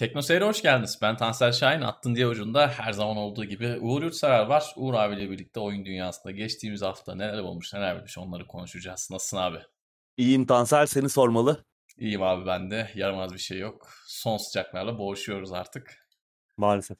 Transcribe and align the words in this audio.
Tekno 0.00 0.22
Seyir'e 0.22 0.44
hoş 0.44 0.62
geldiniz. 0.62 0.98
Ben 1.02 1.16
Tansel 1.16 1.52
Şahin. 1.52 1.80
Attın 1.80 2.14
diye 2.14 2.26
ucunda 2.26 2.68
her 2.68 2.92
zaman 2.92 3.16
olduğu 3.16 3.44
gibi 3.44 3.78
Uğur 3.80 4.02
Yurtsever 4.02 4.46
var. 4.46 4.72
Uğur 4.76 4.94
abiyle 4.94 5.30
birlikte 5.30 5.60
oyun 5.60 5.84
dünyasında 5.84 6.32
geçtiğimiz 6.32 6.82
hafta 6.82 7.14
neler 7.14 7.38
olmuş 7.38 7.74
neler 7.74 7.96
bitmiş 7.96 8.18
onları 8.18 8.46
konuşacağız. 8.46 9.08
Nasılsın 9.10 9.36
abi? 9.36 9.58
İyiyim 10.16 10.46
Tansel 10.46 10.86
seni 10.86 11.08
sormalı. 11.08 11.64
İyiyim 11.96 12.22
abi 12.22 12.46
ben 12.46 12.70
de. 12.70 12.90
Yaramaz 12.94 13.32
bir 13.32 13.38
şey 13.38 13.58
yok. 13.58 13.88
Son 14.06 14.36
sıcaklarla 14.36 14.98
boğuşuyoruz 14.98 15.52
artık. 15.52 16.08
Maalesef. 16.56 16.98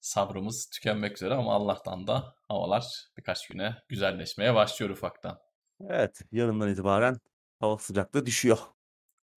Sabrımız 0.00 0.70
tükenmek 0.70 1.16
üzere 1.16 1.34
ama 1.34 1.54
Allah'tan 1.54 2.06
da 2.06 2.34
havalar 2.48 2.84
birkaç 3.16 3.48
güne 3.48 3.76
güzelleşmeye 3.88 4.54
başlıyor 4.54 4.90
ufaktan. 4.90 5.38
Evet 5.88 6.20
yarından 6.32 6.68
itibaren 6.68 7.20
hava 7.60 7.78
sıcaklığı 7.78 8.26
düşüyor. 8.26 8.58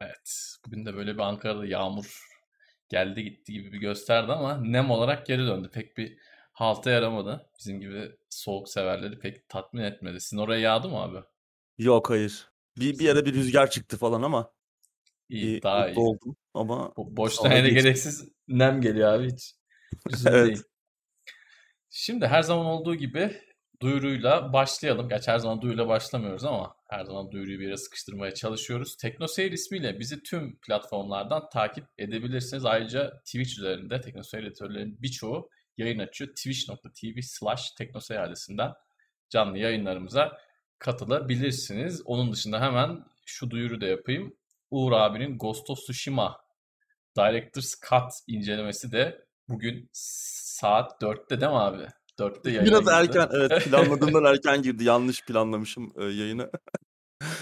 Evet 0.02 0.56
bugün 0.66 0.86
de 0.86 0.96
böyle 0.96 1.14
bir 1.14 1.20
Ankara'da 1.20 1.66
yağmur 1.66 2.27
geldi 2.90 3.24
gitti 3.24 3.54
gibi 3.54 3.72
bir 3.74 3.78
gösterdi 3.80 4.32
ama 4.32 4.58
nem 4.62 4.92
olarak 4.92 5.26
geri 5.26 5.42
döndü. 5.48 5.70
Pek 5.74 5.98
bir 5.98 6.18
halta 6.52 6.90
yaramadı. 6.92 7.50
Bizim 7.60 7.80
gibi 7.82 8.12
soğuk 8.30 8.70
severleri 8.70 9.20
pek 9.20 9.50
tatmin 9.50 9.82
etmedi. 9.82 10.22
Sizin 10.22 10.38
oraya 10.38 10.62
yağdı 10.62 10.90
mı 10.90 10.98
abi? 10.98 11.18
Yok 11.78 12.10
hayır. 12.10 12.50
Bir, 12.78 13.00
bir 13.00 13.10
ara 13.10 13.26
bir 13.26 13.34
rüzgar 13.34 13.70
çıktı 13.70 13.98
falan 13.98 14.22
ama 14.22 14.54
İyi, 15.30 15.46
iyi, 15.46 15.62
daha 15.64 15.90
iyi. 15.90 16.00
oldum 16.00 16.36
ama 16.54 16.76
Bo- 16.76 17.18
boştan 17.18 17.52
yere 17.52 17.70
gereksiz 17.70 18.30
nem 18.48 18.82
geliyor 18.82 19.14
abi 19.14 19.32
hiç. 19.32 19.56
Evet. 20.28 20.48
değil. 20.48 20.64
Şimdi 21.90 22.28
her 22.28 22.42
zaman 22.42 22.66
olduğu 22.66 22.96
gibi 22.96 23.42
duyuruyla 23.82 24.54
başlayalım. 24.54 25.10
Gerçi 25.10 25.32
her 25.32 25.40
zaman 25.40 25.62
duyuruyla 25.62 25.88
başlamıyoruz 25.88 26.44
ama 26.44 26.77
her 26.88 27.06
zaman 27.06 27.32
duyuruyu 27.32 27.60
bir 27.60 27.66
yere 27.66 27.78
sıkıştırmaya 27.78 28.34
çalışıyoruz. 28.34 28.98
TeknoSeyir 28.98 29.52
ismiyle 29.52 30.00
bizi 30.00 30.24
tüm 30.24 30.60
platformlardan 30.60 31.50
takip 31.50 31.86
edebilirsiniz. 31.98 32.66
Ayrıca 32.66 33.22
Twitch 33.26 33.52
üzerinde 33.52 34.02
TeknoSeyir 34.02 34.44
editörlerinin 34.44 35.02
birçoğu 35.02 35.50
yayın 35.78 36.00
açıyor. 36.00 36.30
Twitch.tv 36.30 37.22
slash 37.22 37.72
TeknoSeyir 37.72 38.20
adresinden 38.20 38.74
canlı 39.30 39.58
yayınlarımıza 39.58 40.38
katılabilirsiniz. 40.80 42.02
Onun 42.06 42.34
dışında 42.34 42.62
hemen 42.62 43.06
şu 43.26 43.50
duyuru 43.50 43.82
da 43.82 43.86
yapayım. 43.86 44.38
Uğur 44.72 44.92
abinin 44.92 45.38
Ghost 45.38 45.70
of 45.70 45.80
Tsushima 45.80 46.38
Director's 47.18 47.76
Cut 47.90 48.12
incelemesi 48.28 48.92
de 48.92 49.26
bugün 49.50 49.90
saat 49.94 51.02
4'te 51.02 51.42
değil 51.42 51.52
mi 51.52 51.58
abi? 51.58 51.88
4'te 52.20 52.52
yayına 52.52 52.66
biraz 52.66 52.80
girdi. 52.80 52.92
erken 52.94 53.30
evet 53.32 53.64
planladığımdan 53.70 54.24
erken 54.24 54.62
girdi. 54.62 54.84
Yanlış 54.84 55.26
planlamışım 55.26 55.94
e, 55.98 56.04
yayını. 56.04 56.52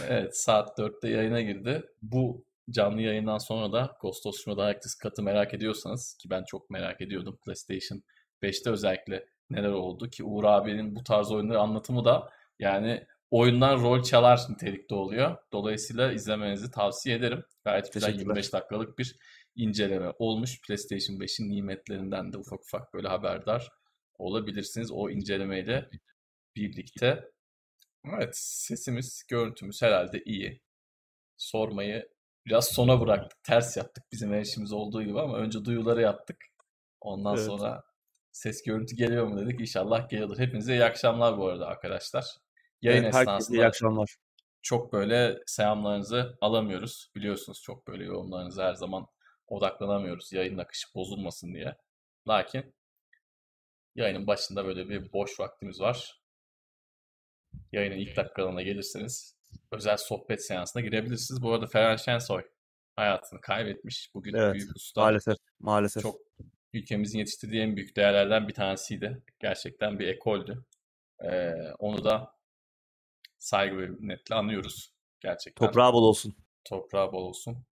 Evet 0.08 0.38
saat 0.38 0.80
4'te 0.80 1.10
yayına 1.10 1.42
girdi. 1.42 1.84
Bu 2.02 2.46
canlı 2.70 3.02
yayından 3.02 3.38
sonra 3.38 3.72
da 3.72 3.98
Ghost 4.02 4.26
of 4.26 4.34
Tsushima 4.34 4.58
Director's 4.58 4.98
Cut'ı 5.04 5.24
merak 5.24 5.54
ediyorsanız 5.54 6.18
ki 6.18 6.30
ben 6.30 6.44
çok 6.44 6.70
merak 6.70 7.02
ediyordum 7.02 7.38
PlayStation 7.46 8.04
5'te 8.44 8.70
özellikle 8.70 9.26
neler 9.50 9.70
oldu 9.70 10.10
ki 10.10 10.24
Uğur 10.24 10.44
abinin 10.44 10.96
bu 10.96 11.04
tarz 11.04 11.32
oyunları 11.32 11.60
anlatımı 11.60 12.06
da 12.06 12.30
yani 12.60 13.06
oyundan 13.32 13.82
rol 13.82 14.04
çalar 14.04 14.42
nitelikte 14.50 14.96
oluyor. 14.96 15.38
Dolayısıyla 15.54 16.12
izlemenizi 16.12 16.72
tavsiye 16.72 17.16
ederim. 17.16 17.44
Gayet 17.64 17.94
güzel 17.94 18.08
Teşekkürler. 18.08 18.36
25 18.36 18.54
dakikalık 18.54 19.00
bir 19.00 19.16
inceleme 19.56 20.14
olmuş. 20.20 20.62
PlayStation 20.62 21.18
5'in 21.18 21.50
nimetlerinden 21.50 22.34
de 22.34 22.38
ufak 22.38 22.60
ufak 22.60 22.94
böyle 22.94 23.08
haberdar 23.08 23.72
olabilirsiniz 24.18 24.92
o 24.92 25.10
incelemeyle 25.10 25.90
birlikte. 26.56 27.32
Evet, 28.14 28.30
sesimiz, 28.38 29.24
görüntümüz 29.30 29.82
herhalde 29.82 30.24
iyi. 30.24 30.62
Sormayı 31.38 32.10
biraz 32.46 32.68
sona 32.68 33.02
bıraktık. 33.02 33.44
Ters 33.44 33.78
yaptık 33.78 34.04
bizim 34.12 34.34
her 34.34 34.42
işimiz 34.42 34.74
olduğu 34.74 35.04
gibi 35.04 35.20
ama 35.22 35.38
önce 35.38 35.66
duyuları 35.66 36.02
yaptık. 36.02 36.38
Ondan 37.02 37.36
Evet. 37.36 37.46
sonra 37.46 37.84
ses 38.32 38.64
görüntü 38.64 38.96
geliyor 38.96 39.28
mu 39.28 39.40
dedik. 39.46 39.60
İnşallah 39.62 40.10
geliyordur. 40.10 40.40
Hepinize 40.40 40.74
iyi 40.74 40.84
akşamlar 40.84 41.38
bu 41.38 41.48
arada 41.48 41.68
arkadaşlar. 41.68 42.26
Yayın 42.82 43.04
Evet, 43.04 43.16
esnasında 43.16 43.58
iyi 43.58 43.66
akşamlar. 43.66 44.16
çok 44.62 44.94
böyle 44.94 45.40
selamlarınızı 45.46 46.38
alamıyoruz. 46.42 47.12
Biliyorsunuz 47.16 47.62
çok 47.62 47.88
böyle 47.88 48.06
yorumlarınıza 48.06 48.66
her 48.68 48.74
zaman 48.74 49.08
odaklanamıyoruz. 49.48 50.34
Yayın 50.34 50.58
akışı 50.58 50.88
bozulmasın 50.96 51.54
diye. 51.54 51.76
Lakin 52.28 52.75
yayının 53.96 54.28
başında 54.28 54.66
böyle 54.66 54.90
bir 54.90 55.14
boş 55.14 55.40
vaktimiz 55.40 55.80
var. 55.80 56.22
Yayının 57.72 57.96
ilk 57.96 58.18
dakikalarına 58.18 58.62
gelirseniz 58.62 59.36
özel 59.72 59.98
sohbet 59.98 60.46
seansına 60.46 60.82
girebilirsiniz. 60.82 61.42
Bu 61.42 61.54
arada 61.54 61.68
Ferhan 61.68 61.96
Şensoy 61.96 62.44
hayatını 62.96 63.42
kaybetmiş. 63.42 64.10
Bugün 64.14 64.34
Evet, 64.34 64.54
büyük 64.54 64.76
usta. 64.76 65.02
Maalesef. 65.02 65.38
Maalesef. 65.60 66.04
Çok 66.04 66.22
ülkemizin 66.74 67.20
yetiştirdiği 67.20 67.62
en 67.62 67.76
büyük 67.76 67.96
değerlerden 67.96 68.48
bir 68.48 68.54
tanesiydi. 68.54 69.24
Gerçekten 69.40 70.00
bir 70.00 70.08
ekoldü. 70.08 70.66
Ee, 71.24 71.54
onu 71.80 72.04
da 72.04 72.36
saygı 73.38 73.78
ve 73.78 73.88
minnetle 73.88 74.36
anıyoruz. 74.36 74.94
Gerçekten 75.20 75.68
Toprağı 75.68 75.94
bol 75.94 76.04
olsun. 76.04 76.36
toprağı 76.64 77.12
bol 77.12 77.24
olsun. 77.26 77.66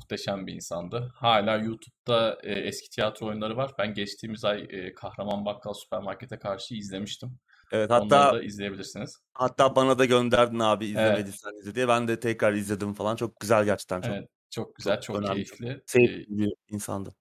Muhteşem 0.00 0.46
bir 0.46 0.52
insandı. 0.54 1.12
Hala 1.14 1.56
YouTube'da 1.56 2.38
e, 2.42 2.52
eski 2.52 2.90
tiyatro 2.90 3.26
oyunları 3.26 3.56
var. 3.56 3.72
Ben 3.78 3.94
geçtiğimiz 3.94 4.44
ay 4.44 4.66
e, 4.70 4.94
Kahraman 4.94 5.44
Bakkal 5.44 5.72
Süpermarket'e 5.72 6.38
karşı 6.38 6.74
izlemiştim. 6.74 7.38
Evet 7.72 7.90
Onları 7.90 8.02
hatta 8.20 8.36
da 8.36 8.42
izleyebilirsiniz. 8.42 9.18
hatta 9.34 9.76
bana 9.76 9.98
da 9.98 10.04
gönderdin 10.04 10.58
abi 10.58 10.84
Evet. 10.84 10.90
izlemediysen 10.96 11.60
izle 11.60 11.74
diye. 11.74 11.88
Ben 11.88 12.08
de 12.08 12.20
tekrar 12.20 12.52
izledim 12.52 12.94
falan. 12.94 13.16
Çok 13.16 13.40
güzel 13.40 13.64
gerçekten. 13.64 14.00
Çok 14.00 14.12
Evet, 14.14 14.28
çok 14.50 14.76
güzel, 14.76 14.94
çok 14.94 15.02
çok 15.02 15.16
önemli, 15.16 15.32
keyifli. 15.34 15.68
E, 15.68 15.80
sevdiğim 15.86 16.26
bir 16.28 16.52
insandı. 16.68 17.14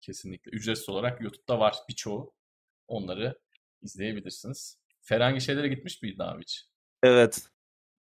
kesinlikle. 0.00 0.50
Ücretsiz 0.50 0.88
olarak 0.88 1.20
YouTube'da 1.20 1.58
var 1.60 1.74
birçoğu. 1.88 2.32
Onları 2.88 3.38
izleyebilirsiniz. 3.82 4.78
Ferhangi 5.00 5.40
şeylere 5.40 5.68
gitmiş 5.68 6.02
miydin 6.02 6.18
abi 6.22 6.42
hiç? 6.42 6.64
Evet. 7.02 7.42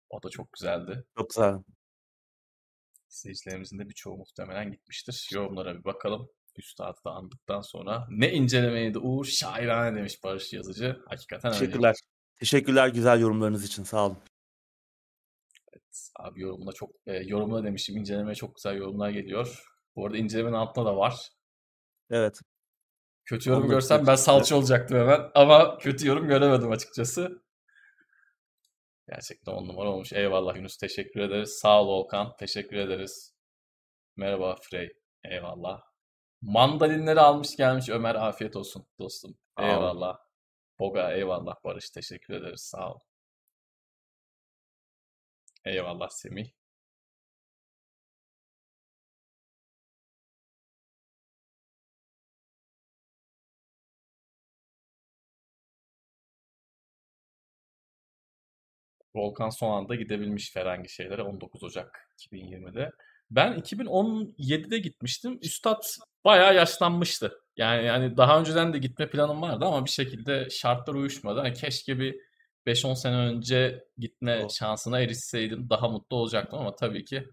O 0.09 0.23
da 0.23 0.29
çok 0.29 0.53
güzeldi. 0.53 1.03
Çok 1.18 1.29
güzel. 1.29 1.53
İzleyicilerimizin 3.12 3.80
de 3.80 3.90
birçoğu 3.90 4.18
muhtemelen 4.18 4.72
gitmiştir. 4.72 5.30
Yorumlara 5.34 5.80
bir 5.80 5.84
bakalım. 5.84 6.30
Üstadı 6.58 6.98
da 7.06 7.12
andıktan 7.12 7.62
sonra. 7.62 8.08
Ne 8.10 8.32
incelemeydi 8.34 9.00
Uğur? 9.00 9.26
Şairane 9.26 9.98
demiş 9.98 10.24
Barış 10.24 10.54
Yazıcı. 10.54 11.00
Hakikaten 11.10 11.54
öyle. 11.54 11.60
Teşekkürler. 11.60 11.96
Teşekkürler 12.36 12.88
güzel 12.88 13.20
yorumlarınız 13.20 13.66
için. 13.66 13.84
Sağ 13.84 14.06
olun. 14.06 14.18
Abi 16.20 16.42
yorumuna 16.42 16.72
çok 16.72 16.92
e, 17.06 17.14
yorumuna 17.14 17.64
demişim 17.64 17.98
incelemeye 17.98 18.36
çok 18.36 18.56
güzel 18.56 18.76
yorumlar 18.76 19.10
geliyor. 19.10 19.66
Bu 19.96 20.06
arada 20.06 20.18
incelemenin 20.18 20.56
altında 20.56 20.86
da 20.86 20.98
var. 20.98 21.30
Evet. 22.10 22.42
Kötü 23.26 23.50
yorum 23.50 23.70
görsem 23.70 23.98
ben 23.98 24.06
teşekkürler. 24.06 24.16
salça 24.16 24.56
olacaktım 24.56 24.98
hemen 24.98 25.32
ama 25.36 25.78
kötü 25.78 26.08
yorum 26.08 26.28
göremedim 26.28 26.72
açıkçası. 26.72 27.44
Gerçekten 29.09 29.51
on 29.51 29.67
numara 29.67 29.89
olmuş. 29.89 30.13
Eyvallah 30.13 30.56
Yunus 30.56 30.78
teşekkür 30.78 31.19
ederiz. 31.19 31.59
Sağ 31.62 31.81
ol 31.81 31.88
Volkan 31.88 32.35
teşekkür 32.39 32.78
ederiz. 32.78 33.34
Merhaba 34.16 34.56
Frey. 34.62 34.89
Eyvallah. 35.23 35.81
Mandalinleri 36.41 37.19
almış 37.19 37.56
gelmiş 37.56 37.89
Ömer 37.89 38.16
afiyet 38.16 38.56
olsun 38.56 38.88
dostum. 39.00 39.38
Eyvallah. 39.59 40.17
Boga 40.79 41.12
eyvallah 41.12 41.56
Barış 41.63 41.89
teşekkür 41.89 42.34
ederiz. 42.34 42.62
Sağ 42.62 42.94
ol. 42.94 43.00
Eyvallah 45.66 46.09
Semih. 46.09 46.51
Volkan 59.16 59.50
son 59.50 59.72
anda 59.78 59.96
gidebilmiş 59.96 60.52
Ferengi 60.52 60.90
şeylere 60.90 61.22
19 61.22 61.63
Ocak 61.63 62.10
2020'de. 62.18 62.92
Ben 63.31 63.54
2017'de 63.54 64.80
gitmiştim. 64.80 65.40
Üstad 65.42 65.84
bayağı 66.25 66.56
yaşlanmıştı. 66.56 67.31
Yani 67.58 67.86
yani 67.86 68.18
daha 68.18 68.40
önceden 68.40 68.74
de 68.74 68.78
gitme 68.78 69.10
planım 69.10 69.42
vardı 69.42 69.66
ama 69.66 69.86
bir 69.86 69.90
şekilde 69.90 70.50
şartlar 70.50 70.94
uyuşmadı. 70.94 71.40
Hani 71.40 71.54
keşke 71.54 72.00
bir 72.00 72.16
5-10 72.66 72.94
sene 72.96 73.16
önce 73.16 73.84
gitme 73.98 74.46
Oh. 74.46 74.50
şansına 74.50 75.00
erişseydim 75.00 75.69
daha 75.69 75.88
mutlu 75.90 76.18
olacaktım 76.18 76.60
ama 76.60 76.75
tabii 76.75 77.06
ki 77.06 77.28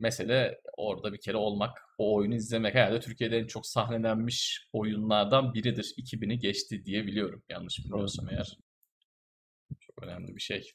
mesele 0.00 0.60
orada 0.76 1.12
bir 1.12 1.20
kere 1.20 1.36
olmak, 1.36 1.78
o 1.98 2.14
oyunu 2.14 2.34
izlemek. 2.34 2.74
Herhalde 2.74 3.00
Türkiye'de 3.00 3.38
en 3.38 3.46
çok 3.46 3.66
sahnelenmiş 3.66 4.68
oyunlardan 4.72 5.54
biridir. 5.54 5.94
2000'i 5.96 6.38
geçti 6.38 6.84
diye 6.84 7.06
biliyorum. 7.06 7.42
Yanlış 7.48 7.78
bilmiyorsam 7.78 8.28
eğer. 8.28 8.58
Çok 9.80 10.02
önemli 10.02 10.36
bir 10.36 10.40
şey. 10.40 10.72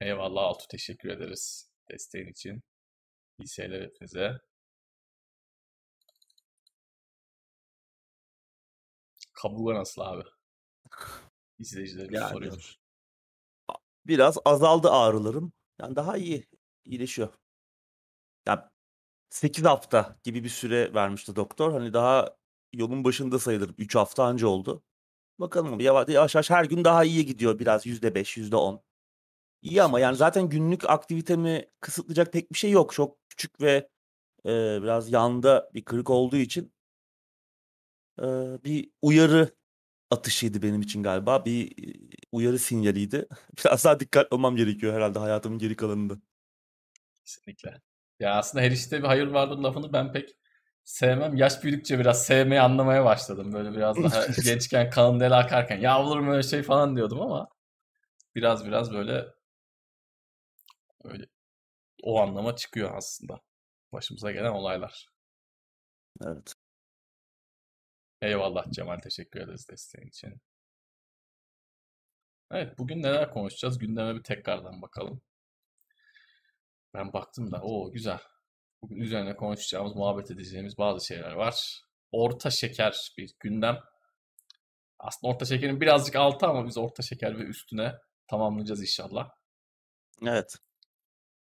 Eyvallah 0.00 0.42
Altu 0.42 0.68
teşekkür 0.68 1.08
ederiz 1.08 1.70
desteğin 1.90 2.26
için. 2.26 2.62
İyi 3.38 3.48
seyirler 3.48 3.82
hepinize. 3.82 4.38
Kaburga 9.32 9.78
nasıl 9.78 10.02
abi? 10.02 10.22
İzleyicilerimiz 11.58 12.20
Yani. 12.20 12.30
soruyor. 12.30 12.76
Biraz 14.06 14.38
azaldı 14.44 14.90
ağrılarım. 14.90 15.52
Yani 15.80 15.96
daha 15.96 16.16
iyi. 16.16 16.46
iyileşiyor. 16.84 17.34
Ya 18.46 18.72
8 19.30 19.64
hafta 19.64 20.18
gibi 20.22 20.44
bir 20.44 20.48
süre 20.48 20.94
vermişti 20.94 21.36
doktor. 21.36 21.72
Hani 21.72 21.92
daha 21.92 22.36
yolun 22.72 23.04
başında 23.04 23.38
sayılır. 23.38 23.74
3 23.78 23.94
hafta 23.94 24.24
anca 24.24 24.46
oldu. 24.46 24.84
Bakalım 25.38 25.80
yavaş 25.80 26.08
yavaş 26.08 26.50
her 26.50 26.64
gün 26.64 26.84
daha 26.84 27.04
iyiye 27.04 27.22
gidiyor 27.22 27.58
biraz 27.58 27.86
%5, 27.86 28.38
%10. 28.38 28.85
İyi 29.66 29.82
ama 29.82 30.00
yani 30.00 30.16
zaten 30.16 30.48
günlük 30.48 30.90
aktivitemi 30.90 31.64
kısıtlayacak 31.80 32.32
pek 32.32 32.52
bir 32.52 32.58
şey 32.58 32.70
yok. 32.70 32.92
Çok 32.92 33.18
küçük 33.28 33.60
ve 33.60 33.88
e, 34.46 34.82
biraz 34.82 35.12
yanda 35.12 35.70
bir 35.74 35.84
kırık 35.84 36.10
olduğu 36.10 36.36
için 36.36 36.72
e, 38.18 38.24
bir 38.64 38.90
uyarı 39.02 39.56
atışıydı 40.10 40.62
benim 40.62 40.82
için 40.82 41.02
galiba. 41.02 41.44
Bir 41.44 41.74
uyarı 42.32 42.58
sinyaliydi. 42.58 43.28
Biraz 43.58 43.84
daha 43.84 44.00
dikkatli 44.00 44.34
olmam 44.34 44.56
gerekiyor 44.56 44.94
herhalde 44.94 45.18
hayatımın 45.18 45.58
geri 45.58 45.76
kalanında. 45.76 46.14
Kesinlikle. 47.24 47.80
Ya 48.20 48.34
aslında 48.34 48.64
her 48.64 48.70
işte 48.70 48.98
bir 48.98 49.06
hayır 49.06 49.26
vardır 49.26 49.58
lafını 49.58 49.92
ben 49.92 50.12
pek 50.12 50.36
sevmem. 50.84 51.36
Yaş 51.36 51.62
büyüdükçe 51.62 51.98
biraz 51.98 52.26
sevmeyi 52.26 52.60
anlamaya 52.60 53.04
başladım. 53.04 53.52
Böyle 53.52 53.72
biraz 53.72 53.96
daha 53.96 54.26
gençken 54.44 54.90
kanın 54.90 55.20
deli 55.20 55.34
akarken 55.34 55.78
ya 55.78 56.02
olur 56.02 56.18
mu 56.18 56.32
öyle 56.32 56.42
şey 56.42 56.62
falan 56.62 56.96
diyordum 56.96 57.20
ama 57.20 57.48
biraz 58.34 58.66
biraz 58.66 58.92
böyle 58.92 59.35
öyle 61.06 61.26
o 62.02 62.20
anlama 62.20 62.56
çıkıyor 62.56 62.96
aslında. 62.96 63.40
Başımıza 63.92 64.32
gelen 64.32 64.52
olaylar. 64.52 65.08
Evet. 66.24 66.54
Eyvallah 68.22 68.70
Cemal 68.70 68.98
teşekkür 68.98 69.40
ederiz 69.40 69.68
desteğin 69.70 70.08
için. 70.08 70.40
Evet 72.50 72.78
bugün 72.78 73.02
neler 73.02 73.30
konuşacağız? 73.30 73.78
Gündeme 73.78 74.14
bir 74.14 74.22
tekrardan 74.22 74.82
bakalım. 74.82 75.22
Ben 76.94 77.12
baktım 77.12 77.52
da 77.52 77.62
o 77.62 77.92
güzel. 77.92 78.20
Bugün 78.82 78.96
üzerine 78.96 79.36
konuşacağımız, 79.36 79.96
muhabbet 79.96 80.30
edeceğimiz 80.30 80.78
bazı 80.78 81.06
şeyler 81.06 81.32
var. 81.32 81.82
Orta 82.12 82.50
şeker 82.50 83.12
bir 83.18 83.34
gündem. 83.40 83.78
Aslında 84.98 85.32
orta 85.32 85.44
şekerin 85.44 85.80
birazcık 85.80 86.16
altı 86.16 86.46
ama 86.46 86.66
biz 86.66 86.78
orta 86.78 87.02
şeker 87.02 87.38
ve 87.38 87.42
üstüne 87.42 87.94
tamamlayacağız 88.28 88.80
inşallah. 88.80 89.30
Evet. 90.22 90.56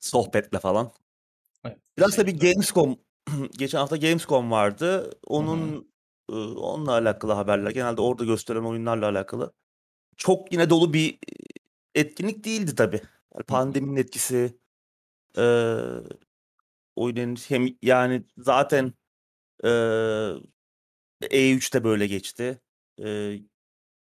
Sohbetle 0.02 0.60
falan. 0.60 0.92
Evet, 1.66 1.78
Biraz 1.98 2.18
da 2.18 2.28
bir 2.28 2.40
Gamescom 2.40 3.00
geçen 3.58 3.78
hafta 3.78 3.98
Gamescom 3.98 4.52
vardı. 4.52 5.12
Onun 5.28 5.88
-hı. 6.30 6.56
onunla 6.56 6.92
alakalı 6.92 7.34
haberler. 7.34 7.72
Genelde 7.72 8.02
orada 8.02 8.26
gösteren 8.26 8.64
oyunlarla 8.64 9.10
alakalı. 9.10 9.54
Çok 10.18 10.54
yine 10.54 10.70
dolu 10.70 10.94
bir 10.94 11.20
etkinlik 11.96 12.44
değildi 12.44 12.76
tabii. 12.76 13.02
Yani 13.36 13.44
pandeminin 13.44 13.96
etkisi 13.96 14.58
e, 15.38 15.44
oyunun 16.96 17.36
hem 17.36 17.68
yani 17.82 18.24
zaten 18.38 18.94
e, 19.64 19.70
E3'te 21.22 21.84
böyle 21.84 22.08
geçti. 22.08 22.62
E, 23.04 23.36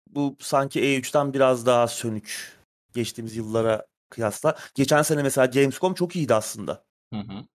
bu 0.07 0.37
sanki 0.39 0.79
E3'ten 0.81 1.33
biraz 1.33 1.65
daha 1.65 1.87
sönük 1.87 2.57
geçtiğimiz 2.93 3.35
yıllara 3.35 3.87
kıyasla. 4.09 4.57
Geçen 4.75 5.01
sene 5.01 5.23
mesela 5.23 5.45
Gamescom 5.45 5.93
çok 5.93 6.15
iyiydi 6.15 6.33
aslında. 6.33 6.85
Hı 7.13 7.19
hı. 7.19 7.47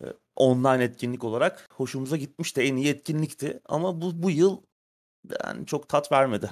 E, 0.00 0.06
online 0.36 0.84
etkinlik 0.84 1.24
olarak 1.24 1.68
hoşumuza 1.72 2.16
gitmişti. 2.16 2.60
En 2.60 2.76
iyi 2.76 2.88
etkinlikti. 2.88 3.60
Ama 3.64 4.00
bu, 4.00 4.22
bu 4.22 4.30
yıl 4.30 4.62
yani 5.44 5.66
çok 5.66 5.88
tat 5.88 6.12
vermedi. 6.12 6.50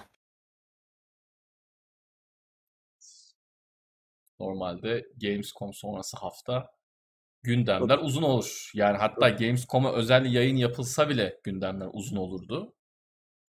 Normalde 4.41 5.07
Gamescom 5.17 5.75
sonrası 5.75 6.17
hafta 6.17 6.71
gündemler 7.43 7.99
uzun 7.99 8.23
olur. 8.23 8.71
Yani 8.75 8.97
hatta 8.99 9.29
Gamescom'a 9.29 9.93
özel 9.93 10.33
yayın 10.33 10.57
yapılsa 10.57 11.09
bile 11.09 11.41
gündemler 11.45 11.89
uzun 11.93 12.17
olurdu. 12.17 12.75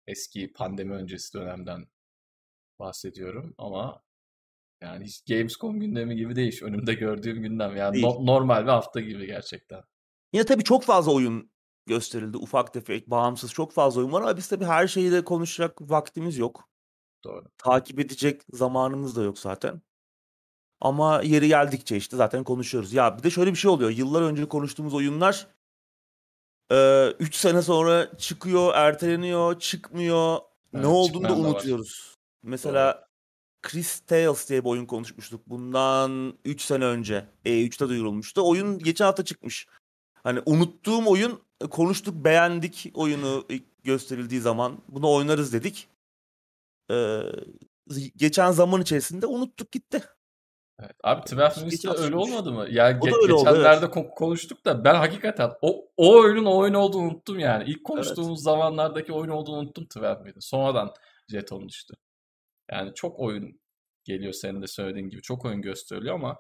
Eski 0.07 0.53
pandemi 0.53 0.93
öncesi 0.93 1.33
dönemden 1.33 1.87
bahsediyorum 2.79 3.55
ama 3.57 4.03
yani 4.81 5.05
hiç 5.05 5.23
Gamescom 5.29 5.79
gündemi 5.79 6.15
gibi 6.15 6.35
değil. 6.35 6.63
Önümde 6.63 6.93
gördüğüm 6.93 7.41
gündem. 7.41 7.77
Yani 7.77 8.01
no- 8.01 8.25
normal 8.25 8.63
bir 8.63 8.69
hafta 8.69 8.99
gibi 8.99 9.25
gerçekten. 9.25 9.81
Yine 10.33 10.45
tabii 10.45 10.63
çok 10.63 10.83
fazla 10.83 11.11
oyun 11.11 11.51
gösterildi. 11.85 12.37
Ufak 12.37 12.73
tefek, 12.73 13.09
bağımsız 13.09 13.53
çok 13.53 13.73
fazla 13.73 14.01
oyun 14.01 14.11
var 14.11 14.21
ama 14.21 14.37
biz 14.37 14.47
tabii 14.47 14.65
her 14.65 14.87
şeyi 14.87 15.11
de 15.11 15.23
konuşacak 15.23 15.81
vaktimiz 15.81 16.37
yok. 16.37 16.69
Doğru. 17.23 17.45
Takip 17.57 17.99
edecek 17.99 18.41
zamanımız 18.53 19.15
da 19.15 19.23
yok 19.23 19.39
zaten. 19.39 19.81
Ama 20.81 21.21
yeri 21.21 21.47
geldikçe 21.47 21.97
işte 21.97 22.17
zaten 22.17 22.43
konuşuyoruz. 22.43 22.93
Ya 22.93 23.17
bir 23.17 23.23
de 23.23 23.29
şöyle 23.29 23.51
bir 23.51 23.55
şey 23.55 23.71
oluyor. 23.71 23.89
Yıllar 23.89 24.21
önce 24.21 24.47
konuştuğumuz 24.47 24.93
oyunlar 24.93 25.47
3 27.19 27.35
sene 27.35 27.61
sonra 27.61 28.17
çıkıyor, 28.17 28.73
erteleniyor, 28.75 29.59
çıkmıyor. 29.59 30.37
Evet, 30.73 30.83
ne 30.83 30.87
olduğunu 30.87 31.29
da 31.29 31.33
unutuyoruz. 31.35 32.09
Var. 32.09 32.17
Mesela 32.43 32.93
Doğru. 32.93 33.06
Chris 33.61 33.99
Tales 33.99 34.49
diye 34.49 34.63
bir 34.63 34.69
oyun 34.69 34.85
konuşmuştuk. 34.85 35.41
Bundan 35.47 36.33
3 36.45 36.61
sene 36.61 36.85
önce. 36.85 37.25
E3'te 37.45 37.89
duyurulmuştu. 37.89 38.49
Oyun 38.49 38.79
geçen 38.79 39.05
hafta 39.05 39.25
çıkmış. 39.25 39.67
Hani 40.13 40.39
unuttuğum 40.45 41.05
oyun 41.05 41.41
konuştuk, 41.69 42.15
beğendik 42.15 42.91
oyunu 42.93 43.45
gösterildiği 43.83 44.41
zaman. 44.41 44.77
Bunu 44.89 45.13
oynarız 45.13 45.53
dedik. 45.53 45.87
Ee, 46.91 47.21
geçen 48.15 48.51
zaman 48.51 48.81
içerisinde 48.81 49.25
unuttuk 49.25 49.71
gitti. 49.71 50.03
Evet. 50.79 50.95
Abi 51.03 51.21
12 51.21 51.35
Minutes'te 51.35 51.89
öyle 51.89 52.15
olmadı 52.15 52.51
mı? 52.51 52.65
Yani 52.69 52.99
ge- 52.99 53.27
geçenlerde 53.27 53.85
oldu, 53.85 53.95
evet. 53.95 54.15
konuştuk 54.15 54.65
da 54.65 54.83
ben 54.83 54.95
hakikaten 54.95 55.51
o, 55.61 55.85
o 55.97 56.19
oyunun 56.19 56.45
o 56.45 56.57
oyun 56.57 56.73
olduğunu 56.73 57.03
unuttum 57.03 57.39
yani. 57.39 57.63
İlk 57.67 57.83
konuştuğumuz 57.83 58.39
evet. 58.39 58.43
zamanlardaki 58.43 59.13
oyun 59.13 59.29
olduğunu 59.29 59.57
unuttum 59.57 59.87
12 59.97 60.23
Minutes. 60.23 60.45
Sonradan 60.45 60.93
jeton 61.27 61.69
düştü. 61.69 61.93
Yani 62.71 62.91
çok 62.95 63.19
oyun 63.19 63.59
geliyor 64.03 64.33
senin 64.33 64.61
de 64.61 64.67
söylediğin 64.67 65.09
gibi. 65.09 65.21
Çok 65.21 65.45
oyun 65.45 65.61
gösteriliyor 65.61 66.15
ama 66.15 66.37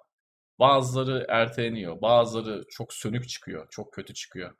bazıları 0.59 1.25
erteleniyor. 1.29 2.01
Bazıları 2.01 2.63
çok 2.69 2.93
sönük 2.93 3.29
çıkıyor. 3.29 3.67
Çok 3.69 3.93
kötü 3.93 4.13
çıkıyor. 4.13 4.51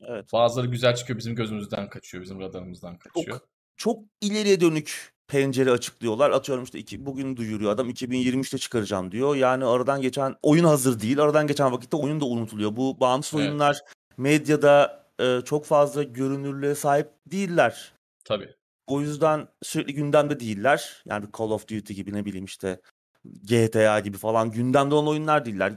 Evet. 0.00 0.32
Bazıları 0.32 0.66
güzel 0.66 0.94
çıkıyor. 0.94 1.18
Bizim 1.18 1.34
gözümüzden 1.34 1.88
kaçıyor. 1.88 2.24
Bizim 2.24 2.40
radarımızdan 2.40 2.98
kaçıyor. 2.98 3.38
Çok, 3.38 3.48
çok 3.76 4.04
ileriye 4.20 4.60
dönük 4.60 5.14
pencere 5.28 5.70
açıklıyorlar. 5.70 6.30
Atıyorum 6.30 6.64
işte 6.64 6.78
iki, 6.78 7.06
bugün 7.06 7.36
duyuruyor 7.36 7.72
adam 7.72 7.90
2023'te 7.90 8.58
çıkaracağım 8.58 9.12
diyor. 9.12 9.36
Yani 9.36 9.64
aradan 9.64 10.02
geçen 10.02 10.36
oyun 10.42 10.64
hazır 10.64 11.00
değil. 11.00 11.22
Aradan 11.22 11.46
geçen 11.46 11.72
vakitte 11.72 11.96
oyun 11.96 12.20
da 12.20 12.24
unutuluyor. 12.24 12.76
Bu 12.76 13.00
bağımsız 13.00 13.40
evet. 13.40 13.48
oyunlar 13.48 13.80
medyada 14.16 15.04
e, 15.20 15.40
çok 15.44 15.64
fazla 15.64 16.02
görünürlüğe 16.02 16.74
sahip 16.74 17.08
değiller. 17.26 17.92
Tabii. 18.24 18.54
O 18.86 19.00
yüzden 19.00 19.48
sürekli 19.62 19.94
gündemde 19.94 20.40
değiller. 20.40 21.02
Yani 21.06 21.26
Call 21.38 21.50
of 21.50 21.68
Duty 21.68 21.92
gibi 21.92 22.12
ne 22.12 22.24
bileyim 22.24 22.44
işte 22.44 22.80
GTA 23.24 24.00
gibi 24.00 24.16
falan 24.16 24.50
gündemde 24.50 24.94
olan 24.94 25.08
oyunlar 25.08 25.44
değiller. 25.44 25.76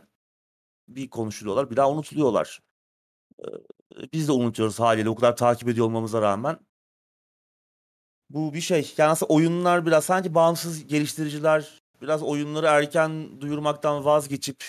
Bir 0.87 1.09
konuşuluyorlar 1.09 1.71
bir 1.71 1.75
daha 1.75 1.91
unutuluyorlar. 1.91 2.59
Biz 4.13 4.27
de 4.27 4.31
unutuyoruz 4.31 4.79
haliyle 4.79 5.09
o 5.09 5.15
kadar 5.15 5.35
takip 5.35 5.69
ediyor 5.69 5.85
olmamıza 5.85 6.21
rağmen. 6.21 6.59
Bu 8.29 8.53
bir 8.53 8.61
şey. 8.61 8.93
Yani 8.97 9.11
aslında 9.11 9.33
oyunlar 9.33 9.85
biraz 9.85 10.05
sanki 10.05 10.35
bağımsız 10.35 10.87
geliştiriciler 10.87 11.81
biraz 12.01 12.23
oyunları 12.23 12.65
erken 12.65 13.41
duyurmaktan 13.41 14.05
vazgeçip 14.05 14.63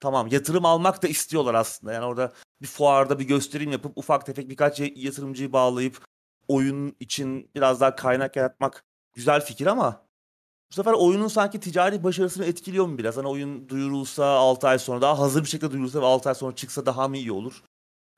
tamam 0.00 0.26
yatırım 0.26 0.64
almak 0.64 1.02
da 1.02 1.08
istiyorlar 1.08 1.54
aslında. 1.54 1.92
Yani 1.92 2.04
orada 2.04 2.32
bir 2.62 2.66
fuarda 2.66 3.18
bir 3.18 3.24
gösterim 3.24 3.72
yapıp 3.72 3.98
ufak 3.98 4.26
tefek 4.26 4.48
birkaç 4.48 4.80
yatırımcıyı 4.80 5.52
bağlayıp 5.52 6.04
oyun 6.48 6.96
için 7.00 7.50
biraz 7.54 7.80
daha 7.80 7.96
kaynak 7.96 8.36
yaratmak 8.36 8.84
güzel 9.14 9.40
fikir 9.40 9.66
ama 9.66 10.06
bu 10.70 10.74
sefer 10.74 10.92
oyunun 10.92 11.28
sanki 11.28 11.60
ticari 11.60 12.04
başarısını 12.04 12.44
etkiliyor 12.44 12.86
mu 12.86 12.98
biraz? 12.98 13.16
Hani 13.16 13.28
oyun 13.28 13.68
duyurulsa 13.68 14.26
6 14.26 14.68
ay 14.68 14.78
sonra 14.78 15.00
daha 15.00 15.18
hazır 15.18 15.42
bir 15.42 15.48
şekilde 15.48 15.70
duyurulsa 15.72 16.00
ve 16.00 16.06
6 16.06 16.28
ay 16.28 16.34
sonra 16.34 16.54
çıksa 16.54 16.86
daha 16.86 17.08
mı 17.08 17.16
iyi 17.16 17.32
olur? 17.32 17.62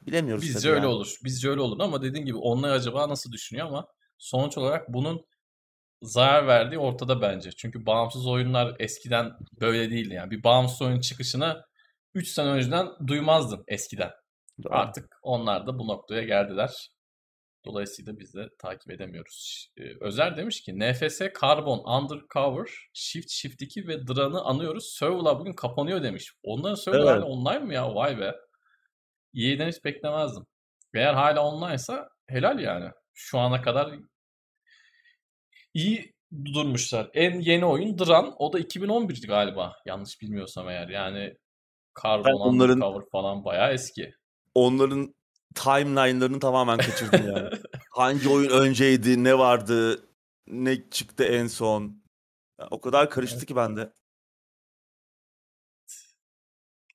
Bilemiyoruz. 0.00 0.44
Bizce 0.44 0.68
öyle 0.68 0.80
yani. 0.80 0.94
olur. 0.94 1.16
Bizce 1.24 1.48
öyle 1.48 1.60
olur 1.60 1.80
ama 1.80 2.02
dediğin 2.02 2.26
gibi 2.26 2.36
onlar 2.36 2.70
acaba 2.70 3.08
nasıl 3.08 3.32
düşünüyor 3.32 3.66
ama 3.66 3.86
sonuç 4.18 4.58
olarak 4.58 4.92
bunun 4.92 5.24
zarar 6.02 6.46
verdiği 6.46 6.78
ortada 6.78 7.22
bence. 7.22 7.50
Çünkü 7.52 7.86
bağımsız 7.86 8.26
oyunlar 8.26 8.76
eskiden 8.78 9.32
böyle 9.60 9.90
değildi. 9.90 10.14
Yani 10.14 10.30
bir 10.30 10.44
bağımsız 10.44 10.82
oyun 10.82 11.00
çıkışını 11.00 11.62
3 12.14 12.28
sene 12.28 12.48
önceden 12.48 12.88
duymazdın 13.06 13.64
eskiden. 13.68 14.10
Doğru. 14.62 14.74
Artık 14.74 15.18
onlar 15.22 15.66
da 15.66 15.78
bu 15.78 15.86
noktaya 15.86 16.22
geldiler. 16.22 16.90
Dolayısıyla 17.64 18.18
biz 18.18 18.34
de 18.34 18.48
takip 18.58 18.90
edemiyoruz. 18.90 19.68
Ee, 19.76 19.82
Özer 20.00 20.36
demiş 20.36 20.60
ki 20.60 20.78
NFS, 20.78 21.20
Carbon, 21.40 21.78
Undercover, 21.78 22.70
Shift, 22.92 23.30
Shift 23.30 23.62
2 23.62 23.88
ve 23.88 24.06
Dran'ı 24.06 24.40
anıyoruz. 24.40 24.94
Server'lar 24.98 25.38
bugün 25.38 25.52
kapanıyor 25.52 26.02
demiş. 26.02 26.32
Onların 26.42 26.74
server'lar 26.74 27.16
evet. 27.16 27.24
online 27.24 27.58
mı 27.58 27.74
ya? 27.74 27.94
Vay 27.94 28.18
be. 28.18 28.34
EA'den 29.34 29.68
hiç 29.68 29.84
beklemezdim. 29.84 30.44
Eğer 30.94 31.14
hala 31.14 31.42
online'sa 31.42 32.08
helal 32.26 32.60
yani. 32.60 32.90
Şu 33.14 33.38
ana 33.38 33.62
kadar 33.62 33.94
iyi 35.74 36.14
durmuşlar. 36.54 37.10
En 37.14 37.40
yeni 37.40 37.64
oyun 37.64 37.98
Dran. 37.98 38.34
O 38.38 38.52
da 38.52 38.60
2011'di 38.60 39.26
galiba. 39.26 39.76
Yanlış 39.86 40.20
bilmiyorsam 40.20 40.68
eğer. 40.68 40.88
Yani 40.88 41.36
Carbon, 42.02 42.40
onların... 42.40 42.76
Undercover 42.76 43.04
falan 43.12 43.44
bayağı 43.44 43.72
eski 43.72 44.12
onların 44.54 45.14
timeline'larını 45.54 46.40
tamamen 46.40 46.78
kaçırdım 46.78 47.28
yani. 47.28 47.50
Hangi 47.90 48.28
oyun 48.28 48.50
önceydi, 48.50 49.24
ne 49.24 49.38
vardı, 49.38 50.06
ne 50.46 50.90
çıktı 50.90 51.24
en 51.24 51.46
son. 51.46 52.02
O 52.70 52.80
kadar 52.80 53.10
karıştı 53.10 53.46
ki 53.46 53.56
bende. 53.56 53.92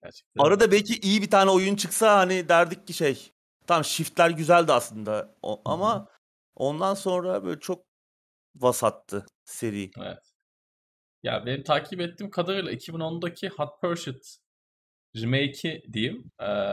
Gerçekten. 0.04 0.44
Arada 0.44 0.72
belki 0.72 1.00
iyi 1.00 1.22
bir 1.22 1.30
tane 1.30 1.52
oyun 1.52 1.76
çıksa 1.76 2.18
hani 2.18 2.50
derdik 2.50 2.88
ki 2.88 2.94
şey. 2.94 3.32
Tamam 3.68 3.84
shiftler 3.84 4.30
güzeldi 4.30 4.74
aslında 4.74 5.36
o- 5.42 5.62
ama 5.66 6.08
ondan 6.56 6.94
sonra 6.94 7.44
böyle 7.44 7.60
çok 7.60 7.86
vasattı 8.56 9.26
seri. 9.46 9.92
Evet. 10.00 10.34
Ya 11.24 11.46
benim 11.46 11.64
takip 11.64 12.02
ettiğim 12.02 12.32
kadarıyla 12.32 12.72
2010'daki 12.72 13.50
Hot 13.50 13.82
Pursuit 13.82 14.38
remake'i 15.22 15.93
diyeyim. 15.93 16.32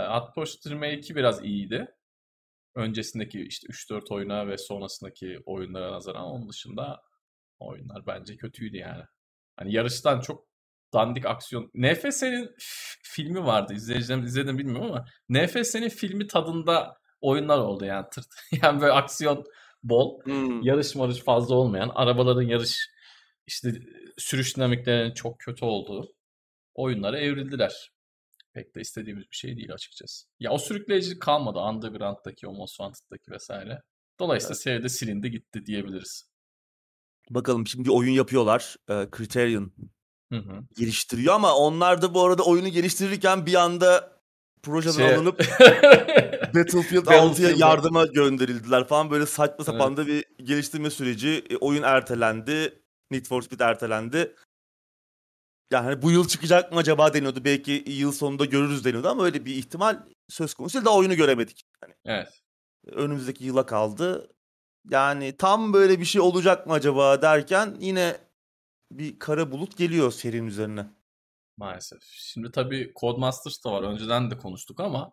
Hot 0.09 0.35
Pursuit 0.35 0.67
remake'i 0.75 1.17
biraz 1.17 1.45
iyiydi. 1.45 1.89
Öncesindeki 2.75 3.41
işte 3.43 3.67
3-4 3.67 4.15
oyuna 4.15 4.49
ve 4.49 4.59
sonrasındaki 4.59 5.39
oyunlara 5.47 5.93
nazaran 5.93 6.25
onun 6.25 6.49
dışında 6.49 7.03
oyunlar 7.59 8.07
bence 8.07 8.37
kötüydü 8.37 8.77
yani. 8.77 9.03
Hani 9.57 9.75
yarıştan 9.75 10.21
çok 10.21 10.47
dandik 10.95 11.27
aksiyon. 11.27 11.71
NFS'nin 11.75 12.55
filmi 13.03 13.45
vardı. 13.45 13.75
İzleyicilerimiz 13.75 14.31
izledim 14.31 14.59
bilmiyorum 14.59 14.93
ama 14.93 15.05
NFS'nin 15.29 15.89
filmi 15.89 16.27
tadında 16.27 16.97
oyunlar 17.21 17.59
oldu 17.59 17.85
yani. 17.85 18.07
Tırt. 18.13 18.27
Yani 18.63 18.81
böyle 18.81 18.93
aksiyon 18.93 19.45
bol 19.83 20.21
Hmm. 20.25 20.63
yarış 20.63 20.95
marış 20.95 21.19
fazla 21.19 21.55
olmayan, 21.55 21.91
arabaların 21.95 22.43
yarış 22.43 22.89
işte 23.47 23.73
sürüş 24.19 24.57
dinamiklerinin 24.57 25.15
çok 25.15 25.39
kötü 25.41 25.65
olduğu 25.65 26.15
oyunlara 26.75 27.19
evrildiler. 27.19 27.91
Pek 28.55 28.75
de 28.77 28.81
istediğimiz 28.81 29.25
bir 29.31 29.37
şey 29.37 29.57
değil 29.57 29.73
açıkçası. 29.73 30.27
Ya 30.41 30.51
o 30.51 30.59
sürükleyicilik 30.59 31.23
kalmadı 31.23 31.59
Underground'daki, 31.59 32.47
o 32.49 32.53
Most 32.53 32.77
Wanted'daki 32.77 33.31
vesaire. 33.31 33.83
Dolayısıyla 34.21 34.55
seride 34.55 34.89
silindi 34.89 35.31
gitti 35.31 35.67
diyebiliriz. 35.67 36.31
Bakalım 37.31 37.67
şimdi 37.67 37.91
oyun 37.91 38.13
yapıyorlar. 38.13 38.77
Ee, 38.91 39.09
Criterion 39.17 39.73
Hı 40.33 40.39
hı. 40.39 40.61
geliştiriyor 40.77 41.35
ama 41.35 41.55
onlar 41.57 42.03
da 42.03 42.15
bu 42.15 42.25
arada 42.25 42.43
oyunu 42.43 42.69
geliştirirken 42.69 43.47
bir 43.47 43.55
anda 43.55 44.21
projeden 44.63 44.93
Şey- 44.93 45.15
alınıp 45.15 45.39
Battlefield 46.55 47.07
6'ya 47.07 47.23
Battlefield'a- 47.23 47.59
yardıma 47.61 48.07
gönderildiler 48.07 48.89
falan 48.89 49.11
böyle 49.11 49.27
saçma 49.27 49.55
Evet. 49.57 49.67
sapan 49.67 49.97
da 49.97 50.07
bir 50.07 50.25
geliştirme 50.43 50.91
süreci. 50.91 51.45
E, 51.51 51.57
oyun 51.57 51.83
ertelendi. 51.83 52.83
Need 53.11 53.27
for 53.27 53.43
Speed 53.43 53.61
ertelendi. 53.61 54.35
Yani 55.71 55.85
hani 55.85 56.03
bu 56.03 56.11
yıl 56.11 56.29
çıkacak 56.29 56.73
mı 56.73 56.79
acaba 56.79 57.15
deniyordu. 57.15 57.45
Belki 57.45 57.85
yıl 57.87 58.13
sonunda 58.13 58.45
görürüz 58.45 58.85
deniyordu 58.85 59.09
ama 59.09 59.25
öyle 59.25 59.45
bir 59.45 59.55
ihtimal 59.55 59.99
söz 60.29 60.55
konusu 60.55 60.75
değil. 60.75 60.85
Daha 60.85 60.97
oyunu 60.97 61.15
göremedik. 61.15 61.63
Hani 61.81 61.95
evet. 62.05 62.43
önümüzdeki 62.87 63.45
yıla 63.45 63.67
kaldı. 63.67 64.31
Yani 64.91 65.37
tam 65.37 65.73
böyle 65.73 66.01
bir 66.01 66.05
şey 66.05 66.21
olacak 66.21 66.67
mı 66.67 66.73
acaba 66.73 67.23
derken 67.23 67.77
yine 67.81 68.17
bir 68.93 69.19
kara 69.19 69.53
bulut 69.53 69.77
geliyor 69.77 70.13
serinin 70.13 70.47
üzerine. 70.47 70.87
Maalesef. 71.57 72.03
Şimdi 72.03 72.51
tabii 72.53 72.93
Codemasters 73.01 73.65
da 73.65 73.73
var. 73.73 73.83
Önceden 73.83 74.31
de 74.31 74.39
konuştuk 74.39 74.81
ama 74.81 75.13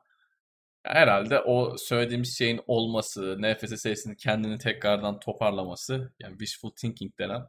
herhalde 0.84 1.40
o 1.40 1.78
söylediğimiz 1.78 2.38
şeyin 2.38 2.62
olması, 2.68 3.38
NFS 3.42 3.82
serisinin 3.82 4.16
kendini 4.16 4.58
tekrardan 4.58 5.20
toparlaması, 5.20 6.14
yani 6.20 6.32
wishful 6.32 6.70
thinking 6.70 7.18
denen 7.20 7.48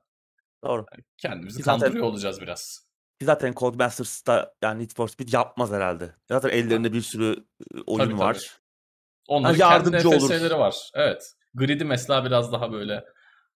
Doğru. 0.65 0.87
kendimizi 1.17 1.63
Zaten- 1.63 1.81
kandırıyor 1.81 2.05
olacağız 2.07 2.41
biraz. 2.41 2.88
Ki 3.19 3.25
Zaten 3.25 3.53
Codemasters 3.53 4.27
da 4.27 4.55
yani 4.63 4.83
Need 4.83 4.91
for 4.91 5.09
Speed 5.09 5.33
yapmaz 5.33 5.73
herhalde. 5.73 6.15
Zaten 6.29 6.49
ellerinde 6.49 6.93
bir 6.93 7.01
sürü 7.01 7.45
oyun 7.87 7.99
Tabii, 7.99 8.11
tabii. 8.11 8.21
var. 8.21 8.59
Onların 9.29 9.59
Ha, 9.59 9.73
yardımcı 9.75 9.99
kendi 9.99 10.09
olur. 10.09 10.31
NFS'leri 10.31 10.59
var. 10.59 10.91
Evet. 10.95 11.35
Grid'i 11.55 11.85
mesela 11.85 12.25
biraz 12.25 12.53
daha 12.53 12.73
böyle 12.73 13.05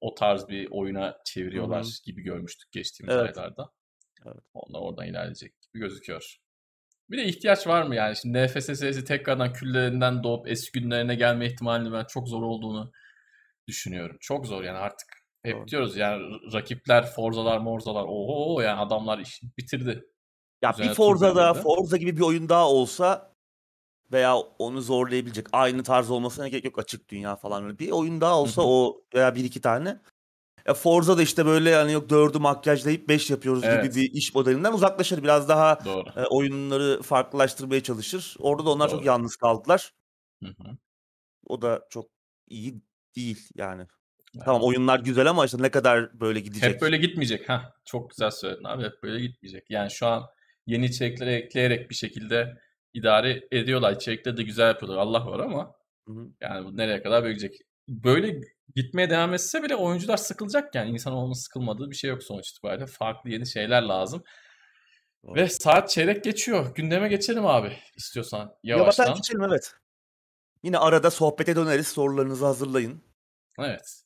o 0.01 0.15
tarz 0.15 0.48
bir 0.48 0.68
oyuna 0.72 1.18
çeviriyorlar 1.25 1.84
Hı 1.86 1.89
gibi 2.06 2.22
görmüştük 2.22 2.72
geçtiğimiz 2.72 3.15
Evet. 3.15 3.38
aylarda. 3.38 3.72
Evet. 4.25 4.44
Onlar 4.53 4.80
oradan 4.80 5.06
ilerleyecek 5.08 5.53
gibi 5.62 5.80
gözüküyor. 5.80 6.38
Bir 7.10 7.18
de 7.18 7.24
ihtiyaç 7.25 7.68
var 7.68 7.84
mı 7.84 7.96
yani? 7.96 8.15
Şimdi 8.15 8.46
NFS 8.46 8.65
serisi 8.65 9.06
tekrardan 9.06 9.53
küllerinden 9.53 10.24
doğup 10.24 10.48
eski 10.48 10.80
günlerine 10.80 11.15
gelme 11.15 11.46
ihtimalini 11.46 11.94
ben 11.94 12.03
çok 12.06 12.27
zor 12.27 12.41
olduğunu 12.44 12.91
düşünüyorum. 13.68 14.18
Çok 14.22 14.48
zor 14.48 14.63
yani 14.63 14.77
artık. 14.77 15.20
Hep 15.43 15.57
Doğru. 15.57 15.67
diyoruz 15.67 15.98
yani 15.98 16.24
rakipler, 16.53 17.05
Forza'lar, 17.05 17.57
Morzalar. 17.57 18.03
Oho 18.07 18.62
yani 18.62 18.79
adamlar 18.79 19.19
işi 19.19 19.48
bitirdi. 19.57 20.05
Ya 20.62 20.71
Üzerine 20.74 20.89
bir 20.89 20.95
Forza'da, 20.95 21.50
bindirdi. 21.50 21.63
Forza 21.63 21.98
gibi 21.98 22.17
bir 22.17 22.21
oyun 22.21 22.50
daha 22.50 22.69
olsa 22.69 23.31
veya 24.12 24.38
onu 24.38 24.81
zorlayabilecek 24.81 25.48
aynı 25.51 25.83
tarz 25.83 26.12
olmasına 26.12 26.48
gerek 26.48 26.65
yok 26.65 26.79
açık 26.79 27.10
dünya 27.10 27.36
falan 27.36 27.63
öyle. 27.63 27.79
Bir 27.79 27.91
oyun 27.91 28.21
daha 28.21 28.39
olsa 28.39 28.62
o 28.62 29.01
veya 29.15 29.36
bir 29.36 29.43
iki 29.43 29.62
tane. 29.62 30.01
Ya 30.67 30.74
Forza 30.74 31.17
da 31.17 31.21
işte 31.21 31.45
böyle 31.45 31.75
hani 31.75 31.91
yok 31.91 32.10
dördü 32.10 32.39
makyajlayıp 32.39 33.10
beş 33.10 33.29
yapıyoruz 33.29 33.63
Evet. 33.63 33.83
gibi 33.83 33.95
bir 33.95 34.12
iş 34.13 34.36
modelinden 34.36 34.74
uzaklaşır. 34.74 35.24
Biraz 35.24 35.50
daha 35.50 35.86
Doğru. 35.86 36.10
e, 36.19 36.25
oyunları 36.25 37.01
farklılaştırmaya 37.01 37.83
çalışır. 37.83 38.36
Orada 38.39 38.65
da 38.65 38.69
onlar 38.69 38.89
çok 38.89 39.00
Doğru. 39.00 39.07
yalnız 39.07 39.36
kaldılar. 39.36 39.93
Hı 40.43 40.50
hı. 40.50 40.77
O 41.48 41.62
da 41.62 41.88
çok 41.89 42.05
iyi 42.50 42.81
değil 43.15 43.50
yani. 43.55 43.88
Tamam 44.45 44.61
oyunlar 44.63 45.00
güzel 45.00 45.29
ama 45.29 45.45
işte 45.45 45.57
ne 45.61 45.71
kadar 45.71 46.19
böyle 46.19 46.39
gidecek. 46.39 46.63
Hep 46.63 46.81
böyle 46.81 46.97
gitmeyecek. 46.97 47.50
ha 47.50 47.73
çok 47.85 48.09
güzel 48.09 48.31
söyledin 48.31 48.63
abi. 48.63 48.83
Hep 48.83 49.03
böyle 49.03 49.19
gitmeyecek. 49.19 49.65
Yani 49.69 49.91
şu 49.91 50.07
an 50.07 50.27
yeni 50.65 50.85
içerikleri 50.85 51.31
ekleyerek 51.33 51.89
bir 51.89 51.95
şekilde 51.95 52.57
idare 52.93 53.43
ediyorlar. 53.51 53.93
İçerikleri 53.95 54.38
de 54.38 54.43
güzel 54.43 54.67
yapıyorlar. 54.67 54.97
Allah 55.00 55.25
var 55.27 55.39
ama 55.39 55.73
Hı 56.07 56.13
hı. 56.13 56.27
yani 56.41 56.65
bu 56.65 56.77
nereye 56.77 57.03
kadar 57.03 57.23
böyle 57.23 57.33
gidecek? 57.33 57.61
Böyle 57.88 58.41
gitmeye 58.75 59.09
devam 59.09 59.33
etse 59.33 59.63
bile 59.63 59.75
oyuncular 59.75 60.17
sıkılacak 60.17 60.75
yani. 60.75 60.89
İnsan 60.91 61.13
olması 61.13 61.41
sıkılmadığı 61.41 61.91
bir 61.91 61.95
şey 61.95 62.09
yok 62.09 62.23
sonuç 62.23 62.50
itibariyle. 62.50 62.85
Farklı 62.85 63.29
yeni 63.29 63.47
şeyler 63.47 63.81
lazım. 63.81 64.23
Doğru. 65.23 65.35
Ve 65.35 65.50
saat 65.50 65.89
çeyrek 65.89 66.23
geçiyor. 66.23 66.75
Gündeme 66.75 67.07
geçelim 67.09 67.45
abi 67.45 67.77
istiyorsan 67.95 68.55
Yavaştan 68.63 69.03
yavaştan. 69.03 69.15
geçelim 69.15 69.43
evet. 69.43 69.73
Yine 70.63 70.77
arada 70.77 71.11
sohbete 71.11 71.55
döneriz. 71.55 71.88
Sorularınızı 71.88 72.45
hazırlayın. 72.45 73.03
Evet. 73.59 74.00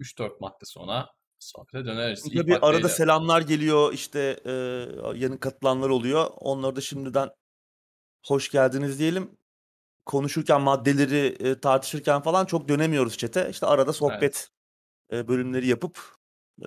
3-4 0.00 0.40
madde 0.40 0.64
sonra 0.64 1.08
sohbete 1.38 1.84
döneriz. 1.84 2.26
İlk 2.26 2.36
Tabii 2.36 2.56
arada 2.56 2.78
maddeyle- 2.78 2.88
selamlar 2.88 3.40
geliyor 3.40 3.92
işte 3.92 4.40
e, 4.44 4.50
yeni 5.14 5.40
katılanlar 5.40 5.88
oluyor. 5.88 6.30
Onları 6.36 6.76
da 6.76 6.80
şimdiden 6.80 7.30
hoş 8.26 8.50
geldiniz 8.50 8.98
diyelim. 8.98 9.30
Konuşurken 10.06 10.60
maddeleri 10.60 11.26
e, 11.48 11.60
tartışırken 11.60 12.22
falan 12.22 12.46
çok 12.46 12.68
dönemiyoruz 12.68 13.18
çete. 13.18 13.50
İşte 13.50 13.66
arada 13.66 13.92
sohbet 13.92 14.48
e, 15.12 15.28
bölümleri 15.28 15.66
yapıp 15.66 16.14
e, 16.62 16.66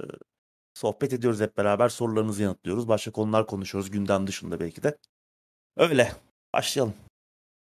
sohbet 0.74 1.14
ediyoruz 1.14 1.40
hep 1.42 1.58
beraber. 1.58 1.90
Sorularınızı 1.90 2.44
yanıtlıyoruz. 2.44 2.88
Başka 2.88 3.12
konular 3.12 3.48
konuşuyoruz 3.48 3.92
gündem 3.92 4.28
dışında 4.28 4.60
belki 4.60 4.84
de. 4.84 4.98
Öyle. 5.78 6.12
Başlayalım. 6.54 6.94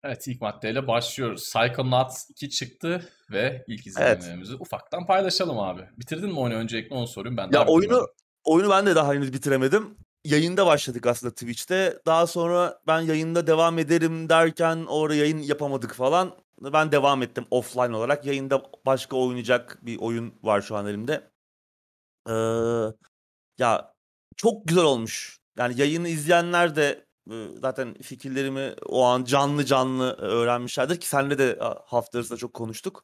Evet 0.03 0.27
ilk 0.27 0.41
maddeyle 0.41 0.87
başlıyoruz. 0.87 1.43
Psychonauts 1.43 2.29
2 2.29 2.49
çıktı 2.49 3.09
ve 3.31 3.63
ilk 3.67 3.87
izlenimlerimizi 3.87 4.55
ufaktan 4.55 5.05
paylaşalım 5.05 5.59
abi. 5.59 5.81
Bitirdin 5.97 6.31
mi 6.31 6.39
oyunu 6.39 6.55
öncelikle 6.55 6.95
onu 6.95 7.07
sorayım 7.07 7.37
ben. 7.37 7.49
Ya 7.51 7.65
oyunu 7.65 7.83
bitirmedim. 7.83 8.13
oyunu 8.43 8.69
ben 8.69 8.85
de 8.85 8.95
daha 8.95 9.13
henüz 9.13 9.33
bitiremedim. 9.33 9.97
Yayında 10.25 10.65
başladık 10.65 11.07
aslında 11.07 11.33
Twitch'te. 11.33 11.99
Daha 12.05 12.27
sonra 12.27 12.79
ben 12.87 13.01
yayında 13.01 13.47
devam 13.47 13.79
ederim 13.79 14.29
derken 14.29 14.85
orada 14.87 15.15
yayın 15.15 15.39
yapamadık 15.39 15.93
falan. 15.93 16.35
Ben 16.61 16.91
devam 16.91 17.23
ettim 17.23 17.45
offline 17.51 17.95
olarak. 17.95 18.25
Yayında 18.25 18.63
başka 18.85 19.17
oynayacak 19.17 19.79
bir 19.81 19.97
oyun 19.99 20.33
var 20.43 20.61
şu 20.61 20.75
an 20.75 20.85
elimde. 20.85 21.31
Ee, 22.29 22.33
ya 23.57 23.93
çok 24.37 24.67
güzel 24.67 24.83
olmuş. 24.83 25.39
Yani 25.57 25.79
yayını 25.79 26.07
izleyenler 26.07 26.75
de 26.75 27.05
zaten 27.61 27.93
fikirlerimi 27.93 28.73
o 28.85 29.03
an 29.03 29.23
canlı 29.23 29.65
canlı 29.65 30.13
öğrenmişlerdir 30.13 30.99
ki 30.99 31.07
seninle 31.07 31.37
de 31.37 31.59
hafta 31.85 32.17
arasında 32.17 32.37
çok 32.37 32.53
konuştuk. 32.53 33.03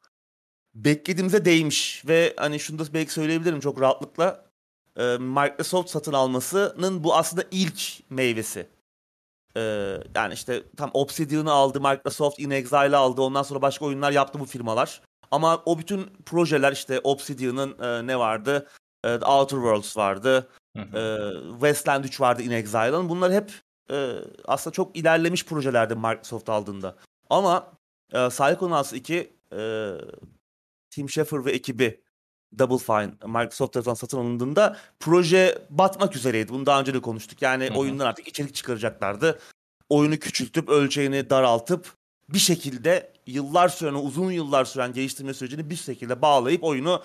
Beklediğimize 0.75 1.45
değmiş 1.45 2.03
ve 2.07 2.33
hani 2.37 2.59
şunu 2.59 2.79
da 2.79 2.93
belki 2.93 3.13
söyleyebilirim 3.13 3.59
çok 3.59 3.81
rahatlıkla. 3.81 4.45
Microsoft 5.19 5.89
satın 5.89 6.13
almasının 6.13 7.03
bu 7.03 7.15
aslında 7.15 7.43
ilk 7.51 8.09
meyvesi. 8.09 8.69
Yani 10.15 10.33
işte 10.33 10.63
tam 10.77 10.91
Obsidian'ı 10.93 11.51
aldı, 11.51 11.81
Microsoft 11.81 12.39
In 12.39 12.49
Exile'ı 12.49 12.97
aldı. 12.97 13.21
Ondan 13.21 13.43
sonra 13.43 13.61
başka 13.61 13.85
oyunlar 13.85 14.11
yaptı 14.11 14.39
bu 14.39 14.45
firmalar. 14.45 15.01
Ama 15.31 15.63
o 15.65 15.79
bütün 15.79 16.05
projeler 16.25 16.71
işte 16.71 16.99
Obsidian'ın 17.03 18.07
ne 18.07 18.19
vardı? 18.19 18.67
The 19.03 19.25
Outer 19.25 19.57
Worlds 19.57 19.97
vardı. 19.97 20.49
Hı 20.77 20.81
hı. 20.83 21.43
Westland 21.51 22.03
3 22.03 22.21
vardı 22.21 22.41
In 22.41 22.51
Exile'ın. 22.51 23.09
Bunlar 23.09 23.33
hep 23.33 23.51
e, 23.91 24.15
aslında 24.45 24.73
çok 24.73 24.97
ilerlemiş 24.97 25.45
projelerdi 25.45 25.95
Microsoft 25.95 26.49
aldığında. 26.49 26.95
Ama 27.29 27.71
e, 28.13 28.29
Psychonauts 28.29 28.93
2 28.93 29.33
e, 29.53 29.91
Tim 30.89 31.09
Schafer 31.09 31.45
ve 31.45 31.51
ekibi 31.51 32.01
Double 32.59 32.77
Fine 32.77 33.11
Microsoft 33.25 33.73
tarafından 33.73 33.95
satın 33.95 34.17
alındığında 34.17 34.77
proje 34.99 35.67
batmak 35.69 36.15
üzereydi. 36.15 36.49
Bunu 36.51 36.65
daha 36.65 36.79
önce 36.79 36.93
de 36.93 37.01
konuştuk. 37.01 37.41
Yani 37.41 37.69
Hı 37.69 37.73
hı. 37.73 37.77
oyundan 37.77 38.05
artık 38.05 38.27
içerik 38.27 38.55
çıkaracaklardı. 38.55 39.39
Oyunu 39.89 40.19
küçültüp 40.19 40.69
ölçeğini 40.69 41.29
daraltıp 41.29 41.93
bir 42.29 42.39
şekilde 42.39 43.13
yıllar 43.27 43.69
süren, 43.69 43.93
uzun 43.93 44.31
yıllar 44.31 44.65
süren 44.65 44.93
geliştirme 44.93 45.33
sürecini 45.33 45.69
bir 45.69 45.75
şekilde 45.75 46.21
bağlayıp 46.21 46.63
oyunu 46.63 47.03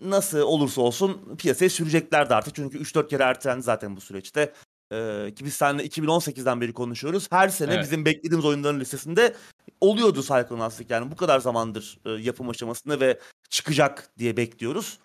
nasıl 0.00 0.38
olursa 0.38 0.80
olsun 0.80 1.36
piyasaya 1.36 1.70
süreceklerdi 1.70 2.34
artık. 2.34 2.54
Çünkü 2.54 2.78
3-4 2.78 3.08
kere 3.08 3.22
ertelendi 3.22 3.62
zaten 3.62 3.96
bu 3.96 4.00
süreçte. 4.00 4.52
Ee, 4.92 5.34
ki 5.34 5.44
biz 5.44 5.54
seninle 5.54 5.86
2018'den 5.86 6.60
beri 6.60 6.72
konuşuyoruz. 6.72 7.28
Her 7.30 7.48
sene 7.48 7.74
evet. 7.74 7.84
bizim 7.84 8.04
beklediğimiz 8.04 8.44
oyunların 8.44 8.80
listesinde 8.80 9.34
oluyordu 9.80 10.20
Psychonauts 10.20 10.80
yani 10.88 11.10
bu 11.10 11.16
kadar 11.16 11.40
zamandır 11.40 11.98
e, 12.04 12.10
yapım 12.10 12.48
aşamasında 12.48 13.00
ve 13.00 13.20
çıkacak 13.50 14.10
diye 14.18 14.36
bekliyoruz. 14.36 14.98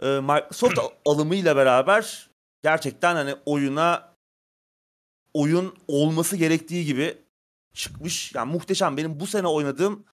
E, 0.00 0.06
Microsoft 0.06 0.78
alımıyla 1.06 1.56
beraber 1.56 2.30
gerçekten 2.62 3.14
hani 3.14 3.34
oyuna 3.46 4.16
oyun 5.34 5.74
olması 5.88 6.36
gerektiği 6.36 6.84
gibi 6.84 7.18
çıkmış. 7.74 8.34
Yani 8.34 8.52
muhteşem. 8.52 8.96
Benim 8.96 9.20
bu 9.20 9.26
sene 9.26 9.46
oynadığım 9.46 10.04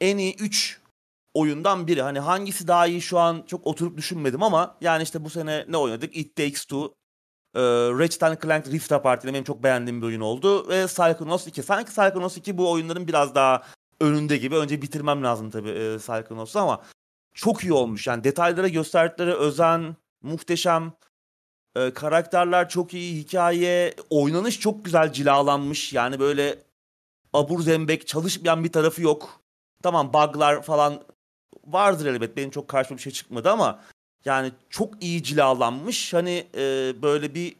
en 0.00 0.18
iyi 0.18 0.36
3 0.36 0.80
oyundan 1.34 1.86
biri. 1.86 2.02
Hani 2.02 2.18
hangisi 2.18 2.68
daha 2.68 2.86
iyi 2.86 3.02
şu 3.02 3.18
an 3.18 3.44
çok 3.46 3.66
oturup 3.66 3.96
düşünmedim 3.96 4.42
ama 4.42 4.76
yani 4.80 5.02
işte 5.02 5.24
bu 5.24 5.30
sene 5.30 5.64
ne 5.68 5.76
oynadık? 5.76 6.16
It 6.16 6.36
Takes 6.36 6.64
Two. 6.64 6.94
Ee, 7.56 7.60
Ratchet 7.98 8.42
Clank 8.42 8.66
Rift 8.66 8.92
Apart 8.92 9.24
benim 9.24 9.44
çok 9.44 9.62
beğendiğim 9.62 10.02
bir 10.02 10.06
oyun 10.06 10.20
oldu. 10.20 10.68
Ve 10.68 10.86
Psychonauts 10.86 11.46
2. 11.46 11.62
Sanki 11.62 11.90
Psychonauts 11.90 12.36
2 12.36 12.58
bu 12.58 12.70
oyunların 12.70 13.08
biraz 13.08 13.34
daha 13.34 13.62
önünde 14.00 14.36
gibi. 14.36 14.56
Önce 14.56 14.82
bitirmem 14.82 15.22
lazım 15.24 15.50
tabii 15.50 15.70
e, 15.70 15.96
Psychonauts'u 15.98 16.58
ama 16.58 16.82
çok 17.34 17.64
iyi 17.64 17.72
olmuş. 17.72 18.06
Yani 18.06 18.24
detaylara 18.24 18.68
gösterdikleri 18.68 19.34
özen 19.34 19.96
muhteşem. 20.22 20.92
Ee, 21.76 21.90
karakterler 21.94 22.68
çok 22.68 22.94
iyi, 22.94 23.22
hikaye, 23.22 23.94
oynanış 24.10 24.60
çok 24.60 24.84
güzel 24.84 25.12
cilalanmış. 25.12 25.92
Yani 25.92 26.20
böyle 26.20 26.58
abur 27.32 27.60
zembek 27.60 28.06
çalışmayan 28.06 28.64
bir 28.64 28.72
tarafı 28.72 29.02
yok. 29.02 29.40
Tamam 29.82 30.12
bug'lar 30.12 30.62
falan 30.62 31.02
vardır 31.66 32.06
elbet. 32.06 32.36
Benim 32.36 32.50
çok 32.50 32.68
karşıma 32.68 32.96
bir 32.96 33.02
şey 33.02 33.12
çıkmadı 33.12 33.50
ama 33.50 33.80
yani 34.26 34.52
çok 34.70 35.02
iyi 35.02 35.22
cilalanmış. 35.22 36.14
Hani 36.14 36.46
e, 36.54 36.94
böyle 37.02 37.34
bir 37.34 37.56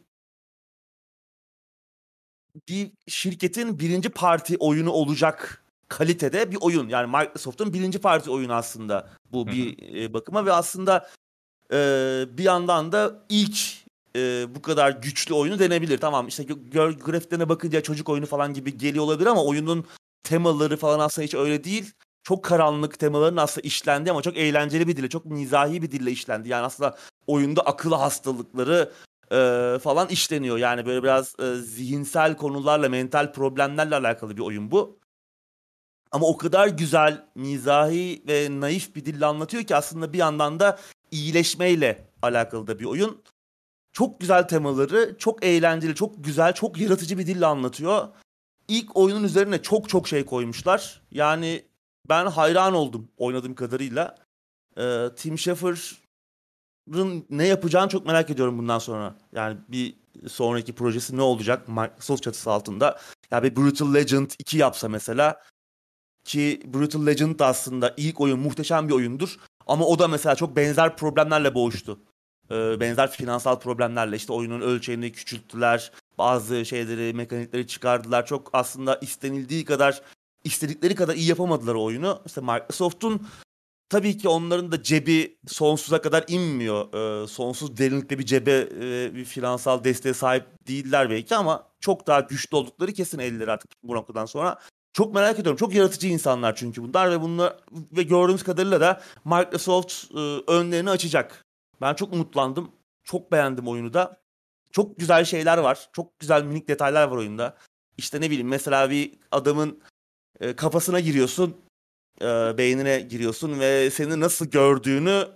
bir 2.67 2.91
şirketin 3.07 3.79
birinci 3.79 4.09
parti 4.09 4.57
oyunu 4.57 4.91
olacak 4.91 5.63
kalitede 5.87 6.51
bir 6.51 6.57
oyun. 6.61 6.89
Yani 6.89 7.07
Microsoft'un 7.17 7.73
birinci 7.73 7.99
parti 7.99 8.31
oyunu 8.31 8.53
aslında 8.53 9.09
bu 9.31 9.47
bir 9.47 9.95
e, 9.95 10.13
bakıma 10.13 10.45
ve 10.45 10.53
aslında 10.53 11.09
e, 11.73 11.77
bir 12.37 12.43
yandan 12.43 12.91
da 12.91 13.25
ilk 13.29 13.57
e, 14.15 14.45
bu 14.55 14.61
kadar 14.61 14.91
güçlü 14.91 15.33
oyunu 15.33 15.59
denebilir. 15.59 15.97
Tamam 15.97 16.27
işte 16.27 16.43
grafiklerine 17.05 17.49
bakınca 17.49 17.81
çocuk 17.81 18.09
oyunu 18.09 18.25
falan 18.25 18.53
gibi 18.53 18.77
geliyor 18.77 19.03
olabilir 19.03 19.27
ama 19.27 19.45
oyunun 19.45 19.85
temaları 20.23 20.77
falan 20.77 20.99
aslında 20.99 21.25
hiç 21.25 21.35
öyle 21.35 21.63
değil. 21.63 21.93
Çok 22.27 22.43
karanlık 22.43 22.99
temaların 22.99 23.37
aslında 23.37 23.67
işlendi 23.67 24.11
ama 24.11 24.21
çok 24.21 24.37
eğlenceli 24.37 24.87
bir 24.87 24.97
dille, 24.97 25.09
çok 25.09 25.25
mizahi 25.25 25.81
bir 25.81 25.91
dille 25.91 26.11
işlendi. 26.11 26.49
Yani 26.49 26.65
aslında 26.65 26.97
oyunda 27.27 27.61
akıl 27.61 27.91
hastalıkları 27.91 28.91
e, 29.31 29.79
falan 29.79 30.09
işleniyor. 30.09 30.57
Yani 30.57 30.85
böyle 30.85 31.03
biraz 31.03 31.35
e, 31.39 31.55
zihinsel 31.55 32.37
konularla, 32.37 32.89
mental 32.89 33.33
problemlerle 33.33 33.95
alakalı 33.95 34.37
bir 34.37 34.41
oyun 34.41 34.71
bu. 34.71 34.99
Ama 36.11 36.27
o 36.27 36.37
kadar 36.37 36.67
güzel, 36.67 37.25
mizahi 37.35 38.23
ve 38.27 38.47
naif 38.59 38.95
bir 38.95 39.05
dille 39.05 39.25
anlatıyor 39.25 39.63
ki 39.63 39.75
aslında 39.75 40.13
bir 40.13 40.17
yandan 40.17 40.59
da 40.59 40.79
iyileşmeyle 41.11 42.09
alakalı 42.21 42.67
da 42.67 42.79
bir 42.79 42.85
oyun. 42.85 43.23
Çok 43.93 44.19
güzel 44.19 44.47
temaları, 44.47 45.15
çok 45.19 45.45
eğlenceli, 45.45 45.95
çok 45.95 46.23
güzel, 46.23 46.53
çok 46.53 46.77
yaratıcı 46.77 47.17
bir 47.17 47.27
dille 47.27 47.45
anlatıyor. 47.45 48.07
İlk 48.67 48.97
oyunun 48.97 49.23
üzerine 49.23 49.61
çok 49.61 49.89
çok 49.89 50.07
şey 50.07 50.25
koymuşlar. 50.25 51.01
Yani 51.11 51.67
ben 52.09 52.25
hayran 52.25 52.73
oldum 52.73 53.11
oynadığım 53.17 53.55
kadarıyla. 53.55 54.15
Ee, 54.77 55.07
Tim 55.15 55.37
Schafer'ın 55.37 57.25
ne 57.29 57.47
yapacağını 57.47 57.89
çok 57.89 58.05
merak 58.05 58.29
ediyorum 58.29 58.57
bundan 58.57 58.79
sonra. 58.79 59.15
Yani 59.31 59.57
bir 59.67 59.95
sonraki 60.27 60.75
projesi 60.75 61.17
ne 61.17 61.21
olacak 61.21 61.67
Microsoft 61.67 62.23
çatısı 62.23 62.51
altında. 62.51 62.99
Ya 63.31 63.43
bir 63.43 63.55
Brutal 63.55 63.93
Legend 63.93 64.31
2 64.39 64.57
yapsa 64.57 64.89
mesela 64.89 65.43
ki 66.23 66.61
Brutal 66.65 67.05
Legend 67.05 67.39
da 67.39 67.45
aslında 67.45 67.93
ilk 67.97 68.21
oyun 68.21 68.39
muhteşem 68.39 68.87
bir 68.87 68.93
oyundur. 68.93 69.37
Ama 69.67 69.85
o 69.85 69.99
da 69.99 70.07
mesela 70.07 70.35
çok 70.35 70.55
benzer 70.55 70.97
problemlerle 70.97 71.55
boğuştu. 71.55 71.99
Ee, 72.51 72.79
benzer 72.79 73.11
finansal 73.11 73.59
problemlerle 73.59 74.15
işte 74.15 74.33
oyunun 74.33 74.61
ölçeğini 74.61 75.11
küçülttüler. 75.11 75.91
Bazı 76.17 76.65
şeyleri, 76.65 77.13
mekanikleri 77.13 77.67
çıkardılar. 77.67 78.25
Çok 78.25 78.49
aslında 78.53 78.95
istenildiği 78.95 79.65
kadar, 79.65 80.01
istedikleri 80.47 80.95
kadar 80.95 81.15
iyi 81.15 81.29
yapamadılar 81.29 81.75
oyunu. 81.75 82.21
İşte 82.25 82.41
Microsoft'un 82.41 83.27
tabii 83.89 84.17
ki 84.17 84.29
onların 84.29 84.71
da 84.71 84.83
cebi 84.83 85.37
sonsuza 85.47 86.01
kadar 86.01 86.25
inmiyor. 86.27 86.93
Ee, 86.93 87.27
sonsuz 87.27 87.77
derinlikte 87.77 88.19
bir 88.19 88.25
cebe, 88.25 88.69
e, 88.81 89.15
bir 89.15 89.25
finansal 89.25 89.83
desteğe 89.83 90.13
sahip 90.13 90.45
değiller 90.67 91.09
belki 91.09 91.35
ama 91.35 91.67
çok 91.79 92.07
daha 92.07 92.19
güçlü 92.19 92.57
oldukları 92.57 92.93
kesin 92.93 93.19
elleri 93.19 93.51
artık 93.51 93.71
bu 93.83 93.95
noktadan 93.95 94.25
sonra. 94.25 94.59
Çok 94.93 95.13
merak 95.13 95.39
ediyorum. 95.39 95.57
Çok 95.57 95.75
yaratıcı 95.75 96.07
insanlar 96.07 96.55
çünkü 96.55 96.83
bunlar 96.83 97.11
ve 97.11 97.21
bunlar 97.21 97.57
ve 97.71 98.03
gördüğümüz 98.03 98.43
kadarıyla 98.43 98.81
da 98.81 99.01
Microsoft 99.25 100.11
e, 100.15 100.19
önlerini 100.47 100.89
açacak. 100.89 101.45
Ben 101.81 101.93
çok 101.93 102.13
umutlandım. 102.13 102.71
Çok 103.03 103.31
beğendim 103.31 103.67
oyunu 103.67 103.93
da. 103.93 104.21
Çok 104.71 104.99
güzel 104.99 105.25
şeyler 105.25 105.57
var. 105.57 105.89
Çok 105.93 106.19
güzel 106.19 106.43
minik 106.43 106.67
detaylar 106.67 107.07
var 107.07 107.17
oyunda. 107.17 107.57
İşte 107.97 108.21
ne 108.21 108.29
bileyim 108.29 108.47
mesela 108.47 108.89
bir 108.89 109.13
adamın 109.31 109.81
e, 110.41 110.55
kafasına 110.55 110.99
giriyorsun. 110.99 111.57
E, 112.21 112.25
beynine 112.57 112.99
giriyorsun 112.99 113.59
ve 113.59 113.91
seni 113.91 114.19
nasıl 114.19 114.45
gördüğünü 114.45 115.27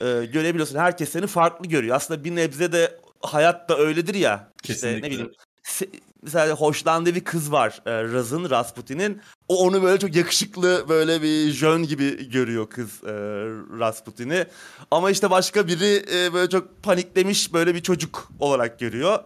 e, 0.00 0.04
görebiliyorsun. 0.24 0.78
Herkes 0.78 1.08
seni 1.08 1.26
farklı 1.26 1.68
görüyor. 1.68 1.96
Aslında 1.96 2.24
bir 2.24 2.34
nebze 2.34 2.72
de 2.72 2.98
hayat 3.20 3.68
da 3.68 3.78
öyledir 3.78 4.14
ya. 4.14 4.52
Kesinlikle. 4.62 5.08
İşte 5.08 5.08
ne 5.08 5.12
bileyim 5.12 5.32
mesela 6.24 6.54
hoşlandığı 6.54 7.14
bir 7.14 7.24
kız 7.24 7.52
var 7.52 7.82
e, 7.86 8.12
Raz'ın, 8.12 8.50
Rasputin'in. 8.50 9.20
O 9.48 9.66
onu 9.66 9.82
böyle 9.82 9.98
çok 9.98 10.16
yakışıklı 10.16 10.88
böyle 10.88 11.22
bir 11.22 11.50
jön 11.50 11.82
gibi 11.82 12.30
görüyor 12.30 12.70
kız 12.70 13.04
e, 13.04 13.12
Rasputin'i. 13.78 14.46
Ama 14.90 15.10
işte 15.10 15.30
başka 15.30 15.66
biri 15.66 16.04
e, 16.14 16.32
böyle 16.32 16.50
çok 16.50 16.82
paniklemiş 16.82 17.52
böyle 17.52 17.74
bir 17.74 17.82
çocuk 17.82 18.28
olarak 18.40 18.78
görüyor. 18.78 19.18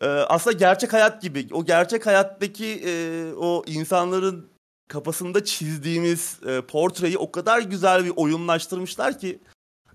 E, 0.00 0.06
aslında 0.06 0.56
gerçek 0.56 0.92
hayat 0.92 1.22
gibi. 1.22 1.48
O 1.52 1.64
gerçek 1.64 2.06
hayattaki 2.06 2.82
e, 2.86 3.32
o 3.34 3.62
insanların 3.66 4.50
kafasında 4.88 5.44
çizdiğimiz 5.44 6.40
e, 6.46 6.60
portreyi 6.60 7.18
o 7.18 7.32
kadar 7.32 7.60
güzel 7.60 8.04
bir 8.04 8.12
oyunlaştırmışlar 8.16 9.18
ki. 9.18 9.38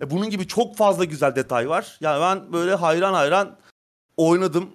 E, 0.01 0.09
bunun 0.11 0.29
gibi 0.29 0.47
çok 0.47 0.77
fazla 0.77 1.05
güzel 1.05 1.35
detay 1.35 1.69
var. 1.69 1.97
Yani 2.01 2.21
ben 2.21 2.53
böyle 2.53 2.75
hayran 2.75 3.13
hayran 3.13 3.57
oynadım 4.17 4.69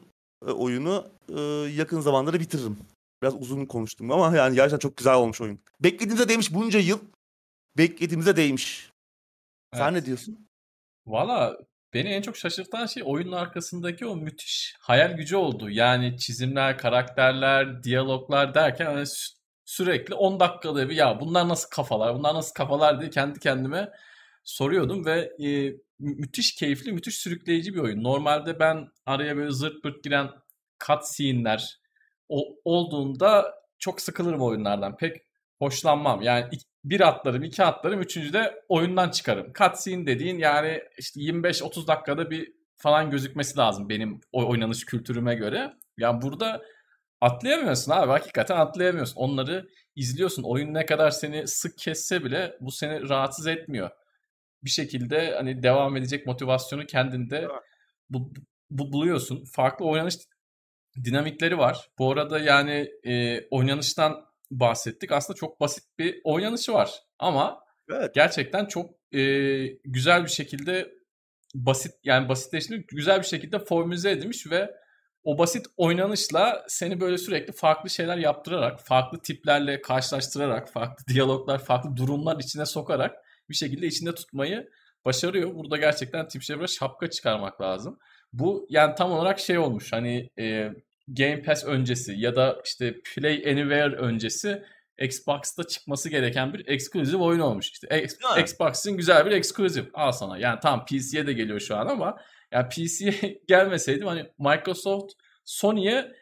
e, 0.46 0.50
oyunu 0.50 1.06
e, 1.28 1.40
yakın 1.76 2.00
zamanlarda 2.00 2.40
bitiririm. 2.40 2.78
Biraz 3.22 3.34
uzun 3.34 3.66
konuştum 3.66 4.10
ama 4.12 4.36
yani 4.36 4.54
gerçekten 4.54 4.78
çok 4.78 4.96
güzel 4.96 5.14
olmuş 5.14 5.40
oyun. 5.40 5.60
Beklediğimize 5.80 6.28
değmiş 6.28 6.54
bunca 6.54 6.78
yıl. 6.78 6.98
Beklediğimize 7.78 8.36
değmiş. 8.36 8.90
Evet. 9.72 9.84
Sen 9.84 9.94
ne 9.94 10.04
diyorsun? 10.04 10.46
Valla 11.06 11.58
beni 11.94 12.08
en 12.08 12.22
çok 12.22 12.36
şaşırtan 12.36 12.86
şey 12.86 13.02
oyunun 13.06 13.32
arkasındaki 13.32 14.06
o 14.06 14.16
müthiş 14.16 14.74
hayal 14.80 15.12
gücü 15.12 15.36
oldu. 15.36 15.70
Yani 15.70 16.18
çizimler, 16.18 16.78
karakterler, 16.78 17.82
diyaloglar 17.82 18.54
derken 18.54 18.86
hani 18.86 19.06
sürekli 19.64 20.14
10 20.14 20.40
dakikada 20.40 20.88
bir 20.88 20.96
ya 20.96 21.20
bunlar 21.20 21.48
nasıl 21.48 21.70
kafalar, 21.70 22.14
bunlar 22.14 22.34
nasıl 22.34 22.54
kafalar 22.54 23.00
diye 23.00 23.10
kendi 23.10 23.38
kendime 23.40 23.90
soruyordum 24.44 25.06
ve 25.06 25.32
e, 25.44 25.74
müthiş 25.98 26.54
keyifli, 26.54 26.92
müthiş 26.92 27.18
sürükleyici 27.18 27.74
bir 27.74 27.78
oyun. 27.78 28.02
Normalde 28.04 28.60
ben 28.60 28.88
araya 29.06 29.36
böyle 29.36 29.50
zırt 29.50 29.82
pırt 29.82 30.04
giren 30.04 30.30
cutscene'ler 30.86 31.80
olduğunda 32.64 33.54
çok 33.78 34.00
sıkılırım 34.00 34.42
oyunlardan. 34.42 34.96
Pek 34.96 35.16
hoşlanmam. 35.58 36.22
Yani 36.22 36.48
bir 36.84 37.00
atlarım, 37.08 37.42
iki 37.42 37.64
atlarım, 37.64 38.00
üçüncüde 38.00 38.62
oyundan 38.68 39.10
çıkarım. 39.10 39.52
Cutscene 39.52 40.06
dediğin 40.06 40.38
yani 40.38 40.82
işte 40.98 41.20
25-30 41.20 41.86
dakikada 41.86 42.30
bir 42.30 42.52
falan 42.76 43.10
gözükmesi 43.10 43.58
lazım 43.58 43.88
benim 43.88 44.20
oynanış 44.32 44.84
kültürüme 44.84 45.34
göre. 45.34 45.72
Yani 45.98 46.22
burada 46.22 46.62
atlayamıyorsun 47.20 47.92
abi. 47.92 48.10
Hakikaten 48.10 48.56
atlayamıyorsun. 48.56 49.16
Onları 49.16 49.68
izliyorsun. 49.96 50.42
Oyun 50.42 50.74
ne 50.74 50.86
kadar 50.86 51.10
seni 51.10 51.46
sık 51.48 51.78
kesse 51.78 52.24
bile 52.24 52.56
bu 52.60 52.72
seni 52.72 53.08
rahatsız 53.08 53.46
etmiyor 53.46 53.90
bir 54.64 54.70
şekilde 54.70 55.34
hani 55.34 55.62
devam 55.62 55.96
edecek 55.96 56.26
motivasyonu 56.26 56.86
kendinde 56.86 57.48
bu, 58.10 58.32
bu, 58.70 58.92
buluyorsun. 58.92 59.44
Farklı 59.44 59.86
oynanış 59.86 60.14
dinamikleri 61.04 61.58
var. 61.58 61.90
Bu 61.98 62.12
arada 62.12 62.38
yani 62.38 62.90
e, 63.04 63.40
oynanıştan 63.48 64.24
bahsettik. 64.50 65.12
Aslında 65.12 65.36
çok 65.36 65.60
basit 65.60 65.84
bir 65.98 66.20
oynanışı 66.24 66.72
var. 66.72 66.90
Ama 67.18 67.64
evet. 67.90 68.14
gerçekten 68.14 68.66
çok 68.66 68.90
e, 69.12 69.22
güzel 69.84 70.24
bir 70.24 70.30
şekilde 70.30 70.92
basit 71.54 71.94
yani 72.04 72.28
basitleştirilmiş 72.28 72.86
güzel 72.90 73.18
bir 73.18 73.26
şekilde 73.26 73.58
formüle 73.58 74.10
edilmiş 74.10 74.50
ve 74.50 74.74
o 75.24 75.38
basit 75.38 75.66
oynanışla 75.76 76.64
seni 76.68 77.00
böyle 77.00 77.18
sürekli 77.18 77.52
farklı 77.52 77.90
şeyler 77.90 78.16
yaptırarak, 78.16 78.80
farklı 78.80 79.22
tiplerle 79.22 79.82
karşılaştırarak, 79.82 80.72
farklı 80.72 81.06
diyaloglar, 81.14 81.64
farklı 81.64 81.96
durumlar 81.96 82.36
içine 82.40 82.66
sokarak 82.66 83.16
bir 83.48 83.54
şekilde 83.54 83.86
içinde 83.86 84.14
tutmayı 84.14 84.70
başarıyor. 85.04 85.54
Burada 85.54 85.76
gerçekten 85.76 86.28
Tim 86.28 86.42
Schafer'a 86.42 86.66
şapka 86.66 87.10
çıkarmak 87.10 87.60
lazım. 87.60 87.98
Bu 88.32 88.66
yani 88.70 88.94
tam 88.94 89.12
olarak 89.12 89.40
şey 89.40 89.58
olmuş 89.58 89.92
hani 89.92 90.30
e, 90.38 90.70
Game 91.12 91.42
Pass 91.42 91.64
öncesi 91.64 92.14
ya 92.16 92.36
da 92.36 92.62
işte 92.64 92.94
Play 93.02 93.42
Anywhere 93.46 93.96
öncesi 93.96 94.62
Xbox'ta 94.98 95.64
çıkması 95.64 96.08
gereken 96.08 96.52
bir 96.54 96.68
eksklusif 96.68 97.20
oyun 97.20 97.40
olmuş. 97.40 97.70
İşte 97.70 98.06
Xbox'ın 98.40 98.96
güzel 98.96 99.26
bir 99.26 99.30
eksklusif. 99.30 99.86
Al 99.94 100.12
sana. 100.12 100.38
Yani 100.38 100.60
tam 100.60 100.84
PC'ye 100.84 101.26
de 101.26 101.32
geliyor 101.32 101.60
şu 101.60 101.76
an 101.76 101.86
ama 101.86 102.16
yani 102.52 102.68
PC'ye 102.68 103.40
gelmeseydim 103.48 104.06
hani 104.06 104.26
Microsoft 104.38 105.12
Sony'ye 105.44 106.12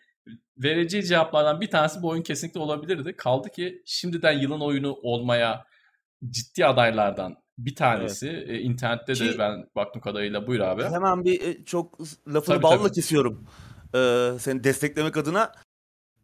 vereceği 0.57 1.05
cevaplardan 1.05 1.61
bir 1.61 1.71
tanesi 1.71 2.03
bu 2.03 2.09
oyun 2.09 2.23
kesinlikle 2.23 2.61
olabilirdi. 2.61 3.17
Kaldı 3.17 3.51
ki 3.51 3.83
şimdiden 3.87 4.33
yılın 4.33 4.61
oyunu 4.61 4.93
olmaya 5.03 5.65
ciddi 6.31 6.67
adaylardan 6.67 7.37
bir 7.59 7.75
tanesi. 7.75 8.29
Evet. 8.29 8.51
E, 8.51 8.61
internette 8.61 9.13
ki, 9.13 9.25
de 9.25 9.39
ben 9.39 9.69
baktım 9.77 10.03
kadarıyla 10.03 10.47
buyur 10.47 10.61
abi. 10.61 10.83
Hemen 10.83 11.25
bir 11.25 11.41
e, 11.41 11.65
çok 11.65 12.01
lafını 12.29 12.55
tabii, 12.55 12.63
balla 12.63 12.83
tabii. 12.83 12.93
kesiyorum. 12.93 13.47
Ee, 13.95 14.31
seni 14.41 14.65
desteklemek 14.65 15.17
adına 15.17 15.53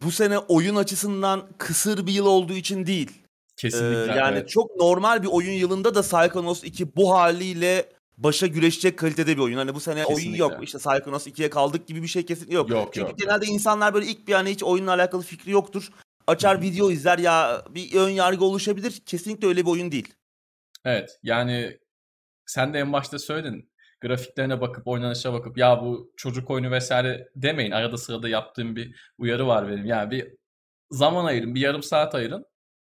bu 0.03 0.11
sene 0.11 0.38
oyun 0.38 0.77
açısından 0.77 1.48
kısır 1.59 2.07
bir 2.07 2.12
yıl 2.12 2.27
olduğu 2.27 2.53
için 2.53 2.87
değil. 2.87 3.22
Kesinlikle. 3.57 4.12
Ee, 4.12 4.16
yani 4.16 4.38
evet. 4.38 4.48
çok 4.48 4.77
normal 4.77 5.22
bir 5.22 5.29
oyun 5.29 5.53
yılında 5.53 5.94
da 5.94 6.03
Psychonauts 6.03 6.64
2 6.64 6.96
bu 6.96 7.14
haliyle 7.14 7.88
başa 8.18 8.46
güreşecek 8.46 8.98
kalitede 8.98 9.37
bir 9.37 9.42
oyun. 9.42 9.57
Hani 9.57 9.74
bu 9.74 9.81
sene 9.81 10.05
kesinlikle. 10.05 10.44
oyun 10.44 10.55
yok. 10.55 10.64
İşte 10.64 10.79
Psychonauts 10.79 11.27
2'ye 11.27 11.50
kaldık 11.50 11.87
gibi 11.87 12.03
bir 12.03 12.09
şey 12.09 12.27
kesinlikle 12.27 12.55
yok. 12.55 12.70
yok 12.70 12.94
Çünkü 12.94 13.11
yok, 13.11 13.18
genelde 13.18 13.46
yok. 13.46 13.55
insanlar 13.55 13.94
böyle 13.94 14.07
ilk 14.07 14.29
bir 14.29 14.33
hani 14.33 14.50
hiç 14.50 14.62
oyunla 14.62 14.92
alakalı 14.92 15.22
fikri 15.22 15.50
yoktur. 15.50 15.90
Açar 16.27 16.61
video 16.61 16.90
izler 16.90 17.18
ya 17.18 17.64
bir 17.70 17.94
ön 17.94 18.09
yargı 18.09 18.44
oluşabilir. 18.44 19.03
Kesinlikle 19.07 19.48
öyle 19.48 19.61
bir 19.61 19.70
oyun 19.70 19.92
değil. 19.92 20.14
Evet 20.85 21.18
yani 21.22 21.79
sen 22.46 22.74
de 22.74 22.79
en 22.79 22.92
başta 22.92 23.18
söyledin 23.18 23.70
grafiklerine 24.05 24.61
bakıp 24.61 24.88
oynanışa 24.88 25.33
bakıp 25.33 25.59
ya 25.59 25.81
bu 25.83 26.12
çocuk 26.17 26.51
oyunu 26.51 26.71
vesaire 26.71 27.29
demeyin. 27.37 27.71
Arada 27.71 27.97
sırada 27.97 28.29
yaptığım 28.29 28.77
bir 28.77 29.12
uyarı 29.19 29.47
var 29.47 29.69
benim. 29.69 29.87
Yani 29.87 30.11
bir 30.11 30.29
zaman 30.90 31.25
ayırın, 31.25 31.55
bir 31.55 31.61
yarım 31.61 31.83
saat 31.83 32.14
ayırın. 32.14 32.47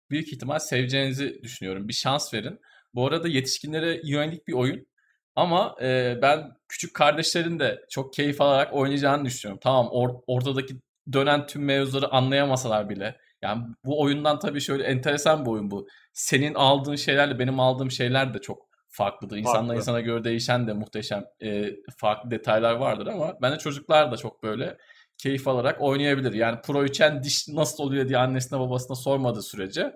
Büyük 0.09 0.33
ihtimal 0.33 0.59
seveceğinizi 0.59 1.43
düşünüyorum. 1.43 1.87
Bir 1.87 1.93
şans 1.93 2.33
verin. 2.33 2.59
Bu 2.93 3.07
arada 3.07 3.27
yetişkinlere 3.27 4.01
yönelik 4.03 4.47
bir 4.47 4.53
oyun. 4.53 4.87
Ama 5.35 5.75
e, 5.81 6.19
ben 6.21 6.51
küçük 6.69 6.93
kardeşlerin 6.93 7.59
de 7.59 7.85
çok 7.89 8.13
keyif 8.13 8.41
alarak 8.41 8.73
oynayacağını 8.73 9.25
düşünüyorum. 9.25 9.59
Tamam 9.63 9.85
or- 9.85 10.23
ortadaki 10.27 10.75
dönen 11.13 11.47
tüm 11.47 11.65
mevzuları 11.65 12.11
anlayamasalar 12.11 12.89
bile. 12.89 13.17
Yani 13.41 13.63
bu 13.85 14.01
oyundan 14.01 14.39
tabii 14.39 14.61
şöyle 14.61 14.83
enteresan 14.83 15.45
bir 15.45 15.51
oyun 15.51 15.71
bu. 15.71 15.87
Senin 16.13 16.53
aldığın 16.53 16.95
şeylerle 16.95 17.39
benim 17.39 17.59
aldığım 17.59 17.91
şeyler 17.91 18.33
de 18.33 18.41
çok 18.41 18.66
farklıdır. 18.97 19.37
İnsanla 19.37 19.59
Farklı. 19.59 19.75
insana 19.75 20.01
göre 20.01 20.23
değişen 20.23 20.67
de 20.67 20.73
muhteşem 20.73 21.25
e, 21.41 21.75
farklı 21.97 22.31
detaylar 22.31 22.73
vardır 22.73 23.07
ama 23.07 23.37
bence 23.41 23.57
çocuklar 23.57 24.11
da 24.11 24.17
çok 24.17 24.43
böyle 24.43 24.77
keyif 25.17 25.47
alarak 25.47 25.81
oynayabilir. 25.81 26.33
Yani 26.33 26.61
Pro 26.61 26.85
3'en 26.85 27.23
diş 27.23 27.47
nasıl 27.47 27.83
oluyor 27.83 28.07
diye 28.07 28.17
annesine 28.17 28.59
babasına 28.59 28.95
sormadığı 28.95 29.41
sürece 29.41 29.95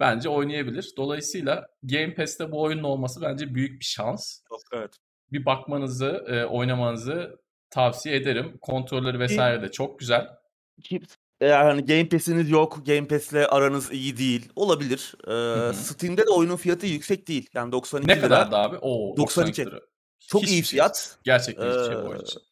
bence 0.00 0.28
oynayabilir. 0.28 0.92
Dolayısıyla 0.96 1.68
Game 1.82 2.14
Pass'te 2.14 2.52
bu 2.52 2.62
oyunun 2.62 2.82
olması 2.82 3.22
bence 3.22 3.54
büyük 3.54 3.80
bir 3.80 3.84
şans. 3.84 4.40
Evet. 4.72 4.96
Bir 5.32 5.46
bakmanızı, 5.46 6.24
e, 6.28 6.44
oynamanızı 6.44 7.40
tavsiye 7.70 8.16
ederim. 8.16 8.58
Kontrolleri 8.60 9.18
vesaire 9.18 9.62
de 9.62 9.70
çok 9.70 9.98
güzel. 9.98 10.28
Eğer 11.40 11.64
hani 11.64 11.86
Game 11.86 12.08
Pass'iniz 12.08 12.50
yok, 12.50 12.86
Game 12.86 13.08
Pass'le 13.08 13.46
aranız 13.48 13.92
iyi 13.92 14.16
değil 14.16 14.48
olabilir. 14.56 15.14
Ee, 15.24 15.72
Steam'de 15.74 16.26
de 16.26 16.30
oyunun 16.30 16.56
fiyatı 16.56 16.86
yüksek 16.86 17.28
değil. 17.28 17.50
Yani 17.54 17.72
92 17.72 18.08
Ne 18.08 18.20
kadar 18.20 18.50
da 18.50 18.58
abi? 18.58 18.76
Oo, 18.76 19.16
92 19.16 19.66
lira. 19.66 19.80
Çok 20.26 20.42
Hiçbir 20.42 20.52
iyi 20.52 20.64
şey 20.64 20.70
fiyat. 20.70 20.96
Şey. 20.96 21.16
Gerçekten 21.24 21.70
hiçbir 21.70 21.94
şey 21.94 22.04
bu 22.04 22.08
oyun 22.08 22.20
için. 22.20 22.42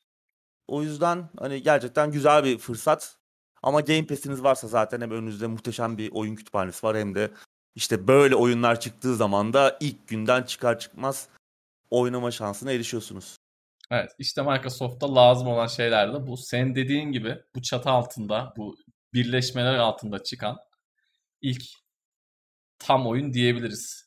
O 0.69 0.83
yüzden 0.83 1.29
hani 1.39 1.63
gerçekten 1.63 2.11
güzel 2.11 2.45
bir 2.45 2.59
fırsat. 2.59 3.17
Ama 3.63 3.81
Game 3.81 4.07
Pass'iniz 4.07 4.43
varsa 4.43 4.69
zaten 4.69 5.01
hem 5.01 5.11
önünüzde 5.11 5.47
muhteşem 5.47 5.99
bir 5.99 6.13
oyun 6.13 6.35
kütüphanesi 6.35 6.87
var 6.87 6.97
hem 6.97 7.15
de 7.15 7.31
işte 7.75 8.09
böyle 8.09 8.37
oyunlar 8.37 8.81
çıktığı 8.81 9.17
zaman 9.17 9.53
da 9.53 9.77
ilk 9.81 10.09
günden 10.09 10.43
çıkar 10.43 10.79
çıkmaz 10.79 11.29
oynama 11.91 12.31
şansına 12.31 12.73
erişiyorsunuz. 12.73 13.37
Evet 13.91 14.11
işte 14.19 14.43
Microsoft'ta 14.43 15.15
lazım 15.15 15.49
olan 15.49 15.67
şeyler 15.67 16.15
de 16.15 16.27
bu. 16.27 16.37
Senin 16.37 16.75
dediğin 16.75 17.13
gibi 17.13 17.39
bu 17.55 17.63
çatı 17.63 17.91
altında, 17.91 18.55
bu 18.57 18.77
birleşmeler 19.15 19.75
altında 19.75 20.23
çıkan 20.23 20.57
ilk 21.41 21.63
tam 22.79 23.07
oyun 23.07 23.33
diyebiliriz. 23.33 24.07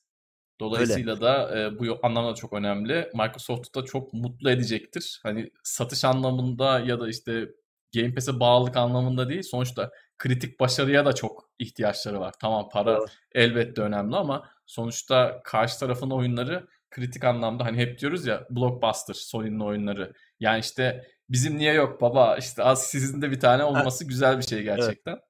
Dolayısıyla 0.59 1.13
Öyle. 1.13 1.21
da 1.21 1.59
e, 1.59 1.79
bu 1.79 1.99
anlamda 2.03 2.35
çok 2.35 2.53
önemli. 2.53 3.09
Microsoft'u 3.13 3.81
da 3.81 3.85
çok 3.85 4.13
mutlu 4.13 4.49
edecektir. 4.49 5.19
Hani 5.23 5.51
satış 5.63 6.05
anlamında 6.05 6.79
ya 6.79 6.99
da 6.99 7.09
işte 7.09 7.49
Game 7.95 8.13
Pass'e 8.13 8.39
bağlılık 8.39 8.77
anlamında 8.77 9.29
değil. 9.29 9.43
Sonuçta 9.43 9.91
kritik 10.17 10.59
başarıya 10.59 11.05
da 11.05 11.13
çok 11.13 11.49
ihtiyaçları 11.59 12.19
var. 12.19 12.33
Tamam 12.41 12.69
para 12.69 12.97
evet. 12.97 13.09
elbette 13.35 13.81
önemli 13.81 14.15
ama 14.15 14.49
sonuçta 14.65 15.41
karşı 15.43 15.79
tarafın 15.79 16.09
oyunları 16.09 16.67
kritik 16.91 17.23
anlamda 17.23 17.65
hani 17.65 17.77
hep 17.77 17.99
diyoruz 17.99 18.25
ya 18.25 18.47
blockbuster 18.49 19.13
Sony'nin 19.13 19.59
oyunları. 19.59 20.13
Yani 20.39 20.59
işte 20.59 21.07
bizim 21.29 21.57
niye 21.57 21.73
yok 21.73 22.01
baba 22.01 22.37
işte 22.37 22.63
az 22.63 22.83
sizin 22.83 23.21
de 23.21 23.31
bir 23.31 23.39
tane 23.39 23.63
olması 23.63 24.05
güzel 24.05 24.37
bir 24.37 24.43
şey 24.43 24.63
gerçekten. 24.63 25.11
Evet. 25.11 25.23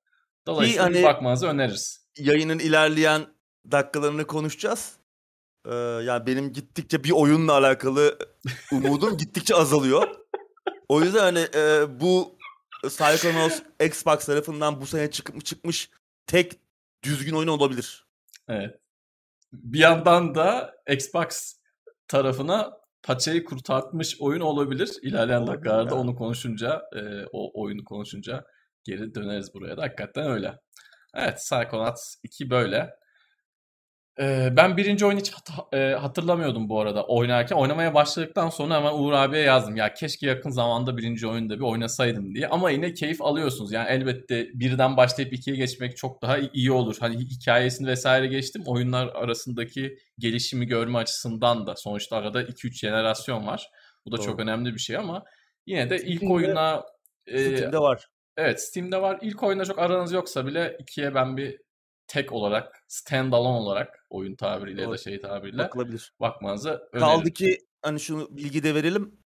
Dolayısıyla 0.47 0.85
hani, 0.85 1.03
bakmanızı 1.03 1.47
öneririz. 1.47 2.07
Yayının 2.17 2.59
ilerleyen 2.59 3.21
dakikalarını 3.71 4.27
konuşacağız. 4.27 4.93
Ee, 5.65 5.75
yani 5.75 6.27
benim 6.27 6.53
gittikçe 6.53 7.03
bir 7.03 7.11
oyunla 7.11 7.53
alakalı 7.53 8.17
umudum 8.71 9.17
gittikçe 9.17 9.55
azalıyor. 9.55 10.07
O 10.89 11.01
yüzden 11.01 11.19
hani 11.19 11.47
e, 11.55 11.85
bu 11.99 12.37
Psychonauts 12.83 13.61
Xbox 13.85 14.25
tarafından 14.25 14.81
bu 14.81 14.85
sene 14.85 15.11
çıkmış, 15.11 15.43
çıkmış 15.43 15.89
tek 16.27 16.59
düzgün 17.03 17.33
oyun 17.33 17.47
olabilir. 17.47 18.05
Evet 18.47 18.79
bir 19.53 19.79
yandan 19.79 20.35
da 20.35 20.73
Xbox 20.89 21.53
tarafına 22.07 22.71
paçayı 23.03 23.45
kurtartmış 23.45 24.21
oyun 24.21 24.41
olabilir. 24.41 24.89
İlerleyen 25.01 25.47
dakikalarda 25.47 25.95
onu 25.95 26.15
konuşunca, 26.15 26.81
e, 26.95 27.25
o 27.31 27.61
oyunu 27.61 27.83
konuşunca 27.83 28.45
geri 28.83 29.15
döneriz 29.15 29.53
buraya 29.53 29.77
da. 29.77 29.81
Hakikaten 29.81 30.27
öyle. 30.31 30.59
Evet, 31.15 31.37
Psychonauts 31.37 32.15
2 32.23 32.49
böyle 32.49 32.89
ben 34.51 34.77
birinci 34.77 35.05
oyunu 35.05 35.19
hiç 35.19 35.31
hat- 35.31 35.73
hatırlamıyordum 36.01 36.69
bu 36.69 36.81
arada 36.81 37.03
oynarken. 37.03 37.55
Oynamaya 37.55 37.93
başladıktan 37.93 38.49
sonra 38.49 38.75
hemen 38.75 38.93
Uğur 38.93 39.13
abiye 39.13 39.43
yazdım. 39.43 39.75
Ya 39.75 39.93
keşke 39.93 40.27
yakın 40.27 40.49
zamanda 40.49 40.97
birinci 40.97 41.27
oyunda 41.27 41.55
bir 41.55 41.63
oynasaydım 41.63 42.35
diye. 42.35 42.47
Ama 42.47 42.71
yine 42.71 42.93
keyif 42.93 43.21
alıyorsunuz. 43.21 43.71
Yani 43.71 43.89
elbette 43.89 44.47
birden 44.53 44.97
başlayıp 44.97 45.33
ikiye 45.33 45.55
geçmek 45.55 45.97
çok 45.97 46.21
daha 46.21 46.37
iyi 46.37 46.71
olur. 46.71 46.97
Hani 46.99 47.17
hikayesini 47.17 47.87
vesaire 47.87 48.27
geçtim. 48.27 48.63
Oyunlar 48.65 49.07
arasındaki 49.07 49.97
gelişimi 50.17 50.65
görme 50.65 50.97
açısından 50.97 51.67
da. 51.67 51.75
Sonuçta 51.75 52.15
arada 52.17 52.43
2-3 52.43 52.73
jenerasyon 52.73 53.47
var. 53.47 53.69
Bu 54.05 54.11
da 54.11 54.17
Doğru. 54.17 54.25
çok 54.25 54.39
önemli 54.39 54.73
bir 54.73 54.79
şey 54.79 54.97
ama 54.97 55.23
yine 55.65 55.89
de 55.89 55.97
ilk 55.97 56.17
Steam'de, 56.17 56.33
oyuna... 56.33 56.83
Steam'de 57.27 57.77
e, 57.77 57.79
var. 57.79 58.05
Evet 58.37 58.61
Steam'de 58.61 59.01
var. 59.01 59.19
İlk 59.21 59.43
oyunda 59.43 59.65
çok 59.65 59.79
aranız 59.79 60.11
yoksa 60.11 60.45
bile 60.45 60.77
ikiye 60.79 61.15
ben 61.15 61.37
bir 61.37 61.68
tek 62.09 62.31
olarak, 62.31 62.83
standalone 62.87 63.57
olarak 63.57 64.05
oyun 64.09 64.35
tabiriyle 64.35 64.81
ya 64.81 64.91
da 64.91 64.97
şey 64.97 65.21
tabiriyle 65.21 65.57
bakılabilir. 65.57 66.13
bakmanızı 66.19 66.69
öneririm. 66.69 66.99
Kaldı 66.99 67.31
ki 67.31 67.57
hani 67.81 67.99
şunu 67.99 68.27
bilgi 68.31 68.63
de 68.63 68.75
verelim. 68.75 69.19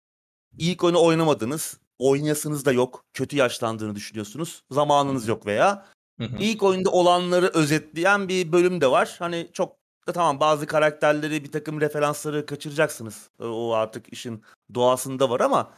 İlk 0.59 0.85
oyunu 0.85 1.05
oynamadınız. 1.05 1.81
Oynayasınız 1.99 2.65
da 2.65 2.73
yok. 2.73 3.05
Kötü 3.15 3.37
yaşlandığını 3.37 3.95
düşünüyorsunuz. 3.95 4.63
Zamanınız 4.71 5.29
yok 5.29 5.47
veya. 5.47 5.87
ilk 6.19 6.63
oyunda 6.63 6.91
olanları 6.91 7.47
özetleyen 7.47 8.29
bir 8.29 8.53
bölüm 8.53 8.81
de 8.81 8.91
var. 8.91 9.17
Hani 9.19 9.51
çok 9.53 9.77
da 10.09 10.13
tamam 10.13 10.41
bazı 10.41 10.67
karakterleri 10.67 11.45
bir 11.45 11.53
takım 11.53 11.81
referansları 11.81 12.47
kaçıracaksınız. 12.47 13.31
O 13.41 13.73
artık 13.73 14.13
işin 14.13 14.45
doğasında 14.75 15.31
var 15.31 15.41
ama 15.41 15.75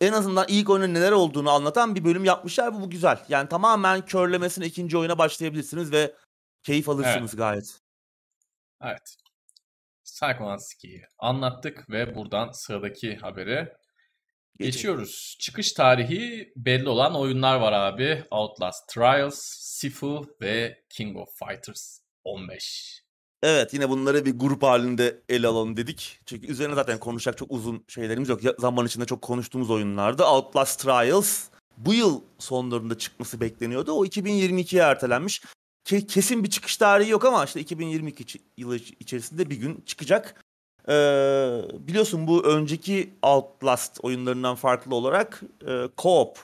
en 0.00 0.12
azından 0.12 0.44
ilk 0.48 0.70
oyunun 0.70 0.94
neler 0.94 1.12
olduğunu 1.12 1.50
anlatan 1.50 1.94
bir 1.94 2.04
bölüm 2.04 2.24
yapmışlar. 2.24 2.74
Bu, 2.74 2.80
bu 2.80 2.90
güzel. 2.90 3.18
Yani 3.28 3.48
tamamen 3.48 4.06
körlemesine 4.06 4.66
ikinci 4.66 4.98
oyuna 4.98 5.18
başlayabilirsiniz 5.18 5.92
ve 5.92 6.14
Keyif 6.62 6.88
alırsınız 6.88 7.30
evet. 7.34 7.38
gayet. 7.38 7.80
Evet. 8.82 9.16
2'yi 10.22 11.02
anlattık 11.18 11.90
ve 11.90 12.14
buradan 12.14 12.50
sıradaki 12.52 13.16
habere 13.16 13.76
geçiyoruz. 14.58 15.36
Çıkış 15.40 15.72
tarihi 15.72 16.52
belli 16.56 16.88
olan 16.88 17.14
oyunlar 17.14 17.60
var 17.60 17.72
abi. 17.72 18.24
Outlast 18.30 18.88
Trials, 18.88 19.38
Sifu 19.60 20.36
ve 20.40 20.84
King 20.90 21.16
of 21.16 21.28
Fighters 21.38 22.00
15. 22.24 23.02
Evet 23.42 23.74
yine 23.74 23.88
bunları 23.88 24.24
bir 24.24 24.38
grup 24.38 24.62
halinde 24.62 25.22
ele 25.28 25.46
alalım 25.46 25.76
dedik. 25.76 26.20
Çünkü 26.26 26.46
üzerine 26.46 26.74
zaten 26.74 26.98
konuşacak 26.98 27.38
çok 27.38 27.50
uzun 27.50 27.84
şeylerimiz 27.88 28.28
yok. 28.28 28.40
Zaman 28.58 28.86
içinde 28.86 29.04
çok 29.04 29.22
konuştuğumuz 29.22 29.70
oyunlardı. 29.70 30.24
Outlast 30.24 30.80
Trials 30.80 31.44
bu 31.76 31.94
yıl 31.94 32.20
sonlarında 32.38 32.98
çıkması 32.98 33.40
bekleniyordu. 33.40 33.92
O 33.92 34.06
2022'ye 34.06 34.82
ertelenmiş. 34.82 35.42
Kesin 35.88 36.44
bir 36.44 36.50
çıkış 36.50 36.76
tarihi 36.76 37.10
yok 37.10 37.24
ama 37.24 37.44
işte 37.44 37.60
2022 37.60 38.38
yılı 38.56 38.76
içerisinde 38.76 39.50
bir 39.50 39.56
gün 39.56 39.82
çıkacak. 39.86 40.44
Ee, 40.88 41.62
biliyorsun 41.78 42.26
bu 42.26 42.44
önceki 42.44 43.10
Outlast 43.22 43.98
oyunlarından 44.02 44.54
farklı 44.54 44.94
olarak 44.94 45.42
e, 45.62 45.70
co-op 45.96 46.36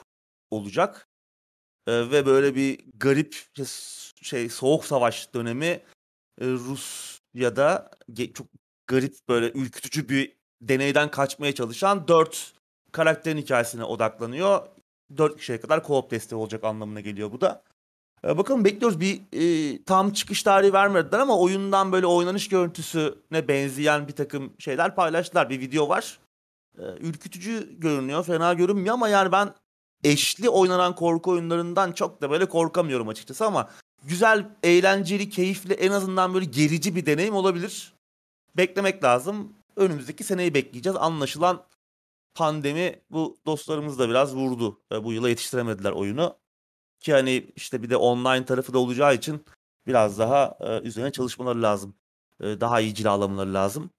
olacak. 0.51 1.07
Ee, 1.87 2.11
ve 2.11 2.25
böyle 2.25 2.55
bir 2.55 2.79
garip 2.93 3.45
şey 4.21 4.49
soğuk 4.49 4.85
savaş 4.85 5.33
dönemi 5.33 5.65
e, 5.65 5.81
Rusya'da 6.41 7.91
çok 8.33 8.47
garip 8.87 9.15
böyle 9.29 9.51
ürkütücü 9.51 10.09
bir 10.09 10.33
deneyden 10.61 11.11
kaçmaya 11.11 11.55
çalışan 11.55 12.07
dört 12.07 12.53
karakterin 12.91 13.37
hikayesine 13.37 13.83
odaklanıyor. 13.83 14.67
Dört 15.17 15.37
kişiye 15.37 15.59
kadar 15.59 15.79
co-op 15.79 16.11
desteği 16.11 16.37
olacak 16.37 16.63
anlamına 16.63 16.99
geliyor 16.99 17.31
bu 17.31 17.41
da. 17.41 17.63
Ee, 18.25 18.37
bakalım 18.37 18.65
bekliyoruz. 18.65 18.99
Bir 18.99 19.21
e, 19.33 19.83
tam 19.83 20.13
çıkış 20.13 20.43
tarihi 20.43 20.73
vermediler 20.73 21.19
ama 21.19 21.39
oyundan 21.39 21.91
böyle 21.91 22.05
oynanış 22.05 22.49
görüntüsüne 22.49 23.47
benzeyen 23.47 24.07
bir 24.07 24.13
takım 24.13 24.53
şeyler 24.59 24.95
paylaştılar. 24.95 25.49
Bir 25.49 25.59
video 25.59 25.89
var. 25.89 26.19
Ee, 26.79 26.81
ürkütücü 26.99 27.79
görünüyor, 27.79 28.23
fena 28.23 28.53
görünmüyor 28.53 28.93
ama 28.93 29.09
yani 29.09 29.31
ben 29.31 29.53
eşli 30.03 30.49
oynanan 30.49 30.95
korku 30.95 31.31
oyunlarından 31.31 31.91
çok 31.91 32.21
da 32.21 32.29
böyle 32.29 32.45
korkamıyorum 32.45 33.07
açıkçası 33.07 33.45
ama 33.45 33.69
güzel, 34.03 34.49
eğlenceli, 34.63 35.29
keyifli, 35.29 35.73
en 35.73 35.91
azından 35.91 36.33
böyle 36.33 36.45
gerici 36.45 36.95
bir 36.95 37.05
deneyim 37.05 37.35
olabilir. 37.35 37.93
Beklemek 38.57 39.03
lazım. 39.03 39.53
Önümüzdeki 39.75 40.23
seneyi 40.23 40.53
bekleyeceğiz. 40.53 40.97
Anlaşılan 40.97 41.63
pandemi 42.35 42.99
bu 43.11 43.37
dostlarımız 43.45 43.99
da 43.99 44.09
biraz 44.09 44.35
vurdu. 44.35 44.79
Ee, 44.91 45.03
bu 45.03 45.13
yıla 45.13 45.29
yetiştiremediler 45.29 45.91
oyunu. 45.91 46.35
Ki 47.05 47.13
hani 47.13 47.51
işte 47.55 47.83
bir 47.83 47.89
de 47.89 47.97
online 47.97 48.45
tarafı 48.45 48.73
da 48.73 48.79
olacağı 48.79 49.15
için 49.15 49.45
biraz 49.87 50.19
daha 50.19 50.57
e, 50.59 50.79
üzerine 50.79 51.11
çalışmaları 51.11 51.61
lazım. 51.61 51.95
E, 52.39 52.43
daha 52.43 52.79
iyi 52.79 52.95
cilalamaları 52.95 53.53
lazım. 53.53 53.89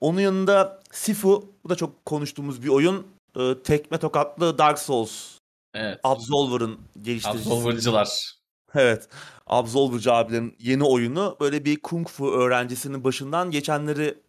Onun 0.00 0.20
yanında 0.20 0.80
Sifu, 0.90 1.54
bu 1.64 1.68
da 1.68 1.74
çok 1.74 2.04
konuştuğumuz 2.04 2.62
bir 2.62 2.68
oyun. 2.68 3.06
E, 3.36 3.62
tekme 3.62 3.98
tokatlı 3.98 4.58
Dark 4.58 4.78
Souls. 4.78 5.38
Evet. 5.74 6.00
Absolver'ın 6.02 6.80
geliştiricisi. 7.02 7.50
Absolver'cılar. 7.50 8.34
Evet. 8.74 9.08
Absolver'cı 9.46 10.12
abilerin 10.12 10.56
yeni 10.58 10.84
oyunu 10.84 11.36
böyle 11.40 11.64
bir 11.64 11.80
kung 11.82 12.08
fu 12.08 12.32
öğrencisinin 12.32 13.04
başından 13.04 13.50
geçenleri 13.50 14.22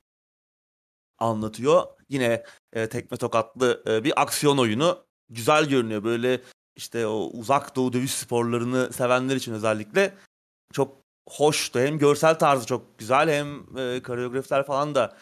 anlatıyor. 1.18 1.84
Yine 2.10 2.44
e, 2.74 2.90
tekme 2.90 3.18
tokatlı 3.18 3.84
e, 3.88 4.04
bir 4.04 4.22
aksiyon 4.22 4.58
oyunu. 4.58 5.06
Güzel 5.30 5.66
görünüyor. 5.66 6.04
Böyle 6.04 6.42
işte 6.76 7.08
o 7.08 7.30
uzak 7.34 7.76
doğu 7.76 7.94
dövüş 7.94 8.12
sporlarını 8.12 8.94
sevenler 8.94 9.36
için 9.36 9.54
özellikle 9.54 10.14
çok 10.74 10.98
hoştu. 11.30 11.80
Hem 11.80 11.98
görsel 11.98 12.40
tarzı 12.40 12.66
çok 12.66 12.98
güzel 13.00 13.30
hem 13.30 13.78
e, 13.78 14.04
koreografiler 14.04 14.66
falan 14.66 14.96
da 14.96 15.18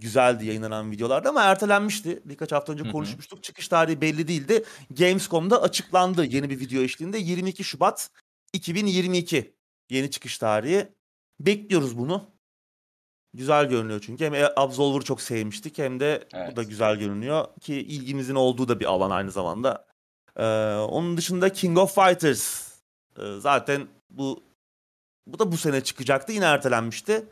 güzeldi 0.00 0.46
yayınlanan 0.46 0.90
videolarda 0.90 1.28
ama 1.28 1.42
ertelenmişti. 1.42 2.22
Birkaç 2.24 2.52
hafta 2.52 2.72
önce 2.72 2.90
konuşmuştuk. 2.90 3.36
Hı 3.36 3.40
hı. 3.40 3.42
Çıkış 3.42 3.68
tarihi 3.68 4.00
belli 4.00 4.28
değildi. 4.28 4.64
Gamescom'da 4.90 5.62
açıklandı 5.62 6.24
yeni 6.24 6.50
bir 6.50 6.60
video 6.60 6.82
eşliğinde. 6.82 7.18
22 7.18 7.64
Şubat 7.64 8.10
2022 8.52 9.54
yeni 9.90 10.10
çıkış 10.10 10.38
tarihi. 10.38 10.88
Bekliyoruz 11.40 11.98
bunu. 11.98 12.34
Güzel 13.34 13.68
görünüyor 13.68 14.00
çünkü. 14.06 14.24
Hem 14.24 14.48
Absolver'ı 14.56 15.04
çok 15.04 15.20
sevmiştik 15.20 15.78
hem 15.78 16.00
de 16.00 16.28
evet. 16.34 16.52
bu 16.52 16.56
da 16.56 16.62
güzel 16.62 16.96
görünüyor. 16.96 17.48
Ki 17.60 17.74
ilgimizin 17.74 18.34
olduğu 18.34 18.68
da 18.68 18.80
bir 18.80 18.84
alan 18.84 19.10
aynı 19.10 19.30
zamanda. 19.30 19.86
Ee, 20.36 20.44
onun 20.74 21.16
dışında 21.16 21.52
King 21.52 21.78
of 21.78 21.94
Fighters 21.94 22.74
ee, 23.18 23.22
zaten 23.38 23.88
bu 24.10 24.42
bu 25.26 25.38
da 25.38 25.52
bu 25.52 25.56
sene 25.56 25.80
çıkacaktı. 25.80 26.32
Yine 26.32 26.44
ertelenmişti. 26.44 27.24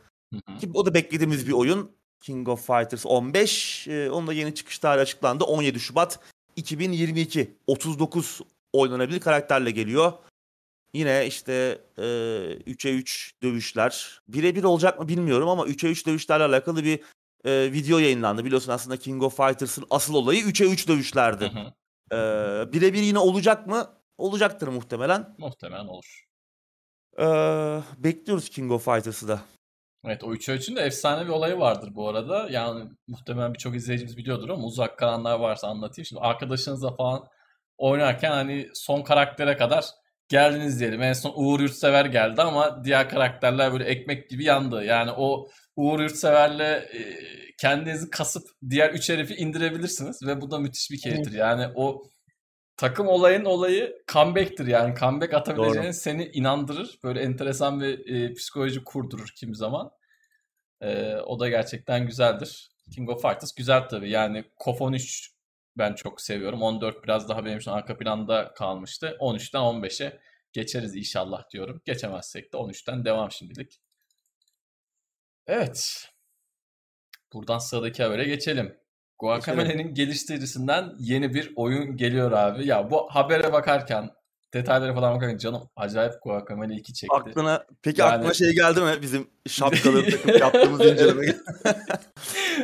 Ki 0.59 0.71
o 0.73 0.85
da 0.85 0.93
beklediğimiz 0.93 1.47
bir 1.47 1.51
oyun. 1.51 1.91
King 2.21 2.49
of 2.49 2.67
Fighters 2.67 3.05
15. 3.05 3.87
Ee, 3.87 4.11
onun 4.11 4.27
da 4.27 4.33
yeni 4.33 4.55
çıkış 4.55 4.79
tarihi 4.79 5.01
açıklandı. 5.01 5.43
17 5.43 5.79
Şubat 5.79 6.19
2022. 6.55 7.57
39 7.67 8.41
oynanabilir 8.73 9.19
karakterle 9.19 9.71
geliyor. 9.71 10.13
Yine 10.93 11.27
işte 11.27 11.81
e, 11.97 12.01
3'e 12.01 12.91
3 12.91 13.33
dövüşler. 13.43 14.21
Birebir 14.27 14.63
olacak 14.63 14.99
mı 14.99 15.07
bilmiyorum 15.07 15.49
ama 15.49 15.63
3'e 15.63 15.89
3 15.89 16.07
dövüşlerle 16.07 16.43
alakalı 16.43 16.83
bir 16.83 16.99
e, 17.45 17.71
video 17.71 17.97
yayınlandı. 17.97 18.45
Biliyorsun 18.45 18.71
aslında 18.71 18.97
King 18.97 19.23
of 19.23 19.37
Fighters'ın 19.37 19.85
asıl 19.89 20.13
olayı 20.13 20.43
3'e 20.43 20.67
3 20.67 20.87
dövüşlerdi. 20.87 21.45
Hı 21.45 21.59
hı. 21.59 21.73
Ee, 22.11 22.15
birebir 22.73 23.01
yine 23.01 23.19
olacak 23.19 23.67
mı? 23.67 23.87
Olacaktır 24.17 24.67
muhtemelen. 24.67 25.35
Muhtemelen 25.37 25.87
olur. 25.87 26.25
Ee, 27.19 27.23
bekliyoruz 27.97 28.49
King 28.49 28.71
of 28.71 28.85
Fighters'ı 28.85 29.27
da. 29.27 29.41
Evet 30.05 30.23
o 30.23 30.33
3 30.33 30.49
için 30.49 30.75
de 30.75 30.81
efsane 30.81 31.25
bir 31.25 31.29
olayı 31.29 31.59
vardır 31.59 31.89
bu 31.95 32.09
arada. 32.09 32.47
Yani 32.49 32.89
muhtemelen 33.07 33.53
birçok 33.53 33.75
izleyicimiz 33.75 34.17
biliyordur 34.17 34.49
ama 34.49 34.63
uzak 34.63 34.99
kalanlar 34.99 35.39
varsa 35.39 35.67
anlatayım. 35.67 36.05
Şimdi 36.05 36.21
arkadaşınızla 36.21 36.95
falan 36.95 37.27
oynarken 37.77 38.31
hani 38.31 38.69
son 38.73 39.01
karaktere 39.01 39.57
kadar 39.57 39.85
geldiniz 40.29 40.79
diyelim. 40.79 41.01
En 41.01 41.13
son 41.13 41.33
Uğur 41.35 41.59
Yurtsever 41.59 42.05
geldi 42.05 42.41
ama 42.41 42.83
diğer 42.83 43.09
karakterler 43.09 43.71
böyle 43.73 43.83
ekmek 43.83 44.29
gibi 44.29 44.43
yandı. 44.43 44.83
Yani 44.83 45.11
o 45.17 45.47
Uğur 45.75 45.99
Yurtsever'le 45.99 46.59
e, 46.59 47.17
kendinizi 47.57 48.09
kasıp 48.09 48.47
diğer 48.69 48.89
üç 48.89 49.09
herifi 49.09 49.35
indirebilirsiniz 49.35 50.27
ve 50.27 50.41
bu 50.41 50.51
da 50.51 50.59
müthiş 50.59 50.91
bir 50.91 50.99
keyiftir. 51.01 51.31
Yani 51.31 51.67
o 51.75 52.03
takım 52.77 53.07
olayın 53.07 53.45
olayı 53.45 54.03
comeback'tir 54.11 54.67
yani. 54.67 54.95
Comeback 54.95 55.33
atabileceğin 55.33 55.85
Doğru. 55.85 55.93
seni 55.93 56.25
inandırır. 56.25 56.99
Böyle 57.03 57.21
enteresan 57.21 57.81
bir 57.81 58.15
e, 58.15 58.33
psikoloji 58.33 58.83
kurdurur 58.83 59.29
kimi 59.35 59.55
zaman. 59.55 59.91
E, 60.81 61.15
o 61.15 61.39
da 61.39 61.49
gerçekten 61.49 62.05
güzeldir. 62.05 62.69
King 62.95 63.09
of 63.09 63.21
Fighters 63.21 63.55
güzel 63.55 63.89
tabii. 63.89 64.09
Yani 64.09 64.43
KOF 64.59 64.81
13 64.81 65.33
ben 65.77 65.93
çok 65.93 66.21
seviyorum. 66.21 66.61
14 66.61 67.03
biraz 67.03 67.29
daha 67.29 67.45
benim 67.45 67.57
için 67.57 67.71
arka 67.71 67.97
planda 67.97 68.53
kalmıştı. 68.53 69.17
13'ten 69.19 69.61
15'e 69.61 70.19
geçeriz 70.53 70.95
inşallah 70.95 71.49
diyorum. 71.49 71.81
Geçemezsek 71.85 72.53
de 72.53 72.57
13'ten 72.57 73.05
devam 73.05 73.31
şimdilik. 73.31 73.79
Evet. 75.47 76.09
Buradan 77.33 77.59
sıradaki 77.59 78.03
habere 78.03 78.23
geçelim. 78.23 78.77
Guacamelee 79.19 79.81
geliştiricisinden 79.81 80.93
yeni 80.99 81.33
bir 81.33 81.53
oyun 81.55 81.97
geliyor 81.97 82.31
abi. 82.31 82.67
Ya 82.67 82.91
bu 82.91 83.07
habere 83.09 83.53
bakarken 83.53 84.09
detaylara 84.53 84.93
falan 84.93 85.15
bakarken 85.15 85.37
canım 85.37 85.69
acayip 85.75 86.13
Guacamele 86.23 86.73
2 86.75 86.93
çekti. 86.93 87.15
Aklına, 87.15 87.65
peki 87.81 88.01
yani... 88.01 88.11
aklına 88.11 88.33
şey 88.33 88.53
geldi 88.53 88.81
mi 88.81 89.01
bizim 89.01 89.29
şapkalı 89.47 90.05
takım 90.09 90.37
yaptığımız 90.37 90.81
inceleme? 90.81 91.25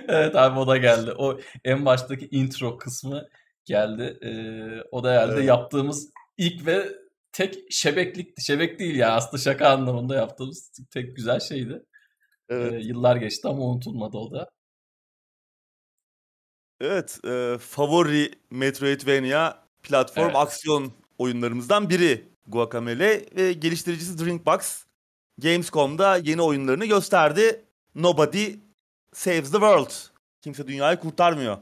evet 0.08 0.36
abi 0.36 0.60
o 0.60 0.68
da 0.68 0.78
geldi. 0.78 1.12
O 1.18 1.40
en 1.66 1.86
baştaki 1.86 2.28
intro 2.32 2.78
kısmı 2.78 3.28
geldi. 3.66 4.20
Ee, 4.22 4.84
o 4.92 5.04
da 5.04 5.12
herhalde 5.12 5.34
evet. 5.34 5.48
yaptığımız 5.48 6.10
ilk 6.38 6.66
ve 6.66 6.90
tek 7.32 7.56
şebeklik, 7.70 8.42
şebek 8.42 8.80
değil 8.80 8.96
ya 8.96 9.16
aslında 9.16 9.44
şaka 9.44 9.70
anlamında 9.70 10.16
yaptığımız 10.16 10.72
tek 10.92 11.16
güzel 11.16 11.40
şeydi. 11.40 11.84
Evet. 12.50 12.74
Ee, 12.74 12.78
yıllar 12.78 13.16
geçti 13.16 13.48
ama 13.48 13.64
unutulmadı 13.64 14.18
o 14.18 14.32
da. 14.32 14.50
Evet, 16.82 17.20
e, 17.26 17.58
favori 17.58 18.32
Metroidvania 18.50 19.58
platform 19.84 20.26
evet. 20.26 20.36
aksiyon 20.36 20.92
oyunlarımızdan 21.18 21.90
biri 21.90 22.26
Guacamelee 22.48 23.26
ve 23.36 23.54
geliştiricisi 23.54 24.26
Drinkbox 24.26 24.84
Gamescom'da 25.38 26.18
yeni 26.18 26.42
oyunlarını 26.42 26.86
gösterdi. 26.86 27.66
Nobody 27.96 28.56
Saves 29.14 29.52
the 29.52 29.58
World. 29.58 29.92
Kimse 30.42 30.68
dünyayı 30.68 30.98
kurtarmıyor. 30.98 31.58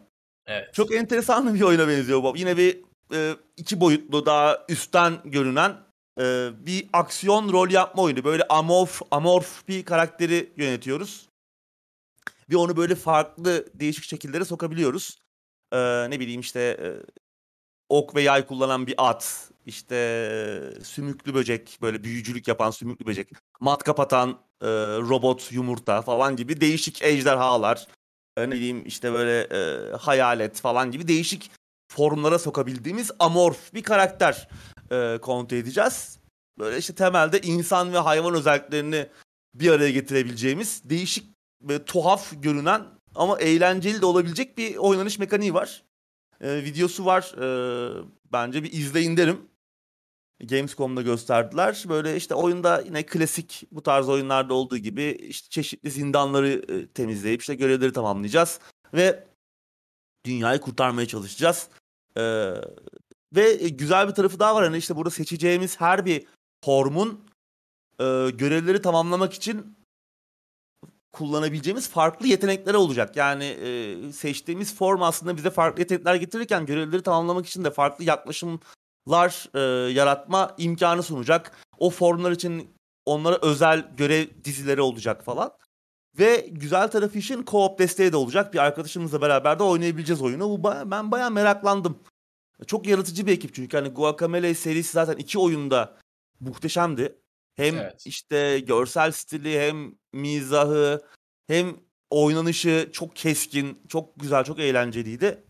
Evet. 0.45 0.73
Çok 0.73 0.95
enteresan 0.95 1.56
bir 1.56 1.62
oyuna 1.62 1.88
benziyor 1.88 2.23
bu. 2.23 2.34
Yine 2.38 2.58
bir 2.58 2.82
e, 3.13 3.36
iki 3.58 3.80
boyutlu 3.80 4.26
daha 4.26 4.65
üstten 4.69 5.13
görünen 5.26 5.87
e, 6.19 6.49
bir 6.65 6.88
aksiyon 6.93 7.51
rol 7.51 7.69
yapma 7.69 8.03
oyunu. 8.03 8.23
Böyle 8.23 8.43
amorf 8.43 9.01
amorf 9.12 9.67
bir 9.67 9.86
karakteri 9.86 10.53
yönetiyoruz 10.58 11.27
ve 12.49 12.58
onu 12.58 12.77
böyle 12.77 12.95
farklı 12.95 13.65
değişik 13.73 14.03
şekillere 14.03 14.45
sokabiliyoruz. 14.45 15.17
Ee, 15.73 16.10
ne 16.10 16.19
bileyim 16.19 16.41
işte 16.41 16.60
e, 16.60 16.88
ok 17.89 18.15
ve 18.15 18.21
yay 18.21 18.47
kullanan 18.47 18.88
bir 18.88 18.95
at, 18.97 19.49
işte 19.65 19.95
e, 19.95 20.84
sümüklü 20.84 21.34
böcek, 21.34 21.77
böyle 21.82 22.03
büyücülük 22.03 22.47
yapan 22.47 22.71
sümüklü 22.71 23.06
böcek, 23.06 23.30
matkap 23.60 23.99
atan 23.99 24.30
e, 24.62 24.67
robot 24.97 25.51
yumurta 25.51 26.01
falan 26.01 26.36
gibi 26.36 26.62
değişik 26.62 27.01
ejderhalar, 27.01 27.88
e, 28.38 28.49
ne 28.49 28.51
bileyim 28.51 28.84
işte 28.86 29.13
böyle 29.13 29.41
e, 29.41 29.91
hayalet 29.97 30.62
falan 30.62 30.91
gibi 30.91 31.08
değişik 31.08 31.51
formlara 31.91 32.39
sokabildiğimiz 32.39 33.12
amorf 33.19 33.73
bir 33.73 33.84
karakter 33.84 34.47
e, 34.91 35.17
kontrol 35.21 35.58
edeceğiz. 35.58 36.19
Böyle 36.60 36.78
işte 36.78 36.95
temelde 36.95 37.41
insan 37.41 37.93
ve 37.93 37.97
hayvan 37.97 38.34
özelliklerini 38.34 39.08
bir 39.56 39.71
araya 39.71 39.91
getirebileceğimiz 39.91 40.89
değişik 40.89 41.26
böyle 41.62 41.86
tuhaf 41.86 42.34
görünen 42.41 42.86
ama 43.15 43.39
eğlenceli 43.39 44.02
de 44.02 44.06
olabilecek 44.06 44.58
bir 44.58 44.76
oynanış 44.76 45.19
mekaniği 45.19 45.54
var. 45.54 45.84
e, 46.41 46.63
videosu 46.63 47.06
var. 47.06 47.34
E, 47.41 47.47
bence 48.32 48.63
bir 48.63 48.71
izleyin 48.71 49.17
derim. 49.17 49.41
Gamescom'da 50.43 51.02
gösterdiler. 51.02 51.84
Böyle 51.89 52.15
işte 52.15 52.36
oyunda 52.36 52.82
yine 52.82 53.06
klasik 53.06 53.63
bu 53.71 53.84
tarz 53.84 54.10
oyunlarda 54.10 54.54
olduğu 54.54 54.78
gibi 54.78 55.04
işte 55.04 55.50
çeşitli 55.50 55.91
zindanları 55.91 56.47
e, 56.47 56.88
temizleyip 56.88 57.41
işte 57.41 57.56
görevleri 57.56 57.93
tamamlayacağız 57.93 58.60
ve 58.93 59.28
dünyayı 60.26 60.60
kurtarmaya 60.60 61.08
çalışacağız. 61.08 61.69
Ee, 62.17 62.54
ve 63.35 63.53
güzel 63.53 64.07
bir 64.07 64.13
tarafı 64.13 64.39
daha 64.39 64.55
var. 64.55 64.63
Hani 64.63 64.77
işte 64.77 64.95
burada 64.95 65.09
seçeceğimiz 65.09 65.81
her 65.81 66.05
bir 66.05 66.25
formun 66.65 67.25
e, 67.99 68.29
görevleri 68.29 68.81
tamamlamak 68.81 69.33
için 69.33 69.77
kullanabileceğimiz 71.11 71.89
farklı 71.89 72.27
yetenekleri 72.27 72.77
olacak. 72.77 73.15
Yani 73.15 73.43
e, 73.43 74.11
seçtiğimiz 74.11 74.75
form 74.75 75.01
aslında 75.01 75.37
bize 75.37 75.49
farklı 75.49 75.81
yetenekler 75.81 76.15
getirirken 76.15 76.65
görevleri 76.65 77.01
tamamlamak 77.01 77.45
için 77.45 77.63
de 77.63 77.71
farklı 77.71 78.03
yaklaşımlar 78.03 79.49
e, 79.55 79.91
yaratma 79.91 80.55
imkanı 80.57 81.03
sunacak. 81.03 81.51
O 81.77 81.89
formlar 81.89 82.31
için 82.31 82.69
onlara 83.05 83.39
özel 83.41 83.95
görev 83.97 84.27
dizileri 84.43 84.81
olacak 84.81 85.23
falan. 85.23 85.51
Ve 86.19 86.47
güzel 86.51 86.87
tarafı 86.87 87.17
için 87.17 87.43
co-op 87.43 87.79
desteği 87.79 88.11
de 88.11 88.17
olacak. 88.17 88.53
Bir 88.53 88.59
arkadaşımızla 88.59 89.21
beraber 89.21 89.59
de 89.59 89.63
oynayabileceğiz 89.63 90.21
oyunu. 90.21 90.49
Bu 90.49 90.63
ben 90.63 91.11
bayağı 91.11 91.31
meraklandım. 91.31 91.99
Çok 92.67 92.88
yaratıcı 92.88 93.28
bir 93.28 93.32
ekip 93.32 93.56
çünkü 93.56 93.78
hani 93.78 93.89
Guacamelee 93.89 94.54
serisi 94.54 94.91
zaten 94.91 95.17
iki 95.17 95.39
oyunda 95.39 95.98
muhteşemdi. 96.39 97.15
Hem 97.56 97.78
evet. 97.78 98.06
işte 98.06 98.60
görsel 98.60 99.12
stili 99.12 99.60
hem 99.60 99.96
mizahı 100.13 101.02
hem 101.48 101.76
oynanışı 102.10 102.89
çok 102.93 103.15
keskin, 103.15 103.82
çok 103.88 104.20
güzel, 104.20 104.43
çok 104.43 104.60
eğlenceliydi. 104.60 105.43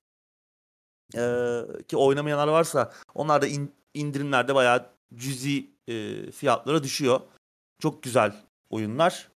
Ee, 1.15 1.62
ki 1.88 1.98
oynamayanlar 1.98 2.48
varsa 2.48 2.93
onlar 3.13 3.41
da 3.41 3.48
in, 3.48 3.76
indirimlerde 3.93 4.56
bayağı 4.56 4.89
cüzi 5.15 5.72
e, 5.88 6.32
fiyatlara 6.32 6.84
düşüyor. 6.84 7.20
Çok 7.80 8.04
güzel 8.04 8.36
oyunlar. 8.70 9.30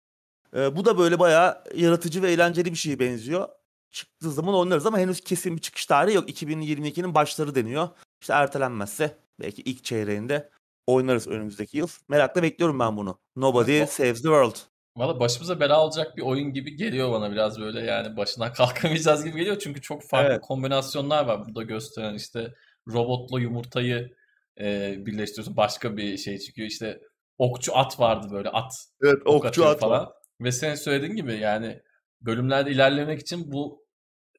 Ee, 0.56 0.76
bu 0.76 0.84
da 0.84 0.98
böyle 0.98 1.18
bayağı 1.18 1.64
yaratıcı 1.74 2.22
ve 2.22 2.32
eğlenceli 2.32 2.72
bir 2.72 2.78
şeye 2.78 2.98
benziyor. 2.98 3.48
Çıktığı 3.90 4.30
zaman 4.30 4.54
oynarız 4.54 4.86
ama 4.86 4.98
henüz 4.98 5.20
kesin 5.20 5.56
bir 5.56 5.62
çıkış 5.62 5.86
tarihi 5.86 6.16
yok. 6.16 6.30
2022'nin 6.30 7.14
başları 7.14 7.54
deniyor. 7.54 7.88
İşte 8.20 8.32
ertelenmezse 8.32 9.18
belki 9.40 9.62
ilk 9.62 9.84
çeyreğinde 9.84 10.50
oynarız 10.86 11.26
önümüzdeki 11.28 11.78
yıl. 11.78 11.88
Merakla 12.08 12.42
bekliyorum 12.42 12.78
ben 12.78 12.96
bunu. 12.96 13.18
Nobody 13.36 13.86
Saves 13.86 14.22
the 14.22 14.28
World. 14.28 14.56
Valla 14.96 15.20
başımıza 15.20 15.60
bela 15.60 15.84
olacak 15.84 16.16
bir 16.16 16.22
oyun 16.22 16.52
gibi 16.52 16.76
geliyor 16.76 17.12
bana 17.12 17.32
biraz 17.32 17.60
böyle 17.60 17.80
yani 17.80 18.16
başına 18.16 18.52
kalkamayacağız 18.52 19.24
gibi 19.24 19.38
geliyor. 19.38 19.58
Çünkü 19.58 19.80
çok 19.80 20.02
farklı 20.02 20.32
evet. 20.32 20.40
kombinasyonlar 20.40 21.24
var 21.24 21.46
burada 21.46 21.62
gösteren 21.62 22.14
işte 22.14 22.54
robotla 22.88 23.40
yumurtayı 23.40 24.16
e, 24.60 24.94
birleştiriyorsun 25.06 25.56
başka 25.56 25.96
bir 25.96 26.16
şey 26.16 26.38
çıkıyor. 26.38 26.68
İşte 26.68 27.00
okçu 27.38 27.76
at 27.76 28.00
vardı 28.00 28.28
böyle 28.32 28.48
at. 28.48 28.72
Evet 29.02 29.18
okçu 29.24 29.66
at 29.66 29.80
falan. 29.80 30.00
Var. 30.00 30.12
Ve 30.40 30.52
senin 30.52 30.74
söylediğin 30.74 31.16
gibi 31.16 31.36
yani 31.38 31.82
bölümlerde 32.20 32.70
ilerlemek 32.70 33.20
için 33.20 33.52
bu 33.52 33.86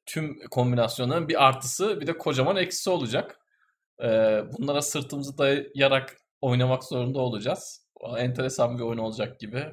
tüm 0.05 0.39
kombinasyonların 0.51 1.27
bir 1.29 1.47
artısı 1.47 2.01
bir 2.01 2.07
de 2.07 2.17
kocaman 2.17 2.55
eksisi 2.55 2.89
olacak. 2.89 3.39
Ee, 4.03 4.41
bunlara 4.57 4.81
sırtımızı 4.81 5.37
dayayarak 5.37 6.17
oynamak 6.41 6.83
zorunda 6.83 7.19
olacağız. 7.19 7.87
Enteresan 8.17 8.77
bir 8.77 8.83
oyun 8.83 8.97
olacak 8.97 9.39
gibi. 9.39 9.65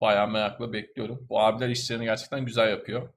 Bayağı 0.00 0.28
merakla 0.28 0.72
bekliyorum. 0.72 1.26
Bu 1.28 1.40
abiler 1.40 1.68
işlerini 1.68 2.04
gerçekten 2.04 2.44
güzel 2.44 2.70
yapıyor. 2.70 3.12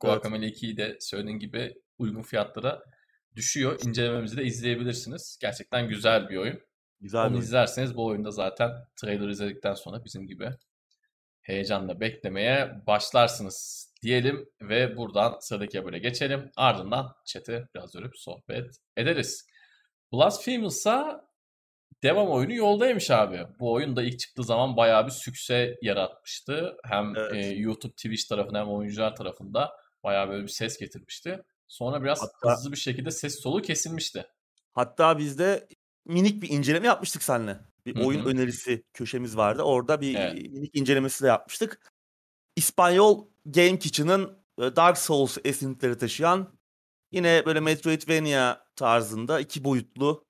Guacamole 0.00 0.46
evet. 0.46 0.62
2'yi 0.62 0.76
de 0.76 0.96
söylediğin 1.00 1.38
gibi 1.38 1.74
uygun 1.98 2.22
fiyatlara 2.22 2.82
düşüyor. 3.36 3.80
İncelememizi 3.86 4.36
de 4.36 4.44
izleyebilirsiniz. 4.44 5.38
Gerçekten 5.40 5.88
güzel 5.88 6.28
bir 6.28 6.36
oyun. 6.36 6.60
Güzel 7.00 7.26
Onu 7.26 7.38
izlerseniz 7.38 7.96
bu 7.96 8.06
oyunda 8.06 8.30
zaten 8.30 8.70
trailer 8.96 9.28
izledikten 9.28 9.74
sonra 9.74 10.04
bizim 10.04 10.26
gibi 10.26 10.50
heyecanla 11.42 12.00
beklemeye 12.00 12.70
başlarsınız 12.86 13.88
diyelim 14.02 14.48
ve 14.60 14.96
buradan 14.96 15.38
sıradaki 15.40 15.78
habere 15.78 15.98
geçelim. 15.98 16.50
Ardından 16.56 17.14
chat'e 17.26 17.68
biraz 17.74 17.94
dönüp 17.94 18.18
sohbet 18.18 18.76
ederiz. 18.96 19.46
Blasphemous 20.12 20.86
devam 22.02 22.30
oyunu 22.30 22.54
yoldaymış 22.54 23.10
abi. 23.10 23.46
Bu 23.60 23.72
oyun 23.72 23.96
da 23.96 24.02
ilk 24.02 24.18
çıktığı 24.18 24.44
zaman 24.44 24.76
bayağı 24.76 25.06
bir 25.06 25.10
sükse 25.10 25.76
yaratmıştı. 25.82 26.76
Hem 26.84 27.16
evet. 27.16 27.34
e, 27.34 27.48
YouTube, 27.48 27.92
Twitch 27.92 28.28
tarafında 28.28 28.58
hem 28.58 28.68
oyuncular 28.68 29.16
tarafında 29.16 29.70
bayağı 30.04 30.28
böyle 30.28 30.42
bir 30.42 30.48
ses 30.48 30.78
getirmişti. 30.78 31.42
Sonra 31.68 32.02
biraz 32.02 32.22
hatta, 32.22 32.56
hızlı 32.56 32.72
bir 32.72 32.76
şekilde 32.76 33.10
ses 33.10 33.42
solu 33.42 33.62
kesilmişti. 33.62 34.26
Hatta 34.72 35.18
biz 35.18 35.38
de 35.38 35.68
minik 36.04 36.42
bir 36.42 36.48
inceleme 36.48 36.86
yapmıştık 36.86 37.22
seninle. 37.22 37.58
Bir 37.86 37.96
Hı-hı. 37.96 38.04
oyun 38.04 38.24
önerisi 38.24 38.82
köşemiz 38.92 39.36
vardı. 39.36 39.62
Orada 39.62 40.00
bir 40.00 40.14
evet. 40.14 40.50
minik 40.52 40.76
incelemesi 40.76 41.24
de 41.24 41.28
yapmıştık. 41.28 41.92
İspanyol 42.56 43.28
Game 43.46 43.78
Kitchen'ın 43.78 44.38
e, 44.58 44.76
Dark 44.76 44.98
Souls 44.98 45.38
esintileri 45.44 45.98
taşıyan 45.98 46.48
yine 47.12 47.42
böyle 47.46 47.60
Metroidvania 47.60 48.64
tarzında 48.76 49.40
iki 49.40 49.64
boyutlu 49.64 50.24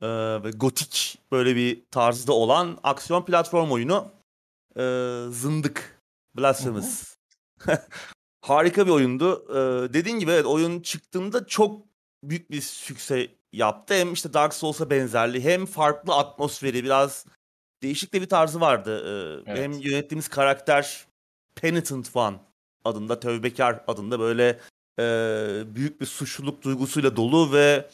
e, 0.00 0.08
ve 0.42 0.50
gotik 0.50 1.18
böyle 1.32 1.56
bir 1.56 1.84
tarzda 1.90 2.32
olan 2.32 2.78
aksiyon 2.82 3.24
platform 3.24 3.70
oyunu 3.70 4.12
e, 4.76 4.82
Zındık 5.30 6.00
Blasphemous. 6.36 7.16
Harika 8.44 8.86
bir 8.86 8.90
oyundu. 8.90 9.46
Ee, 9.50 9.92
dediğin 9.92 10.18
gibi 10.18 10.30
evet 10.30 10.46
oyun 10.46 10.80
çıktığında 10.80 11.46
çok 11.46 11.86
büyük 12.22 12.50
bir 12.50 12.60
sükse 12.60 13.28
yaptı. 13.56 13.94
Hem 13.94 14.12
işte 14.12 14.32
Dark 14.32 14.54
Souls'a 14.54 14.90
benzerliği 14.90 15.44
hem 15.44 15.66
farklı 15.66 16.14
atmosferi 16.14 16.84
biraz 16.84 17.26
değişik 17.82 18.12
de 18.12 18.22
bir 18.22 18.28
tarzı 18.28 18.60
vardı. 18.60 19.02
Ee, 19.06 19.42
evet. 19.50 19.62
Hem 19.62 19.72
yönettiğimiz 19.72 20.28
karakter 20.28 21.06
Penitent 21.54 22.16
One 22.16 22.36
adında, 22.84 23.20
Tövbekar 23.20 23.84
adında 23.86 24.20
böyle 24.20 24.60
e, 25.00 25.04
büyük 25.66 26.00
bir 26.00 26.06
suçluluk 26.06 26.62
duygusuyla 26.62 27.16
dolu 27.16 27.52
ve 27.52 27.90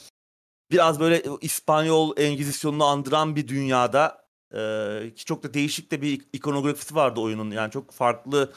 biraz 0.71 1.01
böyle 1.01 1.23
İspanyol 1.41 2.19
Engizisyonunu 2.19 2.85
andıran 2.85 3.37
bir 3.37 3.49
dünyada 3.49 4.29
e, 4.55 5.13
ki 5.17 5.25
çok 5.25 5.43
da 5.43 5.55
değişik 5.55 5.91
de 5.91 6.03
bir 6.03 6.27
ikonografisi 6.33 6.95
vardı 6.95 7.21
oyunun. 7.21 7.51
Yani 7.51 7.71
çok 7.71 7.91
farklı 7.91 8.53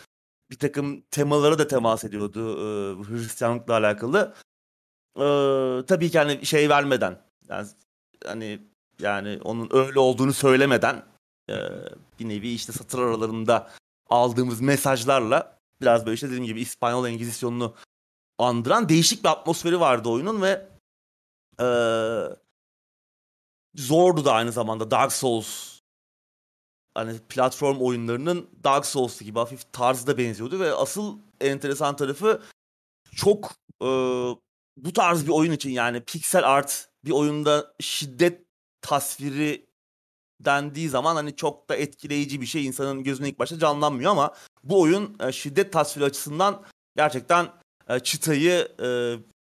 bir 0.52 0.60
takım 0.60 1.02
temalara 1.02 1.60
da 1.60 1.68
temas 1.68 2.04
ediyordu 2.04 2.58
e, 2.58 3.04
Hristiyanlıkla 3.04 3.74
alakalı. 3.74 4.34
E, 5.18 5.26
tabii 5.88 6.10
ki 6.12 6.20
hani 6.20 6.46
şey 6.46 6.70
vermeden 6.70 7.20
yani 7.50 7.68
hani 8.26 8.60
yani 9.00 9.40
onun 9.44 9.70
öyle 9.72 10.00
olduğunu 10.00 10.34
söylemeden 10.34 11.06
e, 11.50 11.56
bir 12.20 12.30
nevi 12.30 12.50
işte 12.50 12.72
satır 12.72 13.00
aralarında 13.00 13.72
aldığımız 14.10 14.62
mesajlarla 14.62 15.60
biraz 15.82 16.06
böyle 16.06 16.16
işte 16.16 16.28
dediğim 16.28 16.46
gibi 16.46 16.62
İspanyol 16.62 17.08
Engizisyonunu 17.08 17.76
andıran 18.38 18.90
değişik 18.90 19.24
bir 19.24 19.30
atmosferi 19.30 19.80
vardı 19.80 20.10
oyunun 20.10 20.42
ve 20.42 20.68
e, 21.60 21.68
zordu 23.76 24.26
da 24.26 24.34
aynı 24.34 24.52
zamanda 24.52 24.92
Dark 24.92 25.12
Souls 25.12 25.80
hani 26.96 27.20
platform 27.30 27.82
oyunlarının 27.82 28.50
Dark 28.64 28.86
Souls 28.86 29.22
gibi 29.22 29.40
hafif 29.40 29.74
tarzı 29.74 30.08
da 30.08 30.18
benziyordu 30.18 30.60
ve 30.60 30.74
asıl 30.74 31.18
enteresan 31.42 31.96
tarafı 31.96 32.42
çok 33.16 33.56
e, 33.82 33.88
bu 34.78 34.94
tarz 34.94 35.26
bir 35.26 35.32
oyun 35.32 35.52
için 35.52 35.70
yani 35.70 36.02
pixel 36.02 36.50
art 36.50 36.90
bir 37.06 37.12
oyunda 37.12 37.74
şiddet 37.80 38.42
tasviri 38.82 39.66
dendiği 40.42 40.90
zaman 40.90 41.16
hani 41.16 41.36
çok 41.36 41.70
da 41.70 41.76
etkileyici 41.76 42.42
bir 42.42 42.46
şey 42.46 42.66
insanın 42.66 43.04
gözüne 43.04 43.30
ilk 43.30 43.40
başta 43.40 43.60
canlanmıyor 43.60 44.12
ama 44.12 44.34
bu 44.64 44.82
oyun 44.82 45.18
e, 45.20 45.32
şiddet 45.32 45.74
tasviri 45.74 46.06
açısından 46.06 46.64
gerçekten 46.96 47.50
e, 47.90 48.00
çıtayı 48.00 48.68
e, 48.84 48.88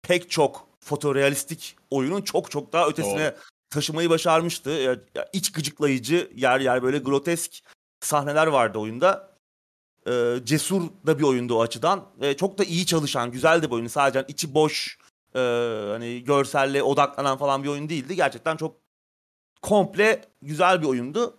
pek 0.01 0.31
çok 0.31 0.67
fotorealistik 0.79 1.77
oyunun 1.89 2.21
çok 2.21 2.51
çok 2.51 2.73
daha 2.73 2.87
ötesine 2.87 3.31
Doğru. 3.31 3.41
taşımayı 3.69 4.09
başarmıştı. 4.09 4.69
Ya, 4.69 4.95
ya, 5.15 5.29
iç 5.33 5.51
gıcıklayıcı 5.51 6.31
yer 6.35 6.59
yer 6.59 6.83
böyle 6.83 6.97
grotesk 6.97 7.63
sahneler 7.99 8.47
vardı 8.47 8.77
oyunda. 8.77 9.37
E, 10.07 10.35
cesur 10.43 10.81
da 11.07 11.19
bir 11.19 11.23
oyundu 11.23 11.55
o 11.55 11.61
açıdan. 11.61 12.05
E, 12.21 12.37
çok 12.37 12.57
da 12.57 12.63
iyi 12.63 12.85
çalışan, 12.85 13.31
güzel 13.31 13.61
de 13.61 13.67
bir 13.67 13.75
oyun. 13.75 13.87
Sadece 13.87 14.25
içi 14.27 14.53
boş, 14.53 14.97
e, 15.37 15.41
hani 15.91 16.23
görselle 16.23 16.83
odaklanan 16.83 17.37
falan 17.37 17.63
bir 17.63 17.69
oyun 17.69 17.89
değildi. 17.89 18.15
Gerçekten 18.15 18.57
çok 18.57 18.75
komple 19.61 20.25
güzel 20.41 20.81
bir 20.81 20.87
oyundu. 20.87 21.37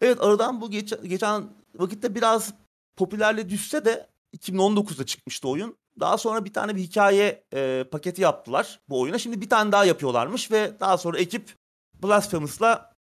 Evet 0.00 0.20
aradan 0.20 0.60
bu 0.60 0.70
geç, 0.70 0.94
geçen 1.02 1.44
vakitte 1.74 2.14
biraz 2.14 2.54
popülerle 2.96 3.48
düşse 3.48 3.84
de 3.84 4.06
2019'da 4.36 5.06
çıkmıştı 5.06 5.48
oyun. 5.48 5.76
Daha 6.00 6.18
sonra 6.18 6.44
bir 6.44 6.52
tane 6.52 6.76
bir 6.76 6.80
hikaye 6.80 7.44
e, 7.54 7.84
paketi 7.90 8.22
yaptılar 8.22 8.80
bu 8.88 9.00
oyuna. 9.00 9.18
Şimdi 9.18 9.40
bir 9.40 9.48
tane 9.48 9.72
daha 9.72 9.84
yapıyorlarmış 9.84 10.50
ve 10.50 10.80
daha 10.80 10.98
sonra 10.98 11.18
ekip 11.18 11.54
Blasphemous'la 12.02 12.92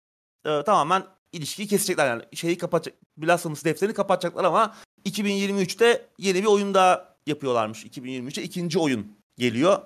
e, 0.46 0.64
tamamen 0.64 1.04
ilişkiyi 1.32 1.68
kesecekler. 1.68 2.08
Yani 2.08 2.24
şeyi 2.34 2.58
kapatacak, 2.58 3.00
Blasphemous 3.18 3.66
defterini 3.66 3.94
kapatacaklar 3.94 4.44
ama 4.44 4.76
2023'te 5.06 6.06
yeni 6.18 6.42
bir 6.42 6.48
oyun 6.48 6.74
daha 6.74 7.16
yapıyorlarmış. 7.28 7.86
2023'te 7.86 8.44
ikinci 8.44 8.80
oyun 8.80 9.18
geliyor. 9.38 9.82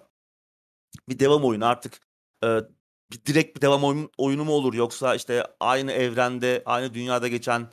Bir 1.10 1.20
devam 1.20 1.44
oyunu 1.44 1.66
artık 1.66 2.00
e, 2.44 2.48
bir 3.12 3.26
direkt 3.26 3.58
bir 3.58 3.62
devam 3.62 3.84
oyun, 3.84 4.10
oyunu 4.18 4.46
mu 4.46 4.52
olur 4.52 4.74
yoksa 4.74 5.16
işte 5.16 5.44
aynı 5.60 5.92
evrende, 5.92 6.64
aynı 6.66 6.94
dünyada 6.94 7.28
geçen 7.28 7.68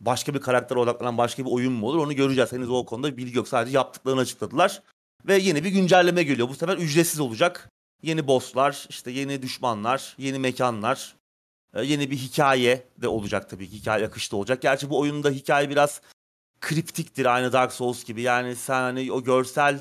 başka 0.00 0.34
bir 0.34 0.40
karakter 0.40 0.76
odaklanan 0.76 1.18
başka 1.18 1.44
bir 1.44 1.50
oyun 1.50 1.72
mu 1.72 1.86
olur 1.86 1.98
onu 1.98 2.14
göreceğiz. 2.14 2.52
Henüz 2.52 2.70
o 2.70 2.84
konuda 2.86 3.12
bir 3.12 3.16
bilgi 3.16 3.36
yok. 3.36 3.48
Sadece 3.48 3.76
yaptıklarını 3.76 4.20
açıkladılar. 4.20 4.82
Ve 5.26 5.36
yeni 5.36 5.64
bir 5.64 5.70
güncelleme 5.70 6.22
geliyor. 6.22 6.48
Bu 6.48 6.54
sefer 6.54 6.78
ücretsiz 6.78 7.20
olacak. 7.20 7.70
Yeni 8.02 8.26
bosslar, 8.26 8.86
işte 8.88 9.10
yeni 9.10 9.42
düşmanlar, 9.42 10.14
yeni 10.18 10.38
mekanlar, 10.38 11.16
yeni 11.82 12.10
bir 12.10 12.16
hikaye 12.16 12.88
de 12.98 13.08
olacak 13.08 13.50
tabii 13.50 13.70
ki. 13.70 13.76
Hikaye 13.76 14.06
akışta 14.06 14.36
olacak. 14.36 14.62
Gerçi 14.62 14.90
bu 14.90 14.98
oyunda 14.98 15.30
hikaye 15.30 15.70
biraz 15.70 16.00
kriptiktir 16.60 17.26
aynı 17.26 17.52
Dark 17.52 17.72
Souls 17.72 18.04
gibi. 18.04 18.22
Yani 18.22 18.56
sen 18.56 18.80
hani 18.80 19.12
o 19.12 19.24
görsel 19.24 19.80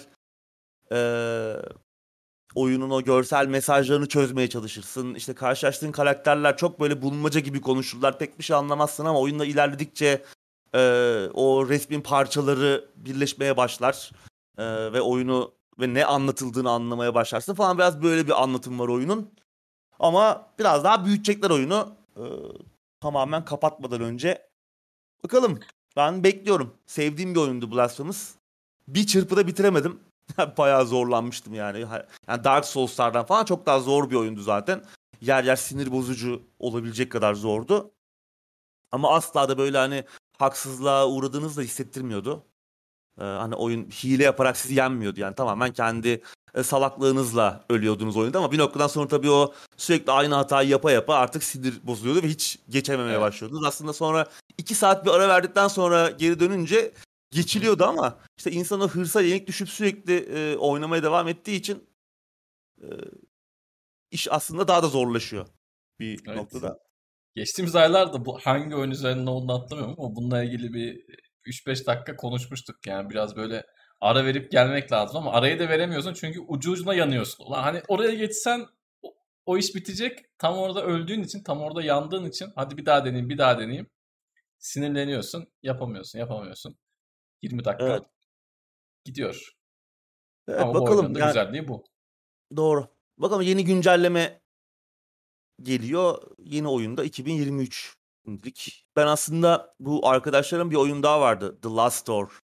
oyunun 2.56 2.90
o 2.90 3.02
görsel 3.02 3.48
mesajlarını 3.48 4.08
çözmeye 4.08 4.50
çalışırsın. 4.50 5.14
İşte 5.14 5.34
karşılaştığın 5.34 5.92
karakterler 5.92 6.58
çok 6.58 6.80
böyle 6.80 7.02
bulmaca 7.02 7.40
gibi 7.40 7.62
konuşurlar. 7.62 8.20
Pek 8.20 8.40
bir 8.40 8.44
şey 8.44 8.56
anlamazsın 8.56 9.06
ama 9.06 9.20
oyunda 9.20 9.46
ilerledikçe 9.46 10.24
e, 10.76 10.80
o 11.34 11.70
resmin 11.70 12.02
parçaları 12.02 12.86
birleşmeye 12.96 13.58
başlar. 13.58 14.12
E, 14.58 14.64
ve 14.94 15.02
oyunu 15.02 15.52
ve 15.80 15.94
ne 15.94 16.06
anlatıldığını 16.06 16.70
anlamaya 16.70 17.16
başlarsın 17.16 17.54
falan. 17.54 17.78
Biraz 17.78 18.04
böyle 18.04 18.28
bir 18.28 18.44
anlatım 18.44 18.80
var 18.80 18.88
oyunun. 18.88 19.32
Ama 20.00 20.48
biraz 20.60 20.84
daha 20.84 21.06
büyütecekler 21.06 21.50
oyunu. 21.50 21.96
E, 22.18 22.24
tamamen 23.02 23.46
kapatmadan 23.46 24.02
önce. 24.02 24.50
Bakalım. 25.24 25.60
Ben 25.96 26.24
bekliyorum. 26.24 26.74
Sevdiğim 26.86 27.36
bir 27.36 27.40
oyundu 27.40 27.72
Blasphemous. 27.72 28.32
Bir 28.88 29.08
çırpıda 29.08 29.48
bitiremedim. 29.48 30.00
Bayağı 30.58 30.86
zorlanmıştım 30.86 31.54
yani. 31.54 31.80
yani. 31.80 32.44
Dark 32.44 32.66
Souls'lardan 32.66 33.26
falan 33.26 33.46
çok 33.46 33.66
daha 33.66 33.80
zor 33.80 34.10
bir 34.10 34.16
oyundu 34.16 34.42
zaten. 34.42 34.84
Yer 35.22 35.44
yer 35.44 35.56
sinir 35.56 35.92
bozucu 35.92 36.42
olabilecek 36.60 37.12
kadar 37.12 37.34
zordu. 37.34 37.92
Ama 38.92 39.16
asla 39.16 39.50
da 39.50 39.58
böyle 39.58 39.78
hani 39.78 40.04
haksızlığa 40.38 41.08
uğradığınızı 41.08 41.58
da 41.58 41.62
hissettirmiyordu. 41.62 42.44
Ee, 43.20 43.24
hani 43.24 43.56
oyun 43.56 43.86
hile 43.86 44.24
yaparak 44.24 44.58
sizi 44.58 44.74
yenmiyordu. 44.76 45.20
Yani 45.20 45.36
tamamen 45.36 45.74
kendi 45.74 46.22
e, 46.56 46.64
salaklığınızla 46.64 47.64
ölüyordunuz 47.70 48.18
oyunda 48.18 48.38
ama 48.38 48.52
bir 48.52 48.58
noktadan 48.58 48.88
sonra 48.88 49.08
tabii 49.08 49.30
o 49.32 49.54
sürekli 49.78 50.12
aynı 50.12 50.36
hatayı 50.36 50.70
yapa 50.70 50.92
yapa 50.92 51.16
artık 51.16 51.44
sinir 51.44 51.80
bozuluyordu 51.84 52.24
ve 52.24 52.30
hiç 52.30 52.60
geçememeye 52.70 53.12
evet. 53.12 53.22
başlıyordunuz. 53.22 53.66
Aslında 53.66 53.94
sonra 53.94 54.28
iki 54.58 54.76
saat 54.76 55.06
bir 55.06 55.12
ara 55.12 55.28
verdikten 55.28 55.68
sonra 55.68 56.10
geri 56.10 56.40
dönünce 56.40 56.92
geçiliyordu 57.34 57.84
ama 57.84 58.20
işte 58.38 58.52
insan 58.52 58.82
o 58.82 58.88
hırsa 58.88 59.22
yenik 59.22 59.48
düşüp 59.48 59.70
sürekli 59.70 60.16
e, 60.16 60.58
oynamaya 60.58 61.04
devam 61.04 61.28
ettiği 61.28 61.56
için 61.56 61.90
e, 62.82 62.88
iş 64.12 64.32
aslında 64.32 64.68
daha 64.68 64.84
da 64.84 64.88
zorlaşıyor 64.88 65.48
bir 66.00 66.22
evet. 66.28 66.38
noktada. 66.38 66.80
Geçtiğimiz 67.36 67.76
aylarda 67.76 68.26
bu 68.26 68.40
hangi 68.40 68.76
oyun 68.76 68.92
üzerinde 68.92 69.30
olduğunu 69.30 69.60
hatırlamıyorum 69.60 70.06
ama 70.06 70.16
bununla 70.16 70.44
ilgili 70.44 70.74
bir 70.74 71.06
3-5 71.46 71.86
dakika 71.86 72.16
konuşmuştuk. 72.16 72.88
Yani 72.88 73.10
biraz 73.10 73.36
böyle 73.36 73.66
ara 74.02 74.26
verip 74.26 74.52
gelmek 74.52 74.92
lazım 74.92 75.18
ama 75.18 75.32
arayı 75.32 75.60
da 75.60 75.70
veremiyorsun 75.70 76.14
çünkü 76.14 76.40
ucu 76.48 76.72
ucuna 76.72 76.94
yanıyorsun. 76.94 77.46
Ulan 77.46 77.64
hani 77.64 77.82
oraya 77.88 78.14
geçsen 78.14 78.66
o, 79.02 79.14
o 79.46 79.58
iş 79.58 79.76
bitecek. 79.76 80.20
Tam 80.38 80.58
orada 80.58 80.84
öldüğün 80.84 81.24
için, 81.24 81.44
tam 81.44 81.62
orada 81.62 81.84
yandığın 81.84 82.26
için 82.26 82.50
hadi 82.56 82.78
bir 82.78 82.86
daha 82.86 83.06
deneyeyim, 83.06 83.30
bir 83.30 83.38
daha 83.38 83.60
deneyeyim. 83.60 83.90
Sinirleniyorsun, 84.60 85.48
yapamıyorsun, 85.64 86.20
yapamıyorsun. 86.20 86.78
20 87.44 87.66
dakika 87.66 87.86
evet. 87.86 88.04
gidiyor. 89.06 89.54
Evet, 90.48 90.62
Ama 90.62 90.74
bakalım. 90.74 91.16
Bu 91.16 91.20
yani, 91.20 91.28
güzelliği 91.28 91.68
bu. 91.68 91.84
Doğru. 92.56 92.88
Bakalım 93.18 93.42
yeni 93.42 93.66
güncelleme 93.66 94.42
geliyor. 95.62 96.22
Yeni 96.40 96.68
oyunda 96.68 97.04
2023 97.04 97.96
indik. 98.26 98.88
Ben 98.96 99.08
aslında 99.08 99.76
bu 99.80 100.08
arkadaşlarım 100.08 100.72
bir 100.72 100.76
oyun 100.76 101.04
daha 101.04 101.22
vardı. 101.22 101.60
The 101.62 101.70
Last 101.70 102.08
Door. 102.08 102.40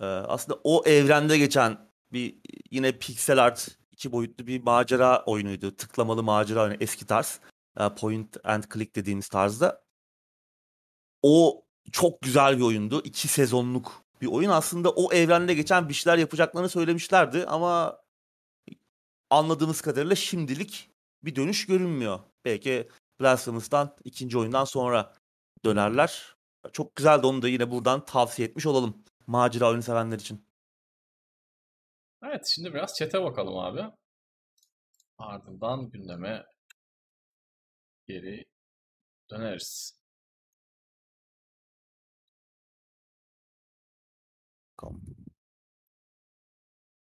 Ee, 0.00 0.04
aslında 0.04 0.60
o 0.64 0.84
evrende 0.86 1.38
geçen 1.38 1.90
bir 2.12 2.38
yine 2.70 2.98
pixel 2.98 3.44
art 3.44 3.78
iki 3.92 4.12
boyutlu 4.12 4.46
bir 4.46 4.62
macera 4.62 5.24
oyunuydu. 5.24 5.76
Tıklamalı 5.76 6.22
macera 6.22 6.62
oyunu 6.62 6.76
eski 6.80 7.06
tarz. 7.06 7.40
Point 7.96 8.36
and 8.44 8.64
click 8.74 8.96
dediğimiz 8.96 9.28
tarzda. 9.28 9.84
O 11.22 11.64
çok 11.92 12.22
güzel 12.22 12.58
bir 12.58 12.62
oyundu. 12.62 13.02
İki 13.04 13.28
sezonluk 13.28 14.04
bir 14.20 14.26
oyun. 14.26 14.50
Aslında 14.50 14.90
o 14.90 15.12
evrende 15.12 15.54
geçen 15.54 15.88
bir 15.88 15.94
şeyler 15.94 16.18
yapacaklarını 16.18 16.68
söylemişlerdi 16.68 17.46
ama 17.46 18.00
anladığımız 19.30 19.80
kadarıyla 19.80 20.16
şimdilik 20.16 20.90
bir 21.24 21.36
dönüş 21.36 21.66
görünmüyor. 21.66 22.20
Belki 22.44 22.88
Blasphemous'tan 23.20 23.96
ikinci 24.04 24.38
oyundan 24.38 24.64
sonra 24.64 25.14
dönerler. 25.64 26.36
Çok 26.72 26.96
güzeldi 26.96 27.26
onu 27.26 27.42
da 27.42 27.48
yine 27.48 27.70
buradan 27.70 28.04
tavsiye 28.04 28.48
etmiş 28.48 28.66
olalım. 28.66 29.04
Macera 29.26 29.68
oyunu 29.68 29.82
sevenler 29.82 30.18
için. 30.18 30.48
Evet 32.22 32.46
şimdi 32.46 32.74
biraz 32.74 32.94
çete 32.94 33.22
bakalım 33.22 33.58
abi. 33.58 33.82
Ardından 35.18 35.90
gündeme 35.90 36.46
geri 38.06 38.44
döneriz. 39.30 39.97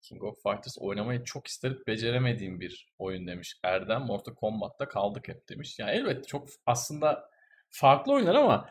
King 0.01 0.24
of 0.24 0.43
Fighters 0.43 0.78
oynamayı 0.80 1.24
çok 1.24 1.47
isterip 1.47 1.88
beceremediğim 1.88 2.59
bir 2.59 2.93
oyun 2.97 3.28
demiş. 3.28 3.59
Erdem 3.63 4.01
Mortal 4.01 4.36
Kombat'ta 4.36 4.88
kaldık 4.88 5.28
hep 5.28 5.49
demiş. 5.49 5.80
Yani 5.80 5.91
elbette 5.91 6.24
çok 6.24 6.47
aslında 6.65 7.30
farklı 7.70 8.13
oyunlar 8.13 8.36
ama 8.36 8.70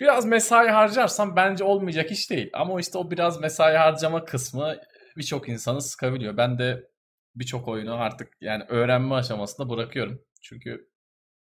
biraz 0.00 0.26
mesai 0.26 0.68
harcarsam 0.68 1.36
bence 1.36 1.64
olmayacak 1.64 2.10
iş 2.10 2.30
değil. 2.30 2.50
Ama 2.52 2.80
işte 2.80 2.98
o 2.98 3.10
biraz 3.10 3.40
mesai 3.40 3.76
harcama 3.76 4.24
kısmı 4.24 4.76
birçok 5.16 5.48
insanı 5.48 5.80
sıkabiliyor. 5.80 6.36
Ben 6.36 6.58
de 6.58 6.90
birçok 7.36 7.68
oyunu 7.68 7.94
artık 7.94 8.32
yani 8.40 8.64
öğrenme 8.68 9.14
aşamasında 9.14 9.70
bırakıyorum. 9.70 10.24
Çünkü 10.42 10.90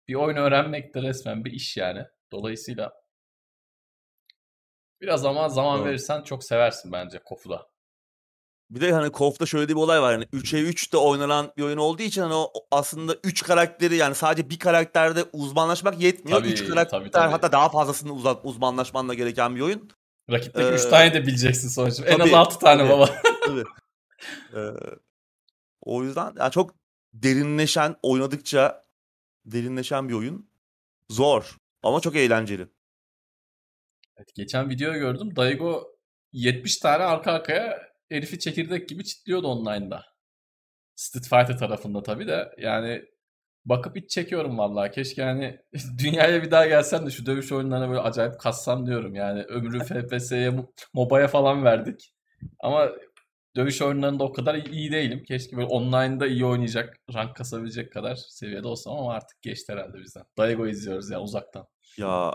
bir 0.09 0.14
oyun 0.14 0.37
öğrenmek 0.37 0.95
de 0.95 1.03
resmen 1.03 1.45
bir 1.45 1.53
iş 1.53 1.76
yani. 1.76 2.05
Dolayısıyla 2.32 2.93
Biraz 5.01 5.24
ama 5.24 5.49
zaman 5.49 5.78
Doğru. 5.78 5.88
verirsen 5.88 6.22
çok 6.22 6.45
seversin 6.45 6.92
bence 6.92 7.18
KOF'u 7.18 7.59
Bir 8.70 8.80
de 8.80 8.92
hani 8.92 9.12
KOF'da 9.12 9.47
şöyle 9.47 9.68
bir 9.68 9.74
olay 9.74 10.03
var. 10.03 10.12
Yani 10.12 10.24
3'e 10.24 10.61
3 10.61 10.92
de 10.92 10.97
oynanan 10.97 11.53
bir 11.57 11.62
oyun 11.62 11.78
olduğu 11.78 12.03
için 12.03 12.22
hani 12.22 12.34
o 12.34 12.53
aslında 12.70 13.16
3 13.24 13.42
karakteri 13.42 13.97
yani 13.97 14.14
sadece 14.14 14.51
bir 14.51 14.59
karakterde 14.59 15.24
uzmanlaşmak 15.32 16.01
yetmiyor. 16.01 16.45
3 16.45 16.68
karakter 16.68 16.99
tabii, 16.99 17.11
tabii. 17.11 17.30
hatta 17.30 17.53
daha 17.53 17.68
fazlasını 17.68 18.12
uz- 18.12 18.38
uzmanlaşmanla 18.45 19.14
gereken 19.14 19.57
bir 19.57 19.61
oyun. 19.61 19.90
Rakipteki 20.30 20.74
3 20.74 20.84
ee, 20.84 20.90
tane 20.90 21.14
de 21.14 21.26
bileceksin 21.26 21.68
sonuçta. 21.68 22.05
En 22.05 22.20
az 22.20 22.32
6 22.32 22.59
tane 22.59 22.82
tabii, 22.82 22.92
baba. 22.92 23.11
tabii. 23.47 23.64
Ee, 24.55 24.61
o 25.82 26.05
yüzden 26.05 26.34
yani 26.38 26.51
çok 26.51 26.74
derinleşen, 27.14 27.97
oynadıkça 28.03 28.84
derinleşen 29.45 30.09
bir 30.09 30.14
oyun. 30.14 30.51
Zor 31.11 31.57
ama 31.82 32.01
çok 32.01 32.16
eğlenceli. 32.16 32.68
Evet, 34.16 34.34
geçen 34.34 34.70
video 34.70 34.92
gördüm. 34.92 35.36
Daigo 35.36 35.94
70 36.32 36.78
tane 36.78 37.04
arka 37.04 37.32
arkaya 37.32 37.82
herifi 38.08 38.38
çekirdek 38.38 38.88
gibi 38.88 39.04
çitliyordu 39.04 39.48
online'da. 39.48 40.04
Street 40.96 41.24
Fighter 41.24 41.58
tarafında 41.58 42.02
tabii 42.02 42.26
de 42.26 42.50
yani 42.58 43.04
bakıp 43.64 43.96
hiç 43.96 44.10
çekiyorum 44.10 44.58
vallahi. 44.58 44.90
Keşke 44.90 45.22
yani 45.22 45.60
dünyaya 45.98 46.42
bir 46.42 46.50
daha 46.50 46.66
gelsen 46.66 47.06
de 47.06 47.10
şu 47.10 47.26
dövüş 47.26 47.52
oyunlarına 47.52 47.88
böyle 47.88 48.00
acayip 48.00 48.40
kassam 48.40 48.86
diyorum. 48.86 49.14
Yani 49.14 49.42
ömrü 49.42 49.78
FPS'ye, 49.84 50.52
MOBA'ya 50.94 51.28
falan 51.28 51.64
verdik. 51.64 52.14
Ama 52.60 52.90
dövüş 53.56 53.82
oyunlarında 53.82 54.24
o 54.24 54.32
kadar 54.32 54.54
iyi 54.54 54.92
değilim. 54.92 55.24
Keşke 55.28 55.56
böyle 55.56 55.68
online'da 55.68 56.26
iyi 56.26 56.44
oynayacak, 56.44 56.96
rank 57.14 57.36
kasabilecek 57.36 57.92
kadar 57.92 58.14
seviyede 58.16 58.68
olsam 58.68 58.96
ama 58.96 59.12
artık 59.14 59.42
geçti 59.42 59.72
herhalde 59.72 59.98
bizden. 59.98 60.24
Daigo 60.38 60.66
izliyoruz 60.66 61.10
ya 61.10 61.20
uzaktan. 61.20 61.66
Ya 61.96 62.32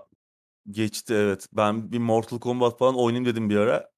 Geçti 0.71 1.13
evet. 1.13 1.47
Ben 1.53 1.91
bir 1.91 1.97
Mortal 1.97 2.39
Kombat 2.39 2.79
falan 2.79 2.95
oynayayım 2.95 3.25
dedim 3.25 3.49
bir 3.49 3.57
ara. 3.57 3.91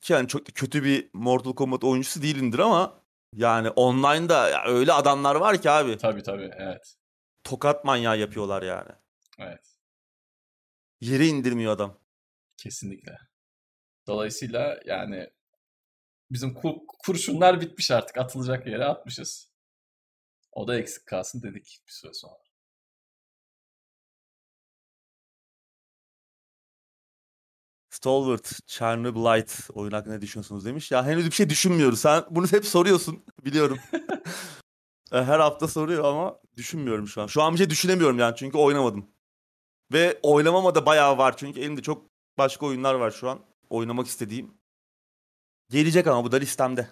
Ki 0.00 0.12
yani 0.12 0.28
çok 0.28 0.46
kötü 0.46 0.84
bir 0.84 1.10
Mortal 1.12 1.54
Kombat 1.54 1.84
oyuncusu 1.84 2.22
değilimdir 2.22 2.58
ama 2.58 3.02
yani 3.34 3.70
online'da 3.70 4.48
ya 4.48 4.64
öyle 4.64 4.92
adamlar 4.92 5.34
var 5.34 5.62
ki 5.62 5.70
abi. 5.70 5.98
Tabii 5.98 6.22
tabii 6.22 6.50
evet. 6.56 6.94
Tokat 7.44 7.84
manyağı 7.84 8.18
yapıyorlar 8.18 8.62
yani. 8.62 8.90
Evet. 9.38 9.78
Yere 11.00 11.26
indirmiyor 11.26 11.72
adam. 11.72 11.98
Kesinlikle. 12.56 13.18
Dolayısıyla 14.06 14.80
yani 14.84 15.30
bizim 16.30 16.54
kur, 16.54 16.74
kurşunlar 16.98 17.60
bitmiş 17.60 17.90
artık. 17.90 18.18
Atılacak 18.18 18.66
yere 18.66 18.84
atmışız. 18.84 19.52
O 20.52 20.68
da 20.68 20.78
eksik 20.78 21.06
kalsın 21.06 21.42
dedik 21.42 21.80
bir 21.86 21.92
süre 21.92 22.14
sonra. 22.14 22.47
Stalwart, 27.98 28.52
Chernobylite 28.66 29.52
oyun 29.72 29.92
hakkında 29.92 30.14
ne 30.14 30.20
düşünüyorsunuz 30.20 30.64
demiş. 30.64 30.90
Ya 30.90 31.04
henüz 31.06 31.26
bir 31.26 31.30
şey 31.30 31.50
düşünmüyoruz. 31.50 32.00
Sen 32.00 32.24
bunu 32.30 32.46
hep 32.46 32.66
soruyorsun 32.66 33.24
biliyorum. 33.44 33.78
E, 35.12 35.24
Her 35.24 35.40
hafta 35.40 35.68
soruyor 35.68 36.04
ama 36.04 36.38
düşünmüyorum 36.56 37.08
şu 37.08 37.22
an. 37.22 37.26
Şu 37.26 37.42
an 37.42 37.52
bir 37.52 37.58
şey 37.58 37.70
düşünemiyorum 37.70 38.18
yani 38.18 38.36
çünkü 38.36 38.58
oynamadım. 38.58 39.06
Ve 39.92 40.18
oynamama 40.22 40.74
da 40.74 40.86
bayağı 40.86 41.18
var 41.18 41.36
çünkü 41.36 41.60
elimde 41.60 41.82
çok 41.82 42.10
başka 42.38 42.66
oyunlar 42.66 42.94
var 42.94 43.10
şu 43.10 43.30
an. 43.30 43.40
Oynamak 43.70 44.06
istediğim. 44.06 44.54
Gelecek 45.70 46.06
ama 46.06 46.24
bu 46.24 46.32
da 46.32 46.36
listemde. 46.36 46.88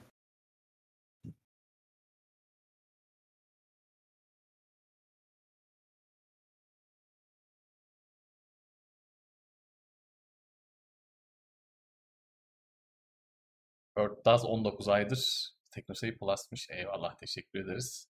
Earth 14.27 14.45
19 14.45 14.89
aydır 14.89 15.53
Teknoseyir 15.71 16.19
Plus'mış. 16.19 16.67
Eyvallah 16.71 17.17
teşekkür 17.19 17.65
ederiz. 17.65 18.09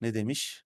Ne 0.00 0.14
demiş? 0.14 0.64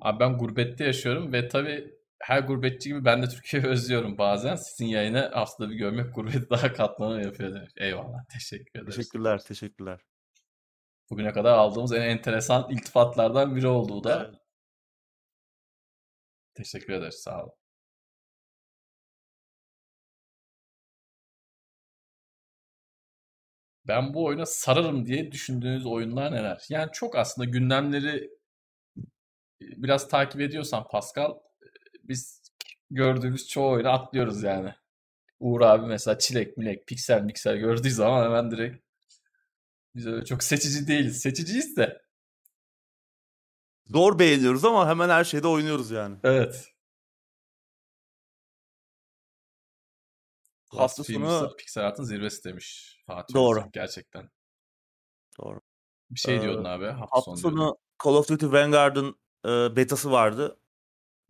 Abi 0.00 0.20
ben 0.20 0.38
gurbette 0.38 0.84
yaşıyorum 0.84 1.32
ve 1.32 1.48
tabii 1.48 1.98
her 2.20 2.40
gurbetçi 2.40 2.88
gibi 2.88 3.04
ben 3.04 3.22
de 3.22 3.28
Türkiye'yi 3.28 3.68
özlüyorum 3.68 4.18
bazen. 4.18 4.54
Sizin 4.54 4.86
yayını 4.86 5.30
haftada 5.34 5.70
bir 5.70 5.74
görmek 5.76 6.14
gurbeti 6.14 6.50
daha 6.50 6.72
katlanır 6.72 7.24
yapıyor 7.24 7.54
demiş. 7.54 7.72
Eyvallah 7.76 8.24
teşekkür 8.32 8.80
ederiz. 8.80 8.96
Teşekkürler, 8.96 9.38
teşekkürler. 9.44 10.00
Bugüne 11.10 11.32
kadar 11.32 11.58
aldığımız 11.58 11.92
en 11.92 12.00
enteresan 12.02 12.70
iltifatlardan 12.70 13.56
biri 13.56 13.66
oldu 13.66 13.92
bu 13.92 14.04
da. 14.04 14.24
Evet. 14.28 14.40
Teşekkür 16.54 16.92
ederiz 16.92 17.14
sağ 17.14 17.42
olun. 17.42 17.52
Ben 23.88 24.14
bu 24.14 24.24
oyuna 24.24 24.46
sararım 24.46 25.06
diye 25.06 25.32
düşündüğünüz 25.32 25.86
oyunlar 25.86 26.32
neler? 26.32 26.66
Yani 26.68 26.88
çok 26.92 27.16
aslında 27.16 27.50
gündemleri 27.50 28.30
biraz 29.60 30.08
takip 30.08 30.40
ediyorsan 30.40 30.88
Pascal 30.88 31.34
biz 32.04 32.42
gördüğümüz 32.90 33.48
çoğu 33.48 33.70
oyunu 33.70 33.88
atlıyoruz 33.88 34.42
yani. 34.42 34.74
Uğur 35.40 35.60
abi 35.60 35.86
mesela 35.86 36.18
çilek 36.18 36.56
milek 36.56 36.86
piksel 36.86 37.22
miksel 37.22 37.56
gördüğü 37.56 37.90
zaman 37.90 38.24
hemen 38.24 38.50
direkt 38.50 38.84
biz 39.94 40.06
öyle 40.06 40.24
çok 40.24 40.42
seçici 40.42 40.88
değiliz. 40.88 41.20
Seçiciyiz 41.20 41.76
de. 41.76 42.02
Zor 43.86 44.18
beğeniyoruz 44.18 44.64
ama 44.64 44.88
hemen 44.88 45.08
her 45.08 45.24
şeyde 45.24 45.48
oynuyoruz 45.48 45.90
yani. 45.90 46.16
Evet. 46.24 46.72
Hafta 50.68 51.04
sonu 51.04 51.56
Pixel 51.58 51.86
Art'ın 51.86 52.04
zirvesi 52.04 52.44
demiş 52.44 52.98
Fatih 53.06 53.34
Doğru. 53.34 53.58
Öztürk. 53.58 53.74
Gerçekten. 53.74 54.30
Doğru. 55.40 55.60
Bir 56.10 56.20
şey 56.20 56.36
Ee, 56.36 56.42
diyordun 56.42 56.64
abi. 56.64 56.86
Hafta, 56.86 57.16
hafta 57.16 57.20
sonu 57.36 57.36
sonu 57.36 57.78
Call 58.04 58.12
of 58.14 58.28
Duty 58.28 58.46
Vanguard'ın 58.46 59.16
e, 59.46 59.76
betası 59.76 60.10
vardı. 60.10 60.58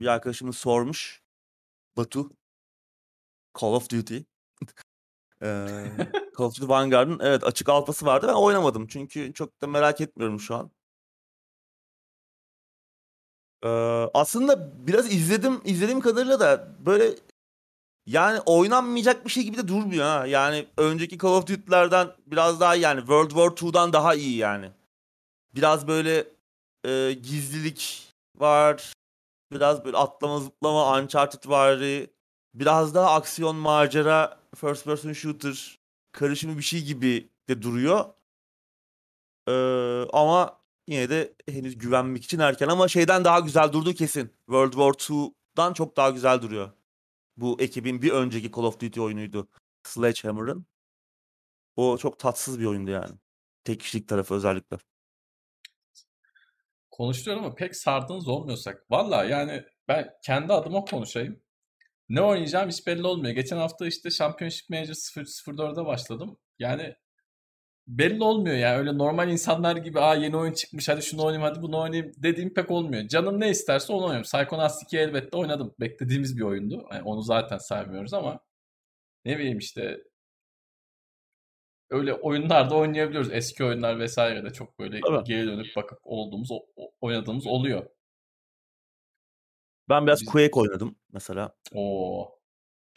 Bir 0.01 0.07
arkadaşımız 0.07 0.57
sormuş. 0.59 1.23
Batu. 1.97 2.31
Call 3.61 3.73
of 3.73 3.91
Duty. 3.91 4.17
Eee, 5.43 5.93
Call 6.39 6.45
of 6.45 6.55
Duty 6.57 6.67
Vanguard'ın 6.69 7.19
evet 7.23 7.45
açık 7.45 7.69
alfası 7.69 8.07
vardı. 8.07 8.27
Ben 8.29 8.35
oynamadım 8.35 8.87
çünkü 8.87 9.33
çok 9.35 9.61
da 9.63 9.67
merak 9.67 10.01
etmiyorum 10.01 10.41
şu 10.41 10.55
an. 10.55 10.71
Eee, 13.65 14.11
aslında 14.15 14.87
biraz 14.87 15.13
izledim. 15.15 15.61
izlediğim 15.65 16.01
kadarıyla 16.01 16.41
da 16.41 16.77
böyle 16.87 17.15
yani 18.09 18.41
oynanmayacak 18.47 19.25
bir 19.25 19.31
şey 19.31 19.43
gibi 19.43 19.57
de 19.57 19.69
durmuyor 19.69 20.05
ha. 20.05 20.27
Yani 20.27 20.67
önceki 20.77 21.19
Call 21.19 21.29
of 21.29 21.47
Duty'lerden 21.47 22.09
biraz 22.27 22.61
daha 22.61 22.75
yani 22.75 22.99
World 22.99 23.31
War 23.31 23.67
II'dan 23.69 23.93
daha 23.93 24.15
iyi 24.15 24.37
yani. 24.37 24.71
Biraz 25.55 25.89
böyle 25.89 26.25
e, 26.85 27.13
gizlilik 27.13 28.13
var. 28.37 28.93
Biraz 29.53 29.85
böyle 29.85 29.97
atlama 29.97 30.41
zıplama 30.41 30.99
Uncharted 30.99 31.49
vari. 31.49 32.11
Biraz 32.55 32.95
daha 32.95 33.15
aksiyon 33.15 33.57
macera 33.57 34.39
first 34.57 34.85
person 34.85 35.13
shooter 35.13 35.79
karışımı 36.13 36.59
bir 36.59 36.63
şey 36.63 36.85
gibi 36.85 37.29
de 37.49 37.63
duruyor. 37.63 38.05
Ee, 39.49 39.53
ama 40.13 40.59
yine 40.87 41.11
de 41.11 41.35
henüz 41.49 41.79
güvenmek 41.79 42.25
için 42.25 42.39
erken 42.39 42.69
ama 42.69 42.89
şeyden 42.89 43.25
daha 43.25 43.41
güzel 43.41 43.73
durduğu 43.73 43.95
kesin. 43.95 44.33
World 44.47 44.73
War 44.73 45.15
II'dan 45.17 45.73
çok 45.73 45.97
daha 45.97 46.11
güzel 46.11 46.43
duruyor. 46.43 46.71
Bu 47.39 47.61
ekibin 47.61 48.03
bir 48.03 48.11
önceki 48.11 48.53
Call 48.53 48.63
of 48.63 48.81
Duty 48.81 49.01
oyunuydu. 49.01 49.49
Sledgehammer'ın. 49.83 50.67
O 51.77 51.99
çok 51.99 52.19
tatsız 52.19 52.61
bir 52.61 52.65
oyundu 52.65 52.91
yani. 52.91 53.19
Tek 53.65 53.81
kişilik 53.81 54.09
tarafı 54.09 54.35
özellikle. 54.35 54.77
Konuşuyorum 56.91 57.45
ama 57.45 57.55
pek 57.55 57.77
sardığınız 57.77 58.29
olmuyorsak. 58.29 58.91
Valla 58.91 59.25
yani 59.25 59.65
ben 59.89 60.11
kendi 60.25 60.53
adıma 60.53 60.85
konuşayım. 60.85 61.43
Ne 62.09 62.23
oynayacağım 62.23 62.69
hiç 62.69 62.87
belli 62.87 63.07
olmuyor. 63.07 63.35
Geçen 63.35 63.57
hafta 63.57 63.87
işte 63.87 64.11
Championship 64.11 64.71
Manager 64.71 64.95
004'e 64.95 65.87
başladım. 65.87 66.39
Yani 66.59 66.95
belli 67.89 68.23
olmuyor 68.25 68.57
yani. 68.57 68.79
Öyle 68.79 68.99
normal 68.99 69.29
insanlar 69.31 69.77
gibi 69.77 70.01
aa 70.01 70.15
yeni 70.15 70.37
oyun 70.37 70.53
çıkmış 70.53 70.89
hadi 70.89 71.03
şunu 71.03 71.25
oynayayım 71.25 71.43
hadi 71.55 71.63
bunu 71.63 71.81
oynayayım 71.81 72.13
dediğim 72.17 72.55
pek 72.55 72.71
olmuyor. 72.71 73.09
Canım 73.09 73.41
ne 73.41 73.51
isterse 73.51 73.93
onu 73.93 74.03
oynuyorum. 74.05 74.23
Psychonauts 74.23 74.83
2'yi 74.83 75.03
elbette 75.03 75.37
oynadım. 75.37 75.75
Beklediğimiz 75.81 76.37
bir 76.37 76.43
oyundu. 76.43 76.87
Yani 76.93 77.03
onu 77.03 77.23
zaten 77.23 77.59
saymıyoruz 77.59 78.15
ama 78.15 78.41
ne 79.25 79.39
bileyim 79.39 79.59
işte 79.59 79.99
öyle 81.91 82.15
oyunlarda 82.15 82.75
oynayabiliyoruz. 82.77 83.33
Eski 83.33 83.65
oyunlar 83.65 83.99
vesaire 83.99 84.45
de 84.45 84.53
çok 84.53 84.79
böyle 84.79 85.01
Tabii. 85.01 85.25
geri 85.25 85.47
dönüp 85.47 85.77
bakıp 85.77 85.99
olduğumuz, 86.03 86.49
oynadığımız 87.01 87.47
oluyor. 87.47 87.87
Ben 89.89 90.07
biraz 90.07 90.21
Biz- 90.21 90.29
Quake 90.29 90.61
oynadım 90.61 90.97
mesela. 91.13 91.55
Oo. 91.75 92.38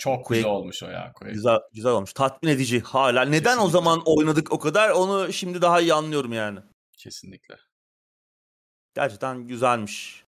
Çok 0.02 0.26
Quake- 0.26 0.36
güzel 0.36 0.52
olmuş 0.52 0.84
o 0.84 0.90
ya 0.90 1.14
Quake. 1.14 1.34
Güzel 1.34 1.58
güzel 1.74 1.92
olmuş. 1.92 2.14
Tatmin 2.14 2.50
edici 2.50 2.80
hala. 2.80 3.22
Neden 3.26 3.38
o 3.38 3.44
Kesinlikle. 3.44 3.72
zaman 3.72 4.02
oynadık 4.06 4.52
o 4.52 4.60
kadar? 4.60 4.90
Onu 4.90 5.34
şimdi 5.34 5.62
daha 5.62 5.82
iyi 5.82 5.94
anlıyorum 5.94 6.34
yani. 6.34 6.60
Kesinlikle. 6.98 7.56
Gerçekten 8.94 9.48
güzelmiş. 9.48 10.26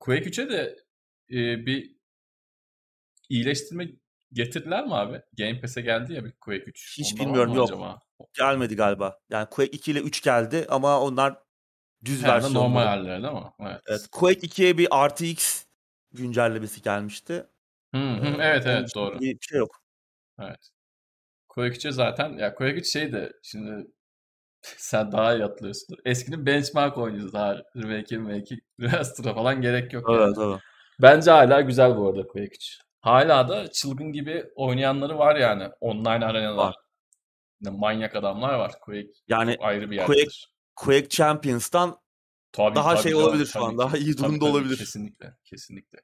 Quake 0.00 0.24
3'e 0.30 0.50
de 0.50 0.76
e, 1.30 1.66
bir 1.66 1.96
iyileştirme 3.28 3.88
getirdiler 4.32 4.84
mi 4.86 4.94
abi? 4.94 5.22
Game 5.38 5.60
Pass'e 5.60 5.80
geldi 5.80 6.12
ya 6.12 6.24
bir 6.24 6.32
Quake 6.32 6.64
3. 6.64 6.98
Hiç 6.98 7.12
Onda 7.12 7.20
var 7.22 7.26
bilmiyorum, 7.28 7.54
yok. 7.54 7.68
Acaba? 7.68 8.00
Gelmedi 8.38 8.76
galiba. 8.76 9.18
Yani 9.30 9.48
Quake 9.50 9.70
2 9.72 9.90
ile 9.92 10.00
3 10.00 10.22
geldi 10.22 10.66
ama 10.68 11.00
onlar 11.00 11.42
düz 12.04 12.24
versiyonları. 12.24 12.54
normal 12.64 12.84
halleri 12.86 13.22
değil 13.22 13.34
mi? 13.34 13.52
Evet. 13.60 13.80
Evet, 13.86 14.08
Quake 14.12 14.40
2'ye 14.46 14.78
bir 14.78 14.86
RTX 14.86 15.64
güncellemesi 16.14 16.82
gelmişti. 16.82 17.46
Hı 17.94 17.98
hı, 17.98 18.26
Ee, 18.26 18.36
evet 18.40 18.66
evet 18.66 18.88
doğru. 18.96 19.20
Bir 19.20 19.38
şey 19.40 19.58
yok. 19.58 19.82
Evet. 20.40 20.68
Quake 21.48 21.76
3'e 21.76 21.92
zaten 21.92 22.32
ya 22.38 22.54
Quake 22.54 22.74
3 22.74 22.92
şey 22.92 23.12
de 23.12 23.32
şimdi 23.42 23.86
sen 24.62 25.12
daha 25.12 25.34
iyi 25.34 25.42
hatırlıyorsundur. 25.42 25.98
Eskinin 26.04 26.46
benchmark 26.46 26.98
oyuncusu 26.98 27.32
daha 27.32 27.56
remake 27.76 28.16
remake 28.16 28.54
remaster'a 28.80 29.34
falan 29.34 29.60
gerek 29.60 29.92
yok 29.92 30.08
yani. 30.08 30.22
Evet, 30.24 30.36
evet. 30.40 30.60
Bence 31.02 31.30
hala 31.30 31.60
güzel 31.60 31.96
bu 31.96 32.08
arada 32.08 32.26
Quake 32.26 32.46
3. 32.54 32.78
Hala 33.00 33.48
da 33.48 33.70
çılgın 33.72 34.12
gibi 34.12 34.44
oynayanları 34.54 35.18
var 35.18 35.36
yani. 35.36 35.68
Online 35.80 36.08
arenalar. 36.26 36.56
Var. 36.66 36.74
Ne 37.60 37.70
manyak 37.70 38.16
adamlar 38.16 38.54
var. 38.54 38.72
Quake 38.80 39.08
Yani 39.28 39.56
ayrı 39.60 39.90
bir 39.90 39.96
Quake- 39.98 40.16
yerdedir. 40.18 40.48
Quake 40.76 41.08
Champions'tan 41.08 41.96
Tabii, 42.52 42.76
daha 42.76 42.94
tabii 42.94 43.02
şey 43.02 43.12
canım, 43.12 43.24
olabilir 43.24 43.46
şu 43.46 43.52
tabii 43.52 43.64
an, 43.64 43.70
ki. 43.70 43.78
daha 43.78 43.96
iyi 43.96 44.16
Tabii, 44.16 44.18
durumda 44.18 44.38
tabii, 44.44 44.50
olabilir. 44.50 44.76
Kesinlikle, 44.76 45.36
kesinlikle. 45.44 45.98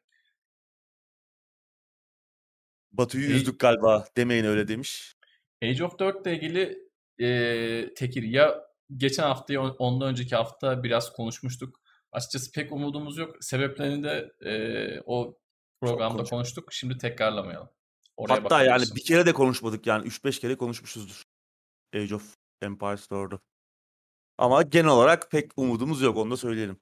Batu'yu 2.92 3.26
İyi. 3.26 3.34
üzdük 3.36 3.61
galiba. 3.61 4.05
Demeyin 4.16 4.44
öyle 4.44 4.68
demiş. 4.68 5.14
Age 5.64 5.84
of 5.84 5.99
4 5.99 6.26
ile 6.26 6.36
ilgili 6.36 6.78
eee 7.18 7.94
Tekir 7.94 8.22
ya 8.22 8.64
geçen 8.96 9.22
hafta 9.22 9.53
ya 9.55 9.62
on- 9.62 9.76
ondan 9.78 10.09
önceki 10.09 10.36
hafta 10.36 10.82
biraz 10.82 11.12
konuşmuştuk. 11.12 11.80
Açıkçası 12.12 12.53
pek 12.53 12.72
umudumuz 12.72 13.18
yok. 13.18 13.36
Sebeplerini 13.44 14.05
de 14.05 14.32
eee, 14.44 15.03
o 15.07 15.38
programda 15.80 16.22
konuştuk. 16.24 16.72
Şimdi 16.72 16.99
tekrarlamayalım. 16.99 17.68
Oraya 18.16 18.32
Hatta 18.34 18.59
yani 18.59 18.66
bakabilirsin. 18.68 18.96
bir 18.96 19.05
kere 19.05 19.26
de 19.26 19.32
konuşmadık 19.32 19.86
yani 19.86 20.07
3-5 20.07 20.40
kere 20.40 20.57
konuşmuşuzdur. 20.57 21.22
Age 21.94 22.14
of 22.14 22.34
Empires 22.62 23.07
4'ü. 23.11 23.38
Ama 24.39 24.62
genel 24.62 24.89
olarak 24.91 25.30
pek 25.30 25.51
umudumuz 25.57 26.03
yok 26.03 26.16
onu 26.16 26.30
da 26.30 26.36
söyleyelim. 26.36 26.80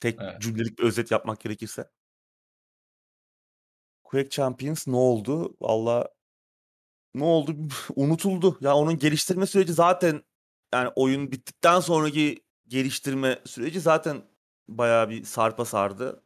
Tek 0.00 0.18
Evet. 0.22 0.42
cümlelik 0.42 0.78
bir 0.78 0.84
özet 0.84 1.10
yapmak 1.10 1.40
gerekirse. 1.40 1.90
Quake 4.04 4.30
Champions 4.30 4.86
ne 4.86 4.96
oldu? 4.96 5.56
Valla 5.60 6.08
ne 7.14 7.24
oldu? 7.24 7.56
Unutuldu. 7.96 8.58
Ya 8.60 8.74
onun 8.76 8.98
geliştirme 8.98 9.46
süreci 9.46 9.72
zaten 9.72 10.22
yani 10.74 10.88
oyun 10.96 11.32
bittikten 11.32 11.80
sonraki 11.80 12.44
geliştirme 12.68 13.38
süreci 13.44 13.80
zaten 13.80 14.22
bayağı 14.68 15.10
bir 15.10 15.24
sarpa 15.24 15.64
sardı. 15.64 16.22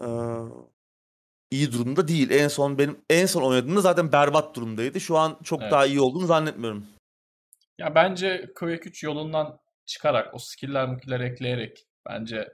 Ee, 0.00 0.64
iyi 1.50 1.72
durumda 1.72 2.08
değil. 2.08 2.30
En 2.30 2.48
son 2.48 2.78
benim 2.78 3.00
en 3.10 3.26
son 3.26 3.42
oynadığımda 3.42 3.80
zaten 3.80 4.12
berbat 4.12 4.56
durumdaydı. 4.56 5.00
Şu 5.00 5.16
an 5.18 5.38
çok 5.44 5.62
Evet. 5.62 5.72
daha 5.72 5.86
iyi 5.86 6.00
olduğunu 6.00 6.26
zannetmiyorum. 6.26 6.86
Ya 7.78 7.94
bence 7.94 8.52
Quake 8.54 8.88
3 8.88 9.02
yolundan 9.02 9.58
çıkarak 9.86 10.34
o 10.34 10.38
skill'ler 10.38 10.88
mukiller 10.88 11.20
ekleyerek 11.20 11.86
bence 12.08 12.48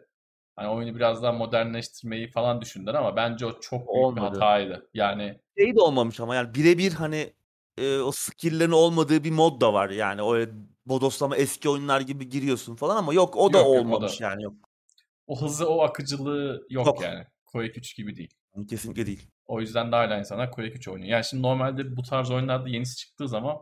hani 0.56 0.68
oyunu 0.68 0.96
biraz 0.96 1.22
daha 1.22 1.32
modernleştirmeyi 1.32 2.30
falan 2.30 2.60
düşündüler 2.60 2.94
ama 2.94 3.16
bence 3.16 3.46
o 3.46 3.60
çok 3.60 3.80
büyük 3.80 3.88
bir 3.88 3.98
Olmadı. 4.00 4.34
hataydı. 4.34 4.90
Yani 4.94 5.40
Şey 5.58 5.76
de 5.76 5.80
olmamış 5.80 6.20
ama 6.20 6.34
yani 6.34 6.54
birebir 6.54 6.92
hani 6.92 7.32
e, 7.78 7.98
o 7.98 8.12
skill'lerin 8.12 8.70
olmadığı 8.72 9.24
bir 9.24 9.30
mod 9.30 9.60
da 9.60 9.72
var. 9.72 9.90
Yani 9.90 10.22
o 10.22 10.36
bodoslama 10.86 11.36
eski 11.36 11.68
oyunlar 11.68 12.00
gibi 12.00 12.28
giriyorsun 12.28 12.74
falan 12.76 12.96
ama 12.96 13.14
yok 13.14 13.36
o 13.36 13.52
da 13.52 13.58
Yok, 13.58 13.66
yok, 13.66 13.76
o 13.76 13.78
olmamış 13.80 14.20
da. 14.20 14.24
yani 14.24 14.42
yok. 14.42 14.54
o 15.26 15.40
hızı, 15.42 15.68
o 15.68 15.80
akıcılığı 15.82 16.66
yok 16.70 16.86
Yok. 16.86 17.02
yani. 17.02 17.24
Quake 17.46 17.72
3 17.80 17.96
gibi 17.96 18.16
değil. 18.16 18.34
Kesinlikle 18.70 19.06
değil. 19.06 19.30
O 19.46 19.60
yüzden 19.60 19.92
de 19.92 19.96
hala 19.96 20.18
insanlar 20.18 20.50
Quake 20.50 20.72
3 20.72 20.88
oynuyor. 20.88 21.10
Yani 21.10 21.24
şimdi 21.24 21.42
normalde 21.42 21.96
bu 21.96 22.02
tarz 22.02 22.30
oyunlarda 22.30 22.68
yenisi 22.68 22.96
çıktığı 22.96 23.28
zaman 23.28 23.56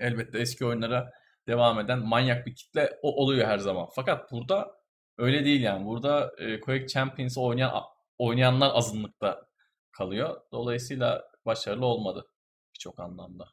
elbette 0.00 0.38
eski 0.38 0.66
oyunlara 0.66 1.10
devam 1.46 1.80
eden 1.80 1.98
manyak 1.98 2.46
bir 2.46 2.54
kitle 2.54 2.98
o 3.02 3.22
oluyor 3.22 3.46
her 3.46 3.58
zaman. 3.58 3.88
Fakat 3.94 4.32
burada 4.32 4.80
öyle 5.18 5.44
değil 5.44 5.62
yani. 5.62 5.86
Burada 5.86 6.32
e, 6.38 6.60
Quake 6.60 6.86
Champions'ı 6.86 7.40
oynayan 7.40 7.72
oynayanlar 8.18 8.70
azınlıkta 8.74 9.46
kalıyor. 9.92 10.40
Dolayısıyla 10.52 11.24
başarılı 11.46 11.86
olmadı 11.86 12.26
birçok 12.74 13.00
anlamda. 13.00 13.48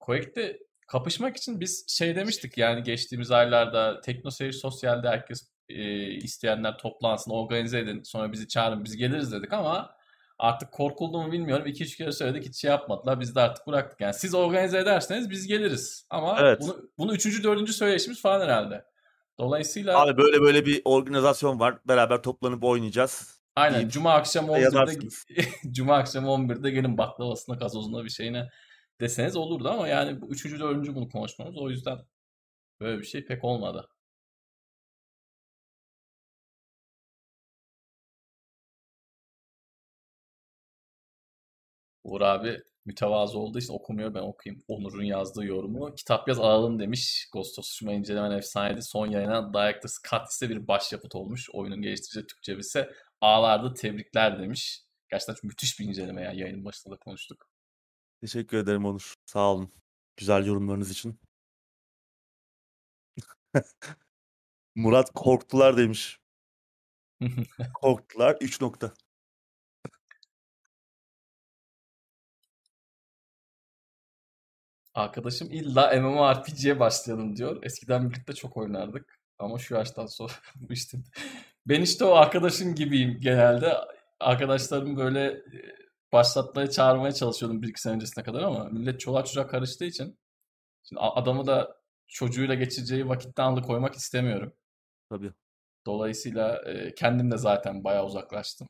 Quake'de 0.00 0.58
kapışmak 0.88 1.36
için 1.36 1.60
biz 1.60 1.84
şey 1.88 2.16
demiştik 2.16 2.58
yani 2.58 2.82
geçtiğimiz 2.82 3.30
aylarda 3.30 4.00
TeknoSeyir 4.00 4.52
Sosyal'de 4.52 5.08
herkes 5.08 5.50
e, 5.68 6.06
isteyenler 6.10 6.78
toplansın, 6.78 7.30
organize 7.30 7.78
edin, 7.78 8.02
sonra 8.02 8.32
bizi 8.32 8.48
çağırın, 8.48 8.84
biz 8.84 8.96
geliriz 8.96 9.32
dedik 9.32 9.52
ama 9.52 9.96
artık 10.38 10.72
korkuldu 10.72 11.22
mu 11.22 11.32
bilmiyorum. 11.32 11.66
2-3 11.66 11.96
kere 11.96 12.12
söyledik 12.12 12.48
hiç 12.48 12.56
şey 12.56 12.70
yapmadılar. 12.70 13.20
Biz 13.20 13.34
de 13.34 13.40
artık 13.40 13.66
bıraktık. 13.66 14.00
Yani 14.00 14.14
siz 14.14 14.34
organize 14.34 14.78
ederseniz 14.78 15.30
biz 15.30 15.46
geliriz. 15.46 16.06
Ama 16.10 16.36
Evet. 16.40 16.60
bunu, 16.60 16.76
bunu 16.98 17.14
3. 17.14 17.44
4. 17.44 17.70
söyleşimiz 17.70 18.22
falan 18.22 18.40
herhalde. 18.40 18.84
Dolayısıyla 19.38 20.00
Abi 20.00 20.16
böyle 20.16 20.40
böyle 20.40 20.66
bir 20.66 20.82
organizasyon 20.84 21.60
var. 21.60 21.78
Beraber 21.88 22.22
toplanıp 22.22 22.64
oynayacağız. 22.64 23.40
aynen 23.56 23.78
deyip 23.78 23.92
Cuma 23.92 24.12
akşam 24.12 24.46
11'de 24.46 24.60
yazarsınız. 24.60 25.26
Cuma 25.70 25.96
akşam 25.96 26.24
11'de 26.24 26.70
gelin 26.70 26.98
baklavasına, 26.98 27.54
gazozuna 27.56 28.04
bir 28.04 28.10
şeyine 28.10 28.48
deseniz 29.00 29.36
olurdu 29.36 29.68
ama 29.68 29.88
yani 29.88 30.20
bu 30.20 30.30
3. 30.30 30.44
4. 30.60 30.94
bunu 30.94 31.08
konuşmamız 31.08 31.56
o 31.58 31.70
yüzden 31.70 31.98
böyle 32.80 32.98
bir 32.98 33.06
şey 33.06 33.24
pek 33.24 33.44
olmadı. 33.44 33.88
Uğur 42.04 42.20
abi 42.20 42.62
mütevazı 42.84 43.38
olduğu 43.38 43.58
için 43.58 43.72
okumuyor 43.72 44.14
ben 44.14 44.22
okuyayım. 44.22 44.62
Onur'un 44.68 45.04
yazdığı 45.04 45.44
yorumu. 45.44 45.94
Kitap 45.94 46.28
yaz 46.28 46.38
alalım 46.40 46.78
demiş. 46.78 47.28
Ghost 47.32 47.58
of 47.58 47.64
Tsushima 47.64 47.92
incelemen 47.92 48.30
efsaneydi. 48.30 48.82
Son 48.82 49.06
yayına 49.06 49.54
Director's 49.54 50.02
Cut 50.10 50.28
ise 50.30 50.48
bir 50.48 50.68
başyapıt 50.68 51.14
olmuş. 51.14 51.50
Oyunun 51.52 51.82
geliştirici 51.82 52.26
Türkçe 52.26 52.56
ise 52.56 52.90
ağlardı 53.20 53.74
tebrikler 53.74 54.38
demiş. 54.38 54.82
Gerçekten 55.10 55.34
çok 55.34 55.44
müthiş 55.44 55.80
bir 55.80 55.84
inceleme 55.84 56.22
ya. 56.22 56.32
Yayının 56.32 56.64
başında 56.64 56.94
da 56.94 56.98
konuştuk. 56.98 57.48
Teşekkür 58.20 58.56
ederim 58.58 58.84
Onur. 58.84 59.14
Sağ 59.26 59.52
olun. 59.52 59.72
Güzel 60.16 60.46
yorumlarınız 60.46 60.90
için. 60.90 61.20
Murat 64.74 65.10
korktular 65.14 65.76
demiş. 65.76 66.18
Korktular 67.74 68.36
3 68.40 68.60
nokta. 68.60 68.94
Arkadaşım 74.94 75.50
illa 75.50 76.00
MMORPG'ye 76.00 76.80
başlayalım 76.80 77.36
diyor. 77.36 77.62
Eskiden 77.62 78.10
birlikte 78.10 78.32
çok 78.32 78.56
oynardık. 78.56 79.20
Ama 79.38 79.58
şu 79.58 79.74
yaştan 79.74 80.06
sonra 80.06 80.32
bu 80.56 80.72
işte. 80.72 80.98
Ben 81.66 81.80
işte 81.80 82.04
o 82.04 82.14
arkadaşın 82.14 82.74
gibiyim 82.74 83.18
genelde. 83.20 83.74
Arkadaşlarım 84.20 84.96
böyle 84.96 85.26
e, 85.26 85.42
başlatmaya 86.12 86.70
çağırmaya 86.70 87.12
çalışıyordum 87.12 87.62
bir 87.62 87.68
iki 87.68 87.80
sene 87.80 87.94
öncesine 87.94 88.24
kadar 88.24 88.42
ama 88.42 88.64
millet 88.64 89.00
çoluğa 89.00 89.24
çocuğa 89.24 89.46
karıştığı 89.46 89.84
için 89.84 90.18
şimdi 90.88 91.00
adamı 91.00 91.46
da 91.46 91.76
çocuğuyla 92.08 92.54
geçireceği 92.54 93.08
vakitten 93.08 93.44
alıkoymak 93.44 93.94
istemiyorum. 93.94 94.52
Tabii. 95.10 95.32
Dolayısıyla 95.86 96.62
e, 96.66 96.94
kendim 96.94 97.30
de 97.30 97.38
zaten 97.38 97.84
bayağı 97.84 98.06
uzaklaştım. 98.06 98.68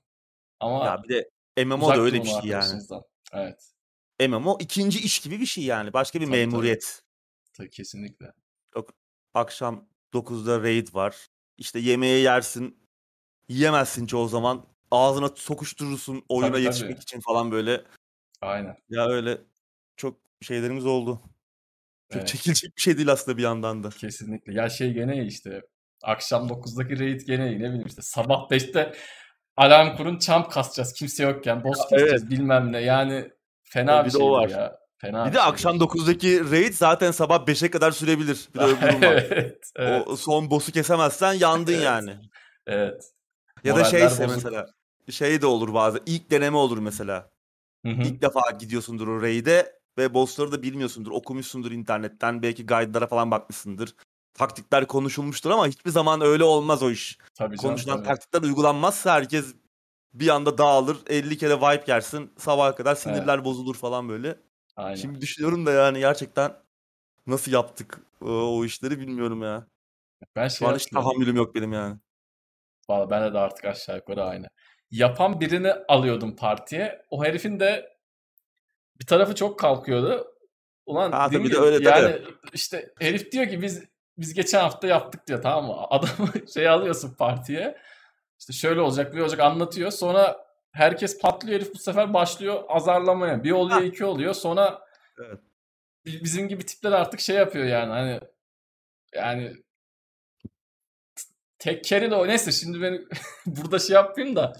Ama 0.61 0.87
Ya 0.87 1.03
bir 1.03 1.09
de 1.09 1.31
MMO 1.65 1.89
da 1.89 2.01
öyle 2.01 2.23
bir 2.23 2.29
şey 2.29 2.51
yani. 2.51 2.81
Evet. 3.33 3.75
MMO 4.21 4.59
ikinci 4.61 4.99
iş 5.01 5.19
gibi 5.19 5.41
bir 5.41 5.47
şey 5.47 5.65
yani. 5.65 5.93
Başka 5.93 6.21
bir 6.21 6.27
Tabii, 6.27 6.35
tabii. 6.37 6.47
memuriyet. 6.47 7.03
Tabii, 7.53 7.71
kesinlikle. 7.71 8.33
Yok, 8.77 8.91
akşam 9.35 9.89
9'da 10.13 10.63
raid 10.63 10.95
var. 10.95 11.27
İşte 11.59 11.79
yemeğe 11.79 12.19
yersin. 12.19 12.85
Yiyemezsin 13.49 14.07
çoğu 14.07 14.29
zaman. 14.29 14.67
Ağzına 14.91 15.29
sokuşturursun 15.29 16.25
oyuna 16.29 16.53
Tabii, 16.53 16.63
yetişmek 16.63 16.91
tabii. 16.91 17.03
için 17.03 17.21
falan 17.21 17.51
böyle. 17.51 17.85
Aynen. 18.41 18.77
Ya 18.89 19.07
öyle 19.09 19.39
çok 19.97 20.21
şeylerimiz 20.43 20.87
oldu. 20.87 21.21
Çok 22.13 22.17
Evet. 22.19 22.29
çekilecek 22.29 22.77
bir 22.77 22.83
şey 22.83 22.97
değil 22.97 23.13
aslında 23.13 23.37
bir 23.39 23.43
yandan 23.43 23.85
da. 23.85 23.89
Kesinlikle. 23.91 24.55
Ya 24.55 24.69
şey 24.69 24.93
gene 24.93 25.27
işte 25.27 25.63
akşam 26.03 26.49
9'daki 26.49 26.99
raid 27.01 27.21
gene 27.21 27.47
ne 27.47 27.57
bileyim 27.57 27.87
işte 27.87 28.03
sabah 28.03 28.51
5'te 28.51 28.93
alarm 29.57 29.97
kurun 29.97 30.19
çam 30.19 30.49
kasacağız 30.49 30.93
kimse 30.93 31.23
yokken 31.23 31.65
boss 31.65 31.79
Ya, 31.79 31.85
keseceğiz 31.89 32.31
bilmem 32.31 32.73
ne 32.73 32.81
yani 32.81 33.31
fena 33.75 34.05
bir 34.05 34.11
bir 34.11 34.15
o 34.15 34.19
şeydir 34.19 34.31
var. 34.33 34.49
ya. 34.49 34.77
Fena 34.99 35.25
Bir 35.25 35.31
bir 35.31 35.35
de 35.35 35.39
şeydir. 35.39 35.49
akşam 35.53 35.77
9'daki 35.77 36.51
raid 36.51 36.73
zaten 36.75 37.11
sabah 37.11 37.47
5'e 37.47 37.71
kadar 37.71 37.91
sürebilir. 37.91 38.49
Bir 38.55 38.61
de 38.61 38.65
öbür 38.65 38.81
durum 38.83 39.03
var. 39.03 39.13
evet, 39.31 39.71
evet, 39.77 40.03
O 40.09 40.17
son 40.17 40.51
boss'u 40.51 40.73
kesemezsen 40.73 41.33
yandın 41.33 41.73
Evet. 41.73 41.85
yani. 41.85 42.17
evet. 42.67 43.11
Ya 43.65 43.75
da 43.75 43.79
Moraller 43.79 43.99
şeyse 43.99 44.25
bozuk. 44.29 44.37
mesela 44.45 44.67
şey 45.11 45.43
de 45.43 45.47
olur 45.47 45.75
bazen. 45.75 46.01
İlk 46.07 46.31
deneme 46.31 46.57
olur 46.57 46.79
mesela. 46.79 47.31
Hı 47.87 47.93
hı. 47.93 48.03
İlk 48.03 48.23
defa 48.23 48.41
gidiyorsundur 48.61 49.09
o 49.09 49.23
raid'e 49.23 49.73
ve 49.99 50.15
bossları 50.15 50.53
da 50.53 50.63
bilmiyorsundur. 50.63 51.11
Okumuşsundur 51.11 51.71
internetten. 51.73 52.43
Belki 52.43 52.67
guide'lara 52.67 53.07
falan 53.07 53.31
bakmışsındır. 53.31 53.95
Taktikler 54.35 54.87
konuşulmuştur 54.87 55.51
ama 55.51 55.67
hiçbir 55.67 55.91
zaman 55.91 56.21
öyle 56.21 56.45
olmaz 56.45 56.83
o 56.83 56.91
iş. 56.91 57.19
Tabii 57.35 57.57
canım 57.57 57.71
Konuşulan 57.71 57.97
tabii. 57.97 58.07
taktikler 58.09 58.43
uygulanmazsa 58.43 59.13
herkes 59.15 59.55
bir 60.15 60.29
anda 60.29 60.59
dağılır. 60.59 60.97
50 61.07 61.39
kere 61.39 61.55
wipe 61.61 61.93
yersin. 61.93 62.33
Sabaha 62.39 62.75
kadar 62.75 62.95
sinirler 62.95 63.45
bozulur 63.45 63.75
falan 63.75 64.09
böyle. 64.09 64.39
Aynen. 64.77 64.97
Şimdi 64.97 65.21
düşünüyorum 65.21 65.67
da 65.67 65.73
yani 65.73 65.99
gerçekten 65.99 66.53
nasıl 67.27 67.53
yaptık 67.53 68.01
o, 68.21 68.29
o 68.29 68.65
işleri 68.65 69.01
bilmiyorum 69.01 69.43
ya. 69.43 69.67
ben 70.37 70.49
Şu 70.49 70.57
şey 70.57 70.69
an 70.69 70.75
hiç 70.75 70.87
tahammülüm 70.87 71.37
yok 71.37 71.55
benim 71.55 71.73
yani. 71.73 71.97
Valla 72.89 73.11
bende 73.11 73.35
de 73.35 73.39
artık 73.39 73.65
aşağı 73.65 73.97
yukarı 73.97 74.25
aynı. 74.25 74.47
Yapan 74.91 75.41
birini 75.41 75.73
alıyordum 75.73 76.37
partiye. 76.37 77.03
O 77.11 77.25
herifin 77.25 77.61
de 77.61 77.97
bir 79.01 79.07
tarafı 79.07 79.35
çok 79.35 79.59
kalkıyordu. 79.59 80.35
Ulan 80.87 81.13
Ha, 81.13 81.31
tabii 81.31 81.51
de 81.51 81.59
öyle, 81.59 81.89
yani 81.89 82.23
işte 82.53 82.93
herif 83.01 83.33
diyor 83.33 83.49
ki 83.49 83.63
biz 83.63 83.85
biz 84.19 84.35
geçen 84.35 84.61
hafta 84.61 84.87
yaptık 84.87 85.27
diyor 85.27 85.43
tamam 85.43 85.67
mı? 85.67 85.87
Adamı 85.91 86.49
şey 86.55 86.69
alıyorsun 86.69 87.15
partiye. 87.15 87.79
İşte 88.45 88.53
şöyle 88.53 88.81
olacak 88.81 89.15
bir 89.15 89.21
olacak 89.21 89.41
anlatıyor. 89.41 89.91
Sonra 89.91 90.47
herkes 90.73 91.19
patlıyor 91.19 91.61
herif 91.61 91.75
bu 91.75 91.79
sefer 91.79 92.15
başlıyor 92.15 92.65
azarlamaya. 92.69 93.45
Bir 93.45 93.51
oluyor 93.51 93.81
Ha. 93.81 93.85
iki 93.87 94.05
oluyor. 94.05 94.35
Sonra 94.35 94.85
Evet. 95.19 95.41
bi- 96.07 96.25
bizim 96.25 96.49
gibi 96.49 96.67
tipler 96.67 96.93
artık 96.93 97.21
şey 97.21 97.37
yapıyor 97.37 97.65
yani 97.65 97.91
hani 97.93 98.21
yani 99.15 99.57
tek 101.59 101.85
carry 101.85 102.11
de 102.11 102.15
o 102.15 102.27
neyse 102.29 102.53
şimdi 102.53 102.83
ben 102.83 103.09
burada 103.47 103.79
şey 103.79 103.95
yapayım 103.95 104.37
da 104.37 104.53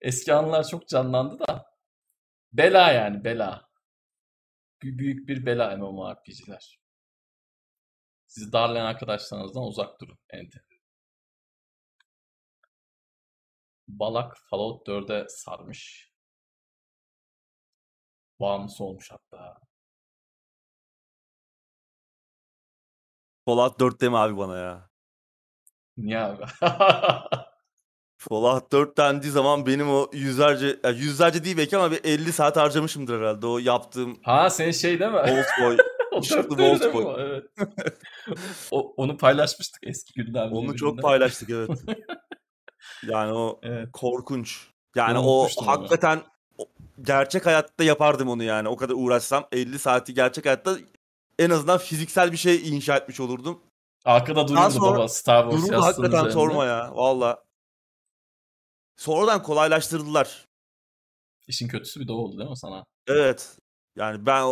eski 0.00 0.34
anılar 0.34 0.68
çok 0.68 0.88
canlandı 0.88 1.38
da 1.48 1.66
bela 2.52 2.92
yani 2.92 3.24
bela. 3.24 3.68
Bü- 4.82 4.98
Büyük 4.98 5.28
bir 5.28 5.46
bela 5.46 5.76
MMORPG'ler. 5.76 6.80
Sizi 8.26 8.52
darlayan 8.52 8.86
arkadaşlarınızdan 8.86 9.62
uzak 9.62 10.00
durun. 10.00 10.18
Ente. 10.30 10.58
Balak 13.88 14.36
Fallout 14.50 14.88
4'e 14.88 15.28
sarmış. 15.28 16.12
Bağımlısı 18.40 18.84
olmuş 18.84 19.10
hatta. 19.10 19.60
Fallout 23.44 23.80
4 23.80 24.00
deme 24.00 24.16
abi 24.16 24.36
bana 24.36 24.58
ya. 24.58 24.90
Niye 25.96 26.18
abi? 26.18 26.44
Fallout 28.28 28.72
4 28.72 28.98
dendiği 28.98 29.32
zaman 29.32 29.66
benim 29.66 29.90
o 29.90 30.10
yüzlerce, 30.12 30.80
ya 30.84 30.90
yüzlerce 30.90 31.44
değil 31.44 31.56
belki 31.56 31.76
ama 31.76 31.90
bir 31.90 32.00
50 32.04 32.32
saat 32.32 32.56
harcamışımdır 32.56 33.20
herhalde 33.20 33.46
o 33.46 33.58
yaptığım 33.58 34.18
ha 34.22 34.50
senin 34.50 34.72
şey 34.72 35.00
değil 35.00 35.10
mi? 35.10 35.18
Old 35.18 35.62
Boy. 35.62 35.76
Işıklı 36.20 36.58
Bolt 36.58 36.94
Boy. 36.94 37.14
Evet. 37.18 37.44
o, 38.70 38.94
onu 38.96 39.16
paylaşmıştık 39.16 39.82
eski 39.86 40.14
gündemde. 40.14 40.54
Onu 40.54 40.76
çok 40.76 41.02
paylaştık 41.02 41.50
evet. 41.50 41.70
Yani 43.02 43.32
o 43.32 43.60
Evet. 43.62 43.88
korkunç. 43.92 44.68
Yani 44.96 45.14
Ben 45.14 45.20
o 45.24 45.48
hakikaten 45.66 46.22
o- 46.58 46.66
gerçek 47.02 47.46
hayatta 47.46 47.84
yapardım 47.84 48.28
onu 48.28 48.42
yani. 48.42 48.68
O 48.68 48.76
kadar 48.76 48.94
uğraşsam 48.96 49.48
50 49.52 49.78
saati 49.78 50.14
gerçek 50.14 50.44
hayatta 50.44 50.76
en 51.38 51.50
azından 51.50 51.78
fiziksel 51.78 52.32
bir 52.32 52.36
şey 52.36 52.68
inşa 52.76 52.96
etmiş 52.96 53.20
olurdum. 53.20 53.62
Arkada 54.04 54.48
duruyordu 54.48 54.70
sonra 54.70 54.96
baba 54.98 55.08
Star 55.08 55.42
Wars 55.42 55.60
yastığının 55.62 55.82
hakikaten 55.82 56.10
üzerinde. 56.10 56.32
sorma 56.32 56.64
ya. 56.64 56.90
Valla. 56.96 57.44
Sonradan 58.96 59.42
kolaylaştırdılar. 59.42 60.46
İşin 61.48 61.68
kötüsü 61.68 62.00
bir 62.00 62.08
de 62.08 62.12
oldu 62.12 62.38
değil 62.38 62.50
mi 62.50 62.56
sana? 62.58 62.84
Evet. 63.06 63.56
Yani 63.96 64.26
ben 64.26 64.44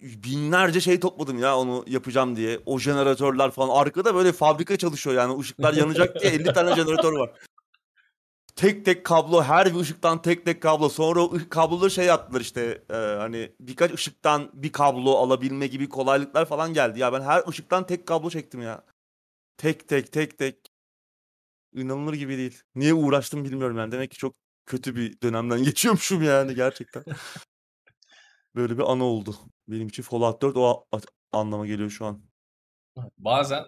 binlerce 0.00 0.80
şey 0.80 1.00
topladım 1.00 1.38
ya 1.38 1.56
onu 1.58 1.84
yapacağım 1.86 2.36
diye. 2.36 2.60
O 2.66 2.78
jeneratörler 2.78 3.50
falan. 3.50 3.80
Arkada 3.80 4.14
böyle 4.14 4.32
fabrika 4.32 4.76
çalışıyor 4.76 5.16
yani. 5.16 5.40
ışıklar 5.40 5.74
yanacak 5.74 6.20
diye 6.20 6.32
50 6.32 6.52
tane 6.52 6.74
jeneratör 6.74 7.12
var. 7.12 7.30
Tek 8.56 8.84
tek 8.84 9.04
kablo, 9.04 9.42
her 9.42 9.74
bir 9.74 9.80
ışıktan 9.80 10.22
tek 10.22 10.44
tek 10.44 10.62
kablo. 10.62 10.88
Sonra 10.88 11.20
o 11.20 11.38
kabloları 11.50 11.90
şey 11.90 12.06
yaptılar 12.06 12.40
işte 12.40 12.82
e, 12.90 12.94
hani 12.94 13.52
birkaç 13.60 13.92
ışıktan 13.92 14.50
bir 14.54 14.72
kablo 14.72 15.10
alabilme 15.16 15.66
gibi 15.66 15.88
kolaylıklar 15.88 16.46
falan 16.46 16.74
geldi. 16.74 17.00
Ya 17.00 17.12
ben 17.12 17.20
her 17.20 17.48
ışıktan 17.48 17.86
tek 17.86 18.06
kablo 18.06 18.30
çektim 18.30 18.62
ya. 18.62 18.84
Tek 19.56 19.88
tek 19.88 20.12
tek 20.12 20.38
tek. 20.38 20.56
İnanılır 21.74 22.14
gibi 22.14 22.38
değil. 22.38 22.62
Niye 22.74 22.94
uğraştım 22.94 23.44
bilmiyorum 23.44 23.78
yani. 23.78 23.92
Demek 23.92 24.10
ki 24.10 24.16
çok 24.18 24.34
kötü 24.66 24.96
bir 24.96 25.20
dönemden 25.20 25.62
geçiyormuşum 25.64 26.22
yani 26.22 26.54
gerçekten. 26.54 27.04
Böyle 28.54 28.78
bir 28.78 28.92
anı 28.92 29.04
oldu. 29.04 29.36
Benim 29.68 29.88
için 29.88 30.02
Fallout 30.02 30.42
4 30.42 30.56
o 30.56 30.86
a- 30.92 31.00
anlama 31.32 31.66
geliyor 31.66 31.90
şu 31.90 32.06
an. 32.06 32.22
Bazen 33.18 33.64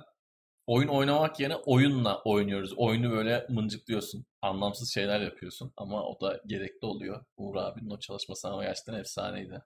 oyun 0.67 0.89
oynamak 0.89 1.41
yerine 1.41 1.57
oyunla 1.57 2.23
oynuyoruz. 2.23 2.73
Oyunu 2.77 3.11
böyle 3.11 3.47
mıncıklıyorsun. 3.51 4.27
Anlamsız 4.43 4.95
şeyler 4.95 5.21
yapıyorsun. 5.21 5.73
Ama 5.77 6.03
o 6.03 6.21
da 6.21 6.41
gerekli 6.47 6.87
oluyor. 6.87 7.25
Uğur 7.37 7.57
abinin 7.57 7.91
o 7.91 7.99
çalışması 7.99 8.49
ama 8.49 8.65
gerçekten 8.65 8.95
efsaneydi. 8.95 9.63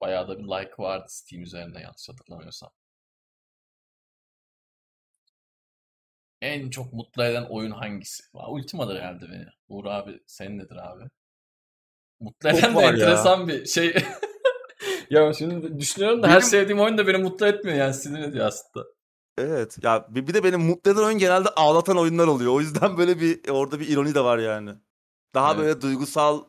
Bayağı 0.00 0.28
da 0.28 0.38
bir 0.38 0.44
like 0.44 0.74
vardı 0.78 1.06
Steam 1.08 1.42
üzerinde 1.42 1.78
yanlış 1.80 2.08
hatırlamıyorsam. 2.08 2.70
En 6.40 6.70
çok 6.70 6.92
mutlu 6.92 7.24
eden 7.24 7.44
oyun 7.50 7.70
hangisi? 7.70 8.22
Valla 8.34 8.48
Ultima'dır 8.50 8.96
herhalde 9.00 9.28
beni. 9.28 9.46
Uğur 9.68 9.84
abi 9.84 10.20
senin 10.26 10.58
nedir 10.58 10.76
abi? 10.76 11.04
Mutlu 12.20 12.50
Çok 12.50 12.58
eden 12.58 12.70
de 12.70 12.74
var 12.76 12.82
ya. 12.82 12.90
enteresan 12.90 13.48
bir 13.48 13.66
şey. 13.66 13.94
ya 15.10 15.32
şimdi 15.32 15.80
düşünüyorum 15.80 16.22
da 16.22 16.26
her 16.28 16.32
Benim- 16.38 16.48
sevdiğim 16.48 16.80
oyun 16.80 16.98
da 16.98 17.06
beni 17.06 17.18
mutlu 17.18 17.46
etmiyor 17.46 17.78
yani 17.78 17.94
sinir 17.94 18.20
ediyor 18.22 18.46
aslında. 18.46 18.86
Evet. 19.38 19.78
Ya 19.82 20.06
bir 20.10 20.26
bir 20.26 20.34
de 20.34 20.44
benim 20.44 20.60
mutlu 20.60 20.90
eden 20.90 21.02
oyun 21.02 21.18
genelde 21.18 21.48
ağlatan 21.48 21.98
oyunlar 21.98 22.26
oluyor. 22.26 22.52
O 22.52 22.60
yüzden 22.60 22.98
böyle 22.98 23.20
bir 23.20 23.48
orada 23.48 23.80
bir 23.80 23.88
ironi 23.88 24.14
de 24.14 24.20
var 24.24 24.38
yani. 24.38 24.70
Daha 25.34 25.54
Evet. 25.54 25.64
böyle 25.64 25.80
duygusal 25.80 26.44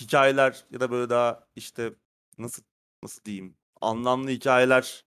hikayeler 0.00 0.64
ya 0.70 0.80
da 0.80 0.90
böyle 0.90 1.10
daha 1.10 1.46
işte 1.56 1.94
nasıl 2.38 2.62
nasıl 3.02 3.24
diyeyim 3.24 3.56
anlamlı 3.80 4.30
hikayeler, 4.30 5.04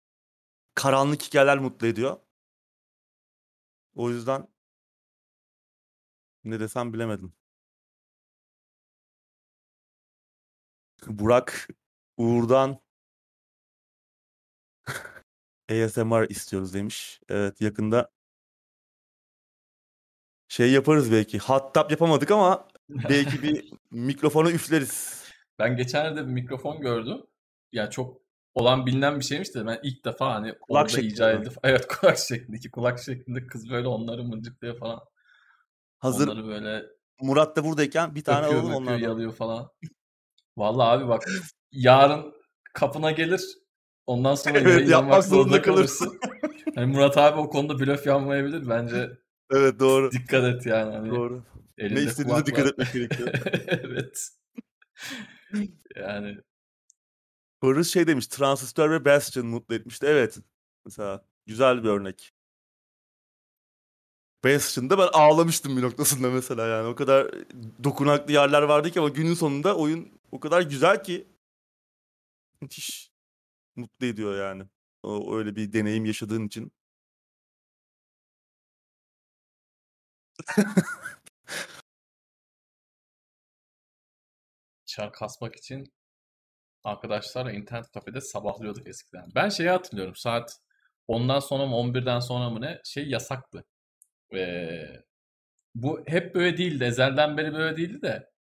karanlık 0.75 1.23
hikayeler 1.23 1.59
mutlu 1.59 1.87
ediyor. 1.87 2.17
O 3.95 4.11
yüzden 4.11 4.49
ne 6.45 6.61
desem 6.61 6.93
bilemedim. 6.93 7.33
Burak 11.07 11.69
Uğur'dan 12.21 12.79
ASMR 15.71 16.29
istiyoruz 16.29 16.75
demiş. 16.75 17.21
Evet 17.29 17.61
yakında 17.61 18.11
şey 20.49 20.73
yaparız 20.73 21.13
belki. 21.13 21.39
Hot 21.39 21.75
tap 21.75 21.91
yapamadık 21.91 22.31
ama 22.31 22.69
belki 22.89 23.43
bir 23.43 23.73
mikrofonu 23.91 24.51
üfleriz. 24.51 25.25
Ben 25.59 25.77
geçenlerde 25.77 26.21
bir 26.21 26.33
mikrofon 26.33 26.81
gördüm. 26.81 27.23
Ya 27.73 27.91
çok 27.91 28.21
olan 28.55 28.87
bilinen 28.87 29.19
bir 29.19 29.25
şeymiş 29.25 29.55
de 29.55 29.67
ben 29.67 29.81
ilk 29.83 30.05
defa 30.05 30.35
hani 30.35 30.59
Kulak 30.59 30.91
şeklinde 30.91 31.13
icat 31.13 31.35
edildi. 31.35 31.55
Evet 31.63 31.87
kulak 31.87 32.19
şeklindeki 32.19 32.71
kulak 32.71 32.99
şeklinde 32.99 33.47
kız 33.47 33.71
böyle 33.71 33.89
onları 33.89 34.25
mıncıklıyor 34.25 34.79
falan. 34.79 35.01
Hazır 35.99 36.29
Onları 36.29 36.47
böyle 36.47 36.87
Murat 37.21 37.57
da 37.57 37.65
buradayken 37.65 38.15
bir 38.15 38.25
tane 38.25 38.47
öpüyor 38.47 38.63
alalım 38.63 38.73
öpüyor 38.75 38.83
onlardan. 38.83 39.09
yalıyor 39.09 39.33
falan. 39.35 39.71
Vallahi 40.57 40.89
abi 40.89 41.09
bak 41.09 41.23
yarın 41.73 42.35
kapına 42.73 43.11
gelir 43.11 43.59
ondan 44.07 44.35
sonra 44.35 44.59
Evet, 44.59 44.89
yapmak 44.89 45.25
zorunda 45.25 45.63
kalırsın. 45.63 46.21
Hani 46.75 46.93
Murat 46.93 47.19
abi 47.19 47.41
o 47.41 47.51
konuda 47.51 47.79
blöf 47.79 48.07
yapmayabilir. 48.07 48.69
Bence 48.69 49.11
Evet 49.53 49.81
doğru. 49.81 50.13
dikkat 50.13 50.45
et 50.45 50.67
yani. 50.67 50.97
Hani 50.97 51.11
Doğru. 51.11 51.43
Ne 51.79 52.07
kulak 52.25 52.47
dikkat 52.47 52.67
etmek 52.67 52.93
gerekiyor. 52.93 53.29
evet. 53.67 54.29
Yani 55.97 56.39
Barış 57.63 57.89
şey 57.89 58.07
demiş. 58.07 58.27
Transistor 58.27 58.91
ve 58.91 59.05
Bastion 59.05 59.47
mutlu 59.47 59.75
etmişti. 59.75 60.07
Evet. 60.07 60.39
Mesela 60.85 61.25
güzel 61.47 61.85
bir 61.85 61.89
örnek. 61.89 62.33
Bastion'da 64.45 64.99
ben 64.99 65.09
ağlamıştım 65.13 65.77
bir 65.77 65.83
noktasında 65.83 66.31
mesela 66.31 66.67
yani. 66.67 66.89
O 66.89 66.95
kadar 66.95 67.31
dokunaklı 67.85 68.33
yerler 68.33 68.63
vardı 68.63 68.91
ki 68.91 69.01
ama 69.01 69.09
günün 69.09 69.35
sonunda 69.35 69.77
oyun 69.77 70.09
o 70.33 70.41
kadar 70.41 70.63
güzel 70.63 71.03
ki 71.03 71.27
müthiş 72.61 73.11
mutlu 73.77 74.07
ediyor 74.07 74.39
yani. 74.39 74.65
O 75.03 75.37
öyle 75.37 75.57
bir 75.57 75.73
deneyim 75.73 76.05
yaşadığın 76.05 76.47
için. 76.47 76.73
çar 84.91 85.13
kasmak 85.13 85.57
için 85.57 85.93
arkadaşlarla 86.85 87.53
internet 87.53 87.91
kafede 87.91 88.21
sabahlıyorduk 88.21 88.89
eskiden. 88.89 89.29
Ben 89.35 89.49
şeyi 89.49 89.71
hatırlıyorum. 89.71 90.17
Saat 90.17 90.61
10'dan 91.09 91.41
sonra 91.41 91.67
mı 91.67 91.77
11'den 91.77 92.21
sonra 92.21 92.51
mı 92.51 92.61
ne 92.61 92.81
şey 92.85 93.09
yasaktı. 93.09 93.65
Ee, 94.35 95.03
bu 95.75 96.03
hep 96.07 96.35
böyle 96.35 96.59
değildi. 96.59 96.85
Ezelden 96.85 97.37
beri 97.39 97.55
böyle 97.55 97.77
değildi 97.77 98.03
de 98.03 98.31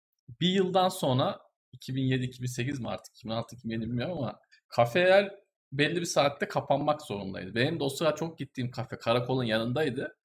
bir 0.40 0.48
yıldan 0.48 0.88
sonra 0.88 1.40
2007-2008 1.74 2.80
mi 2.80 2.88
artık 2.88 3.14
2006-2007 3.14 3.64
bilmiyorum 3.80 4.18
ama 4.18 4.40
kafeler 4.68 5.34
belli 5.72 6.00
bir 6.00 6.06
saatte 6.06 6.48
kapanmak 6.48 7.02
zorundaydı. 7.02 7.54
Benim 7.54 7.80
de 7.80 7.84
o 7.84 7.88
sıra 7.88 8.14
çok 8.14 8.38
gittiğim 8.38 8.70
kafe 8.70 8.98
karakolun 8.98 9.44
yanındaydı. 9.44 10.16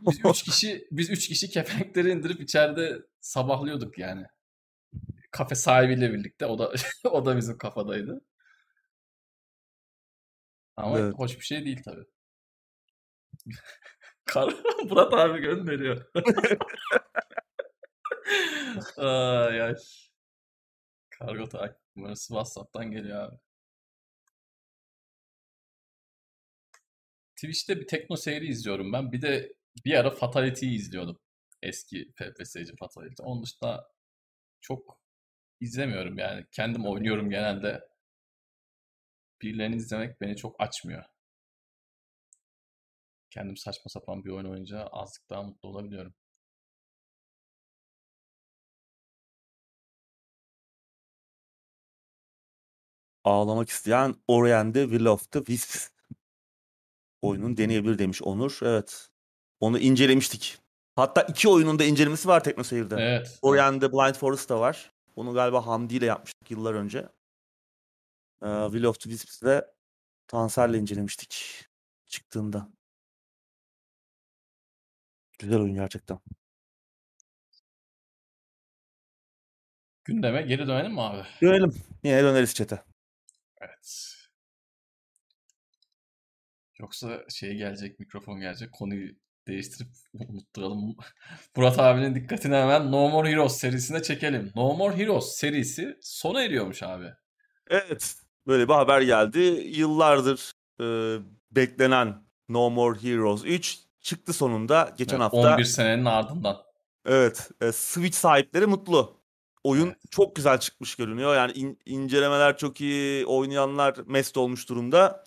Biz 0.00 0.20
üç 0.24 0.42
kişi 0.44 0.88
biz 0.90 1.10
üç 1.10 1.28
kişi 1.28 1.48
kepenkleri 1.50 2.10
indirip 2.10 2.40
içeride 2.40 2.98
sabahlıyorduk 3.20 3.98
yani. 3.98 4.26
Kafe 5.30 5.54
sahibiyle 5.54 6.12
birlikte 6.12 6.46
o 6.46 6.58
da 6.58 6.72
o 7.10 7.24
da 7.26 7.36
bizim 7.36 7.58
kafadaydı. 7.58 8.20
Ama 10.76 10.98
Evet. 10.98 11.14
hoş 11.16 11.36
bir 11.38 11.44
şey 11.44 11.64
değil 11.64 11.82
tabii. 11.84 12.04
Kar 14.24 14.54
Murat 14.84 15.12
abi 15.14 15.40
gönderiyor. 15.40 16.10
ay 18.96 19.62
ay. 19.62 19.74
Kargo 21.18 21.48
takip 21.48 21.80
numarası 21.96 22.28
WhatsApp'tan 22.28 22.90
geliyor 22.90 23.22
abi. 23.22 23.36
Twitch'te 27.36 27.80
bir 27.80 27.86
tekno 27.86 28.16
seyri 28.16 28.46
izliyorum 28.46 28.92
ben. 28.92 29.12
Bir 29.12 29.22
de 29.22 29.52
bir 29.84 29.94
ara 29.94 30.10
Fatality'yi 30.10 30.76
izliyordum. 30.76 31.18
Eski 31.62 32.12
FPS'ci 32.16 32.76
Fatality. 32.76 33.22
Onun 33.22 33.42
dışında 33.42 33.88
çok 34.60 35.00
izlemiyorum 35.60 36.18
yani. 36.18 36.46
Kendim 36.52 36.86
oynuyorum 36.86 37.30
genelde. 37.30 37.80
Birilerini 39.42 39.76
izlemek 39.76 40.20
beni 40.20 40.36
çok 40.36 40.56
açmıyor. 40.60 41.04
Kendim 43.30 43.56
saçma 43.56 43.88
sapan 43.88 44.24
bir 44.24 44.30
oyun 44.30 44.44
oynayınca 44.44 44.86
azıcık 44.86 45.30
daha 45.30 45.42
mutlu 45.42 45.68
olabiliyorum. 45.68 46.14
Ağlamak 53.26 53.68
isteyen 53.68 54.14
Oriente 54.28 54.82
Will 54.82 55.06
of 55.06 55.32
the 55.32 55.38
Wisps 55.38 55.88
oyunun 57.22 57.56
deneyebilir 57.56 57.98
demiş 57.98 58.22
Onur. 58.22 58.58
Evet. 58.62 59.08
Onu 59.60 59.78
incelemiştik. 59.78 60.58
Hatta 60.96 61.22
iki 61.22 61.48
oyunun 61.48 61.78
da 61.78 61.84
incelemesi 61.84 62.28
var 62.28 62.44
TeknoSeyir'de. 62.44 62.94
Evet. 62.94 63.26
evet. 63.26 63.38
Oriente 63.42 63.92
Blind 63.92 64.14
Forest 64.14 64.48
da 64.48 64.60
var. 64.60 64.92
Onu 65.16 65.34
galiba 65.34 65.66
Hamdi 65.66 65.94
ile 65.94 66.06
yapmıştık 66.06 66.50
yıllar 66.50 66.74
önce. 66.74 66.98
Ee, 68.42 68.46
Will 68.66 68.84
of 68.84 69.00
the 69.00 69.10
Wisps'i 69.10 69.46
de 69.46 69.74
Tanser'le 70.28 70.74
incelemiştik 70.74 71.64
çıktığında. 72.06 72.68
Güzel 75.38 75.60
oyun 75.60 75.74
gerçekten. 75.74 76.18
Gündeme 80.04 80.42
geri 80.42 80.66
dönelim 80.66 80.92
mi 80.92 81.00
abi? 81.00 81.22
Dönelim. 81.42 81.74
Yine 82.02 82.22
döneriz 82.22 82.54
çete. 82.54 82.82
Evet. 83.66 84.12
Yoksa 86.80 87.24
şey 87.28 87.54
gelecek, 87.54 87.98
mikrofon 87.98 88.40
gelecek, 88.40 88.72
konuyu 88.72 89.14
değiştirip 89.48 89.88
unutturalım. 90.28 90.96
Murat 91.56 91.78
abinin 91.78 92.14
dikkatini 92.14 92.54
hemen 92.54 92.92
No 92.92 93.08
More 93.08 93.30
Heroes 93.30 93.56
serisine 93.56 94.02
çekelim. 94.02 94.52
No 94.56 94.74
More 94.76 94.96
Heroes 94.96 95.36
serisi 95.36 95.98
sona 96.02 96.42
eriyormuş 96.42 96.82
abi. 96.82 97.06
Evet. 97.70 98.14
Böyle 98.46 98.68
bir 98.68 98.72
haber 98.72 99.00
geldi. 99.00 99.38
Yıllardır 99.66 100.52
e, 100.80 100.86
beklenen 101.50 102.26
No 102.48 102.70
More 102.70 103.02
Heroes 103.02 103.44
3 103.44 103.78
çıktı 104.00 104.32
sonunda 104.32 104.94
geçen 104.98 105.20
Evet, 105.20 105.32
hafta. 105.32 105.54
11 105.54 105.64
senenin 105.64 106.04
ardından. 106.04 106.56
Evet. 107.06 107.50
e, 107.60 107.72
Switch 107.72 108.16
sahipleri 108.16 108.66
mutlu. 108.66 109.20
Oyun 109.66 109.86
Evet. 109.86 109.96
çok 110.10 110.36
güzel 110.36 110.60
çıkmış 110.60 110.94
görünüyor. 110.94 111.34
Yani 111.36 111.52
in- 111.52 111.78
incelemeler 111.86 112.56
çok 112.58 112.80
iyi. 112.80 113.26
Oynayanlar 113.26 113.96
mest 114.06 114.36
olmuş 114.36 114.68
durumda. 114.68 115.24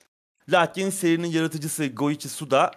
Lakin 0.50 0.90
serinin 0.90 1.28
yaratıcısı 1.28 1.88
Goichi 1.88 2.30
Suda, 2.30 2.72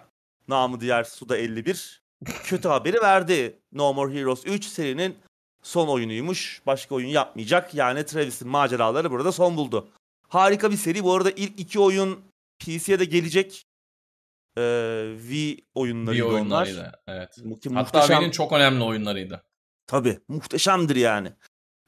namı 0.47 0.81
diğer 0.81 1.03
Suda 1.03 1.37
51, 1.37 2.01
kötü 2.43 2.67
haberi 2.67 3.01
verdi. 3.01 3.59
No 3.71 3.93
More 3.93 4.13
Heroes 4.19 4.45
3 4.45 4.65
serinin 4.65 5.17
son 5.63 5.87
oyunuymuş. 5.87 6.61
Başka 6.65 6.95
oyun 6.95 7.07
yapmayacak. 7.07 7.73
Yani 7.75 8.05
Travis'in 8.05 8.47
maceraları 8.47 9.11
burada 9.11 9.31
son 9.31 9.57
buldu. 9.57 9.89
Harika 10.27 10.71
bir 10.71 10.77
seri. 10.77 11.03
Bu 11.03 11.13
arada 11.15 11.31
ilk 11.31 11.59
iki 11.59 11.79
oyun 11.79 12.19
PC'ye 12.59 12.99
de 12.99 13.05
gelecek. 13.05 13.65
Ee, 14.57 14.61
V 15.29 15.57
oyunlarıydı 15.75 16.25
onlar. 16.25 16.33
oyunlarıydı. 16.35 16.91
Evet. 17.07 17.37
Mu- 17.45 17.57
Hatta 17.63 17.69
muhteşem. 17.99 18.21
V'nin 18.21 18.31
çok 18.31 18.51
önemli 18.51 18.83
oyunlarıydı. 18.83 19.43
Tabii 19.87 20.19
muhteşemdir 20.27 20.95
yani. 20.95 21.31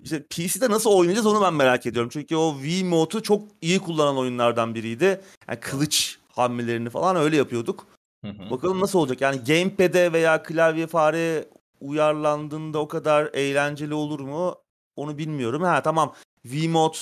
İşte 0.03 0.23
PC'de 0.23 0.69
nasıl 0.69 0.89
oynayacağız 0.89 1.25
onu 1.25 1.41
ben 1.41 1.53
merak 1.53 1.85
ediyorum. 1.85 2.09
Çünkü 2.13 2.35
o 2.35 2.55
modu 2.83 3.23
çok 3.23 3.43
iyi 3.61 3.79
kullanan 3.79 4.17
oyunlardan 4.17 4.75
biriydi. 4.75 5.21
Yani 5.47 5.59
kılıç 5.59 6.19
hamlelerini 6.29 6.89
falan 6.89 7.15
öyle 7.15 7.37
yapıyorduk. 7.37 7.87
Hı 8.25 8.31
hı. 8.31 8.49
Bakalım 8.49 8.79
nasıl 8.79 8.99
olacak? 8.99 9.21
Yani 9.21 9.43
gamepad'e 9.47 10.13
veya 10.13 10.43
klavye 10.43 10.87
fare 10.87 11.45
uyarlandığında 11.81 12.79
o 12.79 12.87
kadar 12.87 13.29
eğlenceli 13.33 13.93
olur 13.93 14.19
mu? 14.19 14.55
Onu 14.95 15.17
bilmiyorum. 15.17 15.61
Ha 15.61 15.83
tamam. 15.83 16.13
Mod 16.69 16.95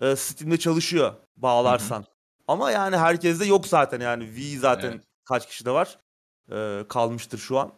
e, 0.00 0.16
Steam'de 0.16 0.58
çalışıyor 0.58 1.14
bağlarsan. 1.36 2.04
Ama 2.48 2.70
yani 2.70 2.96
herkeste 2.96 3.44
yok 3.44 3.66
zaten 3.66 4.00
yani. 4.00 4.36
V 4.36 4.58
zaten 4.58 4.90
Evet. 4.90 5.04
kaç 5.24 5.46
kişide 5.48 5.70
var? 5.70 5.98
E, 6.52 6.84
kalmıştır 6.88 7.38
şu 7.38 7.58
an. 7.58 7.72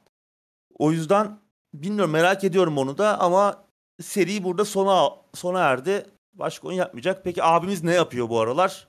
O 0.78 0.92
yüzden 0.92 1.38
bilmiyorum 1.74 2.10
merak 2.10 2.44
ediyorum 2.44 2.78
onu 2.78 2.98
da 2.98 3.20
ama 3.20 3.63
seri 4.02 4.44
burada 4.44 4.64
sona 4.64 5.10
sona 5.34 5.60
erdi. 5.60 6.06
Başka 6.32 6.68
oyun 6.68 6.78
yapmayacak. 6.78 7.24
Peki 7.24 7.44
abimiz 7.44 7.82
ne 7.84 7.94
yapıyor 7.94 8.28
bu 8.28 8.40
aralar? 8.40 8.88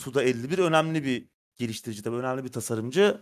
Suda 0.00 0.22
51 0.22 0.58
önemli 0.58 1.04
bir 1.04 1.26
geliştirici 1.56 2.02
tabii 2.02 2.16
önemli 2.16 2.44
bir 2.44 2.52
tasarımcı. 2.52 3.20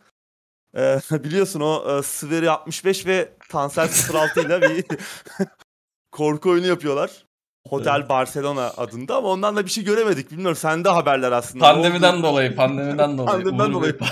Ee, 0.77 1.01
biliyorsun 1.11 1.61
o 1.61 1.99
e, 1.99 2.03
Sveri 2.03 2.51
65 2.51 3.07
ve 3.07 3.33
Tansel 3.49 3.89
06 4.15 4.41
ile 4.41 4.63
bir 4.63 4.85
korku 6.13 6.51
oyunu 6.51 6.67
yapıyorlar. 6.67 7.27
Hotel 7.69 7.99
Evet. 7.99 8.09
Barcelona 8.09 8.71
adında 8.77 9.17
ama 9.17 9.29
ondan 9.29 9.57
da 9.57 9.65
bir 9.65 9.71
şey 9.71 9.85
göremedik. 9.85 10.31
Bilmiyorum 10.31 10.57
sende 10.57 10.89
haberler 10.89 11.33
aslında. 11.33 11.73
Ne 11.73 11.73
oldu? 11.73 11.83
Pandemiden 11.83 12.23
dolayı, 12.23 12.57
pandemiden 12.57 13.19
dolayı. 13.19 13.45
Pandemiden 13.45 13.73
dolayı. 13.73 13.99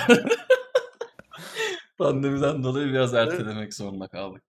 Pandemiden 1.98 2.64
dolayı 2.64 2.88
biraz 2.88 3.14
ertelemek 3.14 3.74
zorunda 3.74 4.09
kaldık. 4.09 4.42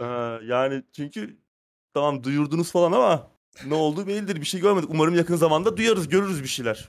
Ee, 0.00 0.04
yani 0.44 0.82
çünkü 0.96 1.38
tamam 1.94 2.24
duyurdunuz 2.24 2.72
falan 2.72 2.92
ama 2.92 3.30
ne 3.66 3.74
oldu 3.74 4.06
bellidir. 4.06 4.40
Bir 4.40 4.46
şey 4.46 4.60
görmedik. 4.60 4.90
Umarım 4.90 5.14
yakın 5.14 5.36
zamanda 5.36 5.76
duyarız, 5.76 6.08
görürüz 6.08 6.42
bir 6.42 6.48
şeyler. 6.48 6.88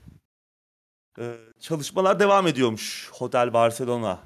Ee, 1.19 1.37
çalışmalar 1.59 2.19
devam 2.19 2.47
ediyormuş 2.47 3.09
Hotel 3.13 3.53
Barcelona 3.53 4.19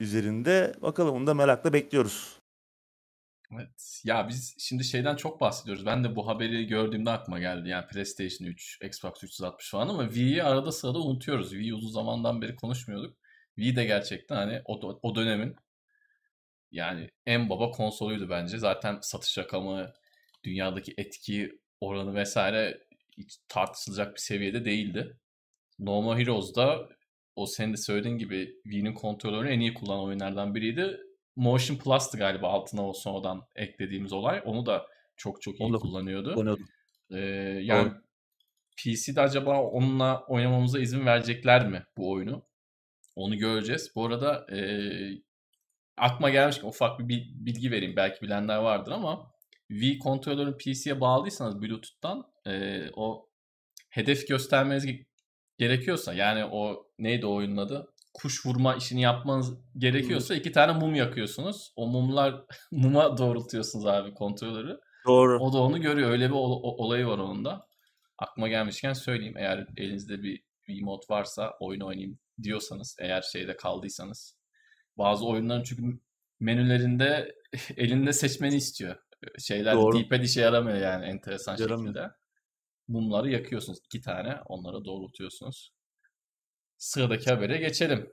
üzerinde. 0.00 0.74
Bakalım 0.82 1.14
onu 1.14 1.26
da 1.26 1.34
merakla 1.34 1.72
bekliyoruz. 1.72 2.38
Evet. 3.54 4.00
Ya 4.04 4.28
biz 4.28 4.54
şimdi 4.58 4.84
şeyden 4.84 5.16
çok 5.16 5.40
bahsediyoruz. 5.40 5.86
Ben 5.86 6.04
de 6.04 6.16
bu 6.16 6.26
haberi 6.28 6.66
gördüğümde 6.66 7.10
aklıma 7.10 7.38
geldi. 7.38 7.68
Yani 7.68 7.86
PlayStation 7.86 8.48
3, 8.48 8.78
Xbox 8.82 9.24
360 9.24 9.70
falan 9.70 9.88
ama 9.88 10.04
Wii'yi 10.04 10.42
arada 10.42 10.72
sırada 10.72 10.98
unutuyoruz. 10.98 11.50
Wii'yi 11.50 11.74
uzun 11.74 11.90
zamandan 11.90 12.42
beri 12.42 12.56
konuşmuyorduk. 12.56 13.16
Wii 13.56 13.76
de 13.76 13.84
gerçekten 13.84 14.36
hani 14.36 14.62
o, 14.64 14.98
o 15.02 15.14
dönemin 15.14 15.56
yani 16.70 17.10
en 17.26 17.50
baba 17.50 17.70
konsoluydu 17.70 18.30
bence. 18.30 18.58
Zaten 18.58 18.98
satış 19.02 19.38
rakamı, 19.38 19.92
dünyadaki 20.50 20.94
etki 20.98 21.58
oranı 21.80 22.14
vesaire 22.14 22.80
hiç 23.18 23.36
tartışılacak 23.48 24.14
bir 24.14 24.20
seviyede 24.20 24.64
değildi. 24.64 25.16
No 25.78 26.02
More 26.02 26.20
Heroes'da 26.20 26.88
o 27.36 27.46
senin 27.46 27.72
de 27.72 27.76
söylediğin 27.76 28.18
gibi 28.18 28.54
Wii'nin 28.62 28.94
kontrolörünü 28.94 29.50
en 29.50 29.60
iyi 29.60 29.74
kullanan 29.74 30.04
oyunlardan 30.04 30.54
biriydi. 30.54 31.00
Motion 31.36 31.76
Plus'tı 31.76 32.18
galiba 32.18 32.48
altına 32.48 32.88
o 32.88 32.92
sonradan 32.92 33.42
eklediğimiz 33.56 34.12
olay. 34.12 34.42
Onu 34.44 34.66
da 34.66 34.86
çok 35.16 35.42
çok 35.42 35.60
iyi 35.60 35.64
Onu 35.64 35.80
kullanıyordu. 35.80 36.34
Oynuyordum. 36.36 36.68
Ee, 37.10 37.18
yani 37.62 37.90
Doğru. 37.90 38.02
PC'de 38.76 39.20
acaba 39.20 39.62
onunla 39.62 40.24
oynamamıza 40.28 40.78
izin 40.78 41.06
verecekler 41.06 41.68
mi 41.68 41.84
bu 41.96 42.12
oyunu? 42.12 42.42
Onu 43.16 43.36
göreceğiz. 43.38 43.92
Bu 43.94 44.06
arada 44.06 44.46
e, 44.56 44.60
aklıma 45.96 46.30
gelmiş 46.30 46.64
ufak 46.64 46.98
bir 46.98 47.08
bil- 47.08 47.46
bilgi 47.46 47.70
vereyim. 47.70 47.96
Belki 47.96 48.22
bilenler 48.22 48.56
vardır 48.56 48.92
ama 48.92 49.30
Wii 49.68 49.98
kontrolörün 49.98 50.52
PC'ye 50.58 51.00
bağlıysanız 51.00 51.62
Bluetooth'tan 51.62 52.24
e, 52.46 52.82
o 52.96 53.28
hedef 53.90 54.28
göstermeniz 54.28 54.84
ge- 54.86 55.06
gerekiyorsa 55.58 56.14
yani 56.14 56.44
o 56.44 56.86
neydi 56.98 57.26
o 57.26 57.34
oyunun 57.34 57.56
adı? 57.56 57.92
Kuş 58.14 58.46
vurma 58.46 58.74
işini 58.74 59.00
yapmanız 59.02 59.54
gerekiyorsa 59.78 60.34
iki 60.34 60.52
tane 60.52 60.72
mum 60.72 60.94
yakıyorsunuz. 60.94 61.72
O 61.76 61.86
mumlar 61.86 62.44
muma 62.72 63.18
doğrultuyorsunuz 63.18 63.86
abi 63.86 64.14
kontrolörü. 64.14 64.78
Doğru. 65.06 65.38
O 65.40 65.52
da 65.52 65.58
onu 65.58 65.80
görüyor. 65.80 66.10
Öyle 66.10 66.28
bir 66.28 66.34
ol- 66.34 66.62
olayı 66.62 67.06
var 67.06 67.18
onun 67.18 67.44
da. 67.44 67.66
Aklıma 68.18 68.48
gelmişken 68.48 68.92
söyleyeyim. 68.92 69.36
Eğer 69.36 69.66
elinizde 69.76 70.22
bir 70.22 70.42
Wiimote 70.66 71.14
varsa 71.14 71.52
oyun 71.60 71.80
oynayayım 71.80 72.18
diyorsanız, 72.42 72.96
eğer 73.00 73.22
şeyde 73.22 73.56
kaldıysanız. 73.56 74.36
Bazı 74.98 75.26
oyunların 75.26 75.62
çünkü 75.62 76.00
menülerinde 76.40 77.34
elinde 77.76 78.12
seçmeni 78.12 78.54
istiyor. 78.54 78.96
Şeyler 79.38 79.74
Doğru. 79.74 79.98
D-pad 79.98 80.20
işe 80.22 80.40
yaramıyor 80.40 80.78
yani 80.78 81.04
enteresan 81.04 81.56
Yaramıyor. 81.56 81.94
şekilde. 81.94 82.10
Mumları 82.88 83.30
yakıyorsunuz. 83.30 83.78
iki 83.84 84.00
tane. 84.00 84.36
Onları 84.46 84.84
doğrultuyorsunuz. 84.84 85.72
Sıradaki 86.78 87.30
habere 87.30 87.56
geçelim. 87.56 88.12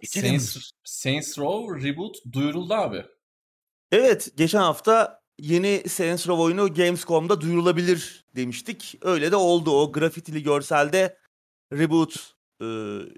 Geçelim. 0.00 0.26
Saints, 0.40 0.70
Saints 0.84 1.38
Row 1.38 1.88
Reboot 1.88 2.16
duyuruldu 2.32 2.74
abi. 2.74 3.04
Evet, 3.92 4.28
geçen 4.36 4.60
hafta 4.60 5.20
yeni 5.38 5.88
Saints 5.88 6.28
Row 6.28 6.42
oyunu 6.42 6.74
Gamescom'da 6.74 7.40
duyurulabilir 7.40 8.24
demiştik. 8.36 8.98
Öyle 9.02 9.30
de 9.30 9.36
oldu. 9.36 9.70
O 9.70 9.92
grafitili 9.92 10.42
görselde 10.42 11.18
reboot 11.72 12.34
e, 12.62 12.66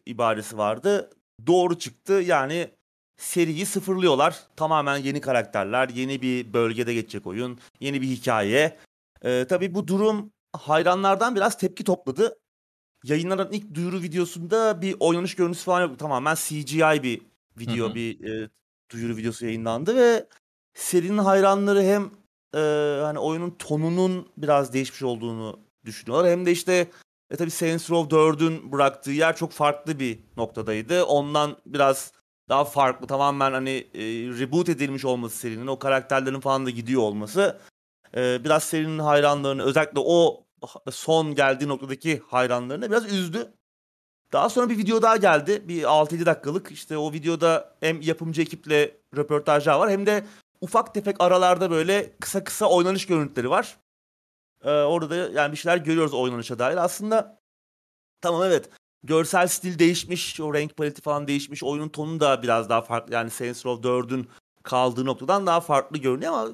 ibaresi 0.06 0.58
vardı. 0.58 1.10
Doğru 1.46 1.78
çıktı. 1.78 2.12
Yani 2.12 2.70
seriyi 3.22 3.66
sıfırlıyorlar. 3.66 4.40
Tamamen 4.56 4.96
yeni 4.96 5.20
karakterler, 5.20 5.88
yeni 5.88 6.22
bir 6.22 6.52
bölgede 6.52 6.94
geçecek 6.94 7.26
oyun, 7.26 7.58
yeni 7.80 8.02
bir 8.02 8.06
hikaye. 8.06 8.78
E, 9.22 9.46
tabii 9.48 9.74
bu 9.74 9.88
durum 9.88 10.32
hayranlardan 10.52 11.36
biraz 11.36 11.58
tepki 11.58 11.84
topladı. 11.84 12.38
Yayınlanan 13.04 13.48
ilk 13.52 13.74
duyuru 13.74 14.02
videosunda 14.02 14.82
bir 14.82 14.96
oynanış 15.00 15.36
görüntüsü 15.36 15.64
falan 15.64 15.80
yok. 15.82 15.98
Tamamen 15.98 16.34
CGI 16.34 17.02
bir 17.02 17.22
video, 17.58 17.86
Hı 17.86 17.90
hı. 17.90 17.94
bir 17.94 18.24
e, 18.24 18.50
duyuru 18.92 19.16
videosu 19.16 19.46
yayınlandı 19.46 19.96
ve 19.96 20.26
serinin 20.74 21.18
hayranları 21.18 21.82
hem 21.82 22.10
e, 22.54 22.58
hani 23.02 23.18
oyunun 23.18 23.50
tonunun 23.50 24.28
biraz 24.36 24.72
değişmiş 24.72 25.02
olduğunu 25.02 25.60
düşünüyorlar 25.84 26.30
hem 26.30 26.46
de 26.46 26.52
işte 26.52 26.90
e 27.30 27.36
tabii 27.36 27.50
Saints 27.50 27.90
Row 27.90 28.16
4'ün 28.16 28.72
bıraktığı 28.72 29.10
yer 29.10 29.36
çok 29.36 29.52
farklı 29.52 29.98
bir 30.00 30.18
noktadaydı. 30.36 31.04
Ondan 31.04 31.56
biraz 31.66 32.12
daha 32.52 32.64
farklı 32.64 33.06
tamamen 33.06 33.52
hani 33.52 33.70
e, 33.94 34.02
reboot 34.40 34.68
edilmiş 34.68 35.04
olması 35.04 35.36
serinin 35.36 35.66
o 35.66 35.78
karakterlerin 35.78 36.40
falan 36.40 36.66
da 36.66 36.70
gidiyor 36.70 37.02
olması 37.02 37.60
e, 38.16 38.44
biraz 38.44 38.64
serinin 38.64 38.98
hayranlarını 38.98 39.62
özellikle 39.62 40.00
o 40.00 40.44
son 40.90 41.34
geldiği 41.34 41.68
noktadaki 41.68 42.22
hayranlarını 42.26 42.90
biraz 42.90 43.12
üzdü. 43.12 43.52
Daha 44.32 44.48
sonra 44.48 44.68
bir 44.68 44.78
video 44.78 45.02
daha 45.02 45.16
geldi. 45.16 45.68
Bir 45.68 45.82
6-7 45.82 46.26
dakikalık. 46.26 46.72
İşte 46.72 46.96
o 46.98 47.12
videoda 47.12 47.74
hem 47.80 48.00
yapımcı 48.00 48.42
ekiple 48.42 48.96
röportajlar 49.16 49.78
var 49.78 49.90
hem 49.90 50.06
de 50.06 50.24
ufak 50.60 50.94
tefek 50.94 51.16
aralarda 51.20 51.70
böyle 51.70 52.12
kısa 52.20 52.44
kısa 52.44 52.66
oynanış 52.66 53.06
görüntüleri 53.06 53.50
var. 53.50 53.76
Ee, 54.64 54.70
orada 54.70 55.10
da 55.10 55.16
yani 55.16 55.52
bir 55.52 55.56
şeyler 55.56 55.76
görüyoruz 55.76 56.14
oynanışa 56.14 56.58
dair. 56.58 56.76
Aslında 56.76 57.40
tamam 58.20 58.42
evet 58.42 58.70
görsel 59.04 59.48
stil 59.48 59.78
değişmiş, 59.78 60.40
o 60.40 60.54
renk 60.54 60.76
paleti 60.76 61.02
falan 61.02 61.28
değişmiş. 61.28 61.62
Oyunun 61.62 61.88
tonu 61.88 62.20
da 62.20 62.42
biraz 62.42 62.68
daha 62.68 62.82
farklı. 62.82 63.14
Yani 63.14 63.30
Saints 63.30 63.66
Row 63.66 63.88
4'ün 63.88 64.28
kaldığı 64.62 65.04
noktadan 65.04 65.46
daha 65.46 65.60
farklı 65.60 65.98
görünüyor 65.98 66.32
ama 66.32 66.48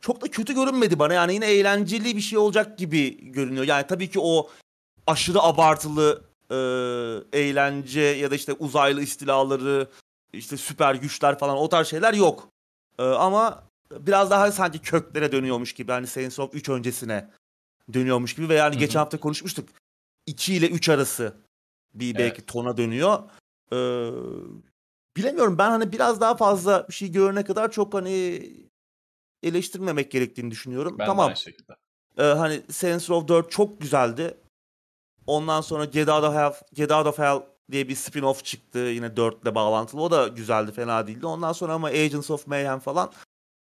çok 0.00 0.20
da 0.20 0.30
kötü 0.30 0.54
görünmedi 0.54 0.98
bana. 0.98 1.14
Yani 1.14 1.34
yine 1.34 1.46
eğlenceli 1.46 2.16
bir 2.16 2.20
şey 2.20 2.38
olacak 2.38 2.78
gibi 2.78 3.32
görünüyor. 3.32 3.64
Yani 3.64 3.86
tabii 3.86 4.10
ki 4.10 4.20
o 4.20 4.50
aşırı 5.06 5.42
abartılı 5.42 6.24
e, 6.50 6.56
eğlence 7.40 8.00
ya 8.00 8.30
da 8.30 8.34
işte 8.34 8.52
uzaylı 8.52 9.02
istilaları 9.02 9.88
işte 10.32 10.56
süper 10.56 10.94
güçler 10.94 11.38
falan 11.38 11.56
o 11.56 11.68
tarz 11.68 11.88
şeyler 11.88 12.14
yok. 12.14 12.48
Ee, 12.98 13.02
ama 13.02 13.64
biraz 14.00 14.30
daha 14.30 14.52
sanki 14.52 14.78
köklere 14.78 15.32
dönüyormuş 15.32 15.72
gibi. 15.72 15.92
Hani 15.92 16.06
Saints 16.06 16.38
Row 16.38 16.58
3 16.58 16.68
öncesine 16.68 17.30
dönüyormuş 17.92 18.34
gibi 18.34 18.48
ve 18.48 18.54
yani 18.54 18.78
geçen 18.78 18.98
hafta 18.98 19.20
konuşmuştuk. 19.20 19.68
2 20.26 20.54
ile 20.54 20.68
3 20.68 20.88
arası 20.88 21.34
bir 21.94 22.14
belki 22.14 22.36
evet. 22.38 22.46
tona 22.46 22.76
dönüyor. 22.76 23.18
Ee, 23.72 24.10
bilemiyorum 25.16 25.58
ben 25.58 25.70
hani 25.70 25.92
biraz 25.92 26.20
daha 26.20 26.36
fazla 26.36 26.88
bir 26.88 26.94
şey 26.94 27.12
görene 27.12 27.44
kadar 27.44 27.72
çok 27.72 27.94
hani 27.94 28.40
eleştirmemek 29.42 30.10
gerektiğini 30.10 30.50
düşünüyorum. 30.50 30.96
Ben 30.98 31.06
tamam. 31.06 31.26
aynı 31.26 31.36
şekilde. 31.36 31.72
Ee, 32.18 32.22
hani 32.22 32.62
Saints 32.70 33.10
Row 33.10 33.28
4 33.28 33.50
çok 33.50 33.80
güzeldi. 33.80 34.36
Ondan 35.26 35.60
sonra 35.60 35.84
Get 35.84 36.08
Out 36.08 36.24
of 36.24 36.34
Hell, 36.34 36.52
Get 36.72 36.92
Out 36.92 37.06
of 37.06 37.18
Hell 37.18 37.42
diye 37.70 37.88
bir 37.88 37.96
spin-off 37.96 38.42
çıktı 38.42 38.78
yine 38.78 39.16
4 39.16 39.42
ile 39.42 39.54
bağlantılı. 39.54 40.00
O 40.00 40.10
da 40.10 40.28
güzeldi, 40.28 40.72
fena 40.72 41.06
değildi. 41.06 41.26
Ondan 41.26 41.52
sonra 41.52 41.72
ama 41.72 41.86
Agents 41.86 42.30
of 42.30 42.46
Mayhem 42.46 42.78
falan 42.78 43.12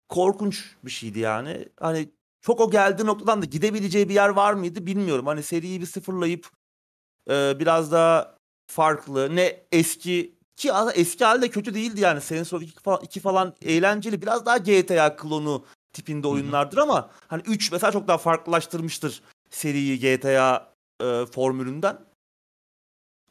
korkunç 0.08 0.74
bir 0.84 0.90
şeydi 0.90 1.18
yani. 1.18 1.68
Hani 1.80 2.08
çok 2.40 2.60
o 2.60 2.70
geldiği 2.70 3.06
noktadan 3.06 3.42
da 3.42 3.46
gidebileceği 3.46 4.08
bir 4.08 4.14
yer 4.14 4.28
var 4.28 4.52
mıydı 4.54 4.86
bilmiyorum. 4.86 5.26
Hani 5.26 5.42
seriyi 5.42 5.80
bir 5.80 5.86
sıfırlayıp 5.86 6.50
e, 7.28 7.60
biraz 7.60 7.92
daha 7.92 8.34
farklı 8.66 9.36
ne 9.36 9.62
eski 9.72 10.38
ki 10.56 10.72
eski 10.94 11.24
halde 11.24 11.50
kötü 11.50 11.74
değildi 11.74 12.00
yani. 12.00 12.20
Saints 12.20 12.52
Row 12.52 12.66
2 12.66 12.80
falan, 12.82 13.00
2 13.02 13.20
falan 13.20 13.54
eğlenceli. 13.62 14.22
Biraz 14.22 14.46
daha 14.46 14.56
GTA 14.58 15.16
klonu 15.16 15.64
tipinde 15.92 16.28
oyunlardır 16.28 16.78
ama 16.78 17.10
hani 17.28 17.42
3 17.46 17.72
mesela 17.72 17.92
çok 17.92 18.08
daha 18.08 18.18
farklılaştırmıştır 18.18 19.22
seriyi 19.50 20.00
GTA 20.00 20.74
e, 21.02 21.26
formülünden. 21.26 21.98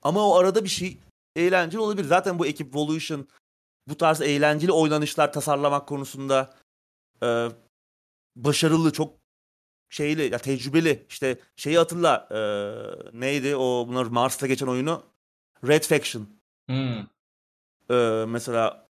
Ama 0.02 0.28
o 0.30 0.36
arada 0.36 0.64
bir 0.64 0.70
şey 0.70 0.98
eğlenceli 1.36 1.82
olabilir. 1.82 2.06
Zaten 2.08 2.40
bu 2.40 2.46
ekip 2.46 2.76
Volution 2.76 3.28
bu 3.88 3.98
tarz 3.98 4.22
eğlenceli 4.22 4.72
oynanışlar 4.72 5.34
tasarlamak 5.34 5.88
konusunda 5.88 6.56
e, 7.24 7.48
başarılı, 8.36 8.94
çok 8.94 9.17
şeyli, 9.90 10.32
ya 10.32 10.38
tecrübeli. 10.38 11.06
İşte 11.10 11.40
şeyi 11.56 11.78
hatırla. 11.78 12.28
E, 12.32 12.40
neydi 13.20 13.56
o 13.56 13.86
bunlar 13.88 14.06
Mars'ta 14.06 14.48
geçen 14.48 14.68
oyunu? 14.68 15.04
Red 15.68 15.84
Faction. 15.84 16.28
Hmm. 16.70 17.00
E, 17.90 18.26
mesela 18.28 18.88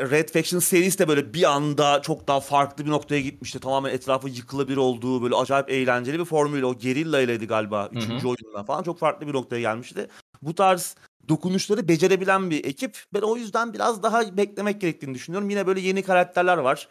Red 0.00 0.28
Faction 0.28 0.60
serisi 0.60 0.98
de 0.98 1.08
böyle 1.08 1.34
bir 1.34 1.50
anda 1.52 2.02
çok 2.02 2.28
daha 2.28 2.40
farklı 2.40 2.86
bir 2.86 2.90
noktaya 2.90 3.20
gitmişti. 3.20 3.60
Tamamen 3.60 3.90
etrafı 3.90 4.28
yıkılabilir 4.28 4.76
olduğu 4.76 5.22
böyle 5.22 5.34
acayip 5.34 5.70
eğlenceli 5.70 6.18
bir 6.18 6.24
formüyle. 6.24 6.66
O 6.66 6.78
Gerilla 6.78 7.20
ileydi 7.20 7.46
galiba. 7.46 7.88
Üçüncü 7.92 8.26
oyundan 8.26 8.64
falan 8.64 8.82
çok 8.82 8.98
farklı 8.98 9.26
bir 9.26 9.32
noktaya 9.32 9.60
gelmişti. 9.60 10.08
Bu 10.42 10.54
tarz 10.54 10.96
dokunuşları 11.28 11.88
becerebilen 11.88 12.50
bir 12.50 12.64
ekip. 12.64 12.98
Ben 13.14 13.20
o 13.20 13.36
yüzden 13.36 13.72
biraz 13.74 14.02
daha 14.02 14.36
beklemek 14.36 14.80
gerektiğini 14.80 15.14
düşünüyorum. 15.14 15.50
Yine 15.50 15.66
böyle 15.66 15.80
yeni 15.80 16.02
karakterler 16.02 16.56
var. 16.58 16.88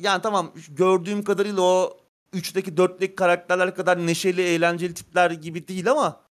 Yani 0.00 0.22
tamam 0.22 0.52
gördüğüm 0.68 1.24
kadarıyla 1.24 1.62
o 1.62 1.99
3'teki 2.32 2.70
4'teki 2.70 3.14
karakterler 3.14 3.74
kadar 3.74 4.06
neşeli, 4.06 4.42
eğlenceli 4.42 4.94
tipler 4.94 5.30
gibi 5.30 5.68
değil 5.68 5.90
ama 5.90 6.26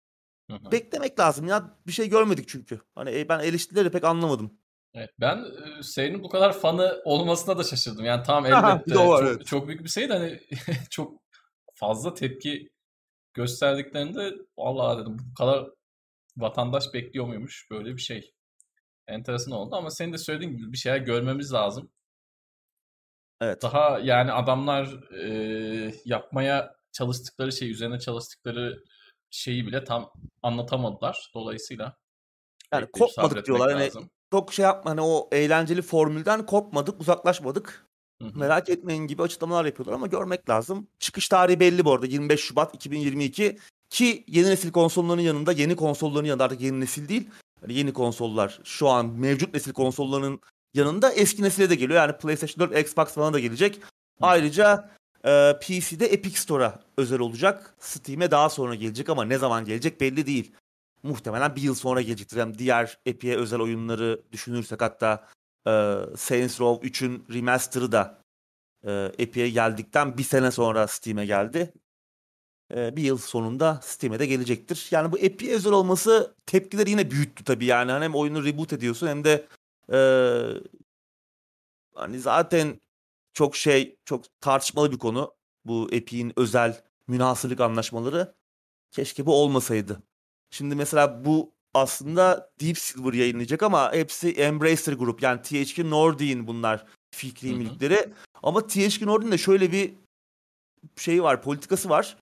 Hı-hı. 0.50 0.72
beklemek 0.72 1.20
lazım 1.20 1.48
ya. 1.48 1.78
Bir 1.86 1.92
şey 1.92 2.08
görmedik 2.08 2.48
çünkü. 2.48 2.80
Hani 2.94 3.18
e, 3.18 3.28
ben 3.28 3.40
eleştirileri 3.40 3.90
pek 3.90 4.04
anlamadım. 4.04 4.60
Evet, 4.94 5.10
ben 5.20 5.44
serinin 5.82 6.22
bu 6.22 6.28
kadar 6.28 6.52
fanı 6.52 7.02
olmasına 7.04 7.58
da 7.58 7.64
şaşırdım. 7.64 8.04
Yani 8.04 8.22
tamam 8.26 8.46
elbette 8.52 8.94
var, 8.94 9.20
çok, 9.20 9.28
evet. 9.28 9.46
çok 9.46 9.68
büyük 9.68 9.84
bir 9.84 9.88
şey 9.88 10.08
de 10.08 10.12
hani 10.12 10.40
çok 10.90 11.20
fazla 11.74 12.14
tepki 12.14 12.70
gösterdiklerinde 13.34 14.34
vallahi 14.58 15.00
dedim 15.00 15.16
bu 15.30 15.34
kadar 15.34 15.70
vatandaş 16.36 16.94
bekliyor 16.94 17.26
muymuş 17.26 17.70
böyle 17.70 17.96
bir 17.96 18.00
şey. 18.00 18.34
Enteresan 19.08 19.54
oldu 19.54 19.76
ama 19.76 19.90
senin 19.90 20.12
de 20.12 20.18
söylediğin 20.18 20.56
gibi 20.56 20.72
bir 20.72 20.78
şeyler 20.78 20.98
görmemiz 20.98 21.52
lazım. 21.52 21.90
Evet. 23.40 23.62
Daha 23.62 23.98
yani 23.98 24.32
adamlar 24.32 25.12
e, 25.14 25.94
yapmaya 26.04 26.74
çalıştıkları 26.92 27.52
şey, 27.52 27.70
üzerine 27.70 27.98
çalıştıkları 27.98 28.84
şeyi 29.30 29.66
bile 29.66 29.84
tam 29.84 30.12
anlatamadılar. 30.42 31.30
Dolayısıyla 31.34 31.96
yani 32.72 32.86
kopmadık 32.92 33.46
diyorlar. 33.46 33.72
Hani 33.72 33.90
çok 34.32 34.52
şey 34.52 34.62
yapma 34.62 34.90
hani 34.90 35.00
o 35.00 35.28
eğlenceli 35.32 35.82
formülden 35.82 36.46
kopmadık, 36.46 37.00
uzaklaşmadık. 37.00 37.86
Hı-hı. 38.22 38.38
Merak 38.38 38.68
etmeyin 38.68 39.06
gibi 39.06 39.22
açıklamalar 39.22 39.64
yapıyorlar 39.64 39.92
ama 39.92 40.06
görmek 40.06 40.48
lazım. 40.48 40.88
Çıkış 40.98 41.28
tarihi 41.28 41.60
belli 41.60 41.84
bu 41.84 41.92
arada 41.92 42.06
25 42.06 42.40
Şubat 42.40 42.74
2022 42.74 43.58
ki 43.90 44.24
yeni 44.28 44.48
nesil 44.48 44.72
konsolların 44.72 45.20
yanında 45.20 45.52
yeni 45.52 45.76
konsolların 45.76 46.26
yanında 46.26 46.44
artık 46.44 46.60
yeni 46.60 46.80
nesil 46.80 47.08
değil. 47.08 47.28
Yani 47.62 47.74
yeni 47.74 47.92
konsollar 47.92 48.60
şu 48.64 48.88
an 48.88 49.06
mevcut 49.06 49.54
nesil 49.54 49.72
konsollarının 49.72 50.40
yanında 50.74 51.12
eski 51.12 51.42
nesile 51.42 51.70
de 51.70 51.74
geliyor. 51.74 52.00
Yani 52.00 52.16
PlayStation 52.16 52.70
4, 52.70 52.78
Xbox 52.78 53.08
falan 53.08 53.34
da 53.34 53.40
gelecek. 53.40 53.76
Hı. 53.76 53.80
Ayrıca 54.20 54.90
e, 55.24 55.58
PC'de 55.60 56.06
Epic 56.06 56.38
Store'a 56.40 56.80
özel 56.96 57.18
olacak. 57.20 57.74
Steam'e 57.78 58.30
daha 58.30 58.50
sonra 58.50 58.74
gelecek 58.74 59.08
ama 59.08 59.24
ne 59.24 59.38
zaman 59.38 59.64
gelecek 59.64 60.00
belli 60.00 60.26
değil. 60.26 60.52
Muhtemelen 61.02 61.56
bir 61.56 61.62
yıl 61.62 61.74
sonra 61.74 62.02
gelecektir. 62.02 62.36
Yani 62.36 62.58
diğer 62.58 62.98
Epic'e 63.06 63.36
özel 63.36 63.60
oyunları 63.60 64.20
düşünürsek 64.32 64.82
hatta 64.82 65.28
e, 65.66 65.70
Saints 66.16 66.60
Row 66.60 66.88
3'ün 66.88 67.24
remaster'ı 67.34 67.92
da 67.92 68.22
e, 68.86 69.12
Epic'e 69.18 69.50
geldikten 69.50 70.18
bir 70.18 70.22
sene 70.22 70.50
sonra 70.50 70.86
Steam'e 70.86 71.26
geldi. 71.26 71.72
E, 72.74 72.96
bir 72.96 73.02
yıl 73.02 73.18
sonunda 73.18 73.80
Steam'e 73.82 74.18
de 74.18 74.26
gelecektir. 74.26 74.88
Yani 74.90 75.12
bu 75.12 75.18
Epic'e 75.18 75.54
özel 75.54 75.72
olması 75.72 76.34
tepkileri 76.46 76.90
yine 76.90 77.10
büyüttü 77.10 77.44
tabii 77.44 77.64
yani. 77.64 77.92
Hani 77.92 78.04
hem 78.04 78.14
oyunu 78.14 78.44
reboot 78.44 78.72
ediyorsun 78.72 79.06
hem 79.06 79.24
de 79.24 79.46
e, 79.92 80.00
hani 81.94 82.20
zaten 82.20 82.80
çok 83.32 83.56
şey 83.56 83.96
çok 84.04 84.24
tartışmalı 84.40 84.92
bir 84.92 84.98
konu. 84.98 85.34
Bu 85.64 85.88
Epic'in 85.92 86.32
özel 86.36 86.82
münhasırlık 87.08 87.60
anlaşmaları. 87.60 88.34
Keşke 88.90 89.26
bu 89.26 89.34
olmasaydı. 89.34 90.02
Şimdi 90.50 90.74
mesela 90.74 91.24
bu 91.24 91.52
aslında 91.74 92.50
Deep 92.60 92.78
Silver 92.78 93.12
yayınlayacak 93.12 93.62
ama 93.62 93.92
hepsi 93.92 94.30
Embracer 94.30 94.92
Group 94.92 95.22
yani 95.22 95.42
THQ 95.42 95.90
Nordic 95.90 96.46
bunlar 96.46 96.86
fikri 97.10 97.54
mülkleri. 97.54 98.14
Ama 98.42 98.66
THQ 98.66 99.06
Nordic'in 99.06 99.32
de 99.32 99.38
şöyle 99.38 99.72
bir 99.72 99.94
şey 100.96 101.22
var, 101.22 101.42
politikası 101.42 101.88
var. 101.88 102.16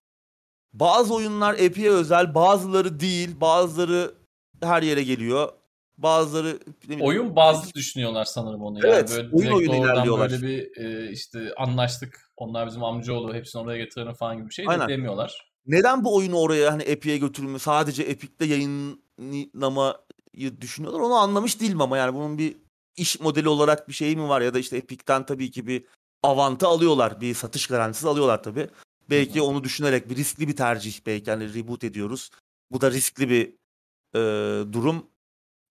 Bazı 0.72 1.14
oyunlar 1.14 1.54
Epic'e 1.58 1.90
özel, 1.90 2.34
bazıları 2.34 3.00
değil, 3.00 3.40
bazıları 3.40 4.14
her 4.62 4.82
yere 4.82 5.02
geliyor. 5.02 5.52
Bazıları 5.98 6.58
oyun 7.00 7.36
bazlı 7.36 7.74
düşünüyorlar 7.74 8.24
sanırım 8.24 8.62
onu. 8.62 8.78
Evet, 8.82 9.10
yani 9.10 9.32
böyle 9.32 9.36
oyun 9.36 9.52
oyun 9.52 9.82
ilerliyorlar. 9.82 10.30
Böyle 10.30 10.46
bir 10.46 10.76
e, 10.76 11.12
işte 11.12 11.54
anlaştık. 11.56 12.30
Onlar 12.36 12.66
bizim 12.66 12.84
amcaoğlu 12.84 13.34
hepsini 13.34 13.62
oraya 13.62 13.78
getirelim 13.78 14.14
falan 14.14 14.36
gibi 14.36 14.48
bir 14.48 14.54
şey 14.54 14.64
Aynen. 14.68 14.88
demiyorlar. 14.88 15.50
Neden 15.66 16.04
bu 16.04 16.16
oyunu 16.16 16.38
oraya 16.38 16.72
hani 16.72 16.82
Epic'e 16.82 17.18
götürülme 17.18 17.58
sadece 17.58 18.02
Epic'te 18.02 18.44
yayınlamayı 18.44 20.60
düşünüyorlar 20.60 21.00
onu 21.00 21.14
anlamış 21.14 21.60
değilim 21.60 21.80
ama 21.80 21.98
yani 21.98 22.14
bunun 22.14 22.38
bir 22.38 22.56
iş 22.96 23.20
modeli 23.20 23.48
olarak 23.48 23.88
bir 23.88 23.92
şey 23.92 24.16
mi 24.16 24.28
var 24.28 24.40
ya 24.40 24.54
da 24.54 24.58
işte 24.58 24.76
Epic'ten 24.76 25.26
tabii 25.26 25.50
ki 25.50 25.66
bir 25.66 25.84
avantı 26.22 26.66
alıyorlar. 26.66 27.20
Bir 27.20 27.34
satış 27.34 27.66
garantisi 27.66 28.08
alıyorlar 28.08 28.42
tabii. 28.42 28.68
Belki 29.10 29.42
onu 29.42 29.64
düşünerek 29.64 30.10
bir 30.10 30.16
riskli 30.16 30.48
bir 30.48 30.56
tercih 30.56 31.00
belki 31.06 31.30
hani 31.30 31.54
reboot 31.54 31.84
ediyoruz. 31.84 32.30
Bu 32.70 32.80
da 32.80 32.90
riskli 32.90 33.30
bir 33.30 33.54
e, 34.14 34.20
durum. 34.72 35.06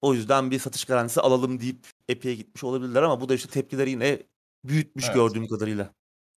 O 0.01 0.13
yüzden 0.13 0.51
bir 0.51 0.59
satış 0.59 0.85
garantisi 0.85 1.21
alalım 1.21 1.59
deyip 1.59 1.87
Epic'e 2.09 2.35
gitmiş 2.35 2.63
olabilirler 2.63 3.03
ama 3.03 3.21
bu 3.21 3.29
da 3.29 3.35
işte 3.35 3.49
tepkileri 3.49 3.89
yine 3.89 4.23
büyütmüş 4.63 5.05
evet. 5.05 5.15
gördüğüm 5.15 5.47
kadarıyla. 5.47 5.93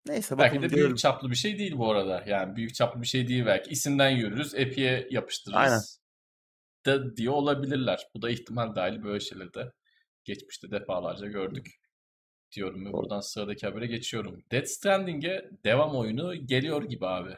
Neyse 0.06 0.38
belki 0.38 0.62
de 0.62 0.70
büyük 0.70 0.98
çaplı 0.98 1.30
bir 1.30 1.36
şey 1.36 1.58
değil 1.58 1.78
bu 1.78 1.90
arada. 1.92 2.24
Yani 2.26 2.56
büyük 2.56 2.74
çaplı 2.74 3.02
bir 3.02 3.06
şey 3.06 3.28
değil 3.28 3.46
belki. 3.46 3.70
İsimden 3.70 4.10
yürürüz, 4.10 4.54
Epic'e 4.54 5.08
yapıştırırız. 5.10 5.60
Aynen. 5.60 5.80
Da 6.86 7.16
diye 7.16 7.30
olabilirler. 7.30 8.06
Bu 8.14 8.22
da 8.22 8.30
ihtimal 8.30 8.74
dahil 8.74 9.02
böyle 9.02 9.20
şeyleri 9.20 9.54
de 9.54 9.72
geçmişte 10.24 10.70
defalarca 10.70 11.26
gördük 11.26 11.66
diyorum 12.52 12.86
ve 12.86 12.92
buradan 12.92 13.20
sıradaki 13.20 13.66
habere 13.66 13.86
geçiyorum. 13.86 14.42
Death 14.50 14.66
Stranding'e 14.66 15.50
devam 15.64 15.96
oyunu 15.96 16.46
geliyor 16.46 16.82
gibi 16.82 17.06
abi. 17.06 17.36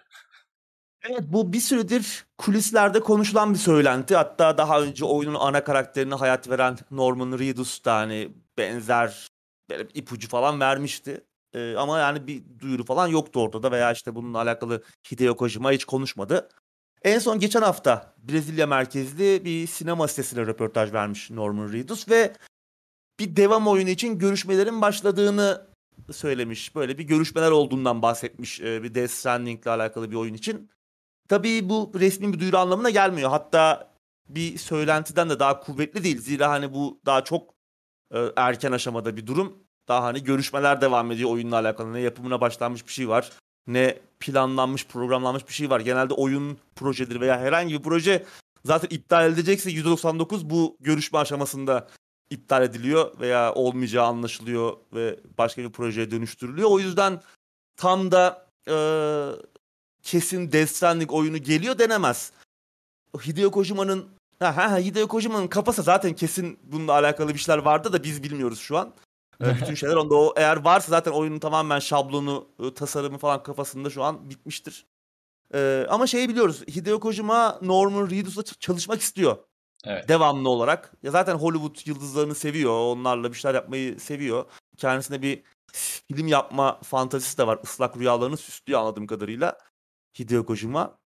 Evet 1.02 1.22
bu 1.26 1.52
bir 1.52 1.60
süredir 1.60 2.26
kulislerde 2.38 3.00
konuşulan 3.00 3.54
bir 3.54 3.58
söylenti. 3.58 4.16
Hatta 4.16 4.58
daha 4.58 4.82
önce 4.82 5.04
oyunun 5.04 5.34
ana 5.34 5.64
karakterine 5.64 6.14
hayat 6.14 6.50
veren 6.50 6.78
Norman 6.90 7.38
Reedus 7.38 7.84
da 7.84 7.94
hani 7.96 8.32
benzer 8.58 9.28
böyle 9.70 9.88
ipucu 9.94 10.28
falan 10.28 10.60
vermişti. 10.60 11.24
Ee, 11.54 11.74
ama 11.76 11.98
yani 11.98 12.26
bir 12.26 12.42
duyuru 12.58 12.84
falan 12.84 13.06
yoktu 13.06 13.40
ortada 13.42 13.72
veya 13.72 13.92
işte 13.92 14.14
bununla 14.14 14.38
alakalı 14.38 14.82
Hideo 15.12 15.36
Kojima 15.36 15.72
hiç 15.72 15.84
konuşmadı. 15.84 16.48
En 17.02 17.18
son 17.18 17.38
geçen 17.38 17.62
hafta 17.62 18.14
Brezilya 18.18 18.66
merkezli 18.66 19.44
bir 19.44 19.66
sinema 19.66 20.08
sitesine 20.08 20.46
röportaj 20.46 20.92
vermiş 20.92 21.30
Norman 21.30 21.72
Reedus 21.72 22.08
ve 22.08 22.32
bir 23.20 23.36
devam 23.36 23.68
oyunu 23.68 23.90
için 23.90 24.18
görüşmelerin 24.18 24.82
başladığını 24.82 25.66
söylemiş. 26.12 26.74
Böyle 26.74 26.98
bir 26.98 27.04
görüşmeler 27.04 27.50
olduğundan 27.50 28.02
bahsetmiş 28.02 28.60
e, 28.60 28.82
bir 28.82 28.94
Death 28.94 29.12
Stranding 29.12 29.62
ile 29.62 29.70
alakalı 29.70 30.10
bir 30.10 30.16
oyun 30.16 30.34
için. 30.34 30.70
Tabii 31.30 31.68
bu 31.68 31.92
resmi 31.94 32.32
bir 32.32 32.40
duyuru 32.40 32.58
anlamına 32.58 32.90
gelmiyor. 32.90 33.30
Hatta 33.30 33.90
bir 34.28 34.58
söylentiden 34.58 35.30
de 35.30 35.38
daha 35.38 35.60
kuvvetli 35.60 36.04
değil. 36.04 36.20
Zira 36.20 36.50
hani 36.50 36.74
bu 36.74 37.00
daha 37.06 37.24
çok 37.24 37.54
e, 38.14 38.18
erken 38.36 38.72
aşamada 38.72 39.16
bir 39.16 39.26
durum. 39.26 39.56
Daha 39.88 40.04
hani 40.04 40.24
görüşmeler 40.24 40.80
devam 40.80 41.12
ediyor 41.12 41.30
oyunla 41.30 41.56
alakalı. 41.56 41.92
Ne 41.92 42.00
yapımına 42.00 42.40
başlanmış 42.40 42.86
bir 42.86 42.92
şey 42.92 43.08
var. 43.08 43.32
Ne 43.66 43.98
planlanmış, 44.20 44.86
programlanmış 44.86 45.48
bir 45.48 45.52
şey 45.52 45.70
var. 45.70 45.80
Genelde 45.80 46.14
oyun 46.14 46.58
projeleri 46.76 47.20
veya 47.20 47.40
herhangi 47.40 47.74
bir 47.74 47.82
proje 47.82 48.26
zaten 48.64 48.88
iptal 48.96 49.28
edilecekse 49.28 49.70
199 49.70 50.50
bu 50.50 50.76
görüşme 50.80 51.18
aşamasında 51.18 51.88
iptal 52.30 52.62
ediliyor 52.62 53.20
veya 53.20 53.54
olmayacağı 53.54 54.06
anlaşılıyor 54.06 54.76
ve 54.94 55.20
başka 55.38 55.62
bir 55.62 55.70
projeye 55.70 56.10
dönüştürülüyor. 56.10 56.70
O 56.70 56.78
yüzden 56.78 57.22
tam 57.76 58.12
da 58.12 58.46
e, 58.68 58.74
kesin 60.02 60.66
Stranding 60.66 61.12
oyunu 61.12 61.38
geliyor 61.38 61.78
denemez. 61.78 62.32
Hideo 63.26 63.50
Kojima'nın 63.50 64.08
ha, 64.38 64.56
ha, 64.56 64.78
Hideo 64.78 65.08
Kojima'nın 65.08 65.48
kafası 65.48 65.82
zaten 65.82 66.14
kesin 66.14 66.58
bununla 66.62 66.92
alakalı 66.92 67.34
bir 67.34 67.38
şeyler 67.38 67.58
vardı 67.58 67.92
da 67.92 68.04
biz 68.04 68.22
bilmiyoruz 68.22 68.58
şu 68.58 68.78
an. 68.78 68.92
Bütün 69.40 69.74
şeyler 69.74 69.96
onda 69.96 70.14
o 70.14 70.34
eğer 70.36 70.56
varsa 70.56 70.90
zaten 70.90 71.12
oyunun 71.12 71.38
tamamen 71.38 71.78
şablonu, 71.78 72.46
tasarımı 72.74 73.18
falan 73.18 73.42
kafasında 73.42 73.90
şu 73.90 74.02
an 74.02 74.30
bitmiştir. 74.30 74.86
Ee, 75.54 75.86
ama 75.88 76.06
şeyi 76.06 76.28
biliyoruz. 76.28 76.62
Hideo 76.68 77.00
Kojima 77.00 77.58
Norman 77.62 78.10
Reedus'la 78.10 78.42
çalışmak 78.42 79.00
istiyor. 79.00 79.36
Evet. 79.84 80.08
Devamlı 80.08 80.48
olarak. 80.48 80.92
Ya 81.02 81.10
zaten 81.10 81.34
Hollywood 81.34 81.76
yıldızlarını 81.86 82.34
seviyor. 82.34 82.72
Onlarla 82.72 83.32
bir 83.32 83.36
şeyler 83.36 83.54
yapmayı 83.54 84.00
seviyor. 84.00 84.44
Kendisine 84.76 85.22
bir 85.22 85.42
film 85.72 86.28
yapma 86.28 86.80
fantazisi 86.82 87.38
de 87.38 87.46
var. 87.46 87.58
Islak 87.62 87.96
rüyalarını 87.96 88.36
süslüyor 88.36 88.80
anladığım 88.80 89.06
kadarıyla. 89.06 89.58
Hideo 90.18 90.46
Kojima. 90.46 90.98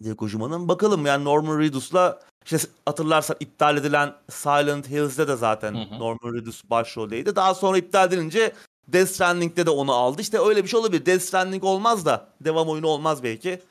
Hideo 0.00 0.16
Kojima'nın 0.16 0.68
bakalım 0.68 1.06
yani 1.06 1.24
Norman 1.24 1.58
Reedus'la 1.58 2.20
işte 2.44 2.58
hatırlarsan 2.86 3.36
iptal 3.40 3.76
edilen 3.76 4.14
Silent 4.30 4.90
Hills'de 4.90 5.28
de 5.28 5.36
zaten 5.36 5.74
Hı 5.74 5.94
hı. 5.94 5.98
Norman 5.98 6.34
Reedus 6.34 6.64
başroldeydi. 6.70 7.36
Daha 7.36 7.54
sonra 7.54 7.78
iptal 7.78 8.08
edilince 8.08 8.52
Death 8.88 9.10
Stranding'de 9.10 9.66
de 9.66 9.70
onu 9.70 9.92
aldı. 9.92 10.22
İşte 10.22 10.38
öyle 10.38 10.64
bir 10.64 10.68
şey 10.68 10.80
olabilir. 10.80 11.06
Death 11.06 11.22
Stranding 11.22 11.64
olmaz 11.64 12.06
da 12.06 12.28
devam 12.40 12.68
oyunu 12.68 12.86
olmaz 12.86 13.22
belki. 13.22 13.62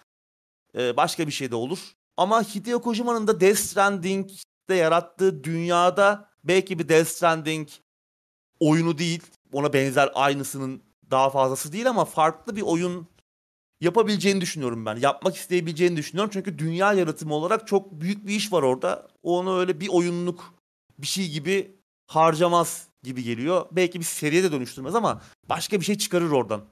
Ee, 0.77 0.97
başka 0.97 1.27
bir 1.27 1.31
şey 1.31 1.51
de 1.51 1.55
olur. 1.55 1.79
Ama 2.17 2.43
Hideo 2.43 2.81
Kojima'nın 2.81 3.27
da 3.27 3.39
Death 3.39 3.59
Stranding'de 3.59 4.75
yarattığı 4.75 5.43
dünyada 5.43 6.29
belki 6.43 6.79
bir 6.79 6.89
Death 6.89 7.07
Stranding 7.09 7.69
oyunu 8.59 8.97
değil. 8.97 9.23
Ona 9.53 9.73
benzer 9.73 10.11
aynısının 10.15 10.83
daha 11.11 11.29
fazlası 11.29 11.71
değil 11.71 11.89
ama 11.89 12.05
farklı 12.05 12.55
bir 12.55 12.61
oyun 12.61 13.07
yapabileceğini 13.81 14.41
düşünüyorum 14.41 14.85
ben. 14.85 14.95
Yapmak 14.95 15.35
isteyebileceğini 15.35 15.97
düşünüyorum. 15.97 16.31
Çünkü 16.33 16.59
dünya 16.59 16.93
yaratımı 16.93 17.33
olarak 17.33 17.67
çok 17.67 17.91
büyük 17.91 18.27
bir 18.27 18.35
iş 18.35 18.53
var 18.53 18.63
orada. 18.63 19.07
Onu 19.23 19.59
öyle 19.59 19.79
bir 19.79 19.87
oyunluk 19.87 20.53
bir 20.97 21.07
şey 21.07 21.29
gibi 21.29 21.75
harcamaz 22.07 22.87
gibi 23.03 23.23
geliyor. 23.23 23.65
Belki 23.71 23.99
bir 23.99 24.05
seriye 24.05 24.43
de 24.43 24.51
dönüştürmez 24.51 24.95
ama 24.95 25.21
başka 25.49 25.79
bir 25.79 25.85
şey 25.85 25.97
çıkarır 25.97 26.31
oradan. 26.31 26.65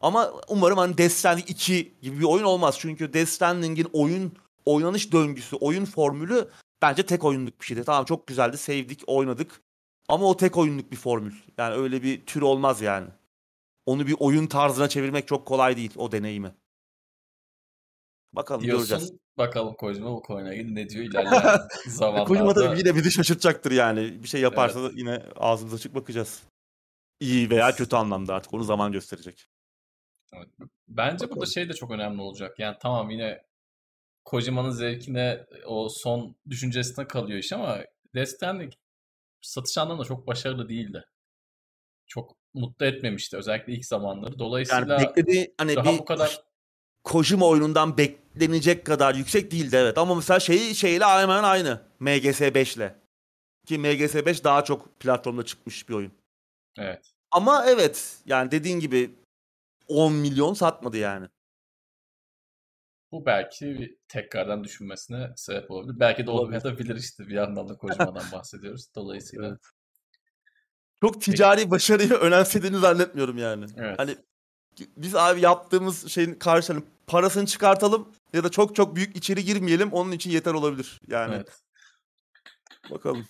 Ama 0.00 0.32
umarım 0.48 0.78
hani 0.78 0.98
Death 0.98 1.12
Stranding 1.12 1.50
2 1.50 1.94
gibi 2.02 2.18
bir 2.18 2.24
oyun 2.24 2.44
olmaz. 2.44 2.76
Çünkü 2.78 3.12
Death 3.12 3.28
Stranding'in 3.28 3.88
oyun 3.92 4.32
oynanış 4.64 5.12
döngüsü, 5.12 5.56
oyun 5.56 5.84
formülü 5.84 6.48
bence 6.82 7.06
tek 7.06 7.24
oyunluk 7.24 7.60
bir 7.60 7.66
şeydi. 7.66 7.84
Tamam 7.84 8.04
çok 8.04 8.26
güzeldi, 8.26 8.58
sevdik, 8.58 9.02
oynadık. 9.06 9.60
Ama 10.08 10.26
o 10.26 10.36
tek 10.36 10.56
oyunluk 10.56 10.92
bir 10.92 10.96
formül. 10.96 11.34
Yani 11.58 11.74
öyle 11.74 12.02
bir 12.02 12.26
tür 12.26 12.42
olmaz 12.42 12.80
yani. 12.80 13.06
Onu 13.86 14.06
bir 14.06 14.16
oyun 14.18 14.46
tarzına 14.46 14.88
çevirmek 14.88 15.28
çok 15.28 15.46
kolay 15.46 15.76
değil 15.76 15.92
o 15.96 16.12
deneyimi. 16.12 16.54
Bakalım 18.32 18.60
göreceğiz. 18.60 18.88
Diyorsun 18.88 19.20
bakalım 19.38 19.74
Kojima 19.74 20.10
bu 20.10 20.40
ilgili 20.40 20.74
ne 20.74 20.88
diyor 20.88 21.04
ilerleyen 21.04 21.60
zamanlarda. 21.86 22.24
Kojima 22.28 22.54
tabii 22.54 22.78
yine 22.78 22.94
bizi 22.94 23.12
şaşırtacaktır 23.12 23.70
yani. 23.70 24.22
Bir 24.22 24.28
şey 24.28 24.40
yaparsa 24.40 24.82
da 24.82 24.90
yine 24.94 25.22
ağzımız 25.36 25.74
açık 25.74 25.94
bakacağız. 25.94 26.42
İyi 27.20 27.50
veya 27.50 27.74
kötü 27.74 27.96
anlamda 27.96 28.34
artık 28.34 28.54
onu 28.54 28.64
zaman 28.64 28.92
gösterecek. 28.92 29.48
Evet. 30.32 30.48
Bence 30.88 31.30
burada 31.30 31.46
şey 31.46 31.68
de 31.68 31.72
çok 31.72 31.90
önemli 31.90 32.22
olacak. 32.22 32.58
Yani 32.58 32.76
tamam 32.80 33.10
yine 33.10 33.42
Kojima'nın 34.24 34.70
zevkine 34.70 35.46
o 35.66 35.88
son 35.88 36.36
düşüncesine 36.48 37.06
kalıyor 37.06 37.38
iş 37.38 37.52
ama 37.52 37.78
Death 38.14 38.28
Stranding 38.28 38.72
satış 39.40 39.78
anlamında 39.78 40.04
çok 40.04 40.26
başarılı 40.26 40.68
değildi. 40.68 41.04
Çok 42.06 42.36
mutlu 42.54 42.86
etmemişti 42.86 43.36
özellikle 43.36 43.72
ilk 43.72 43.86
zamanları. 43.86 44.38
Dolayısıyla 44.38 44.94
Yani 44.94 45.08
beklediği 45.08 45.54
hani 45.58 45.76
daha 45.76 45.92
bir 45.92 45.98
bu 45.98 46.04
kadar 46.04 46.42
Kojima 47.04 47.46
oyunundan 47.46 47.98
beklenecek 47.98 48.86
kadar 48.86 49.14
yüksek 49.14 49.50
değildi 49.50 49.76
evet. 49.76 49.98
Ama 49.98 50.14
mesela 50.14 50.40
şeyi 50.40 50.74
şeyle 50.74 51.04
hemen 51.04 51.42
aynı. 51.42 51.80
MGS 52.00 52.40
5 52.40 52.76
ile. 52.76 52.94
Ki 53.66 53.78
MGS 53.78 54.14
5 54.14 54.44
daha 54.44 54.64
çok 54.64 55.00
platformda 55.00 55.42
çıkmış 55.44 55.88
bir 55.88 55.94
oyun. 55.94 56.12
evet. 56.78 57.12
Ama 57.30 57.64
evet 57.66 58.16
yani 58.26 58.50
dediğin 58.50 58.80
gibi 58.80 59.14
10 59.88 60.12
milyon 60.12 60.54
satmadı 60.54 60.96
yani. 60.96 61.28
Bu 63.12 63.26
belki 63.26 63.98
tekrardan 64.08 64.64
düşünmesine 64.64 65.32
sebep 65.36 65.70
olabilir. 65.70 66.00
Belki 66.00 66.26
de 66.26 66.30
olmayabilir 66.30 66.96
işte 66.96 67.26
bir 67.28 67.34
yandan 67.34 67.68
da 67.68 67.76
Kojima'dan 67.76 68.32
bahsediyoruz. 68.32 68.94
Dolayısıyla 68.94 69.48
Evet. 69.48 69.60
Çok 71.02 71.20
ticari 71.22 71.70
başarıyı 71.70 72.12
önemsediğini 72.20 72.78
zannetmiyorum 72.78 73.38
yani. 73.38 73.66
evet. 73.76 73.98
Hani 73.98 74.16
biz 74.96 75.14
abi 75.14 75.40
yaptığımız 75.40 76.08
şeyin 76.08 76.34
karşılığını 76.34 76.82
parasını 77.06 77.46
çıkartalım 77.46 78.08
ya 78.32 78.44
da 78.44 78.48
çok 78.48 78.76
çok 78.76 78.96
büyük 78.96 79.16
içeri 79.16 79.44
girmeyelim 79.44 79.92
onun 79.92 80.12
için 80.12 80.30
yeter 80.30 80.54
olabilir. 80.54 81.00
Yani 81.08 81.34
evet. 81.34 81.62
bakalım. 82.90 83.26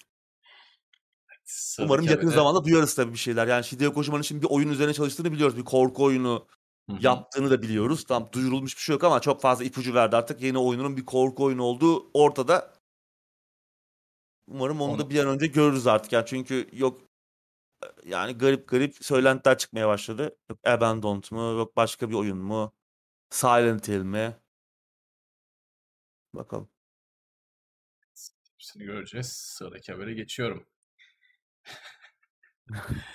Sıradaki 1.45 1.87
Umarım 1.93 2.05
yakın 2.05 2.27
haberi- 2.29 2.35
zamanda 2.35 2.65
duyarız 2.65 2.95
tabii 2.95 3.13
bir 3.13 3.19
şeyler. 3.19 3.47
Yani 3.47 3.65
Hideo 3.65 3.95
Kojima'nın 3.95 4.23
şimdi 4.23 4.43
bir 4.43 4.51
oyun 4.51 4.69
üzerine 4.69 4.95
çalıştığını 4.95 5.33
biliyoruz. 5.33 5.57
Bir 5.57 5.65
korku 5.65 6.05
oyunu 6.05 6.47
Hı 6.91 6.97
hı. 6.97 6.99
yaptığını 7.01 7.51
da 7.51 7.63
biliyoruz. 7.63 8.05
Tam 8.05 8.29
duyurulmuş 8.33 8.77
bir 8.77 8.83
şey 8.83 8.93
yok 8.93 9.05
ama 9.05 9.21
çok 9.21 9.41
fazla 9.43 9.65
ipucu 9.65 9.95
verdi 9.95 10.17
artık. 10.17 10.43
Yeni 10.43 10.59
oyununun 10.59 10.97
bir 10.97 11.05
korku 11.05 11.45
oyunu 11.45 11.63
olduğu 11.63 12.11
ortada. 12.15 12.73
Umarım 14.49 14.81
onu 14.81 14.99
da 14.99 15.03
Onu- 15.03 15.11
bir 15.11 15.19
an 15.19 15.29
önce 15.29 15.47
görürüz 15.47 15.87
artık. 15.87 16.13
Yani 16.13 16.25
çünkü 16.27 16.69
yok 16.73 17.01
yani 18.05 18.39
garip 18.39 18.69
garip 18.69 19.05
söylentiler 19.05 19.59
çıkmaya 19.59 19.89
başladı. 19.89 20.37
Yok 20.51 20.59
Abandoned 20.67 21.25
mu? 21.31 21.41
Yok 21.41 21.77
başka 21.77 22.09
bir 22.11 22.15
oyun 22.15 22.39
mu? 22.39 22.75
Silent 23.31 23.89
Hill 23.89 24.03
mi? 24.03 24.37
Bakalım. 26.35 26.71
Hepsini 28.53 28.85
göreceğiz. 28.85 29.27
Sıradaki 29.33 29.93
habere 29.93 30.15
geçiyorum. 30.15 30.67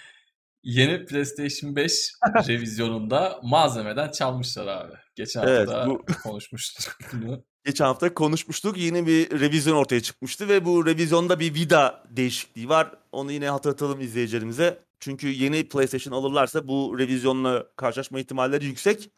Yeni 0.64 1.06
PlayStation 1.06 1.76
5 1.76 2.11
revizyonunda 2.48 3.39
malzemeden 3.44 4.11
çalmışlar 4.11 4.68
abi. 4.68 4.94
Geçen 5.15 5.44
Evet, 5.48 5.68
hafta 5.69 5.88
bu- 5.89 6.06
konuşmuştuk 6.23 6.98
bunu. 7.14 7.45
Geçen 7.68 7.85
hafta 7.85 8.14
konuşmuştuk. 8.14 8.77
Yeni 8.77 9.07
bir 9.07 9.39
revizyon 9.39 9.76
ortaya 9.76 10.02
çıkmıştı 10.02 10.48
ve 10.48 10.65
bu 10.65 10.85
revizyonda 10.85 11.39
bir 11.39 11.53
vida 11.53 12.03
değişikliği 12.10 12.69
var. 12.69 12.91
Onu 13.11 13.31
yine 13.31 13.49
hatırlatalım 13.49 14.02
izleyicilerimize. 14.02 14.80
Çünkü 14.99 15.27
yeni 15.27 15.69
PlayStation 15.69 16.14
alırlarsa 16.14 16.68
bu 16.68 16.95
revizyonla 16.99 17.65
karşılaşma 17.76 18.19
ihtimalleri 18.19 18.65
yüksek. 18.65 19.10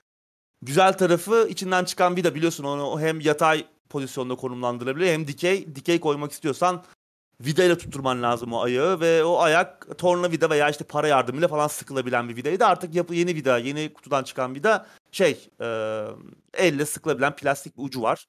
Güzel 0.62 0.98
tarafı 0.98 1.48
içinden 1.50 1.86
çıkan 1.86 2.16
vida 2.16 2.36
biliyorsun 2.36 2.64
onu 2.64 3.02
hem 3.02 3.20
yatay 3.20 3.66
pozisyonda 3.90 4.36
konumlandırabiliyor 4.36 5.14
hem 5.14 5.28
dikey. 5.28 5.76
Dikey 5.76 6.00
koymak 6.00 6.32
istiyorsan 6.32 6.84
vida 7.42 7.64
ile 7.64 7.78
tutturman 7.78 8.24
lazım 8.24 8.54
o 8.54 8.62
ayağı 8.62 9.00
ve 9.00 9.24
o 9.24 9.40
ayak 9.40 9.98
torna 9.98 10.32
vida 10.32 10.50
veya 10.50 10.70
işte 10.70 10.84
para 10.84 11.08
yardımıyla 11.08 11.48
falan 11.48 11.68
sıkılabilen 11.68 12.30
bir 12.30 12.36
vidaydı. 12.36 12.66
Artık 12.66 12.96
yapı 12.96 13.16
yeni 13.16 13.36
vida, 13.36 13.58
yeni 13.58 13.94
kutudan 13.94 14.24
çıkan 14.24 14.56
vida 14.56 14.88
şey 15.12 15.50
e, 15.62 15.68
elle 16.54 16.86
sıkılabilen 16.86 17.36
plastik 17.36 17.78
bir 17.78 17.84
ucu 17.84 18.02
var. 18.02 18.26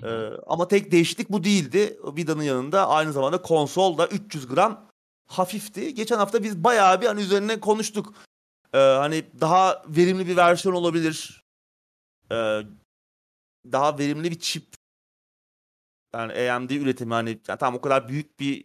Hı 0.00 0.42
ama 0.46 0.68
tek 0.68 0.92
değişiklik 0.92 1.30
bu 1.30 1.44
değildi. 1.44 1.98
Vida'nın 2.16 2.42
yanında 2.42 2.88
aynı 2.88 3.12
zamanda 3.12 3.42
konsol 3.42 3.98
da 3.98 4.06
300 4.06 4.46
gram 4.48 4.88
hafifti. 5.28 5.94
Geçen 5.94 6.16
hafta 6.16 6.42
biz 6.42 6.64
bayağı 6.64 7.00
bir 7.00 7.06
hani 7.06 7.20
üzerine 7.20 7.60
konuştuk. 7.60 8.14
Ee, 8.74 8.78
hani 8.78 9.24
daha 9.40 9.82
verimli 9.88 10.26
bir 10.26 10.36
versiyon 10.36 10.74
olabilir. 10.74 11.44
Ee, 12.32 12.60
daha 13.72 13.98
verimli 13.98 14.30
bir 14.30 14.38
çip. 14.38 14.66
Yani 16.14 16.50
AMD 16.50 16.70
üretimi 16.70 17.14
hani 17.14 17.38
yani 17.48 17.58
tam 17.58 17.74
o 17.74 17.80
kadar 17.80 18.08
büyük 18.08 18.40
bir 18.40 18.64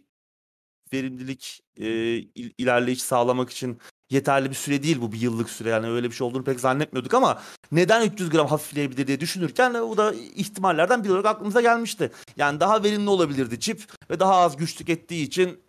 verimlilik 0.92 1.60
e, 1.76 1.86
il- 2.16 2.54
ilerleyiş 2.58 3.02
sağlamak 3.02 3.50
için 3.50 3.78
yeterli 4.10 4.50
bir 4.50 4.54
süre 4.54 4.82
değil 4.82 5.00
bu 5.00 5.12
bir 5.12 5.20
yıllık 5.20 5.50
süre 5.50 5.68
yani 5.68 5.86
öyle 5.86 6.10
bir 6.10 6.14
şey 6.14 6.26
olduğunu 6.26 6.44
pek 6.44 6.60
zannetmiyorduk 6.60 7.14
ama 7.14 7.42
neden 7.72 8.10
300 8.10 8.30
gram 8.30 8.46
hafifleyebilir 8.46 9.06
diye 9.06 9.20
düşünürken 9.20 9.74
o 9.74 9.96
da 9.96 10.14
ihtimallerden 10.14 11.04
biri 11.04 11.12
olarak 11.12 11.26
aklımıza 11.26 11.60
gelmişti. 11.60 12.12
Yani 12.36 12.60
daha 12.60 12.82
verimli 12.82 13.10
olabilirdi 13.10 13.60
çip 13.60 13.82
ve 14.10 14.20
daha 14.20 14.34
az 14.36 14.56
güç 14.56 14.74
tükettiği 14.76 15.26
için 15.26 15.60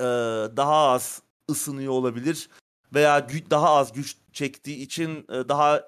e, 0.00 0.04
daha 0.56 0.88
az 0.88 1.22
ısınıyor 1.50 1.92
olabilir 1.92 2.48
veya 2.94 3.18
gü- 3.18 3.50
daha 3.50 3.70
az 3.70 3.92
güç 3.92 4.16
çektiği 4.32 4.76
için 4.76 5.26
e, 5.28 5.48
daha 5.48 5.82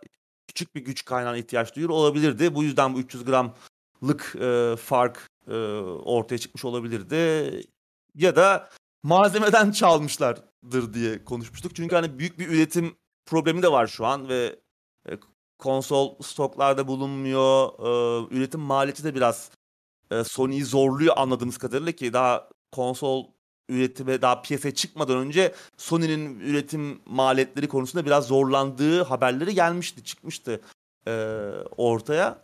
küçük 0.48 0.74
bir 0.74 0.80
güç 0.80 1.04
kaynağına 1.04 1.36
ihtiyaç 1.36 1.76
duyuyor 1.76 1.90
olabilirdi. 1.90 2.54
Bu 2.54 2.62
yüzden 2.64 2.94
bu 2.94 3.00
300 3.00 3.24
gramlık 3.24 4.36
e, 4.40 4.76
fark 4.76 5.30
e, 5.48 5.54
ortaya 6.04 6.38
çıkmış 6.38 6.64
olabilirdi. 6.64 7.16
Ya 8.14 8.36
da 8.36 8.70
malzemeden 9.02 9.70
çalmışlardır 9.70 10.94
diye 10.94 11.24
konuşmuştuk. 11.24 11.76
Çünkü 11.76 11.94
hani 11.94 12.18
büyük 12.18 12.38
bir 12.38 12.48
üretim 12.48 12.96
problemi 13.26 13.62
de 13.62 13.72
var 13.72 13.86
şu 13.86 14.06
an 14.06 14.28
ve 14.28 14.60
e, 15.08 15.12
konsol 15.58 16.22
stoklarda 16.22 16.88
bulunmuyor. 16.88 17.68
E, 17.78 18.34
üretim 18.36 18.60
maliyeti 18.60 19.04
de 19.04 19.14
biraz 19.14 19.50
e, 20.10 20.24
Sony'yi 20.24 20.64
zorluyor 20.64 21.14
anladığımız 21.16 21.58
kadarıyla 21.58 21.92
ki 21.92 22.12
daha 22.12 22.48
konsol 22.72 23.26
üretime 23.68 24.22
daha 24.22 24.42
piyasaya 24.42 24.74
çıkmadan 24.74 25.16
önce 25.16 25.54
Sony'nin 25.76 26.40
üretim 26.40 27.00
maliyetleri 27.06 27.68
konusunda 27.68 28.06
biraz 28.06 28.26
zorlandığı 28.26 29.02
haberleri 29.02 29.54
gelmişti, 29.54 30.04
çıkmıştı 30.04 30.60
ortaya. 31.76 32.42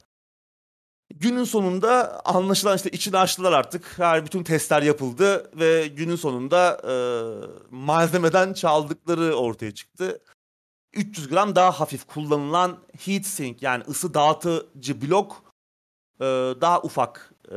Günün 1.10 1.44
sonunda 1.44 2.20
anlaşılan 2.24 2.76
işte 2.76 2.90
içini 2.90 3.16
açtılar 3.16 3.52
artık. 3.52 3.98
Her 3.98 4.24
bütün 4.26 4.42
testler 4.42 4.82
yapıldı 4.82 5.50
ve 5.60 5.86
günün 5.86 6.16
sonunda 6.16 6.80
e, 6.88 6.94
malzemeden 7.70 8.52
çaldıkları 8.52 9.34
ortaya 9.34 9.74
çıktı. 9.74 10.20
300 10.92 11.28
gram 11.28 11.56
daha 11.56 11.80
hafif 11.80 12.06
kullanılan 12.06 12.78
heatsink 13.04 13.62
yani 13.62 13.84
ısı 13.88 14.14
dağıtıcı 14.14 15.02
blok 15.02 15.44
e, 16.20 16.24
daha 16.60 16.82
ufak 16.82 17.34
e, 17.48 17.54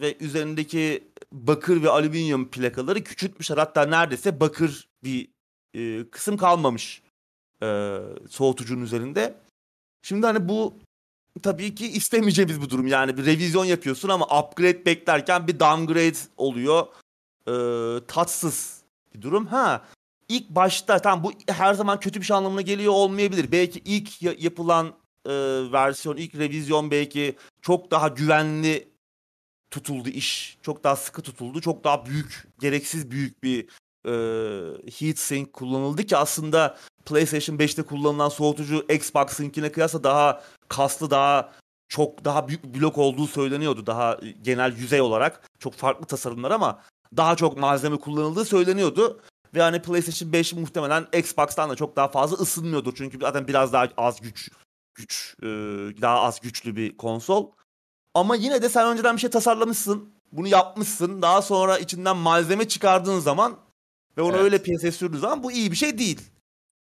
ve 0.00 0.16
üzerindeki 0.20 1.08
bakır 1.32 1.82
ve 1.82 1.90
alüminyum 1.90 2.50
plakaları 2.50 3.04
küçültmüşler. 3.04 3.58
Hatta 3.58 3.82
neredeyse 3.86 4.40
bakır 4.40 4.88
bir 5.04 5.28
e, 5.74 6.10
kısım 6.10 6.36
kalmamış 6.36 7.02
e, 7.62 7.98
soğutucunun 8.30 8.82
üzerinde. 8.82 9.34
Şimdi 10.02 10.26
hani 10.26 10.48
bu 10.48 10.74
tabii 11.38 11.74
ki 11.74 11.86
istemeyeceğimiz 11.86 12.62
bir 12.62 12.70
durum. 12.70 12.86
Yani 12.86 13.16
bir 13.16 13.26
revizyon 13.26 13.64
yapıyorsun 13.64 14.08
ama 14.08 14.24
upgrade 14.40 14.86
beklerken 14.86 15.48
bir 15.48 15.60
downgrade 15.60 16.18
oluyor. 16.36 16.86
Ee, 17.48 18.06
tatsız 18.06 18.82
bir 19.14 19.22
durum. 19.22 19.46
Ha 19.46 19.84
ilk 20.28 20.50
başta 20.50 20.98
tam 20.98 21.24
bu 21.24 21.32
her 21.48 21.74
zaman 21.74 22.00
kötü 22.00 22.20
bir 22.20 22.24
şey 22.26 22.36
anlamına 22.36 22.60
geliyor 22.60 22.92
olmayabilir. 22.92 23.52
Belki 23.52 23.78
ilk 23.84 24.22
yapılan 24.42 24.86
e, 25.26 25.32
versiyon, 25.72 26.16
ilk 26.16 26.34
revizyon 26.34 26.90
belki 26.90 27.36
çok 27.62 27.90
daha 27.90 28.08
güvenli 28.08 28.88
tutuldu 29.70 30.08
iş. 30.08 30.58
Çok 30.62 30.84
daha 30.84 30.96
sıkı 30.96 31.22
tutuldu. 31.22 31.60
Çok 31.60 31.84
daha 31.84 32.06
büyük, 32.06 32.48
gereksiz 32.60 33.10
büyük 33.10 33.42
bir 33.42 33.68
e, 34.06 34.12
heatsink 34.98 35.52
kullanıldı 35.52 36.04
ki 36.04 36.16
aslında 36.16 36.76
PlayStation 37.04 37.56
5'te 37.56 37.82
kullanılan 37.82 38.28
soğutucu 38.28 38.86
Xbox'ınkine 38.88 39.72
kıyasla 39.72 40.04
daha 40.04 40.42
kaslı, 40.68 41.10
daha 41.10 41.52
çok 41.88 42.24
daha 42.24 42.48
büyük 42.48 42.64
bir 42.64 42.80
blok 42.80 42.98
olduğu 42.98 43.26
söyleniyordu. 43.26 43.86
Daha 43.86 44.18
genel 44.42 44.76
yüzey 44.76 45.00
olarak 45.00 45.50
çok 45.58 45.74
farklı 45.74 46.06
tasarımlar 46.06 46.50
ama 46.50 46.82
daha 47.16 47.36
çok 47.36 47.58
malzeme 47.58 47.96
kullanıldığı 47.96 48.44
söyleniyordu. 48.44 49.20
Ve 49.54 49.62
hani 49.62 49.82
PlayStation 49.82 50.32
5 50.32 50.52
muhtemelen 50.52 51.06
Xbox'tan 51.12 51.70
da 51.70 51.76
çok 51.76 51.96
daha 51.96 52.08
fazla 52.08 52.36
ısınmıyordur. 52.36 52.94
Çünkü 52.96 53.18
zaten 53.20 53.48
biraz 53.48 53.72
daha 53.72 53.88
az 53.96 54.20
güç, 54.20 54.50
güç 54.94 55.36
daha 56.02 56.20
az 56.20 56.40
güçlü 56.40 56.76
bir 56.76 56.96
konsol. 56.96 57.50
Ama 58.14 58.36
yine 58.36 58.62
de 58.62 58.68
sen 58.68 58.86
önceden 58.86 59.16
bir 59.16 59.20
şey 59.20 59.30
tasarlamışsın. 59.30 60.12
Bunu 60.32 60.48
yapmışsın. 60.48 61.22
Daha 61.22 61.42
sonra 61.42 61.78
içinden 61.78 62.16
malzeme 62.16 62.68
çıkardığın 62.68 63.18
zaman 63.18 63.56
ve 64.18 64.22
onu 64.22 64.32
evet. 64.32 64.44
öyle 64.44 64.62
piyasaya 64.62 64.92
sürdüğün 64.92 65.18
zaman 65.18 65.42
bu 65.42 65.52
iyi 65.52 65.70
bir 65.70 65.76
şey 65.76 65.98
değil. 65.98 66.20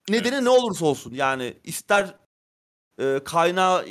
Nedeni 0.09 0.33
evet. 0.33 0.43
ne 0.43 0.49
olursa 0.49 0.85
olsun 0.85 1.13
yani 1.13 1.53
ister 1.63 2.15
e, 2.99 3.19
kaynağı 3.25 3.85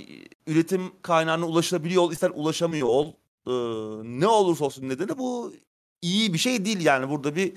üretim 0.46 1.02
kaynağına 1.02 1.46
ulaşılabiliyor 1.46 2.02
ol 2.02 2.12
ister 2.12 2.30
ulaşamıyor 2.34 2.88
ol 2.88 3.12
e, 3.46 3.52
ne 4.20 4.26
olursa 4.26 4.64
olsun 4.64 4.88
nedeni 4.88 5.18
bu 5.18 5.52
iyi 6.02 6.32
bir 6.32 6.38
şey 6.38 6.64
değil 6.64 6.80
yani 6.80 7.10
burada 7.10 7.36
bir 7.36 7.52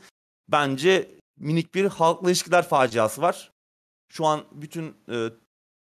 bence 0.49 1.17
minik 1.39 1.75
bir 1.75 1.85
halkla 1.85 2.29
ilişkiler 2.29 2.67
faciası 2.67 3.21
var. 3.21 3.51
Şu 4.09 4.25
an 4.25 4.43
bütün 4.51 4.95
e, 5.09 5.29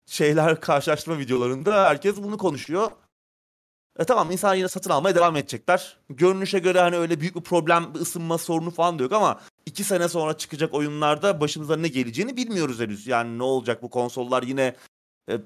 şeyler 0.06 0.60
karşılaştırma 0.60 1.18
videolarında 1.18 1.84
herkes 1.84 2.16
bunu 2.16 2.38
konuşuyor. 2.38 2.90
E 3.98 4.04
tamam 4.04 4.30
insan 4.30 4.54
yine 4.54 4.68
satın 4.68 4.90
almaya 4.90 5.14
devam 5.14 5.36
edecekler. 5.36 5.96
Görünüşe 6.10 6.58
göre 6.58 6.80
hani 6.80 6.96
öyle 6.96 7.20
büyük 7.20 7.36
bir 7.36 7.40
problem, 7.40 7.94
bir 7.94 8.00
ısınma 8.00 8.38
sorunu 8.38 8.70
falan 8.70 8.98
da 8.98 9.02
yok 9.02 9.12
ama 9.12 9.40
iki 9.66 9.84
sene 9.84 10.08
sonra 10.08 10.36
çıkacak 10.36 10.74
oyunlarda 10.74 11.40
başımıza 11.40 11.76
ne 11.76 11.88
geleceğini 11.88 12.36
bilmiyoruz 12.36 12.80
henüz. 12.80 13.06
Yani 13.06 13.38
ne 13.38 13.42
olacak 13.42 13.82
bu 13.82 13.90
konsollar 13.90 14.42
yine 14.42 14.76
e, 15.30 15.40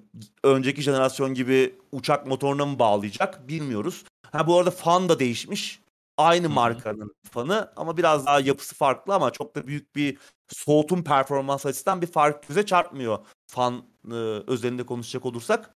önceki 0.44 0.82
jenerasyon 0.82 1.34
gibi 1.34 1.74
uçak 1.92 2.26
motoruna 2.26 2.66
mı 2.66 2.78
bağlayacak 2.78 3.48
bilmiyoruz. 3.48 4.04
Ha 4.32 4.46
bu 4.46 4.58
arada 4.58 4.70
fan 4.70 5.08
da 5.08 5.18
değişmiş. 5.18 5.82
Aynı 6.16 6.48
markanın 6.48 7.14
fanı 7.30 7.72
ama 7.76 7.96
biraz 7.96 8.26
daha 8.26 8.40
yapısı 8.40 8.74
farklı 8.74 9.14
ama 9.14 9.30
çok 9.30 9.56
da 9.56 9.66
büyük 9.66 9.96
bir 9.96 10.18
soğutum 10.48 11.04
performans 11.04 11.66
açısından 11.66 12.02
bir 12.02 12.06
fark 12.06 12.48
göze 12.48 12.66
çarpmıyor 12.66 13.18
fan 13.46 13.84
e, 14.10 14.14
özelinde 14.46 14.86
konuşacak 14.86 15.26
olursak. 15.26 15.74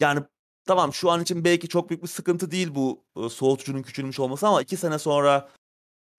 Yani 0.00 0.22
tamam 0.64 0.94
şu 0.94 1.10
an 1.10 1.22
için 1.22 1.44
belki 1.44 1.68
çok 1.68 1.90
büyük 1.90 2.02
bir 2.02 2.08
sıkıntı 2.08 2.50
değil 2.50 2.74
bu 2.74 3.04
e, 3.16 3.28
soğutucunun 3.28 3.82
küçülmüş 3.82 4.20
olması 4.20 4.48
ama 4.48 4.62
iki 4.62 4.76
sene 4.76 4.98
sonra 4.98 5.50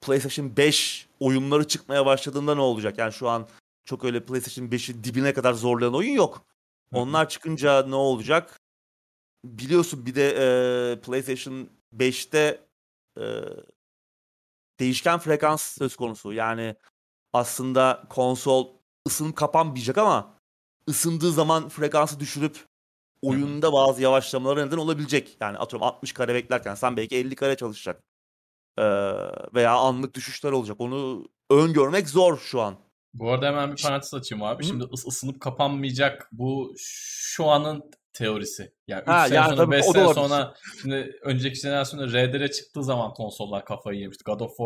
PlayStation 0.01 0.57
5 0.57 1.07
oyunları 1.19 1.67
çıkmaya 1.67 2.05
başladığında 2.05 2.55
ne 2.55 2.61
olacak? 2.61 2.97
Yani 2.97 3.13
şu 3.13 3.29
an 3.29 3.47
çok 3.85 4.03
öyle 4.03 4.25
PlayStation 4.25 4.65
5'i 4.65 5.03
dibine 5.03 5.33
kadar 5.33 5.53
zorlayan 5.53 5.95
oyun 5.95 6.13
yok. 6.13 6.45
Onlar 6.93 7.29
çıkınca 7.29 7.85
ne 7.87 7.95
olacak? 7.95 8.59
Biliyorsun 9.45 10.05
bir 10.05 10.15
de 10.15 10.29
e, 10.29 11.01
PlayStation 11.01 11.69
5'te 11.97 12.61
e, 13.19 13.23
değişken 14.79 15.19
frekans 15.19 15.77
söz 15.77 15.95
konusu. 15.95 16.33
Yani 16.33 16.75
aslında 17.33 18.03
konsol 18.09 18.69
ısınıp 19.07 19.35
kapanmayacak 19.35 19.97
ama 19.97 20.33
ısındığı 20.89 21.31
zaman 21.31 21.69
frekansı 21.69 22.19
düşürüp 22.19 22.65
oyunda 23.23 23.73
bazı 23.73 24.01
yavaşlamalara 24.01 24.65
neden 24.65 24.77
olabilecek. 24.77 25.37
Yani 25.41 25.57
atıyorum 25.57 25.87
60 25.87 26.11
kare 26.11 26.33
beklerken 26.33 26.75
sen 26.75 26.97
belki 26.97 27.15
50 27.15 27.35
kare 27.35 27.55
çalışacak. 27.55 28.03
Ee, 28.77 28.83
veya 29.53 29.73
anlık 29.73 30.13
düşüşler 30.13 30.51
olacak. 30.51 30.81
Onu 30.81 31.27
öngörmek 31.49 32.09
zor 32.09 32.37
şu 32.37 32.61
an. 32.61 32.75
Bu 33.13 33.31
arada 33.31 33.47
hemen 33.47 33.71
bir 33.71 33.81
parantez 33.83 34.13
açayım 34.13 34.43
abi. 34.43 34.63
Hı? 34.63 34.67
Şimdi 34.67 34.83
ıs- 34.83 35.07
ısınıp 35.07 35.41
kapanmayacak 35.41 36.29
bu 36.31 36.73
şu 36.77 37.45
anın 37.45 37.91
teorisi. 38.13 38.73
Yani 38.87 39.01
3 39.01 39.07
ha, 39.07 39.27
sene 39.27 39.35
yani 39.35 39.55
sonra 39.55 39.71
5 39.71 39.85
sene 39.85 40.13
sonra 40.13 40.53
şimdi 40.81 41.19
önceki 41.21 41.59
jenerasyonda 41.59 42.07
RDR 42.07 42.51
çıktığı 42.51 42.83
zaman 42.83 43.13
konsollar 43.13 43.65
kafayı 43.65 43.99
yemişti. 43.99 44.23
God 44.23 44.39
of 44.39 44.57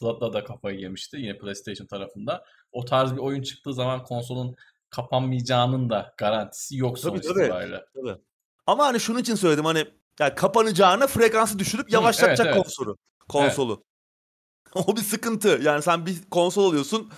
War'da 0.00 0.32
da 0.32 0.44
kafayı 0.44 0.80
yemişti 0.80 1.16
yine 1.16 1.38
PlayStation 1.38 1.86
tarafında. 1.86 2.44
O 2.72 2.84
tarz 2.84 3.12
bir 3.12 3.18
oyun 3.18 3.42
çıktığı 3.42 3.74
zaman 3.74 4.04
konsolun 4.04 4.56
kapanmayacağının 4.90 5.90
da 5.90 6.14
garantisi 6.16 6.76
yok 6.76 6.98
sonuç 6.98 7.26
tabii, 7.26 7.40
itibariyle. 7.42 7.84
Tabii. 7.94 8.16
Ama 8.66 8.86
hani 8.86 9.00
şunun 9.00 9.18
için 9.18 9.34
söyledim 9.34 9.64
hani 9.64 9.86
yani 10.20 10.34
kapanacağına 10.34 11.06
frekansı 11.06 11.58
düşürüp 11.58 11.92
yavaşlatacak 11.92 12.46
evet, 12.46 12.56
evet. 12.56 12.64
konsolu. 12.64 12.96
Konsolu. 13.28 13.72
Evet. 13.72 14.86
o 14.88 14.96
bir 14.96 15.02
sıkıntı. 15.02 15.60
Yani 15.62 15.82
sen 15.82 16.06
bir 16.06 16.16
konsol 16.30 16.70
alıyorsun 16.70 17.10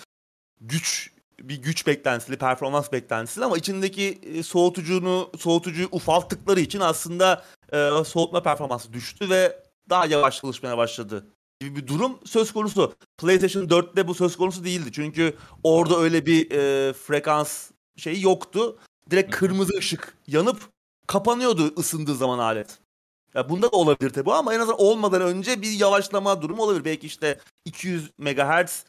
güç 0.61 1.13
bir 1.41 1.63
güç 1.63 1.87
beklentisi, 1.87 2.39
performans 2.39 2.93
beklentisi 2.93 3.45
ama 3.45 3.57
içindeki 3.57 4.21
e, 4.23 4.43
soğutucunu 4.43 5.31
soğutucuyu 5.39 5.89
ufalttıkları 5.93 6.61
için 6.61 6.81
aslında 6.81 7.45
e, 7.73 7.91
soğutma 8.05 8.43
performansı 8.43 8.93
düştü 8.93 9.31
ve 9.31 9.63
daha 9.91 10.07
yavaş 10.07 10.41
çalışmaya 10.41 10.79
başladı 10.79 11.27
gibi 11.65 11.77
bir 11.77 11.87
durum 11.87 12.19
söz 12.25 12.53
konusu. 12.53 12.95
PlayStation 13.19 13.65
4'te 13.69 14.09
bu 14.09 14.15
söz 14.15 14.37
konusu 14.37 14.65
değildi. 14.65 14.93
Çünkü 14.93 15.37
orada 15.63 15.99
öyle 15.99 16.27
bir 16.27 16.51
e, 16.51 16.93
frekans 16.93 17.71
şeyi 17.97 18.23
yoktu. 18.23 18.79
Direkt 19.11 19.31
kırmızı 19.37 19.79
ışık 19.79 20.17
yanıp 20.27 20.71
kapanıyordu 21.07 21.75
ısındığı 21.79 22.15
zaman 22.15 22.39
alet. 22.39 22.79
Ya 23.35 23.49
bunda 23.49 23.73
da 23.73 23.77
olabilir 23.77 24.11
tabi 24.11 24.33
ama 24.33 24.55
en 24.55 24.61
azından 24.61 24.81
olmadan 24.81 25.23
önce 25.23 25.63
bir 25.63 25.71
yavaşlama 25.71 26.43
durumu 26.43 26.63
olabilir. 26.63 26.85
Belki 26.85 27.07
işte 27.07 27.41
200 27.65 28.11
MHz 28.19 28.85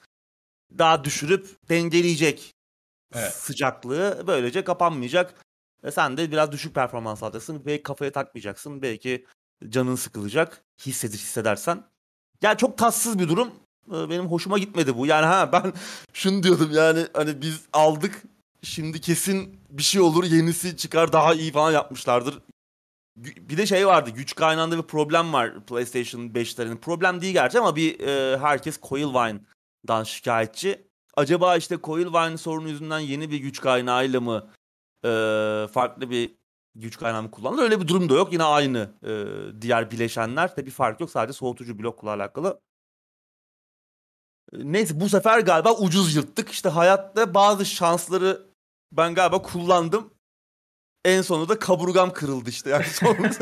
daha 0.77 1.03
düşürüp 1.03 1.69
dengeleyecek 1.69 2.53
evet. 3.13 3.33
sıcaklığı. 3.33 4.23
Böylece 4.27 4.63
kapanmayacak. 4.63 5.45
E 5.83 5.91
sen 5.91 6.17
de 6.17 6.31
biraz 6.31 6.51
düşük 6.51 6.75
performans 6.75 7.23
alacaksın. 7.23 7.65
Belki 7.65 7.83
kafaya 7.83 8.11
takmayacaksın. 8.11 8.81
Belki 8.81 9.25
canın 9.69 9.95
sıkılacak. 9.95 10.63
Hissedir 10.85 11.17
hissedersen. 11.17 11.92
Yani 12.43 12.57
çok 12.57 12.77
tatsız 12.77 13.19
bir 13.19 13.29
durum. 13.29 13.51
E, 13.87 14.09
benim 14.09 14.25
hoşuma 14.25 14.57
gitmedi 14.57 14.97
bu. 14.97 15.05
Yani 15.05 15.25
ha 15.25 15.51
ben 15.51 15.73
şunu 16.13 16.43
diyordum 16.43 16.69
yani 16.73 17.07
hani 17.13 17.41
biz 17.41 17.61
aldık 17.73 18.23
şimdi 18.63 19.01
kesin 19.01 19.59
bir 19.69 19.83
şey 19.83 20.01
olur 20.01 20.23
yenisi 20.23 20.77
çıkar 20.77 21.13
daha 21.13 21.33
iyi 21.33 21.51
falan 21.51 21.71
yapmışlardır. 21.71 22.39
Bir 23.17 23.57
de 23.57 23.65
şey 23.65 23.87
vardı 23.87 24.09
güç 24.09 24.35
kaynağında 24.35 24.77
bir 24.77 24.83
problem 24.83 25.33
var 25.33 25.65
PlayStation 25.65 26.21
5'lerin. 26.21 26.77
Problem 26.77 27.21
değil 27.21 27.33
gerçi 27.33 27.59
ama 27.59 27.75
bir 27.75 27.99
e, 27.99 28.37
herkes 28.37 28.79
Coilvine 28.81 29.39
dan 29.87 30.03
şikayetçi. 30.03 30.81
Acaba 31.15 31.57
işte 31.57 31.77
Coilvine 31.83 32.37
sorunu 32.37 32.69
yüzünden 32.69 32.99
yeni 32.99 33.31
bir 33.31 33.37
güç 33.37 33.61
kaynağıyla 33.61 34.21
mı 34.21 34.47
e, 35.05 35.09
farklı 35.73 36.09
bir 36.09 36.31
güç 36.75 36.97
kaynağı 36.97 37.23
mı 37.23 37.31
kullanılır? 37.31 37.63
Öyle 37.63 37.81
bir 37.81 37.87
durum 37.87 38.09
da 38.09 38.13
yok. 38.13 38.33
Yine 38.33 38.43
aynı 38.43 38.89
e, 39.03 39.11
diğer 39.61 39.91
bileşenler. 39.91 40.55
Tabi 40.55 40.69
fark 40.69 40.99
yok. 40.99 41.09
Sadece 41.09 41.33
soğutucu 41.33 41.79
blokla 41.79 42.09
alakalı. 42.09 42.61
Neyse 44.53 44.99
bu 44.99 45.09
sefer 45.09 45.39
galiba 45.39 45.77
ucuz 45.77 46.15
yırttık. 46.15 46.49
İşte 46.49 46.69
hayatta 46.69 47.33
bazı 47.33 47.65
şansları 47.65 48.41
ben 48.91 49.15
galiba 49.15 49.41
kullandım. 49.41 50.13
En 51.05 51.21
sonunda 51.21 51.49
da 51.49 51.59
kaburgam 51.59 52.13
kırıldı 52.13 52.49
işte. 52.49 52.69
Yani 52.69 52.85
sonuç, 52.93 53.33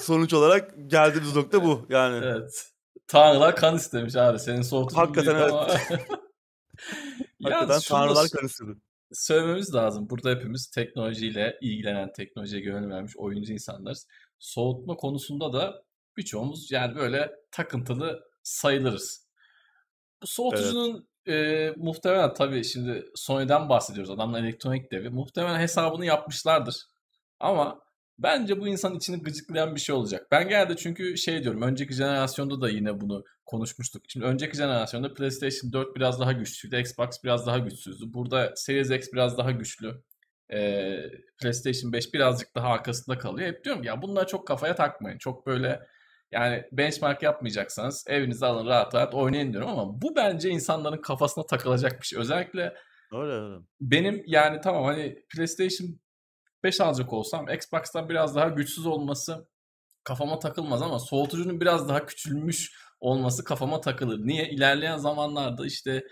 sonuç 0.00 0.34
olarak 0.34 0.74
geldiğimiz 0.86 1.36
nokta 1.36 1.64
bu. 1.64 1.86
Yani. 1.88 2.24
Evet. 2.24 2.72
Tanrılar 3.06 3.56
kan 3.56 3.76
istemiş 3.76 4.16
abi. 4.16 4.38
Senin 4.38 4.62
soğutucun 4.62 5.00
Hakikaten 5.00 5.34
evet. 5.34 5.52
Ama... 5.52 5.68
Hakikaten 7.42 7.80
tanrılar 7.80 8.28
kan 8.28 8.46
istedi. 8.46 8.70
Söylememiz 9.12 9.74
lazım. 9.74 10.10
Burada 10.10 10.30
hepimiz 10.30 10.70
teknolojiyle 10.70 11.58
ilgilenen, 11.60 12.12
teknolojiye 12.12 12.62
güven 12.62 12.90
vermiş 12.90 13.16
oyuncu 13.16 13.52
insanlarız. 13.52 14.06
Soğutma 14.38 14.96
konusunda 14.96 15.52
da 15.52 15.82
birçoğumuz 16.16 16.70
yani 16.70 16.96
böyle 16.96 17.30
takıntılı 17.50 18.20
sayılırız. 18.42 19.28
Bu 20.22 20.26
soğutucunun 20.26 21.08
evet. 21.26 21.68
e, 21.68 21.74
muhtemelen 21.76 22.34
tabii 22.34 22.64
şimdi 22.64 23.04
Sony'den 23.14 23.68
bahsediyoruz. 23.68 24.10
Adamlar 24.10 24.40
elektronik 24.40 24.92
devi. 24.92 25.10
Muhtemelen 25.10 25.60
hesabını 25.60 26.06
yapmışlardır. 26.06 26.76
Ama 27.40 27.80
bence 28.18 28.60
bu 28.60 28.68
insanın 28.68 28.96
içini 28.96 29.22
gıcıklayan 29.22 29.74
bir 29.74 29.80
şey 29.80 29.94
olacak. 29.94 30.26
Ben 30.30 30.48
geldi 30.48 30.76
çünkü 30.76 31.16
şey 31.16 31.42
diyorum. 31.42 31.62
Önceki 31.62 31.94
jenerasyonda 31.94 32.60
da 32.60 32.68
yine 32.70 33.00
bunu 33.00 33.24
konuşmuştuk. 33.52 34.02
Şimdi 34.08 34.26
önceki 34.26 34.56
jenerasyonda 34.56 35.14
PlayStation 35.14 35.72
4 35.72 35.96
biraz 35.96 36.20
daha 36.20 36.32
güçlüydü. 36.32 36.80
Xbox 36.80 37.24
biraz 37.24 37.46
daha 37.46 37.58
güçsüzdü. 37.58 38.12
Burada 38.12 38.52
Series 38.56 38.90
X 38.90 39.08
biraz 39.12 39.38
daha 39.38 39.50
güçlü. 39.50 40.02
Ee, 40.52 41.02
PlayStation 41.38 41.92
5 41.92 42.14
birazcık 42.14 42.54
daha 42.54 42.68
arkasında 42.68 43.18
kalıyor. 43.18 43.48
Hep 43.48 43.64
diyorum 43.64 43.84
ya 43.84 44.02
bunlara 44.02 44.26
çok 44.26 44.46
kafaya 44.46 44.74
takmayın. 44.74 45.18
Çok 45.18 45.46
böyle 45.46 45.86
yani 46.32 46.64
benchmark 46.72 47.22
yapmayacaksanız 47.22 48.04
evinize 48.08 48.46
alın 48.46 48.66
rahat 48.66 48.94
rahat 48.94 49.14
oynayın 49.14 49.52
diyorum 49.52 49.70
ama 49.70 50.02
bu 50.02 50.16
bence 50.16 50.50
insanların 50.50 51.02
kafasına 51.02 51.46
takılacak 51.46 52.00
bir 52.00 52.06
şey. 52.06 52.18
Özellikle 52.18 52.74
öyle, 53.12 53.32
öyle. 53.32 53.56
benim 53.80 54.22
yani 54.26 54.60
tamam 54.60 54.84
hani 54.84 55.24
PlayStation 55.34 55.88
5 56.64 56.80
alacak 56.80 57.12
olsam 57.12 57.48
Xbox'tan 57.48 58.08
biraz 58.08 58.36
daha 58.36 58.48
güçsüz 58.48 58.86
olması 58.86 59.48
kafama 60.04 60.38
takılmaz 60.38 60.82
ama 60.82 60.98
soğutucunun 60.98 61.60
biraz 61.60 61.88
daha 61.88 62.06
küçülmüş 62.06 62.72
olması 63.02 63.44
kafama 63.44 63.80
takılır. 63.80 64.26
Niye? 64.26 64.50
İlerleyen 64.50 64.96
zamanlarda 64.96 65.66
işte 65.66 66.04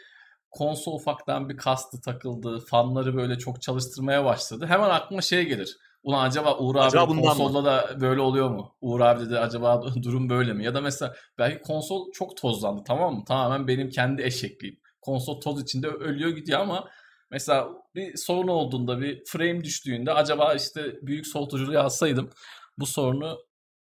konsol 0.50 0.94
ufaktan 0.94 1.48
bir 1.48 1.56
kastı 1.56 2.00
takıldı. 2.00 2.64
Fanları 2.70 3.16
böyle 3.16 3.38
çok 3.38 3.62
çalıştırmaya 3.62 4.24
başladı. 4.24 4.66
Hemen 4.66 4.90
aklıma 4.90 5.22
şey 5.22 5.44
gelir. 5.44 5.76
Ulan 6.02 6.28
acaba 6.28 6.58
Uğur 6.58 6.74
abi 6.74 6.82
acaba 6.82 7.06
konsolda 7.06 7.60
mı? 7.60 7.66
da 7.66 8.00
böyle 8.00 8.20
oluyor 8.20 8.50
mu? 8.50 8.76
Uğur 8.80 9.00
abi 9.00 9.24
dedi 9.24 9.38
acaba 9.38 9.82
durum 10.02 10.30
böyle 10.30 10.52
mi? 10.52 10.64
Ya 10.64 10.74
da 10.74 10.80
mesela 10.80 11.14
belki 11.38 11.62
konsol 11.62 12.12
çok 12.12 12.36
tozlandı 12.36 12.82
tamam 12.86 13.14
mı? 13.14 13.24
Tamamen 13.24 13.68
benim 13.68 13.90
kendi 13.90 14.22
eşekliğim. 14.22 14.76
Konsol 15.00 15.40
toz 15.40 15.62
içinde 15.62 15.88
ölüyor 15.88 16.30
gidiyor 16.30 16.60
ama 16.60 16.88
mesela 17.30 17.68
bir 17.94 18.16
sorun 18.16 18.48
olduğunda 18.48 19.00
bir 19.00 19.24
frame 19.24 19.64
düştüğünde 19.64 20.12
acaba 20.12 20.54
işte 20.54 20.98
büyük 21.02 21.26
soğutuculuğu 21.26 21.78
alsaydım 21.78 22.30
bu 22.78 22.86
sorunu 22.86 23.38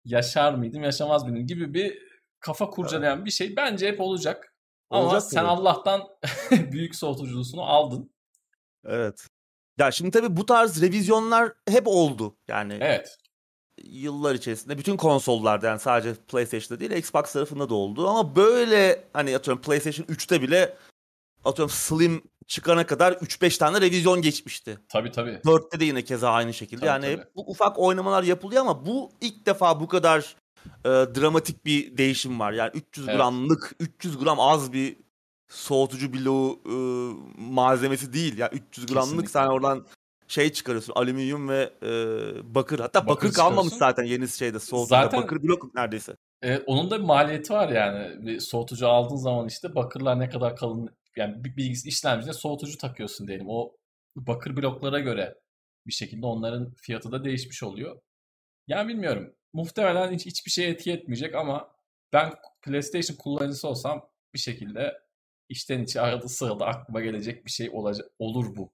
yaşar 0.05 0.55
mıydım 0.55 0.83
yaşamaz 0.83 1.25
mıydım 1.25 1.47
gibi 1.47 1.75
bir 1.75 2.10
kafa 2.41 2.71
kurcalayan 2.71 3.17
evet. 3.17 3.27
bir 3.27 3.31
şey 3.31 3.57
bence 3.57 3.89
hep 3.89 4.01
olacak. 4.01 4.55
olacak 4.91 5.13
Ama 5.13 5.21
sen 5.21 5.45
Allah'tan 5.45 6.03
büyük 6.51 6.95
soğutuculusunu 6.95 7.63
aldın. 7.63 8.11
Evet. 8.85 9.27
Ya 9.79 9.91
şimdi 9.91 10.11
tabii 10.11 10.37
bu 10.37 10.47
tarz 10.47 10.83
revizyonlar 10.83 11.53
hep 11.69 11.83
oldu. 11.87 12.37
Yani 12.49 12.79
Evet. 12.81 13.17
Yıllar 13.85 14.35
içerisinde 14.35 14.79
bütün 14.79 14.97
konsollarda 14.97 15.67
yani 15.67 15.81
sadece 15.81 16.15
PlayStation'da 16.15 16.81
değil 16.81 16.91
Xbox 16.91 17.33
tarafında 17.33 17.69
da 17.69 17.75
oldu. 17.75 18.09
Ama 18.09 18.37
böyle 18.37 19.05
hani 19.13 19.37
atıyorum 19.37 19.63
PlayStation 19.63 20.07
3'te 20.07 20.43
bile 20.43 20.77
atıyorum 21.45 21.71
Slim 21.71 22.23
çıkana 22.47 22.87
kadar 22.87 23.13
3-5 23.13 23.59
tane 23.59 23.81
revizyon 23.81 24.23
geçmişti. 24.23 24.79
Tabii 24.89 25.11
tabii. 25.11 25.31
4'te 25.31 25.81
de 25.81 25.85
yine 25.85 26.05
keza 26.05 26.31
aynı 26.31 26.55
şekilde. 26.55 26.81
Tabii, 26.81 27.07
yani 27.07 27.17
tabii. 27.17 27.29
bu 27.37 27.51
ufak 27.51 27.79
oynamalar 27.79 28.23
yapılıyor 28.23 28.63
ama 28.63 28.87
bu 28.87 29.13
ilk 29.21 29.47
defa 29.47 29.81
bu 29.81 29.89
kadar 29.89 30.37
e, 30.85 30.89
dramatik 30.89 31.65
bir 31.65 31.97
değişim 31.97 32.41
var. 32.41 32.53
Yani 32.53 32.71
300 32.75 33.09
evet. 33.09 33.17
gramlık, 33.17 33.73
300 33.81 34.19
gram 34.19 34.41
az 34.41 34.73
bir 34.73 34.97
soğutucu 35.49 36.13
bloğu 36.13 36.61
e, 36.67 36.75
malzemesi 37.43 38.13
değil. 38.13 38.39
Ya 38.39 38.51
yani 38.53 38.63
300 38.69 38.87
gramlık 38.87 39.05
Kesinlikle. 39.05 39.33
sen 39.33 39.47
oradan 39.47 39.87
şey 40.29 40.53
çıkarıyorsun. 40.53 40.93
Alüminyum 40.97 41.49
ve 41.49 41.73
e, 41.83 41.91
bakır. 42.55 42.81
Hatta 42.81 43.07
bakır, 43.07 43.27
bakır 43.27 43.33
kalmamış 43.33 43.75
zaten 43.75 44.05
yeni 44.05 44.29
şeyde 44.29 44.59
soğutucuda. 44.59 45.03
Zaten, 45.03 45.23
bakır 45.23 45.43
blok 45.43 45.75
neredeyse. 45.75 46.17
E, 46.43 46.59
onun 46.59 46.91
da 46.91 46.99
bir 46.99 47.05
maliyeti 47.05 47.53
var 47.53 47.69
yani. 47.69 48.27
Bir 48.27 48.41
soğutucu 48.41 48.89
aldığın 48.89 49.17
zaman 49.17 49.49
işte 49.49 49.75
bakırlar 49.75 50.21
ne 50.21 50.29
kadar 50.29 50.57
kalın 50.57 50.91
yani 51.17 51.45
bilgisi 51.45 51.89
işlemcine 51.89 52.33
soğutucu 52.33 52.79
takıyorsun 52.79 53.29
diyelim. 53.29 53.47
O 53.49 53.73
bakır 54.17 54.57
bloklara 54.57 55.01
göre 55.01 55.35
bir 55.87 55.93
şekilde 55.93 56.27
onların 56.27 56.75
fiyatı 56.75 57.13
da 57.13 57.25
değişmiş 57.25 57.63
oluyor. 57.63 58.01
Yani 58.69 58.89
bilmiyorum. 58.89 59.35
Muhtemelen 59.53 60.13
hiç, 60.13 60.27
hiçbir 60.27 60.51
şey 60.51 60.71
etki 60.71 60.93
etmeyecek 60.93 61.35
ama 61.35 61.71
ben 62.13 62.33
PlayStation 62.63 63.17
kullanıcısı 63.17 63.69
olsam 63.69 64.09
bir 64.35 64.39
şekilde 64.39 65.03
içten 65.49 65.83
içe 65.83 66.01
arada 66.01 66.29
sırada 66.29 66.67
aklıma 66.67 67.01
gelecek 67.01 67.47
bir 67.47 67.51
şey 67.51 67.71
olacak 67.73 68.11
olur 68.19 68.57
bu. 68.57 68.73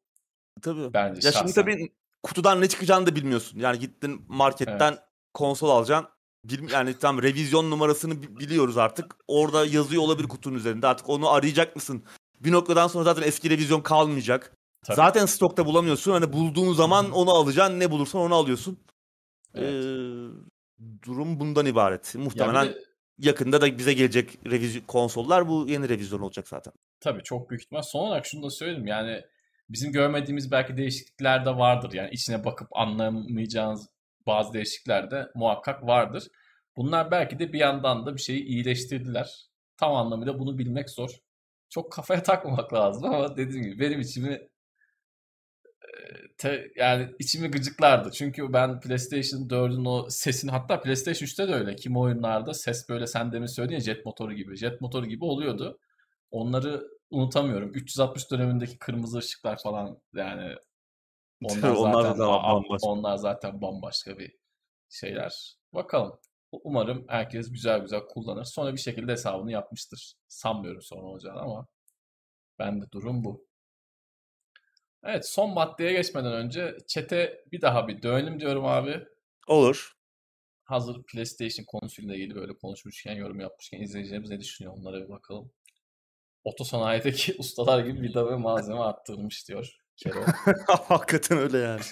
Tabii. 0.62 0.94
Bence 0.94 1.28
ya 1.28 1.32
şahsen. 1.32 1.40
şimdi 1.40 1.54
tabii 1.54 1.92
kutudan 2.22 2.60
ne 2.60 2.68
çıkacağını 2.68 3.06
da 3.06 3.16
bilmiyorsun. 3.16 3.58
Yani 3.58 3.78
gittin 3.78 4.24
marketten 4.28 4.92
evet. 4.92 5.02
konsol 5.34 5.70
alacaksın. 5.70 6.08
Yani 6.72 6.98
tam 6.98 7.22
revizyon 7.22 7.70
numarasını 7.70 8.22
biliyoruz 8.22 8.78
artık. 8.78 9.16
Orada 9.28 9.66
yazıyor 9.66 10.02
olabilir 10.02 10.28
kutunun 10.28 10.56
üzerinde. 10.56 10.86
Artık 10.86 11.08
onu 11.08 11.30
arayacak 11.30 11.76
mısın? 11.76 12.04
Bir 12.40 12.52
noktadan 12.52 12.88
sonra 12.88 13.04
zaten 13.04 13.22
eski 13.22 13.50
revizyon 13.50 13.80
kalmayacak. 13.80 14.56
Tabii. 14.84 14.96
Zaten 14.96 15.26
stokta 15.26 15.66
bulamıyorsun. 15.66 16.12
Hani 16.12 16.32
bulduğun 16.32 16.72
zaman 16.72 17.10
onu 17.10 17.30
alacaksın. 17.30 17.80
Ne 17.80 17.90
bulursan 17.90 18.20
onu 18.20 18.34
alıyorsun. 18.34 18.78
Evet. 19.54 19.84
Ee, 19.84 20.55
durum 21.02 21.40
bundan 21.40 21.66
ibaret. 21.66 22.14
Muhtemelen 22.14 22.66
de, 22.66 22.78
yakında 23.18 23.60
da 23.60 23.78
bize 23.78 23.92
gelecek 23.92 24.38
revizyon 24.46 24.82
konsollar 24.82 25.48
bu 25.48 25.68
yeni 25.68 25.88
revizyon 25.88 26.20
olacak 26.20 26.48
zaten. 26.48 26.72
Tabii 27.00 27.22
çok 27.22 27.50
büyük 27.50 27.62
ihtimal. 27.62 27.82
Son 27.82 28.00
olarak 28.00 28.26
şunu 28.26 28.42
da 28.42 28.50
söyleyeyim. 28.50 28.86
Yani 28.86 29.22
bizim 29.68 29.92
görmediğimiz 29.92 30.50
belki 30.50 30.76
değişiklikler 30.76 31.44
de 31.44 31.50
vardır. 31.50 31.92
Yani 31.92 32.10
içine 32.12 32.44
bakıp 32.44 32.68
anlamayacağınız 32.76 33.88
bazı 34.26 34.52
değişiklikler 34.52 35.10
de 35.10 35.30
muhakkak 35.34 35.86
vardır. 35.86 36.28
Bunlar 36.76 37.10
belki 37.10 37.38
de 37.38 37.52
bir 37.52 37.58
yandan 37.58 38.06
da 38.06 38.16
bir 38.16 38.20
şeyi 38.20 38.44
iyileştirdiler. 38.44 39.46
Tam 39.76 39.94
anlamıyla 39.94 40.38
bunu 40.38 40.58
bilmek 40.58 40.90
zor. 40.90 41.10
Çok 41.70 41.92
kafaya 41.92 42.22
takmamak 42.22 42.74
lazım 42.74 43.04
ama 43.04 43.36
dediğim 43.36 43.64
gibi 43.64 43.80
benim 43.80 44.00
içimi 44.00 44.48
te, 46.38 46.72
yani 46.76 47.08
içimi 47.18 47.50
gıcıklardı. 47.50 48.10
Çünkü 48.10 48.52
ben 48.52 48.80
PlayStation 48.80 49.48
4'ün 49.48 49.84
o 49.84 50.06
sesini 50.10 50.50
hatta 50.50 50.80
PlayStation 50.80 51.26
3'te 51.26 51.48
de 51.48 51.54
öyle. 51.54 51.76
Kim 51.76 51.96
oyunlarda 51.96 52.54
ses 52.54 52.88
böyle 52.88 53.06
sen 53.06 53.32
demin 53.32 53.46
söyledin 53.46 53.74
ya 53.74 53.80
jet 53.80 54.06
motoru 54.06 54.32
gibi. 54.32 54.56
Jet 54.56 54.80
motoru 54.80 55.06
gibi 55.06 55.24
oluyordu. 55.24 55.78
Onları 56.30 56.88
unutamıyorum. 57.10 57.70
360 57.74 58.30
dönemindeki 58.30 58.78
kırmızı 58.78 59.18
ışıklar 59.18 59.58
falan 59.62 59.98
yani 60.14 60.56
onlar, 61.44 61.70
onlar 61.76 62.02
zaten 62.02 62.18
da 62.18 62.28
bambaşka. 62.28 62.88
onlar 62.88 63.16
zaten 63.16 63.62
bambaşka 63.62 64.18
bir 64.18 64.36
şeyler. 64.88 65.56
Bakalım. 65.74 66.18
Umarım 66.52 67.04
herkes 67.08 67.50
güzel 67.50 67.80
güzel 67.80 68.00
kullanır. 68.00 68.44
Sonra 68.44 68.72
bir 68.72 68.80
şekilde 68.80 69.12
hesabını 69.12 69.52
yapmıştır. 69.52 70.14
Sanmıyorum 70.28 70.82
sonra 70.82 71.06
olacağını 71.06 71.40
ama 71.40 71.66
ben 72.58 72.82
de 72.82 72.84
durum 72.92 73.24
bu. 73.24 73.45
Evet 75.04 75.28
son 75.28 75.50
maddeye 75.54 75.92
geçmeden 75.92 76.32
önce 76.32 76.76
çete 76.86 77.44
bir 77.52 77.60
daha 77.60 77.88
bir 77.88 78.02
dönelim 78.02 78.40
diyorum 78.40 78.64
abi. 78.64 79.06
Olur. 79.46 79.92
Hazır 80.64 81.02
PlayStation 81.02 81.64
konusuyla 81.64 82.14
ilgili 82.14 82.34
böyle 82.34 82.52
konuşmuşken, 82.56 83.14
yorum 83.14 83.40
yapmışken 83.40 83.80
izleyicilerimiz 83.80 84.30
ne 84.30 84.40
düşünüyor 84.40 84.74
onlara 84.76 85.04
bir 85.04 85.08
bakalım. 85.08 85.52
Otosanayideki 86.44 87.34
ustalar 87.38 87.84
gibi 87.84 88.02
vida 88.02 88.30
ve 88.30 88.36
malzeme 88.36 88.78
arttırmış 88.78 89.48
diyor 89.48 89.76
Kero. 89.96 90.24
Hakikaten 90.68 91.38
öyle 91.38 91.58
yani. 91.58 91.82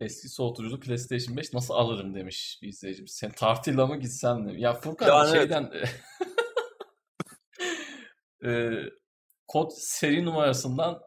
Eski 0.00 0.28
soğutuculu 0.28 0.80
PlayStation 0.80 1.36
5 1.36 1.52
nasıl 1.52 1.74
alırım 1.74 2.14
demiş 2.14 2.58
bir 2.62 2.68
izleyicimiz. 2.68 3.12
Sen 3.12 3.32
tartıyla 3.32 3.86
mı 3.86 3.96
gitsen 3.96 4.40
mi? 4.40 4.60
Ya 4.60 4.74
Furkan 4.74 5.08
yani 5.08 5.36
şeyden... 5.36 5.72
Evet. 8.40 8.92
Kod 9.46 9.70
seri 9.74 10.24
numarasından 10.24 11.02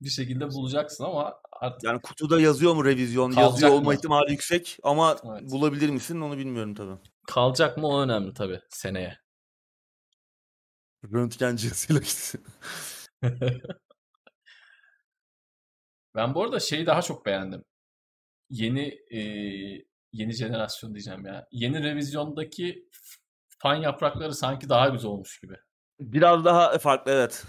bir 0.00 0.08
şekilde 0.08 0.50
bulacaksın 0.50 1.04
ama 1.04 1.34
artık... 1.52 1.84
Yani 1.84 2.00
kutuda 2.02 2.40
yazıyor 2.40 2.74
mu 2.74 2.84
revizyon? 2.84 3.32
Yazıyor 3.32 3.72
olma 3.72 3.90
mı? 3.90 3.94
ihtimali 3.94 4.32
yüksek 4.32 4.78
ama 4.82 5.16
evet. 5.24 5.50
bulabilir 5.50 5.90
misin 5.90 6.20
onu 6.20 6.38
bilmiyorum 6.38 6.74
tabii. 6.74 6.98
Kalacak 7.26 7.78
mı 7.78 7.86
o 7.88 8.02
önemli 8.02 8.34
tabii 8.34 8.60
seneye. 8.68 9.18
Röntgen 11.12 11.56
cihazıyla 11.56 12.00
gitsin. 12.00 12.44
ben 16.14 16.34
bu 16.34 16.42
arada 16.42 16.60
şeyi 16.60 16.86
daha 16.86 17.02
çok 17.02 17.26
beğendim. 17.26 17.64
Yeni 18.50 18.98
e, 19.10 19.18
yeni 20.12 20.32
jenerasyon 20.32 20.94
diyeceğim 20.94 21.26
ya. 21.26 21.46
Yeni 21.50 21.82
revizyondaki 21.82 22.88
fan 23.58 23.76
yaprakları 23.76 24.34
sanki 24.34 24.68
daha 24.68 24.88
güzel 24.88 25.10
olmuş 25.10 25.40
gibi. 25.40 25.56
Biraz 26.00 26.44
daha 26.44 26.78
farklı 26.78 27.12
evet. 27.12 27.44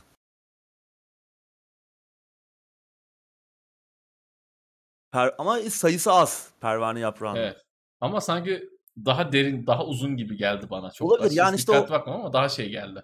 Per 5.11 5.35
ama 5.37 5.59
sayısı 5.59 6.11
az 6.11 6.51
pervane 6.61 6.99
yaprağının. 6.99 7.39
Evet. 7.39 7.65
Ama 8.01 8.21
sanki 8.21 8.69
daha 9.05 9.31
derin, 9.31 9.67
daha 9.67 9.85
uzun 9.85 10.17
gibi 10.17 10.37
geldi 10.37 10.69
bana. 10.69 10.91
Çok 10.91 11.11
Olabilir. 11.11 11.31
Yani 11.31 11.55
işte 11.55 11.71
o 11.71 11.89
bakmam 11.89 12.15
ama 12.15 12.33
daha 12.33 12.49
şey 12.49 12.69
geldi. 12.69 13.03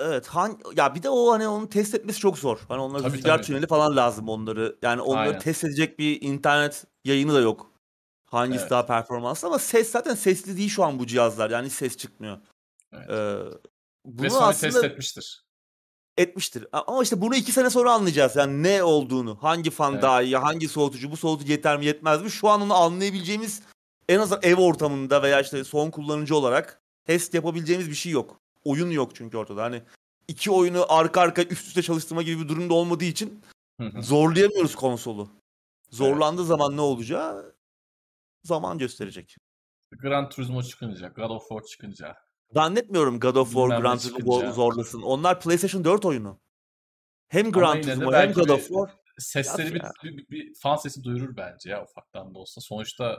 Evet. 0.00 0.26
Han 0.26 0.58
ya 0.76 0.94
bir 0.94 1.02
de 1.02 1.10
o 1.10 1.32
hani 1.32 1.48
onu 1.48 1.68
test 1.68 1.94
etmesi 1.94 2.20
çok 2.20 2.38
zor. 2.38 2.60
Hani 2.68 2.80
onlara 2.80 3.02
Tabii, 3.02 3.12
rüzgar 3.12 3.36
tabii. 3.36 3.46
tüneli 3.46 3.66
falan 3.66 3.96
lazım 3.96 4.28
onları. 4.28 4.78
Yani 4.82 5.00
onları 5.00 5.28
Aynen. 5.28 5.38
test 5.38 5.64
edecek 5.64 5.98
bir 5.98 6.22
internet 6.22 6.84
yayını 7.04 7.34
da 7.34 7.40
yok. 7.40 7.72
Hangisi 8.24 8.60
Evet. 8.60 8.70
daha 8.70 8.86
performanslı 8.86 9.48
ama 9.48 9.58
ses 9.58 9.90
zaten 9.90 10.14
sesli 10.14 10.56
değil 10.56 10.68
şu 10.68 10.84
an 10.84 10.98
bu 10.98 11.06
cihazlar. 11.06 11.50
Yani 11.50 11.70
ses 11.70 11.96
çıkmıyor. 11.96 12.38
Evet. 12.92 13.10
Ee, 13.10 13.38
Ve 14.06 14.18
bunu 14.18 14.30
Sony 14.30 14.44
aslında 14.44 14.72
test 14.72 14.84
etmiştir. 14.84 15.44
etmiştir. 16.16 16.66
Ama 16.72 17.02
işte 17.02 17.20
bunu 17.20 17.36
iki 17.36 17.52
sene 17.52 17.70
sonra 17.70 17.92
anlayacağız. 17.92 18.36
Yani 18.36 18.62
ne 18.62 18.82
olduğunu. 18.82 19.38
Hangi 19.42 19.70
fan 19.70 19.92
Evet. 19.92 20.02
daha 20.02 20.22
iyi, 20.22 20.36
hangi 20.36 20.68
soğutucu, 20.68 21.10
bu 21.10 21.16
soğutucu 21.16 21.52
yeter 21.52 21.78
mi 21.78 21.84
yetmez 21.84 22.22
mi? 22.22 22.30
Şu 22.30 22.48
an 22.48 22.60
onu 22.60 22.74
anlayabileceğimiz 22.74 23.62
en 24.08 24.18
azından 24.18 24.42
ev 24.42 24.56
ortamında 24.56 25.22
veya 25.22 25.40
işte 25.40 25.64
son 25.64 25.90
kullanıcı 25.90 26.36
olarak 26.36 26.82
test 27.04 27.34
yapabileceğimiz 27.34 27.90
bir 27.90 27.94
şey 27.94 28.12
yok. 28.12 28.40
Oyun 28.64 28.90
yok 28.90 29.14
çünkü 29.14 29.36
ortada. 29.36 29.62
Hani 29.62 29.82
iki 30.28 30.50
oyunu 30.50 30.86
arka 30.88 31.20
arka 31.20 31.42
üst 31.42 31.66
üste 31.66 31.82
çalıştırma 31.82 32.22
gibi 32.22 32.42
bir 32.42 32.48
durumda 32.48 32.74
olmadığı 32.74 33.04
için 33.04 33.42
zorlayamıyoruz 33.98 34.74
konsolu. 34.74 35.28
Zorlandığı 35.90 36.44
zaman 36.44 36.76
ne 36.76 36.80
olacağı 36.80 37.54
zaman 38.44 38.78
gösterecek. 38.78 39.36
Gran 39.92 40.28
Turismo 40.28 40.62
çıkınca, 40.62 41.08
God 41.08 41.30
of 41.30 41.48
War 41.48 41.64
çıkınca. 41.64 42.16
Zannetmiyorum 42.54 43.20
God 43.20 43.36
of 43.36 43.48
War, 43.48 43.64
Bilmem 43.64 43.78
ne 43.78 43.82
Gran 43.82 43.98
Turismo 43.98 44.18
çıkınca. 44.18 44.52
zorlasın. 44.52 45.02
Onlar 45.02 45.40
PlayStation 45.40 45.84
4 45.84 46.04
oyunu. 46.04 46.40
Hem 47.28 47.46
Ama 47.46 47.50
Gran 47.58 47.74
yine 47.76 47.86
de 47.86 47.94
Turismo 47.94 48.12
hem 48.12 48.32
God 48.32 48.48
of 48.48 48.68
War. 48.68 48.90
Sesleri 49.18 49.74
bir, 49.74 49.82
bir, 50.04 50.16
bir- 50.18 50.28
bir 50.30 50.54
fan 50.62 50.76
sesi 50.76 51.04
duyurur 51.04 51.36
bence 51.36 51.70
ya 51.70 51.84
ufaktan 51.84 52.34
da 52.34 52.38
olsa. 52.38 52.60
Sonuçta 52.60 53.16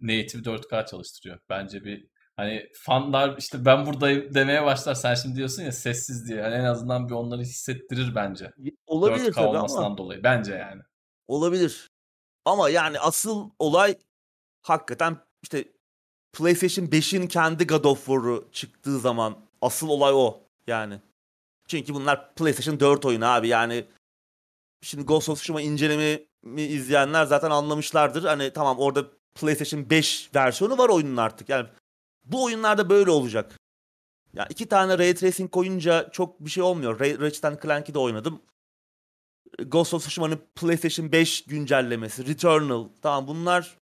native 0.00 0.42
4K 0.42 0.86
çalıştırıyor. 0.86 1.38
Bence 1.48 1.84
bir 1.84 2.06
hani 2.36 2.66
fanlar 2.84 3.36
işte 3.38 3.64
ben 3.64 3.86
buradayım 3.86 4.34
demeye 4.34 4.64
başlar. 4.64 4.94
Sen 4.94 5.14
şimdi 5.14 5.36
diyorsun 5.36 5.62
ya 5.62 5.72
sessiz 5.72 6.28
diye. 6.28 6.42
Hani 6.42 6.54
en 6.54 6.64
azından 6.64 7.08
bir 7.08 7.14
onları 7.14 7.40
hissettirir 7.42 8.14
bence. 8.14 8.52
Olabilir 8.86 9.24
4K 9.26 9.34
tabii 9.34 9.46
olmasından 9.46 9.84
ama. 9.84 9.98
dolayı. 9.98 10.22
Bence 10.22 10.54
yani. 10.54 10.82
Olabilir. 11.28 11.90
Ama 12.44 12.68
yani 12.68 12.98
asıl 13.00 13.50
olay 13.58 13.98
hakikaten 14.62 15.16
işte 15.42 15.64
PlayStation 16.32 16.86
5'in 16.86 17.26
kendi 17.26 17.66
God 17.66 17.84
of 17.84 17.98
War'u 17.98 18.48
çıktığı 18.52 18.98
zaman 18.98 19.38
asıl 19.62 19.88
olay 19.88 20.12
o 20.14 20.40
yani. 20.66 21.00
Çünkü 21.68 21.94
bunlar 21.94 22.34
PlayStation 22.34 22.80
4 22.80 23.04
oyunu 23.04 23.26
abi 23.26 23.48
yani. 23.48 23.84
Şimdi 24.82 25.04
Ghost 25.04 25.28
of 25.28 25.36
Tsushima 25.36 25.60
incelememi 25.60 26.62
izleyenler 26.62 27.24
zaten 27.24 27.50
anlamışlardır. 27.50 28.24
Hani 28.24 28.52
tamam 28.52 28.78
orada 28.78 29.06
PlayStation 29.34 29.90
5 29.90 30.30
versiyonu 30.34 30.78
var 30.78 30.88
oyunun 30.88 31.16
artık. 31.16 31.48
Yani 31.48 31.68
bu 32.24 32.44
oyunlarda 32.44 32.90
böyle 32.90 33.10
olacak. 33.10 33.60
Ya 34.34 34.46
iki 34.50 34.68
tane 34.68 34.98
Ray 34.98 35.14
Tracing 35.14 35.50
koyunca 35.50 36.10
çok 36.10 36.40
bir 36.40 36.50
şey 36.50 36.62
olmuyor. 36.62 37.00
Ray- 37.00 37.20
Ratchet 37.20 37.62
Clank'i 37.62 37.94
de 37.94 37.98
oynadım. 37.98 38.42
Ghost 39.66 39.94
of 39.94 40.02
Tsushima'nın 40.02 40.40
PlayStation 40.54 41.12
5 41.12 41.44
güncellemesi, 41.44 42.26
Returnal. 42.26 42.88
Tamam 43.02 43.26
bunlar 43.26 43.78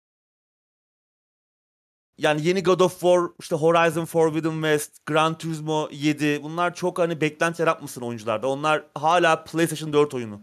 yani 2.18 2.46
yeni 2.46 2.62
God 2.62 2.80
of 2.80 2.92
War, 2.92 3.20
işte 3.40 3.56
Horizon 3.56 4.04
Forbidden 4.04 4.52
West, 4.52 5.06
Gran 5.06 5.38
Turismo 5.38 5.88
7 5.92 6.42
bunlar 6.42 6.74
çok 6.74 6.98
hani 6.98 7.20
beklenti 7.20 7.62
yaratmasın 7.62 8.00
oyuncularda. 8.00 8.48
Onlar 8.48 8.84
hala 8.94 9.44
PlayStation 9.44 9.92
4 9.92 10.14
oyunu. 10.14 10.40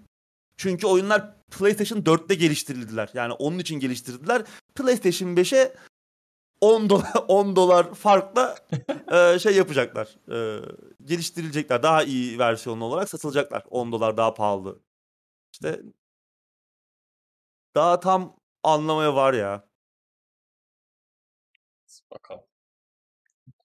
Çünkü 0.58 0.88
oyunlar 0.88 1.36
PlayStation 1.52 2.00
4'te 2.02 2.36
geliştirildiler. 2.36 3.10
Yani 3.14 3.34
onun 3.34 3.60
için 3.60 3.80
geliştirdiler. 3.80 4.42
PlayStation 4.76 5.30
5'e 5.30 5.74
10 6.62 6.90
dolar 6.90 7.14
10 7.28 7.56
dolar 7.56 7.94
farkla 7.94 8.58
e, 9.12 9.40
şey 9.40 9.56
yapacaklar. 9.56 10.08
E, 10.32 10.66
geliştirilecekler. 11.04 11.84
Daha 11.84 12.04
iyi 12.04 12.40
versiyonlu 12.40 12.86
olarak 12.86 13.10
satılacaklar. 13.10 13.64
10 13.70 13.92
dolar 13.92 14.18
daha 14.18 14.34
pahalı. 14.34 14.80
İşte 15.54 15.82
daha 17.76 18.00
tam 18.00 18.36
anlamaya 18.64 19.16
var 19.16 19.34
ya. 19.34 19.71
Bakalım. 22.12 22.44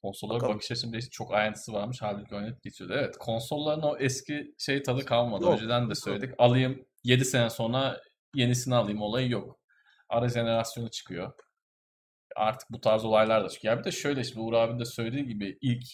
Konsollara 0.02 0.36
Bakalım. 0.36 0.54
bakış 0.54 0.70
açım 0.70 0.92
değişti. 0.92 1.10
Çok 1.10 1.34
ayrıntısı 1.34 1.72
varmış. 1.72 1.98
Halbuki 2.00 2.34
oynayıp 2.34 2.62
geçiyordu. 2.62 2.94
Evet 2.96 3.16
konsolların 3.18 3.82
o 3.82 3.96
eski 3.98 4.54
şey 4.58 4.82
tadı 4.82 5.04
kalmadı. 5.04 5.44
Yok, 5.44 5.54
Önceden 5.54 5.82
de 5.82 5.88
yok. 5.88 5.98
söyledik. 5.98 6.34
Alayım 6.38 6.86
7 7.04 7.24
sene 7.24 7.50
sonra 7.50 8.00
yenisini 8.34 8.74
alayım 8.74 9.02
olayı 9.02 9.30
yok. 9.30 9.60
Ara 10.08 10.28
jenerasyonu 10.28 10.90
çıkıyor. 10.90 11.32
Artık 12.36 12.70
bu 12.70 12.80
tarz 12.80 13.04
olaylar 13.04 13.44
da 13.44 13.48
çıkıyor. 13.48 13.74
Ya 13.74 13.80
bir 13.80 13.84
de 13.84 13.92
şöyle 13.92 14.24
şimdi 14.24 14.40
Uğur 14.40 14.52
abinin 14.52 14.80
de 14.80 14.84
söylediği 14.84 15.26
gibi 15.26 15.58
ilk 15.60 15.84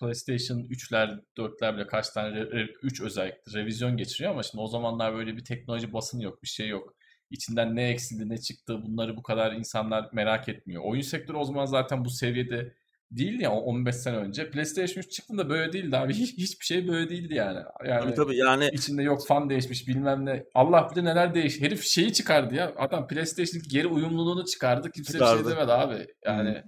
PlayStation 0.00 0.58
3'ler 0.58 1.20
4'ler 1.38 1.76
bile 1.76 1.86
kaç 1.86 2.08
tane 2.10 2.38
3 2.82 3.00
özellikle 3.00 3.60
revizyon 3.60 3.96
geçiriyor 3.96 4.32
ama 4.32 4.42
şimdi 4.42 4.62
o 4.62 4.66
zamanlar 4.66 5.14
böyle 5.14 5.36
bir 5.36 5.44
teknoloji 5.44 5.92
basını 5.92 6.22
yok, 6.22 6.42
bir 6.42 6.48
şey 6.48 6.68
yok. 6.68 6.94
İçinden 7.30 7.76
ne 7.76 7.88
eksildi, 7.88 8.28
ne 8.28 8.38
çıktı 8.38 8.82
bunları 8.82 9.16
bu 9.16 9.22
kadar 9.22 9.52
insanlar 9.52 10.10
merak 10.12 10.48
etmiyor. 10.48 10.82
Oyun 10.84 11.02
sektörü 11.02 11.36
o 11.36 11.44
zaman 11.44 11.64
zaten 11.64 12.04
bu 12.04 12.10
seviyede 12.10 12.74
değildi 13.10 13.42
ya 13.42 13.52
15 13.52 13.96
sene 13.96 14.16
önce. 14.16 14.50
PlayStation 14.50 15.02
3 15.02 15.12
çıktığında 15.12 15.48
böyle 15.48 15.72
değildi 15.72 15.96
abi. 15.96 16.14
Hiç, 16.18 16.38
hiçbir 16.38 16.64
şey 16.64 16.88
böyle 16.88 17.10
değildi 17.10 17.34
yani. 17.34 17.58
Yani 17.86 18.00
Tabii 18.00 18.14
tabii 18.14 18.36
yani 18.36 18.68
içinde 18.72 19.02
yok 19.02 19.26
fan 19.26 19.50
değişmiş 19.50 19.88
bilmem 19.88 20.26
ne. 20.26 20.44
Allah 20.54 20.90
bilir 20.90 21.04
neler 21.04 21.34
değiş. 21.34 21.60
Herif 21.60 21.84
şeyi 21.84 22.12
çıkardı 22.12 22.54
ya. 22.54 22.72
Adam 22.76 23.06
PlayStation'ın 23.06 23.64
geri 23.68 23.86
uyumluluğunu 23.86 24.44
çıkardı. 24.44 24.90
Kimse 24.90 25.14
bir 25.14 25.18
Çıkardı. 25.18 25.42
şey 25.42 25.56
demedi 25.56 25.72
abi. 25.72 26.06
Yani 26.24 26.62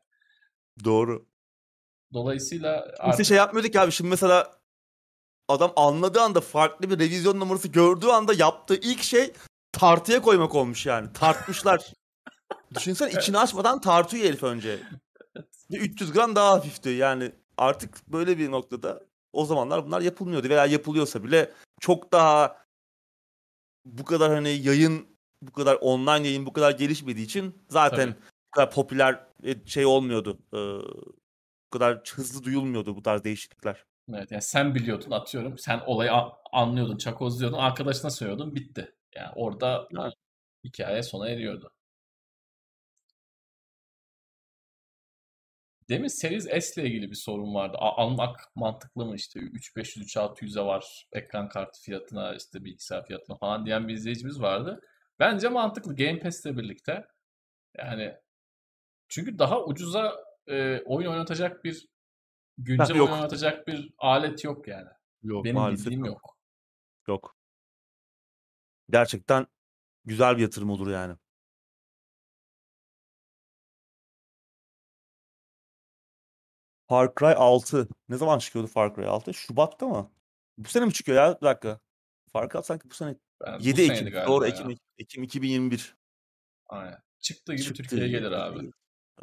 doğru. 0.85 1.27
dolayısıyla 2.13 2.85
Kimse 2.85 3.03
artık 3.03 3.27
şey 3.27 3.37
yapmıyorduk 3.37 3.73
ki 3.73 3.81
abi. 3.81 3.93
Şimdi 3.93 4.11
mesela 4.11 4.61
adam 5.49 5.73
anladığı 5.77 6.21
anda 6.21 6.41
farklı 6.41 6.91
bir 6.91 6.99
revizyon 6.99 7.41
numarası 7.41 7.69
gördüğü 7.69 8.07
anda 8.07 8.33
yaptığı 8.35 8.77
ilk 8.77 9.03
şey 9.03 9.33
tartıya 9.73 10.23
koymak 10.23 10.55
olmuş 10.55 10.87
yani. 10.87 11.13
Tartmışlar. 11.13 11.93
Düşünsene 12.75 13.11
içini 13.11 13.39
açmadan 13.39 13.81
tartıyor 13.81 14.25
herif 14.25 14.43
önce. 14.43 14.79
Ve 15.71 15.77
300 15.77 16.13
gram 16.13 16.37
daha 16.37 16.51
hafifti 16.51 16.89
yani. 16.89 17.33
Artık 17.57 18.09
böyle 18.09 18.39
bir 18.39 18.51
noktada 18.51 19.03
o 19.33 19.45
zamanlar 19.45 19.87
bunlar 19.87 20.01
yapılmıyordu 20.01 20.49
veya 20.49 20.67
yapılıyorsa 20.67 21.25
bile 21.25 21.51
çok 21.81 22.13
daha 22.13 22.57
bu 23.85 24.05
kadar 24.05 24.35
hani 24.35 24.51
yayın 24.51 25.07
bu 25.43 25.53
kadar 25.53 25.75
online 25.81 26.29
yayın 26.29 26.47
bu 26.47 26.53
kadar 26.53 26.71
gelişmediği 26.71 27.27
için 27.27 27.55
zaten 27.69 28.13
Tabii. 28.13 28.23
bu 28.23 28.51
kadar 28.51 28.71
popüler 28.71 29.27
e, 29.43 29.67
şey 29.67 29.87
olmuyordu. 29.87 30.39
Ee, 30.53 30.59
bu 31.67 31.79
kadar 31.79 32.03
hızlı 32.15 32.45
duyulmuyordu 32.45 32.97
bu 32.97 33.03
tarz 33.03 33.25
değişiklikler. 33.25 33.85
Evet, 34.15 34.31
yani 34.31 34.43
sen 34.43 34.75
biliyordun 34.75 35.11
atıyorum. 35.11 35.59
Sen 35.59 35.81
olayı 35.87 36.11
anlıyordun, 36.53 36.97
çakozluyordun, 36.97 37.59
arkadaşına 37.59 38.11
söylüyordun, 38.11 38.55
bitti. 38.55 38.95
Yani 39.15 39.33
orada 39.35 39.89
Evet. 40.01 40.15
hikaye 40.65 41.03
sona 41.03 41.29
eriyordu. 41.29 41.73
Demin 45.89 46.09
Series 46.09 46.65
S 46.65 46.83
ile 46.83 46.89
ilgili 46.89 47.11
bir 47.11 47.17
sorun 47.17 47.55
vardı. 47.55 47.77
A- 47.81 48.03
almak 48.03 48.41
mantıklı 48.55 49.07
mı 49.07 49.15
işte 49.17 49.41
3500 49.41 50.07
3600'e 50.17 50.65
var 50.65 51.07
ekran 51.13 51.49
kartı 51.49 51.81
fiyatına 51.83 52.35
işte 52.35 52.65
bilgisayar 52.65 53.07
fiyatına 53.07 53.37
falan 53.37 53.67
diyen 53.67 53.89
bir 53.89 53.95
izleyicimiz 53.95 54.41
vardı. 54.41 54.81
Bence 55.19 55.49
mantıklı 55.49 55.97
Game 55.97 56.19
Pass 56.21 56.47
ile 56.47 56.57
birlikte. 56.57 57.07
Yani 57.79 58.17
çünkü 59.09 59.39
daha 59.39 59.65
ucuza 59.65 60.25
e, 60.47 60.81
oyun 60.85 61.11
oynatacak 61.11 61.65
bir 61.65 61.89
güncel 62.59 63.01
oyun 63.01 63.13
oynatacak 63.13 63.67
bir 63.67 63.91
alet 63.99 64.45
yok 64.45 64.69
yani. 64.69 64.89
Yok 65.23 65.45
Benim 65.45 65.71
bildiğim 65.71 66.05
yok. 66.05 66.37
Yok. 67.09 67.37
Gerçekten 68.91 69.47
güzel 70.05 70.37
bir 70.37 70.43
yatırım 70.43 70.71
olur 70.71 70.91
yani. 70.91 71.17
Far 76.89 77.15
Cry 77.21 77.35
6. 77.37 77.89
Ne 78.09 78.17
zaman 78.17 78.39
çıkıyordu 78.39 78.69
Far 78.69 78.95
Cry 78.95 79.07
6? 79.07 79.35
Şubat'ta 79.35 79.89
mı? 79.89 80.13
Bu 80.59 80.69
sene 80.69 80.85
mi 80.85 80.93
çıkıyor 80.93 81.19
ya? 81.19 81.37
Bir 81.41 81.47
dakika. 81.47 81.81
Far 82.33 82.51
Cry 82.51 82.63
sanki 82.63 82.91
bu 82.91 82.95
sene. 82.95 83.17
Ben, 83.47 83.61
bu 83.61 83.65
7 83.65 83.87
seneydi 83.87 84.09
Ekim. 84.09 84.27
Doğru 84.27 84.45
ya. 84.45 84.51
Ekim, 84.51 84.77
Ekim 84.99 85.23
2021. 85.23 85.97
Aynen. 86.69 86.99
Çıktığı 87.19 87.53
gibi 87.55 87.65
Çıktı 87.65 87.83
Türkiye'ye 87.83 88.09
gelir 88.09 88.33
abi. 88.33 88.71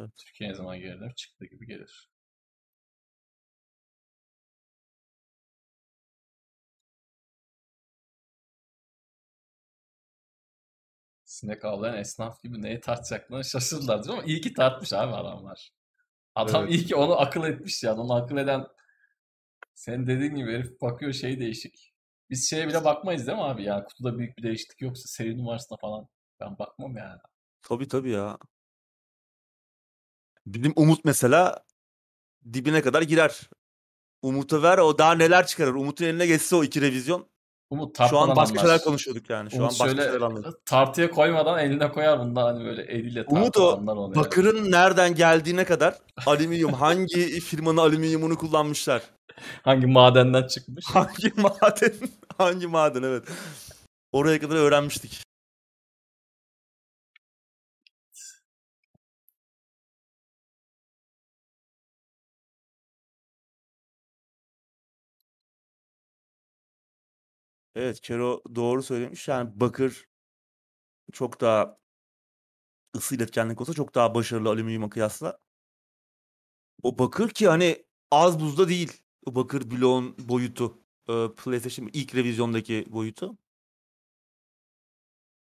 Evet. 0.00 0.10
Türkiye'ye 0.16 0.52
ne 0.52 0.56
zaman 0.56 0.78
gelir? 0.78 1.14
Çıktığı 1.14 1.44
gibi 1.44 1.66
gelir. 1.66 2.07
Sinek 11.38 11.64
avlayan 11.64 11.96
esnaf 11.96 12.42
gibi 12.42 12.62
neyi 12.62 12.80
tartacaklarını 12.80 13.44
şaşırdılar 13.44 13.98
mi? 13.98 14.12
Ama 14.12 14.22
iyi 14.22 14.40
ki 14.40 14.54
tartmış 14.54 14.92
abi 14.92 15.12
adamlar. 15.12 15.70
Adam 16.34 16.62
Evet. 16.62 16.74
iyi 16.74 16.86
ki 16.86 16.96
onu 16.96 17.20
akıl 17.20 17.44
etmiş 17.44 17.82
yani. 17.82 18.00
Onu 18.00 18.14
akıl 18.14 18.36
eden 18.36 18.66
senin 19.74 20.06
dediğin 20.06 20.34
gibi 20.34 20.52
herif 20.52 20.80
bakıyor 20.80 21.12
şey 21.12 21.40
değişik. 21.40 21.94
Biz 22.30 22.50
şeye 22.50 22.68
bile 22.68 22.84
bakmayız 22.84 23.26
değil 23.26 23.38
mi 23.38 23.44
abi? 23.44 23.62
Yani 23.62 23.84
kutuda 23.84 24.18
büyük 24.18 24.38
bir 24.38 24.42
değişiklik 24.42 24.80
yoksa 24.80 25.02
seri 25.06 25.38
numarasına 25.38 25.78
falan 25.78 26.08
ben 26.40 26.58
bakmam 26.58 26.96
yani. 26.96 27.20
Tabii 27.62 27.88
tabii 27.88 28.10
ya. 28.10 28.38
Bizim 30.46 30.72
Umut 30.76 31.04
mesela 31.04 31.64
dibine 32.52 32.82
kadar 32.82 33.02
girer. 33.02 33.50
Umut'a 34.22 34.62
ver 34.62 34.78
o 34.78 34.98
daha 34.98 35.14
neler 35.14 35.46
çıkarır. 35.46 35.74
Umut'un 35.74 36.04
eline 36.04 36.26
geçse 36.26 36.56
o 36.56 36.64
iki 36.64 36.80
revizyon. 36.80 37.28
Umut 37.70 37.98
Şu 38.10 38.18
an 38.18 38.36
başka 38.36 38.58
şeyler 38.58 38.80
konuşuyorduk 38.84 39.30
yani. 39.30 39.50
Şu 39.50 39.56
Umut 39.56 39.64
an 39.64 39.70
başka 39.70 39.86
şöyle 39.86 40.02
şeyler 40.02 40.20
anladık. 40.20 40.66
tartıya 40.66 41.10
koymadan 41.10 41.58
eline 41.58 41.92
koyar 41.92 42.18
bunda 42.20 42.44
hani 42.44 42.64
böyle 42.64 42.82
eliyle 42.82 43.24
Umut 43.28 43.56
o 43.56 43.72
onu 43.76 44.00
yani. 44.02 44.14
bakırın 44.14 44.72
nereden 44.72 45.14
geldiğine 45.14 45.64
kadar 45.64 45.94
alüminyum 46.26 46.72
hangi 46.72 47.40
firmanın 47.40 47.76
alüminyumunu 47.76 48.38
kullanmışlar. 48.38 49.02
Hangi 49.62 49.86
madenden 49.86 50.46
çıkmış? 50.46 50.84
Hangi 50.86 51.32
maden? 51.36 51.92
Hangi 52.38 52.66
maden 52.66 53.02
evet. 53.02 53.24
Oraya 54.12 54.40
kadar 54.40 54.56
öğrenmiştik. 54.56 55.22
Evet 67.78 68.00
Kero 68.00 68.42
doğru 68.54 68.82
söylemiş. 68.82 69.28
Yani 69.28 69.60
bakır 69.60 70.08
çok 71.12 71.40
daha 71.40 71.78
ısı 72.96 73.14
iletkenlik 73.14 73.60
olsa 73.60 73.72
çok 73.74 73.94
daha 73.94 74.14
başarılı 74.14 74.48
alüminyuma 74.48 74.90
kıyasla. 74.90 75.38
O 76.82 76.98
bakır 76.98 77.30
ki 77.30 77.48
hani 77.48 77.84
az 78.10 78.40
buzda 78.40 78.68
değil. 78.68 79.02
O 79.26 79.34
bakır 79.34 79.70
bloğun 79.70 80.16
boyutu. 80.28 80.78
e, 81.08 81.28
PlayStation 81.36 81.90
ilk 81.92 82.14
revizyondaki 82.14 82.84
boyutu. 82.88 83.38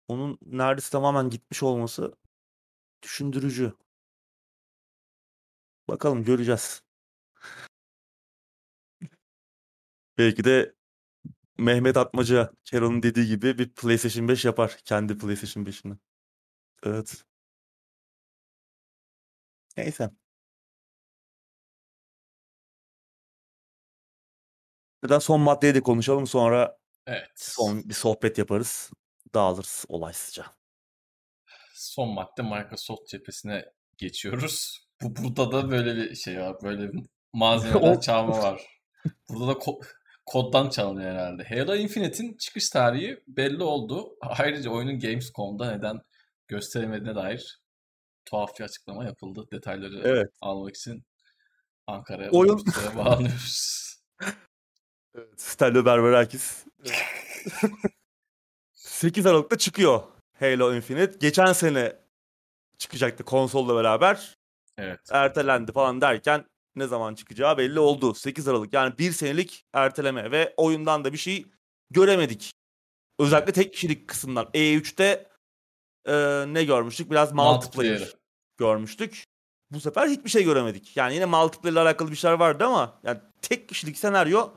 Onun 0.08 0.38
neredeyse 0.46 0.90
tamamen 0.92 1.30
gitmiş 1.30 1.64
olması 1.64 2.16
düşündürücü. 3.04 3.74
Bakalım 5.88 6.24
göreceğiz. 6.24 6.82
Belki 10.18 10.44
de 10.44 10.76
Mehmet 11.58 11.98
Atmaca 11.98 12.52
Kero'nun 12.64 13.04
dediği 13.04 13.28
gibi 13.28 13.58
bir 13.58 13.74
PlayStation 13.74 14.28
5 14.28 14.46
yapar. 14.46 14.78
Kendi 14.86 15.18
PlayStation 15.18 15.64
5'ini. 15.66 15.98
Evet. 16.84 17.24
Neyse. 19.78 20.12
Neden 25.04 25.20
son 25.20 25.42
maddeyi 25.42 25.76
de 25.76 25.82
konuşalım 25.82 26.28
sonra 26.28 26.78
Evet. 27.08 27.32
son 27.36 27.90
bir 27.90 27.94
sohbet 27.94 28.38
yaparız. 28.38 28.92
Dağılırız 29.34 29.86
olaysızca. 29.88 30.46
Son 31.74 32.10
madde 32.10 32.42
Microsoft 32.42 33.08
cephesine 33.10 33.66
geçiyoruz. 33.98 34.86
Bu 35.02 35.16
burada 35.16 35.52
da 35.52 35.72
böyle 35.72 35.96
bir 35.96 36.16
şey 36.16 36.40
var. 36.42 36.56
Böyle 36.64 36.94
bir 36.94 37.04
malzemeden 37.34 38.00
çalma 38.00 38.38
var. 38.44 38.82
Burada 39.30 39.48
da 39.48 39.52
ko- 39.52 39.86
koddan 40.26 40.70
çalınıyor 40.70 41.12
herhalde. 41.12 41.44
Halo 41.44 41.76
Infinite'in 41.76 42.38
çıkış 42.38 42.70
tarihi 42.70 43.24
belli 43.28 43.64
oldu. 43.64 44.18
Ayrıca 44.22 44.70
oyunun 44.70 45.00
Gamescom'da 45.00 45.72
neden 45.72 46.00
gösteremediğine 46.48 47.16
dair 47.16 47.60
tuhaf 48.26 48.60
bir 48.60 48.64
açıklama 48.64 49.06
yapıldı. 49.06 49.48
Detayları 49.52 50.02
Evet. 50.06 50.30
almak 50.42 50.76
için 50.76 51.04
Ankara'ya 51.88 52.32
Oyun- 52.32 52.66
bağlanıyoruz. 52.98 53.86
Evet. 55.18 55.42
Stelio 55.42 55.86
Berberakis. 55.86 56.66
8 58.74 59.26
Aralık'ta 59.26 59.58
çıkıyor 59.58 60.04
Halo 60.40 60.74
Infinite. 60.76 61.18
Geçen 61.20 61.54
sene 61.54 61.96
çıkacaktı 62.78 63.24
konsolla 63.24 63.76
beraber. 63.76 64.38
Evet. 64.78 65.00
Ertelendi 65.12 65.72
falan 65.72 66.02
derken 66.02 66.46
ne 66.76 66.88
zaman 66.88 67.16
çıkacağı 67.16 67.58
belli 67.58 67.80
oldu. 67.80 68.14
8 68.14 68.48
Aralık 68.48 68.74
yani 68.74 68.98
bir 68.98 69.12
senelik 69.12 69.66
erteleme 69.74 70.32
ve 70.32 70.54
oyundan 70.58 71.06
da 71.06 71.14
bir 71.14 71.18
şey 71.18 71.46
göremedik. 71.92 72.52
Özellikle 73.20 73.54
tek 73.54 73.74
kişilik 73.74 74.08
kısımlar. 74.08 74.46
E3'te 74.46 75.30
e, 76.06 76.14
ne 76.54 76.64
görmüştük? 76.64 77.12
Biraz 77.12 77.34
multiplayer 77.34 77.92
Multiplayer. 77.94 78.16
görmüştük. 78.58 79.24
Bu 79.72 79.80
sefer 79.80 80.08
hiçbir 80.08 80.30
şey 80.30 80.44
göremedik. 80.44 80.98
Yani 80.98 81.14
yine 81.16 81.26
multiplayer 81.26 81.74
ile 81.74 81.80
alakalı 81.80 82.12
bir 82.12 82.16
şeyler 82.16 82.36
vardı 82.40 82.66
ama 82.66 83.00
yani 83.04 83.20
tek 83.42 83.70
kişilik 83.70 83.98
senaryo 83.98 84.50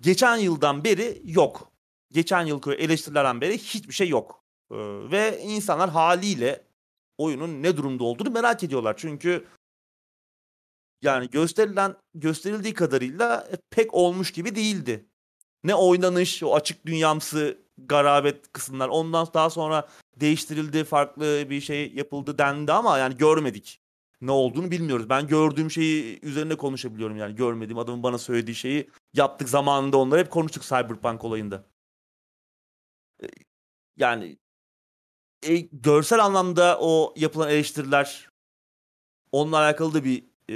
geçen 0.00 0.36
yıldan 0.36 0.84
beri 0.84 1.20
yok. 1.24 1.72
Geçen 2.12 2.46
yılki 2.46 2.70
eleştirilerden 2.70 3.40
beri 3.40 3.58
hiçbir 3.58 3.94
şey 3.94 4.08
yok. 4.08 4.44
Ee, 4.70 4.76
ve 5.10 5.40
insanlar 5.42 5.90
haliyle 5.90 6.64
oyunun 7.18 7.62
ne 7.62 7.76
durumda 7.76 8.04
olduğunu 8.04 8.30
merak 8.30 8.62
ediyorlar. 8.62 8.94
Çünkü 8.96 9.46
yani 11.02 11.30
gösterilen 11.30 11.96
gösterildiği 12.14 12.74
kadarıyla 12.74 13.48
pek 13.70 13.94
olmuş 13.94 14.32
gibi 14.32 14.54
değildi. 14.54 15.06
Ne 15.64 15.74
oynanış, 15.74 16.42
o 16.42 16.54
açık 16.54 16.86
dünyamsı 16.86 17.58
garabet 17.78 18.52
kısımlar. 18.52 18.88
Ondan 18.88 19.28
daha 19.34 19.50
sonra 19.50 19.88
değiştirildi, 20.16 20.84
farklı 20.84 21.50
bir 21.50 21.60
şey 21.60 21.92
yapıldı 21.94 22.38
dendi 22.38 22.72
ama 22.72 22.98
yani 22.98 23.16
görmedik. 23.16 23.80
Ne 24.20 24.30
olduğunu 24.30 24.70
bilmiyoruz. 24.70 25.08
Ben 25.08 25.26
gördüğüm 25.26 25.70
şeyi 25.70 26.20
üzerine 26.22 26.56
konuşabiliyorum 26.56 27.16
yani. 27.16 27.34
Görmediğim 27.34 27.78
adamın 27.78 28.02
bana 28.02 28.18
söylediği 28.18 28.54
şeyi 28.54 28.90
yaptık 29.14 29.48
zamanında 29.48 29.96
onları 29.96 30.20
hep 30.20 30.30
konuştuk 30.30 30.62
Cyberpunk 30.62 31.24
olayında. 31.24 31.64
E, 33.22 33.26
Yani 33.96 34.38
e, 35.42 35.56
görsel 35.72 36.24
anlamda 36.24 36.78
o 36.80 37.14
yapılan 37.16 37.50
eleştiriler 37.50 38.28
onunla 39.32 39.56
alakalı 39.58 39.94
da 39.94 40.04
bir 40.04 40.27
e, 40.50 40.54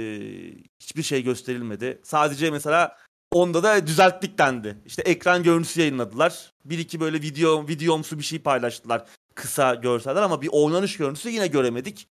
hiçbir 0.79 1.03
şey 1.03 1.23
gösterilmedi. 1.23 2.01
Sadece 2.03 2.51
mesela 2.51 2.97
onda 3.31 3.63
da 3.63 3.87
düzelttik 3.87 4.37
dendi. 4.37 4.77
İşte 4.85 5.01
ekran 5.01 5.43
görüntüsü 5.43 5.79
yayınladılar. 5.79 6.53
Bir 6.65 6.79
iki 6.79 6.99
böyle 6.99 7.21
video 7.21 7.67
videomsu 7.67 8.19
bir 8.19 8.23
şey 8.23 8.39
paylaştılar. 8.39 9.05
Kısa 9.35 9.75
görseller 9.75 10.21
ama 10.21 10.41
bir 10.41 10.49
oynanış 10.51 10.97
görüntüsü 10.97 11.29
yine 11.29 11.47
göremedik. 11.47 12.07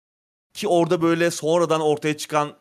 Ki 0.55 0.69
orada 0.69 1.03
böyle 1.03 1.31
sonradan 1.31 1.81
ortaya 1.81 2.17
çıkan 2.17 2.57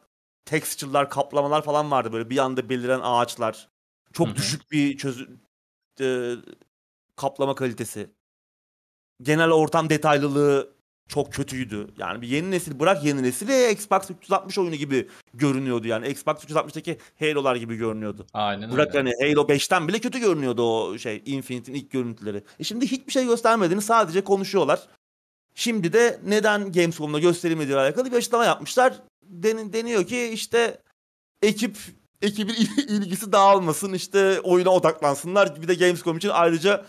texture'lar, 0.46 1.10
kaplamalar 1.10 1.62
falan 1.62 1.92
vardı 1.92 2.14
böyle 2.14 2.30
bir 2.30 2.38
anda 2.38 2.70
beliren 2.70 3.00
ağaçlar. 3.04 3.70
Çok 4.14 4.28
Hı 4.28 4.32
hı. 4.32 4.36
düşük 4.36 4.72
bir 4.72 4.98
çözü 4.98 5.40
e, 6.02 6.36
kaplama 7.16 7.56
kalitesi. 7.56 8.10
Genel 9.22 9.52
ortam 9.52 9.90
detaylılığı 9.90 10.75
çok 11.08 11.34
kötüydü. 11.34 11.88
Yani 11.98 12.22
bir 12.22 12.28
yeni 12.28 12.52
nesil 12.52 12.80
bırak 12.80 13.04
yeni 13.04 13.24
nesili 13.24 13.72
Xbox 13.72 14.10
360 14.10 14.58
oyunu 14.58 14.76
gibi 14.76 15.08
görünüyordu 15.34 15.88
yani. 15.88 16.08
Xbox 16.08 16.36
360'daki 16.36 16.98
Halo'lar 17.20 17.56
gibi 17.56 17.76
görünüyordu. 17.76 18.26
Aynen 18.34 18.72
Bırak 18.72 18.96
öyle. 18.96 18.98
hani 19.20 19.30
Halo 19.32 19.48
5'ten 19.48 19.88
bile 19.88 20.00
kötü 20.00 20.20
görünüyordu 20.20 20.64
o 20.64 20.98
şey 20.98 21.22
Infinite'in 21.26 21.76
ilk 21.76 21.92
görüntüleri. 21.92 22.44
E 22.60 22.64
şimdi 22.64 22.88
hiçbir 22.92 23.12
şey 23.12 23.26
göstermediğini 23.26 23.82
sadece 23.82 24.24
konuşuyorlar. 24.24 24.80
Şimdi 25.56 25.94
de 25.94 26.20
neden 26.26 26.72
Gamescom'da 26.72 27.20
gösterilmediği 27.20 27.78
alakalı 27.78 28.12
bir 28.12 28.18
açıklama 28.18 28.46
yapmışlar. 28.46 28.94
Den- 29.24 29.74
deniyor 29.74 30.08
ki 30.08 30.24
işte 30.34 30.82
ekip 31.42 31.78
ekibin 32.22 32.54
il- 32.54 32.90
ilgisi 32.90 33.32
dağılmasın 33.32 33.94
işte 33.94 34.40
oyuna 34.42 34.70
odaklansınlar. 34.70 35.62
Bir 35.62 35.68
de 35.68 35.76
Gamescom 35.76 36.18
için 36.18 36.30
ayrıca 36.34 36.86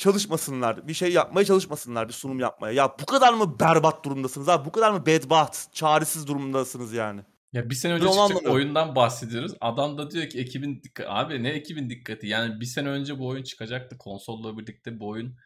çalışmasınlar. 0.00 0.88
Bir 0.88 0.94
şey 0.94 1.12
yapmaya 1.12 1.44
çalışmasınlar. 1.44 2.08
Bir 2.08 2.12
sunum 2.12 2.40
yapmaya. 2.40 2.72
Ya 2.72 2.94
bu 3.00 3.06
kadar 3.06 3.32
mı 3.32 3.60
berbat 3.60 4.04
durumdasınız 4.04 4.48
abi? 4.48 4.64
Bu 4.64 4.72
kadar 4.72 4.90
mı 4.90 5.06
bedbaht, 5.06 5.66
çaresiz 5.72 6.26
durumdasınız 6.26 6.92
yani? 6.92 7.20
Ya 7.52 7.70
bir 7.70 7.74
sene 7.74 7.92
önce 7.92 8.02
çıkacak 8.04 8.22
anlamıyorum. 8.24 8.54
oyundan 8.56 8.94
bahsediyoruz. 8.96 9.52
Adam 9.60 9.98
da 9.98 10.10
diyor 10.10 10.28
ki 10.28 10.38
ekibin 10.40 10.82
dikkat 10.82 11.06
abi 11.08 11.42
ne 11.42 11.48
ekibin 11.48 11.90
dikkati? 11.90 12.26
Yani 12.26 12.60
bir 12.60 12.66
sene 12.66 12.88
önce 12.88 13.18
bu 13.18 13.26
oyun 13.28 13.42
çıkacaktı. 13.42 13.98
Konsolla 13.98 14.58
birlikte 14.58 15.00
bu 15.00 15.08
oyun 15.08 15.36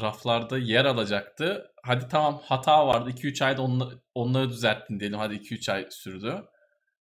raflarda 0.00 0.58
yer 0.58 0.84
alacaktı. 0.84 1.70
Hadi 1.82 2.08
tamam 2.08 2.40
hata 2.44 2.86
vardı. 2.86 3.10
2-3 3.10 3.42
ayda 3.44 3.62
onla- 3.62 3.92
onları 4.14 4.50
düzelttin 4.50 5.00
diyelim. 5.00 5.18
Hadi 5.18 5.34
2-3 5.34 5.68
ay 5.72 5.86
sürdü. 5.90 6.42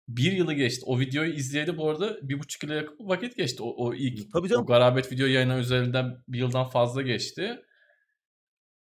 Bir 0.09 0.31
yılı 0.31 0.53
geçti. 0.53 0.83
O 0.85 0.99
videoyu 0.99 1.33
izleyeli 1.33 1.77
bu 1.77 1.89
arada 1.89 2.29
bir 2.29 2.39
buçuk 2.39 2.63
yıla 2.63 2.75
yakın 2.75 3.07
vakit 3.09 3.37
geçti. 3.37 3.63
O, 3.63 3.69
o 3.85 3.93
ilk 3.93 4.33
Tabii 4.33 4.45
o 4.45 4.49
canım. 4.49 4.65
garabet 4.65 5.11
video 5.11 5.27
yayına 5.27 5.57
üzerinden 5.59 6.17
bir 6.27 6.39
yıldan 6.39 6.69
fazla 6.69 7.01
geçti. 7.01 7.61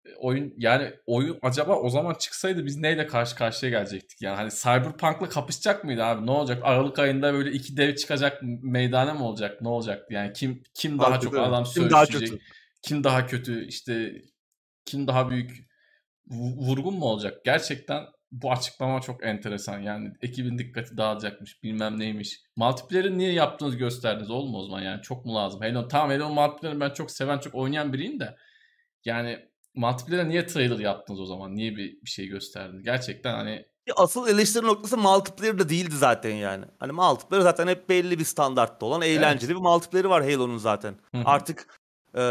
E, 0.07 0.15
Oyun 0.15 0.55
yani 0.57 0.93
oyun 1.07 1.39
acaba 1.43 1.77
o 1.77 1.90
zaman 1.90 2.15
çıksaydı 2.15 2.66
biz 2.66 2.77
neyle 2.77 3.07
karşı 3.07 3.36
karşıya 3.36 3.70
gelecektik? 3.70 4.23
Yani 4.23 4.36
hani 4.36 4.51
Cyberpunk'la 4.51 5.28
kapışacak 5.28 5.85
mıydı 5.85 6.05
abi? 6.05 6.27
Ne 6.27 6.31
olacak? 6.31 6.59
Aralık 6.62 6.99
ayında 6.99 7.32
böyle 7.35 7.53
iki 7.53 7.77
dev 7.77 7.94
çıkacak 7.94 8.40
meydana 8.62 9.15
mı 9.15 9.24
olacak? 9.28 9.62
Ne 9.62 9.69
olacaktı? 9.69 10.15
Yani 10.15 10.32
kim 10.32 10.62
kim 10.74 10.99
daha 10.99 11.11
Fark 11.11 11.23
çok 11.23 11.32
ediyorum. 11.32 11.53
adam 11.55 11.65
Kim 11.65 11.90
daha 11.90 12.07
söğüşecek? 12.07 12.31
kötü? 12.31 12.43
Kim 12.82 13.05
daha 13.05 13.27
kötü? 13.27 13.66
İşte 13.66 14.12
kim 14.85 15.07
daha 15.07 15.31
büyük 15.31 15.51
vu- 16.31 16.57
vurgun 16.69 16.94
mu 16.94 17.05
olacak? 17.05 17.44
Gerçekten 17.44 18.05
bu 18.33 18.53
açıklama 18.53 19.01
çok 19.01 19.25
enteresan. 19.25 19.79
Yani 19.79 20.13
ekibin 20.23 20.59
dikkati 20.59 20.97
dağılacakmış 20.97 21.63
bilmem 21.63 21.99
neymiş. 21.99 22.41
Multiplayer'ı 22.57 23.19
niye 23.19 23.33
yaptığınızı 23.33 23.77
gösterdiniz 23.77 24.29
mu 24.29 24.59
o 24.59 24.65
zaman 24.65 24.83
yani 24.83 25.03
çok 25.03 25.25
mu 25.25 25.35
lazım? 25.35 25.61
Halo, 25.61 25.89
tamam 25.89 26.11
Halo 26.11 26.31
multiplayer'ı 26.31 26.81
ben 26.81 26.91
çok 26.91 27.11
seven 27.11 27.39
çok 27.39 27.55
oynayan 27.55 27.93
biriyim 27.93 28.21
de 28.21 28.37
yani 29.05 29.39
multiplayer'e 29.75 30.29
niye 30.29 30.47
trailer 30.47 30.79
yaptınız 30.79 31.21
o 31.21 31.27
zaman? 31.27 31.57
Niye 31.57 31.77
bir, 31.77 32.03
bir 32.03 32.11
şey 32.11 32.27
gösterdiniz? 32.27 32.83
Gerçekten 32.83 33.35
hani 33.35 33.67
Asıl 33.97 34.29
eleştiri 34.29 34.67
noktası 34.67 34.99
multiplayer 34.99 35.59
da 35.59 35.69
değildi 35.69 35.97
zaten 35.97 36.35
yani. 36.35 36.65
Hani 36.79 36.93
multiplayer 36.93 37.43
zaten 37.43 37.69
hep 37.69 37.89
belli 37.89 38.19
bir 38.19 38.25
standartta 38.25 38.87
olan 38.87 39.03
eğlenceli 39.03 39.53
evet. 39.53 39.61
bir 39.61 39.69
multiplayer'i 39.69 40.09
var 40.09 40.25
Halo'nun 40.25 40.59
zaten. 40.59 40.95
Hı-hı. 41.15 41.23
Artık 41.25 41.81
e, 42.15 42.25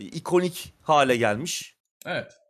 ikonik 0.00 0.74
hale 0.82 1.16
gelmiş. 1.16 1.76
Evet. 2.06 2.41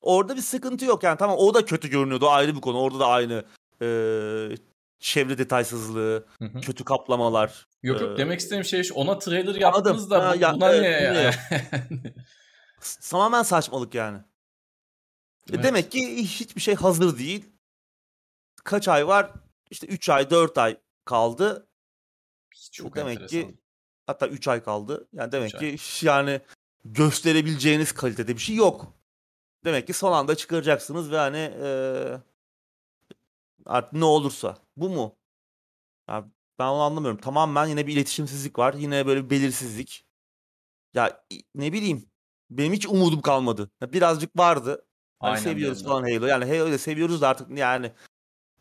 Orada 0.00 0.36
bir 0.36 0.42
sıkıntı 0.42 0.84
yok 0.84 1.02
yani 1.02 1.18
tamam 1.18 1.36
o 1.38 1.54
da 1.54 1.64
kötü 1.64 1.88
görünüyordu 1.90 2.28
ayrı 2.28 2.56
bir 2.56 2.60
konu. 2.60 2.80
Orada 2.80 2.98
da 2.98 3.06
aynı 3.06 3.44
e, 3.82 3.86
çevre 4.98 5.38
detaysızlığı, 5.38 6.26
Hı-hı. 6.38 6.60
kötü 6.60 6.84
kaplamalar. 6.84 7.68
Yok 7.82 8.00
yok 8.00 8.10
ee, 8.14 8.16
demek 8.16 8.40
istediğim 8.40 8.64
şey 8.64 8.82
şu 8.82 8.94
ona 8.94 9.18
trailer 9.18 9.54
yaptınız 9.54 10.10
da 10.10 10.34
bu, 10.34 10.40
ya, 10.40 10.54
buna 10.54 10.74
evet, 10.74 11.12
ne 11.12 11.18
ya? 11.18 11.34
Tamamen 13.10 13.42
saçmalık 13.42 13.94
yani. 13.94 14.18
E, 14.18 14.22
evet. 15.50 15.64
Demek 15.64 15.92
ki 15.92 16.16
hiçbir 16.16 16.60
şey 16.60 16.74
hazır 16.74 17.18
değil 17.18 17.44
kaç 18.64 18.88
ay 18.88 19.06
var? 19.06 19.32
İşte 19.70 19.86
3 19.86 20.08
ay 20.08 20.30
4 20.30 20.58
ay 20.58 20.76
kaldı. 21.04 21.68
Çok 22.72 22.96
demek 22.96 23.20
enteresan. 23.20 23.50
ki 23.50 23.58
hatta 24.06 24.26
3 24.26 24.48
ay 24.48 24.62
kaldı. 24.62 25.08
Yani 25.12 25.32
demek 25.32 25.50
ki 25.50 25.66
ay. 25.66 25.76
yani 26.02 26.40
gösterebileceğiniz 26.84 27.92
kalitede 27.92 28.34
bir 28.34 28.40
şey 28.40 28.56
yok. 28.56 28.97
Demek 29.68 29.86
ki 29.86 29.92
son 29.92 30.12
anda 30.12 30.34
çıkaracaksınız 30.34 31.10
ve 31.10 31.16
hani 31.16 31.52
ee, 31.62 32.20
artık 33.66 33.92
ne 33.92 34.04
olursa. 34.04 34.56
Bu 34.76 34.88
mu? 34.88 35.16
Ya 36.08 36.24
ben 36.58 36.66
onu 36.66 36.82
anlamıyorum. 36.82 37.20
Tamamen 37.20 37.66
yine 37.66 37.86
bir 37.86 37.92
iletişimsizlik 37.92 38.58
var. 38.58 38.74
Yine 38.74 39.06
böyle 39.06 39.24
bir 39.24 39.30
belirsizlik. 39.30 40.06
Ya 40.94 41.24
ne 41.54 41.72
bileyim. 41.72 42.10
Benim 42.50 42.72
hiç 42.72 42.86
umudum 42.86 43.20
kalmadı. 43.20 43.70
Birazcık 43.82 44.38
vardı. 44.38 44.86
Hani 45.20 45.30
Aynen 45.30 45.42
seviyoruz 45.42 45.84
falan 45.84 46.02
Halo. 46.02 46.26
Yani 46.26 46.44
Halo'yu 46.44 46.78
seviyoruz 46.78 47.20
da 47.20 47.28
artık 47.28 47.58
yani 47.58 47.92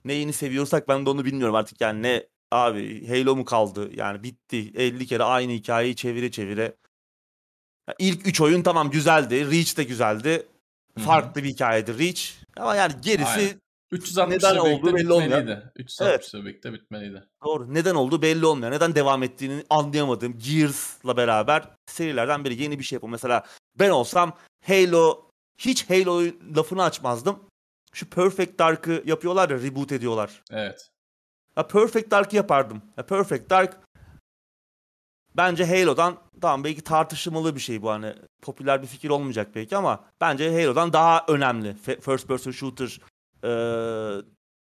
neyini 0.05 0.33
seviyorsak 0.33 0.87
ben 0.87 1.05
de 1.05 1.09
onu 1.09 1.25
bilmiyorum 1.25 1.55
artık 1.55 1.81
yani 1.81 2.03
ne 2.03 2.27
abi 2.51 3.07
Halo 3.07 3.35
mu 3.35 3.45
kaldı 3.45 3.95
yani 3.95 4.23
bitti 4.23 4.71
50 4.75 5.07
kere 5.07 5.23
aynı 5.23 5.51
hikayeyi 5.51 5.95
çevire 5.95 6.31
çevire. 6.31 6.77
Yani 7.87 7.95
ilk 7.99 8.27
3 8.27 8.41
oyun 8.41 8.63
tamam 8.63 8.91
güzeldi 8.91 9.51
Reach 9.51 9.77
de 9.77 9.83
güzeldi 9.83 10.47
farklı 10.97 11.43
bir 11.43 11.49
hikayedir 11.49 11.99
Reach 11.99 12.21
ama 12.57 12.75
yani 12.75 12.93
gerisi 13.01 13.39
Aynen. 13.39 13.61
360 13.91 14.43
neden 14.43 14.55
oldu 14.55 14.95
belli 14.95 15.13
olmuyor. 15.13 15.61
360 15.75 16.33
evet. 16.33 16.45
birlikte 16.45 16.73
bitmeliydi. 16.73 17.23
Doğru. 17.45 17.73
Neden 17.73 17.95
oldu 17.95 18.21
belli 18.21 18.45
olmuyor. 18.45 18.71
Neden 18.71 18.95
devam 18.95 19.23
ettiğini 19.23 19.63
anlayamadığım 19.69 20.37
Gears'la 20.37 21.17
beraber 21.17 21.63
serilerden 21.85 22.45
biri 22.45 22.63
yeni 22.63 22.79
bir 22.79 22.83
şey 22.83 22.95
yapıyor. 22.95 23.11
Mesela 23.11 23.45
ben 23.79 23.89
olsam 23.89 24.37
Halo 24.65 25.29
hiç 25.57 25.89
Halo 25.89 26.23
lafını 26.55 26.83
açmazdım 26.83 27.39
şu 27.93 28.09
Perfect 28.09 28.59
Dark'ı 28.59 29.03
yapıyorlar 29.05 29.49
ya 29.49 29.57
reboot 29.57 29.91
ediyorlar. 29.91 30.43
Evet. 30.51 30.89
Ya 31.57 31.67
Perfect 31.67 32.11
Dark'ı 32.11 32.35
yapardım. 32.35 32.81
Ya 32.97 33.05
Perfect 33.05 33.49
Dark 33.49 33.77
bence 35.37 35.65
Halo'dan 35.65 36.17
tamam 36.41 36.63
belki 36.63 36.81
tartışılmalı 36.81 37.55
bir 37.55 37.59
şey 37.59 37.81
bu 37.81 37.91
hani 37.91 38.13
popüler 38.41 38.81
bir 38.81 38.87
fikir 38.87 39.09
olmayacak 39.09 39.55
belki 39.55 39.77
ama 39.77 40.03
bence 40.21 40.61
Halo'dan 40.61 40.93
daha 40.93 41.25
önemli 41.27 41.75
first 42.01 42.27
person 42.27 42.51
shooter 42.51 42.99
e, 43.43 43.51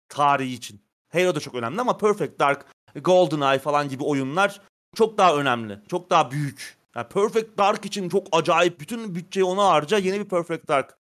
tarihi 0.09 0.53
için. 0.53 0.85
Halo 1.13 1.35
da 1.35 1.41
çok 1.41 1.55
önemli 1.55 1.81
ama 1.81 1.97
Perfect 1.99 2.41
Dark, 2.41 2.67
GoldenEye 3.03 3.59
falan 3.59 3.89
gibi 3.89 4.05
oyunlar 4.05 4.61
çok 4.95 5.19
daha 5.19 5.37
önemli. 5.37 5.81
Çok 5.89 6.11
daha 6.11 6.31
büyük. 6.31 6.79
Yani 6.97 7.09
Perfect 7.09 7.59
Dark 7.59 7.85
için 7.85 8.09
çok 8.09 8.27
acayip 8.33 8.81
bütün 8.81 9.15
bütçeyi 9.15 9.45
ona 9.45 9.69
harca 9.69 9.99
yeni 9.99 10.21
bir 10.21 10.29
Perfect 10.29 10.69
Dark 10.69 10.99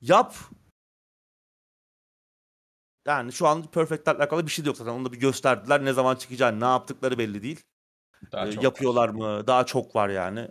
yap 0.00 0.34
yani 3.06 3.32
şu 3.32 3.46
an 3.46 3.62
Perfect 3.62 4.06
Dark'la 4.06 4.22
alakalı 4.22 4.46
bir 4.46 4.50
şey 4.50 4.64
de 4.64 4.68
yok 4.68 4.76
zaten. 4.76 4.92
Onu 4.92 5.04
da 5.04 5.12
bir 5.12 5.20
gösterdiler. 5.20 5.84
Ne 5.84 5.92
zaman 5.92 6.16
çıkacağını, 6.16 6.60
ne 6.60 6.64
yaptıkları 6.64 7.18
belli 7.18 7.42
değil. 7.42 7.60
Daha 8.32 8.48
ee, 8.48 8.54
yapıyorlar 8.60 9.08
var. 9.08 9.14
mı? 9.38 9.46
Daha 9.46 9.66
çok 9.66 9.96
var 9.96 10.08
yani. 10.08 10.48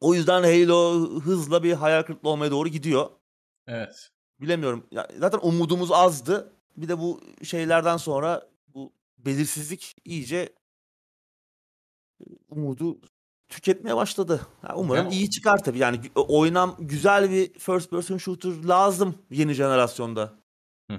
O 0.00 0.14
yüzden 0.14 0.42
Halo 0.42 1.08
hızla 1.20 1.62
bir 1.62 1.72
hayal 1.72 2.02
kırıklığı 2.02 2.28
olmaya 2.28 2.50
doğru 2.50 2.68
gidiyor. 2.68 3.10
Evet. 3.66 4.10
Bilemiyorum. 4.40 4.86
Ya, 4.90 5.08
zaten 5.18 5.38
umudumuz 5.42 5.92
azdı. 5.92 6.52
Bir 6.76 6.88
de 6.88 6.98
bu 6.98 7.20
şeylerden 7.42 7.96
sonra 7.96 8.48
bu 8.74 8.92
belirsizlik 9.18 9.96
iyice 10.04 10.54
umudu 12.48 13.00
tüketmeye 13.48 13.96
başladı. 13.96 14.40
Ya 14.68 14.74
umarım 14.76 15.04
ya. 15.04 15.10
iyi 15.10 15.30
çıkar 15.30 15.64
tabii. 15.64 15.78
Yani 15.78 16.00
oynam 16.14 16.76
güzel 16.78 17.30
bir 17.30 17.58
first 17.58 17.90
person 17.90 18.16
shooter 18.16 18.64
lazım 18.64 19.14
yeni 19.30 19.52
jenerasyonda. 19.52 20.40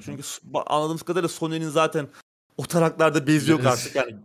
Çünkü 0.01 0.23
anladığımız 0.65 1.03
kadarıyla 1.03 1.29
Sony'nin 1.29 1.69
zaten 1.69 2.07
o 2.57 2.63
taraklarda 2.63 3.27
bezi 3.27 3.51
yok 3.51 3.65
artık. 3.65 3.95
Yani 3.95 4.15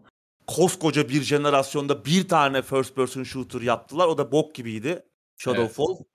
koskoca 0.47 1.09
bir 1.09 1.23
jenerasyonda 1.23 2.05
bir 2.05 2.29
tane 2.29 2.63
first 2.63 2.95
person 2.95 3.23
shooter 3.23 3.61
yaptılar. 3.61 4.07
O 4.07 4.19
da 4.19 4.33
bok 4.33 4.55
gibiydi. 4.55 5.03
Shadowfall. 5.37 5.97
Evet. 5.97 6.07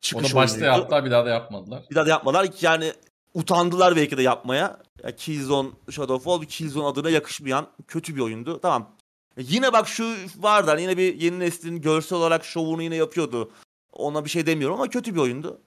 Çıkış 0.00 0.34
Onu 0.34 0.40
başta 0.40 0.56
oyunuydu. 0.56 0.78
yaptılar 0.78 1.04
bir 1.04 1.10
daha 1.10 1.24
da 1.26 1.30
yapmadılar. 1.30 1.82
Bir 1.90 1.94
daha 1.94 2.06
da 2.06 2.10
yapmadılar. 2.10 2.48
Yani 2.60 2.92
utandılar 3.34 3.96
belki 3.96 4.16
de 4.16 4.22
yapmaya. 4.22 4.80
Yani 5.04 5.16
Killzone 5.16 5.68
Shadowfall 5.90 6.40
bir 6.40 6.46
Killzone 6.46 6.86
adına 6.86 7.10
yakışmayan 7.10 7.66
kötü 7.88 8.16
bir 8.16 8.20
oyundu. 8.20 8.60
Tamam. 8.60 8.96
E 9.36 9.42
yine 9.42 9.72
bak 9.72 9.88
şu 9.88 10.14
vardı. 10.36 10.80
Yine 10.80 10.96
bir 10.96 11.14
yeni 11.14 11.38
neslin 11.38 11.80
görsel 11.80 12.18
olarak 12.18 12.44
şovunu 12.44 12.82
yine 12.82 12.96
yapıyordu. 12.96 13.50
Ona 13.92 14.24
bir 14.24 14.30
şey 14.30 14.46
demiyorum 14.46 14.76
ama 14.76 14.88
kötü 14.88 15.14
bir 15.14 15.20
oyundu. 15.20 15.60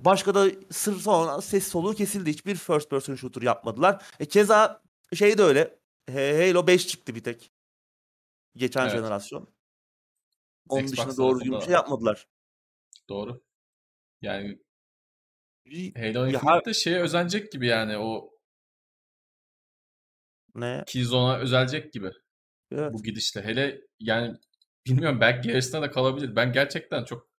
Başka 0.00 0.34
da 0.34 0.46
sır 0.70 1.00
sonra 1.00 1.40
ses 1.40 1.68
soluğu 1.68 1.94
kesildi. 1.94 2.30
Hiçbir 2.30 2.54
first 2.54 2.90
person 2.90 3.14
shooter 3.14 3.42
yapmadılar. 3.42 4.02
E 4.20 4.24
keza 4.24 4.80
şey 5.14 5.38
de 5.38 5.42
öyle. 5.42 5.81
Halo 6.10 6.66
5 6.66 6.86
çıktı 6.86 7.14
bir 7.14 7.22
tek. 7.22 7.52
Geçen 8.56 8.82
evet. 8.82 8.92
jenerasyon. 8.92 9.54
Onun 10.68 10.82
Xbox 10.82 10.98
dışında 10.98 11.16
doğru 11.16 11.40
bir 11.40 11.60
şey 11.60 11.72
yapmadılar. 11.72 12.28
Doğru. 13.08 13.42
Yani 14.22 14.58
Halo 15.66 16.26
Infinite'de 16.26 16.38
her... 16.66 16.72
şeye 16.72 17.00
özenecek 17.00 17.52
gibi 17.52 17.66
yani 17.66 17.98
o 17.98 18.30
ne? 20.54 20.84
Killzone'a 20.86 21.38
özelecek 21.38 21.92
gibi. 21.92 22.10
Evet. 22.72 22.92
Bu 22.92 23.02
gidişle. 23.02 23.42
Hele 23.42 23.80
yani 24.00 24.36
bilmiyorum 24.86 25.20
belki 25.20 25.48
gerisine 25.48 25.82
de 25.82 25.90
kalabilir. 25.90 26.36
Ben 26.36 26.52
gerçekten 26.52 27.04
çok 27.04 27.32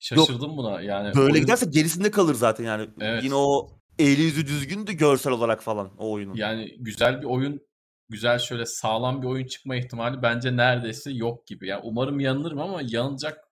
Şaşırdım 0.00 0.48
Yok, 0.48 0.56
buna 0.56 0.80
yani. 0.80 1.14
Böyle 1.14 1.32
oyun... 1.32 1.44
giderse 1.44 1.66
gerisinde 1.66 2.10
kalır 2.10 2.34
zaten 2.34 2.64
yani. 2.64 2.88
Evet. 3.00 3.24
Yine 3.24 3.34
o 3.34 3.68
eli 3.98 4.22
yüzü 4.22 4.46
düzgündü 4.46 4.92
görsel 4.92 5.32
olarak 5.32 5.62
falan 5.62 5.90
o 5.98 6.12
oyunun. 6.12 6.34
Yani 6.34 6.76
güzel 6.78 7.20
bir 7.20 7.26
oyun, 7.26 7.67
güzel 8.08 8.38
şöyle 8.38 8.66
sağlam 8.66 9.22
bir 9.22 9.26
oyun 9.26 9.46
çıkma 9.46 9.76
ihtimali 9.76 10.22
bence 10.22 10.56
neredeyse 10.56 11.10
yok 11.10 11.46
gibi. 11.46 11.68
Yani 11.68 11.80
umarım 11.84 12.20
yanılırım 12.20 12.58
ama 12.58 12.80
yanılacak 12.82 13.44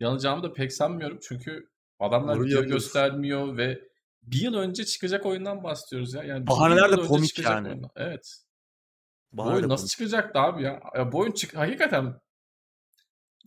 yanılacağımı 0.00 0.42
da 0.42 0.52
pek 0.52 0.72
sanmıyorum. 0.72 1.18
Çünkü 1.22 1.68
adamlar 2.00 2.36
Umarım 2.36 2.44
video 2.44 2.62
göstermiyor 2.62 3.56
ve 3.56 3.80
bir 4.22 4.40
yıl 4.40 4.54
önce 4.54 4.84
çıkacak 4.84 5.26
oyundan 5.26 5.64
bahsediyoruz 5.64 6.14
ya. 6.14 6.22
Yani 6.22 6.46
Bahaneler 6.46 6.92
de 6.92 6.96
komik 6.96 7.38
yani. 7.38 7.68
Oyundan. 7.68 7.90
Evet. 7.96 8.42
Bahane 9.32 9.52
bu 9.52 9.56
oyun 9.56 9.68
nasıl 9.68 9.82
komik. 9.82 9.90
çıkacaktı 9.90 10.38
abi 10.38 10.62
ya? 10.62 10.80
ya? 10.96 11.12
Bu 11.12 11.18
oyun 11.18 11.32
çık 11.32 11.56
hakikaten 11.56 12.20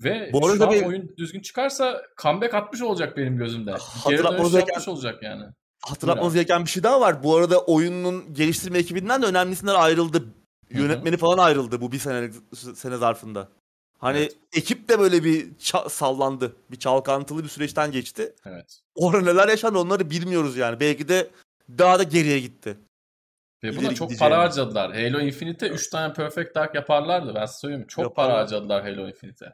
ve 0.03 0.29
Bu 0.33 0.55
şu 0.57 0.63
an 0.63 0.71
bir... 0.71 0.85
oyun 0.85 1.15
düzgün 1.17 1.41
çıkarsa 1.41 2.01
comeback 2.21 2.53
atmış 2.53 2.81
olacak 2.81 3.17
benim 3.17 3.37
gözümde. 3.37 3.71
Hatırlatmamız 3.71 4.51
gereken... 4.51 4.91
olacak 4.91 5.23
yani. 5.23 5.43
Hatırlatmamız 5.81 6.33
gereken 6.33 6.65
bir 6.65 6.69
şey 6.69 6.83
daha 6.83 7.01
var. 7.01 7.23
Bu 7.23 7.35
arada 7.35 7.59
oyunun 7.59 8.33
geliştirme 8.33 8.79
ekibinden 8.79 9.21
de 9.21 9.25
önemlisinden 9.25 9.75
ayrıldı. 9.75 10.23
Yönetmeni 10.69 11.17
falan 11.17 11.37
ayrıldı 11.37 11.81
bu 11.81 11.91
bir 11.91 11.99
sene 11.99 12.31
sene 12.75 12.97
zarfında. 12.97 13.49
Hani 13.97 14.17
evet. 14.17 14.37
ekip 14.53 14.89
de 14.89 14.99
böyle 14.99 15.23
bir 15.23 15.47
sallandı. 15.89 16.55
Bir 16.71 16.79
çalkantılı 16.79 17.43
bir 17.43 17.49
süreçten 17.49 17.91
geçti. 17.91 18.35
Evet. 18.45 18.79
Orada 18.95 19.21
neler 19.21 19.47
yaşandı 19.47 19.79
onları 19.79 20.09
bilmiyoruz 20.09 20.57
yani. 20.57 20.79
Belki 20.79 21.07
de 21.07 21.29
daha 21.69 21.99
da 21.99 22.03
geriye 22.03 22.39
gitti. 22.39 22.77
Ve 23.63 23.77
buna 23.77 23.93
çok 23.93 24.19
para 24.19 24.37
harcadılar. 24.37 24.93
Halo 24.93 25.19
Infinite 25.19 25.67
3 25.67 25.89
tane 25.89 26.13
Perfect 26.13 26.55
Dark 26.55 26.75
yaparlardı. 26.75 27.35
Ben 27.35 27.45
size 27.45 27.59
söyleyeyim. 27.59 27.87
Çok 27.87 28.03
Yaparlar. 28.03 28.31
para 28.31 28.41
harcadılar 28.41 28.83
Halo 28.83 29.07
Infinite. 29.07 29.53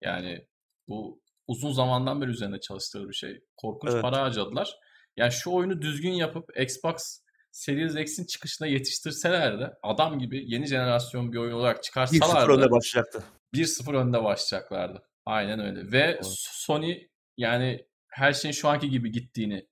Yani 0.00 0.46
bu 0.88 1.20
uzun 1.46 1.72
zamandan 1.72 2.20
beri 2.20 2.30
üzerinde 2.30 2.60
çalıştığı 2.60 3.08
bir 3.08 3.14
şey. 3.14 3.40
Korkunç 3.56 3.92
evet. 3.92 4.02
para 4.02 4.22
harcadılar. 4.22 4.78
Yani 5.16 5.32
şu 5.32 5.50
oyunu 5.50 5.82
düzgün 5.82 6.12
yapıp 6.12 6.60
Xbox 6.60 7.20
Series 7.56 7.96
X'in 7.96 8.24
çıkışına 8.24 8.66
yetiştirselerdi 8.66 9.70
adam 9.82 10.18
gibi 10.18 10.44
yeni 10.46 10.66
jenerasyon 10.66 11.32
bir 11.32 11.38
oyun 11.38 11.52
olarak 11.52 11.82
çıkarsalardı 11.82 12.52
1-0 12.52 12.56
önde 12.56 12.70
başlayacaktı. 12.70 13.24
1-0 13.54 13.96
önde 13.96 14.24
başlayacaklardı. 14.24 15.02
Aynen 15.26 15.60
öyle. 15.60 15.92
Ve 15.92 15.98
evet. 15.98 16.26
Sony 16.50 16.98
yani 17.36 17.86
her 18.08 18.32
şeyin 18.32 18.52
şu 18.52 18.68
anki 18.68 18.90
gibi 18.90 19.12
gittiğini 19.12 19.66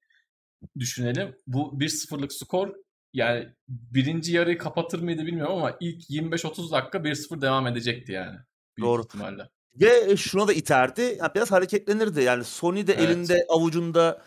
düşünelim. 0.79 1.37
Bu 1.47 1.79
1-0'lık 1.81 2.33
skor 2.33 2.75
yani 3.13 3.49
birinci 3.69 4.33
yarıyı 4.33 4.59
kapatır 4.59 5.01
mıydı 5.03 5.27
bilmiyorum 5.27 5.57
ama 5.57 5.77
ilk 5.81 6.11
25-30 6.11 6.73
dakika 6.73 6.99
1-0 6.99 7.41
devam 7.41 7.67
edecekti 7.67 8.13
yani. 8.13 8.37
Büyük 8.77 8.87
Doğru. 8.89 9.03
ihtimalle. 9.03 9.49
Ve 9.81 10.17
şuna 10.17 10.49
da 10.49 10.53
iterdi. 10.53 11.17
Yani 11.19 11.31
biraz 11.35 11.51
hareketlenirdi. 11.51 12.23
Yani 12.23 12.45
Sony 12.45 12.87
de 12.87 12.93
Evet. 12.93 13.11
elinde 13.11 13.47
avucunda 13.49 14.23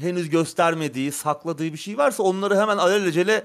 henüz 0.00 0.30
göstermediği, 0.30 1.12
sakladığı 1.12 1.72
bir 1.72 1.76
şey 1.78 1.98
varsa 1.98 2.22
onları 2.22 2.56
hemen 2.60 2.76
alelacele 2.78 3.44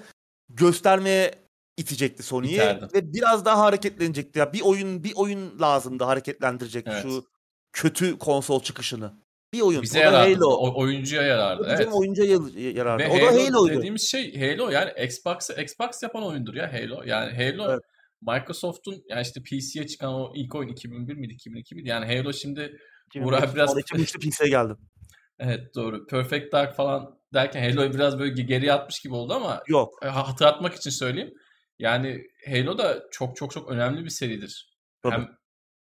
göstermeye 0.49 1.31
itecekti 1.77 2.23
Sony'yi 2.23 2.59
ve 2.93 3.13
biraz 3.13 3.45
daha 3.45 3.61
hareketlenecekti. 3.61 4.39
Ya 4.39 4.53
bir 4.53 4.61
oyun 4.61 5.03
bir 5.03 5.13
oyun 5.15 5.59
lazımdı 5.59 6.03
hareketlendirecek 6.03 6.87
Evet. 6.87 7.01
şu 7.03 7.25
kötü 7.73 8.17
konsol 8.17 8.61
çıkışını. 8.63 9.13
Bir 9.53 9.61
oyun. 9.61 9.81
Bize 9.81 9.99
o 9.99 10.01
da 10.01 10.05
yarardı. 10.05 10.35
Halo. 10.35 10.49
O, 10.49 10.81
oyuncuya 10.81 11.21
yarardı. 11.21 11.63
Bizim 11.63 11.75
Evet. 11.85 11.93
oyuncuya 11.93 12.31
yar- 12.31 12.73
yarardı. 12.75 13.03
Ve 13.03 13.09
o 13.09 13.15
da 13.17 13.25
Halo, 13.31 13.43
Halo'ydu. 13.53 13.77
dediğimiz 13.77 14.07
şey 14.11 14.39
Halo 14.39 14.69
yani 14.69 14.91
Xbox 15.05 15.49
Xbox 15.49 16.03
yapan 16.03 16.23
oyundur 16.23 16.53
ya 16.53 16.73
Halo. 16.73 17.03
Yani 17.05 17.33
Halo 17.35 17.71
Evet. 17.71 17.79
Microsoft'un 18.21 19.03
yani 19.09 19.21
işte 19.21 19.41
PC'ye 19.43 19.87
çıkan 19.87 20.13
o 20.13 20.31
ilk 20.35 20.55
oyun 20.55 20.69
2001 20.69 21.13
miydi 21.13 21.33
2002 21.33 21.75
miydi? 21.75 21.89
Yani 21.89 22.17
Halo 22.17 22.33
şimdi 22.33 22.61
2002, 23.07 23.23
Burak 23.27 23.55
biraz- 23.55 23.69
sonra 23.69 23.79
2003'te 23.81 24.19
PC'ye 24.19 24.49
geldim. 24.49 24.77
Evet 25.39 25.75
doğru 25.75 26.07
Perfect 26.07 26.53
Dark 26.53 26.75
falan 26.75 27.19
derken 27.33 27.69
Halo'yu 27.69 27.93
biraz 27.93 28.19
böyle 28.19 28.41
geriye 28.43 28.73
atmış 28.73 28.99
gibi 28.99 29.13
oldu 29.15 29.33
ama 29.33 29.63
Yok. 29.67 29.99
e, 30.03 30.07
hatırlatmak 30.07 30.75
için 30.75 30.89
söyleyeyim. 30.89 31.33
Yani 31.79 32.21
Halo 32.49 32.77
da 32.77 33.03
çok 33.11 33.35
çok 33.35 33.51
çok 33.51 33.71
önemli 33.71 34.03
bir 34.05 34.09
seridir. 34.09 34.75
Tabii. 35.03 35.13
Hem 35.15 35.27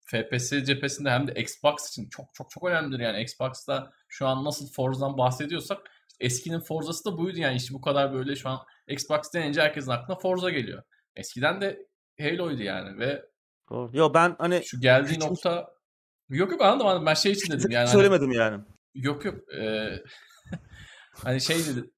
FPS 0.07 0.51
cephesinde 0.67 1.11
hem 1.11 1.29
de 1.29 1.33
Xbox 1.41 1.89
için 1.89 2.09
çok 2.09 2.27
çok 2.35 2.51
çok 2.51 2.65
önemlidir. 2.65 3.01
Yani 3.01 3.23
Xbox'ta 3.23 3.91
şu 4.09 4.27
an 4.27 4.45
nasıl 4.45 4.73
Forza'dan 4.73 5.19
bahsediyorsak 5.19 5.79
eskinin 6.21 6.61
Forza'sı 6.61 7.05
da 7.05 7.19
buydu 7.19 7.39
yani 7.39 7.57
işte 7.57 7.75
bu 7.75 7.81
kadar 7.81 8.13
böyle 8.15 8.37
şu 8.37 8.49
an 8.49 8.59
Xbox 8.89 9.33
denince 9.35 9.63
herkesin 9.63 9.91
aklına 9.91 10.19
Forza 10.19 10.51
geliyor. 10.51 10.83
Eskiden 11.17 11.61
de 11.61 11.87
Halo'ydu 12.21 12.63
yani 12.63 12.99
ve 12.99 13.23
Doğru. 13.71 13.97
Yo 13.97 14.15
ben 14.15 14.37
hani 14.39 14.63
şu 14.65 14.81
geldiği 14.81 15.15
Küçük- 15.15 15.23
nokta 15.31 15.71
yok 16.29 16.51
yok 16.53 16.63
anladım 16.63 16.87
anladım 16.87 17.07
ben 17.07 17.15
şey 17.15 17.33
için 17.33 17.53
dedim 17.53 17.71
yani 17.71 17.87
hani- 17.87 17.93
söylemedim 17.93 18.33
yani. 18.33 18.65
Yok 18.95 19.25
yok. 19.25 19.53
Ee, 19.55 20.03
hani 21.13 21.41
şey 21.41 21.57
dedi. 21.59 21.91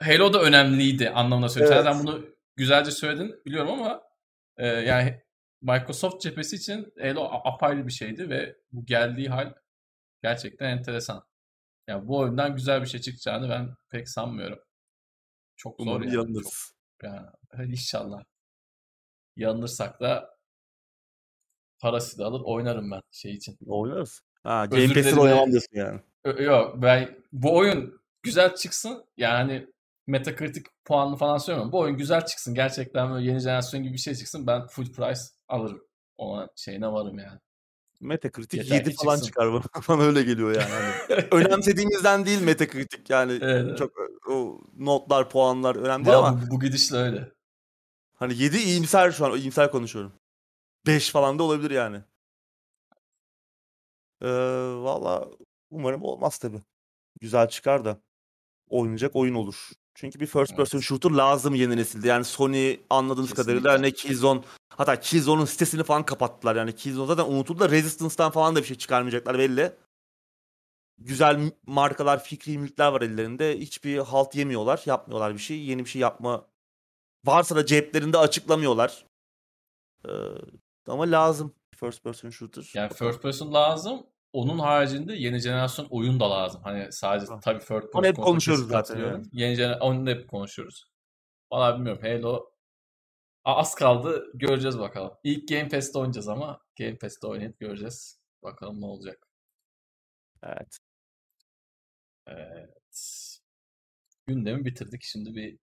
Halo 0.00 0.32
da 0.32 0.42
önemliydi 0.42 1.10
anlamında 1.10 1.48
söylüyorum. 1.48 1.86
Evet. 1.86 1.96
Sen 1.96 2.06
bunu 2.06 2.26
güzelce 2.56 2.90
söyledin 2.90 3.40
biliyorum 3.46 3.70
ama 3.70 4.02
e, 4.56 4.66
yani 4.66 5.22
Microsoft 5.62 6.22
cephesi 6.22 6.56
için 6.56 6.92
Halo 7.00 7.24
apayrı 7.44 7.86
bir 7.86 7.92
şeydi 7.92 8.30
ve 8.30 8.56
bu 8.72 8.86
geldiği 8.86 9.28
hal 9.28 9.54
gerçekten 10.22 10.66
enteresan. 10.78 11.24
Yani 11.88 12.08
bu 12.08 12.18
oyundan 12.18 12.56
güzel 12.56 12.82
bir 12.82 12.86
şey 12.86 13.00
çıkacağını 13.00 13.48
ben 13.48 13.74
pek 13.90 14.08
sanmıyorum. 14.08 14.58
Çok 15.56 15.80
zor 15.80 15.86
Umarım 15.86 16.12
yani. 16.12 16.42
Çok, 16.42 16.52
yani 17.02 17.70
inşallah. 17.70 18.24
Yanılırsak 19.36 20.00
da 20.00 20.38
parası 21.78 22.18
da 22.18 22.26
alır 22.26 22.40
oynarım 22.44 22.90
ben 22.90 23.00
şey 23.10 23.32
için. 23.32 23.58
Oynarız. 23.66 24.22
Ha, 24.44 24.64
Game 24.64 24.88
dilerim. 24.88 25.18
oynamam 25.18 25.50
diyorsun 25.50 25.76
yani. 25.76 26.00
Yok 26.38 26.82
ben 26.82 27.18
bu 27.32 27.56
oyun 27.56 28.00
güzel 28.22 28.54
çıksın 28.54 29.04
yani 29.16 29.66
Metacritic 30.06 30.64
puanını 30.84 31.16
falan 31.16 31.38
söylemiyorum. 31.38 31.72
Bu 31.72 31.78
oyun 31.78 31.96
güzel 31.96 32.26
çıksın 32.26 32.54
gerçekten 32.54 33.12
böyle 33.12 33.26
yeni 33.26 33.38
jenerasyon 33.40 33.82
gibi 33.82 33.92
bir 33.92 33.98
şey 33.98 34.14
çıksın 34.14 34.46
ben 34.46 34.66
full 34.66 34.92
price 34.92 35.20
alırım. 35.48 35.82
Ona 36.16 36.48
şeyine 36.56 36.92
varım 36.92 37.18
yani. 37.18 37.38
Metacritic 38.00 38.58
Yeter 38.58 38.76
7 38.76 38.90
ki 38.90 38.96
falan 39.04 39.14
çıksın. 39.16 39.26
çıkar 39.26 39.52
bana. 39.52 39.62
Bana 39.88 40.02
öyle 40.02 40.22
geliyor 40.22 40.54
yani. 40.54 40.92
Hani 41.08 41.26
önemsediğimizden 41.44 42.26
değil 42.26 42.42
Metacritic 42.42 43.02
yani. 43.08 43.38
Evet. 43.42 43.78
Çok 43.78 43.92
o 44.30 44.60
notlar, 44.78 45.30
puanlar 45.30 45.76
önemli 45.76 46.06
değil 46.06 46.18
ama 46.18 46.42
bu, 46.42 46.50
bu 46.50 46.60
gidişle 46.60 46.96
öyle. 46.96 47.28
hani 48.14 48.42
7 48.42 48.58
iyimser 48.58 49.10
şu 49.10 49.26
an. 49.26 49.36
iyimser 49.36 49.70
konuşuyorum. 49.70 50.12
5 50.86 51.10
falan 51.10 51.38
da 51.38 51.42
olabilir 51.42 51.70
yani. 51.70 52.00
Ee, 54.22 54.28
Valla 54.82 55.28
umarım 55.70 56.02
olmaz 56.02 56.38
tabi. 56.38 56.56
Güzel 57.20 57.48
çıkar 57.48 57.84
da 57.84 57.98
oynayacak 58.68 59.16
oyun 59.16 59.34
olur. 59.34 59.70
Çünkü 59.94 60.20
bir 60.20 60.26
first 60.26 60.56
person 60.56 60.78
Evet. 60.78 60.86
shooter 60.86 61.10
lazım 61.10 61.54
yeni 61.54 61.76
nesilde. 61.76 62.08
Yani 62.08 62.24
Sony 62.24 62.76
anladığımız 62.90 63.30
Kesinlikle. 63.30 63.54
kadarıyla 63.62 63.78
ne 63.78 63.90
Killzone 63.90 64.40
hatta 64.68 65.00
Killzone'un 65.00 65.44
sitesini 65.44 65.84
falan 65.84 66.04
kapattılar. 66.04 66.56
Yani 66.56 66.74
Killzone 66.74 67.06
zaten 67.06 67.32
unutuldu 67.32 67.60
da 67.60 67.70
Resistance'dan 67.70 68.30
falan 68.30 68.56
da 68.56 68.60
bir 68.60 68.64
şey 68.66 68.76
çıkarmayacaklar 68.78 69.38
belli. 69.38 69.72
Güzel 70.98 71.52
markalar, 71.66 72.24
fikri 72.24 72.58
mülkler 72.58 72.92
var 72.92 73.00
ellerinde. 73.00 73.58
Hiçbir 73.58 73.98
halt 73.98 74.34
yemiyorlar, 74.34 74.82
yapmıyorlar 74.86 75.34
bir 75.34 75.38
şey. 75.38 75.64
Yeni 75.64 75.84
bir 75.84 75.90
şey 75.90 76.02
yapma 76.02 76.46
varsa 77.24 77.56
da 77.56 77.66
ceplerinde 77.66 78.18
açıklamıyorlar. 78.18 79.06
Ee, 80.08 80.10
ama 80.86 81.02
lazım 81.10 81.54
first 81.76 82.02
person 82.04 82.30
shooter. 82.30 82.70
Yani 82.74 82.92
first 82.92 83.22
person 83.22 83.54
lazım. 83.54 84.06
Onun 84.32 84.58
haricinde 84.58 85.14
yeni 85.14 85.38
jenerasyon 85.38 85.86
oyun 85.90 86.20
da 86.20 86.30
lazım. 86.30 86.62
Hani 86.64 86.92
sadece 86.92 87.26
Tamam. 87.26 87.40
tabii 87.40 87.60
first 87.60 87.92
person 87.92 88.04
hep 88.04 88.16
konuşuyoruz 88.16 88.68
zaten 88.68 88.98
yani. 88.98 89.26
Yeni 89.32 89.54
jener 89.54 89.78
onu 89.80 90.10
hep 90.10 90.28
konuşuyoruz. 90.30 90.84
Valla 91.52 91.76
bilmiyorum. 91.76 92.02
Halo 92.02 92.52
az 93.44 93.74
kaldı. 93.74 94.30
Göreceğiz 94.34 94.78
bakalım. 94.78 95.12
İlk 95.24 95.48
Game 95.48 95.68
Pass'te 95.68 95.98
oynayacağız 95.98 96.28
ama 96.28 96.60
Game 96.78 96.98
Pass'te 96.98 97.26
oynayıp 97.26 97.58
göreceğiz. 97.58 98.20
Bakalım 98.42 98.80
ne 98.80 98.86
olacak. 98.86 99.28
Evet. 100.42 100.78
Evet. 102.26 103.38
Gündemi 104.26 104.64
bitirdik. 104.64 105.02
Şimdi 105.02 105.34
bir 105.34 105.58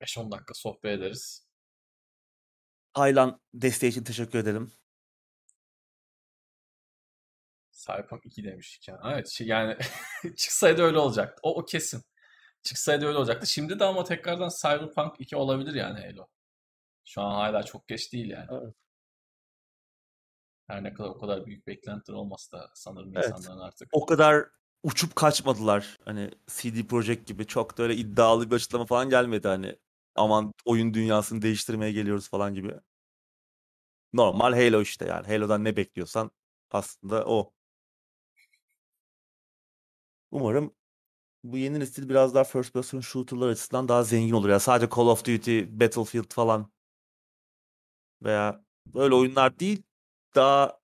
5-10 0.00 0.30
dakika 0.30 0.54
sohbet 0.54 0.98
ederiz. 0.98 1.46
Taylan 2.94 3.40
desteği 3.54 3.90
için 3.90 4.04
teşekkür 4.04 4.38
ederim. 4.38 4.72
Cyberpunk 7.86 8.26
2 8.26 8.44
demiş. 8.44 8.80
Yani, 8.88 9.00
evet 9.12 9.28
şey 9.28 9.46
yani 9.46 9.76
çıksaydı 10.36 10.82
öyle 10.82 10.98
olacaktı. 10.98 11.40
O, 11.42 11.54
o 11.60 11.64
kesin. 11.64 12.02
Çıksaydı 12.62 13.06
öyle 13.06 13.18
olacaktı. 13.18 13.46
Şimdi 13.46 13.78
de 13.78 13.84
ama 13.84 14.04
tekrardan 14.04 14.50
Cyberpunk 14.62 15.14
2 15.18 15.36
olabilir 15.36 15.74
yani 15.74 16.00
Halo. 16.00 16.26
Şu 17.04 17.22
an 17.22 17.34
hala 17.34 17.62
çok 17.62 17.88
geç 17.88 18.12
değil 18.12 18.30
yani. 18.30 18.46
Evet. 18.50 18.74
Her 20.66 20.84
ne 20.84 20.94
kadar 20.94 21.08
o 21.08 21.18
kadar 21.18 21.46
büyük 21.46 21.66
beklentiler 21.66 22.16
olmasa 22.16 22.58
da 22.58 22.70
sanırım 22.74 23.12
Evet. 23.16 23.28
insanların 23.28 23.60
artık. 23.60 23.88
O 23.92 24.06
kadar 24.06 24.46
uçup 24.82 25.16
kaçmadılar. 25.16 25.98
Hani 26.04 26.30
CD 26.46 26.88
Projekt 26.88 27.26
gibi 27.26 27.46
çok 27.46 27.78
da 27.78 27.82
öyle 27.82 27.96
iddialı 27.96 28.50
bir 28.50 28.56
açıklama 28.56 28.86
falan 28.86 29.10
gelmedi 29.10 29.48
hani. 29.48 29.76
Aman 30.14 30.52
oyun 30.64 30.94
dünyasını 30.94 31.42
değiştirmeye 31.42 31.92
geliyoruz 31.92 32.28
falan 32.30 32.54
gibi. 32.54 32.74
Normal 34.12 34.52
Halo 34.52 34.82
işte 34.82 35.06
yani. 35.06 35.26
Halo'dan 35.26 35.64
ne 35.64 35.76
bekliyorsan 35.76 36.30
aslında 36.70 37.24
o. 37.26 37.52
Umarım 40.32 40.74
bu 41.44 41.58
yeni 41.58 41.80
nesil 41.80 42.08
biraz 42.08 42.34
daha 42.34 42.44
first 42.44 42.72
person 42.72 43.00
shooter'lar 43.00 43.48
açısından 43.48 43.88
daha 43.88 44.02
zengin 44.02 44.32
olur. 44.32 44.48
Ya 44.48 44.60
sadece 44.60 44.90
Call 44.96 45.06
of 45.06 45.24
Duty, 45.24 45.60
Battlefield 45.80 46.32
falan 46.34 46.72
veya 48.22 48.64
böyle 48.86 49.14
oyunlar 49.14 49.58
değil 49.58 49.82
daha 50.34 50.80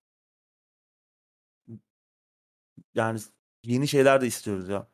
yani 2.94 3.20
yeni 3.64 3.88
şeyler 3.88 4.20
de 4.20 4.26
istiyoruz 4.26 4.68
ya. 4.68 4.88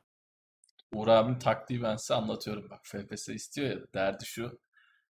Uğur 0.94 1.09
abinin 1.09 1.39
taktiği 1.39 1.82
ben 1.82 1.97
size 1.97 2.14
anlatıyorum. 2.14 2.70
Bak 2.70 2.86
FPS 2.86 3.28
istiyor 3.28 3.70
ya 3.70 3.86
derdi 3.94 4.26
şu. 4.26 4.60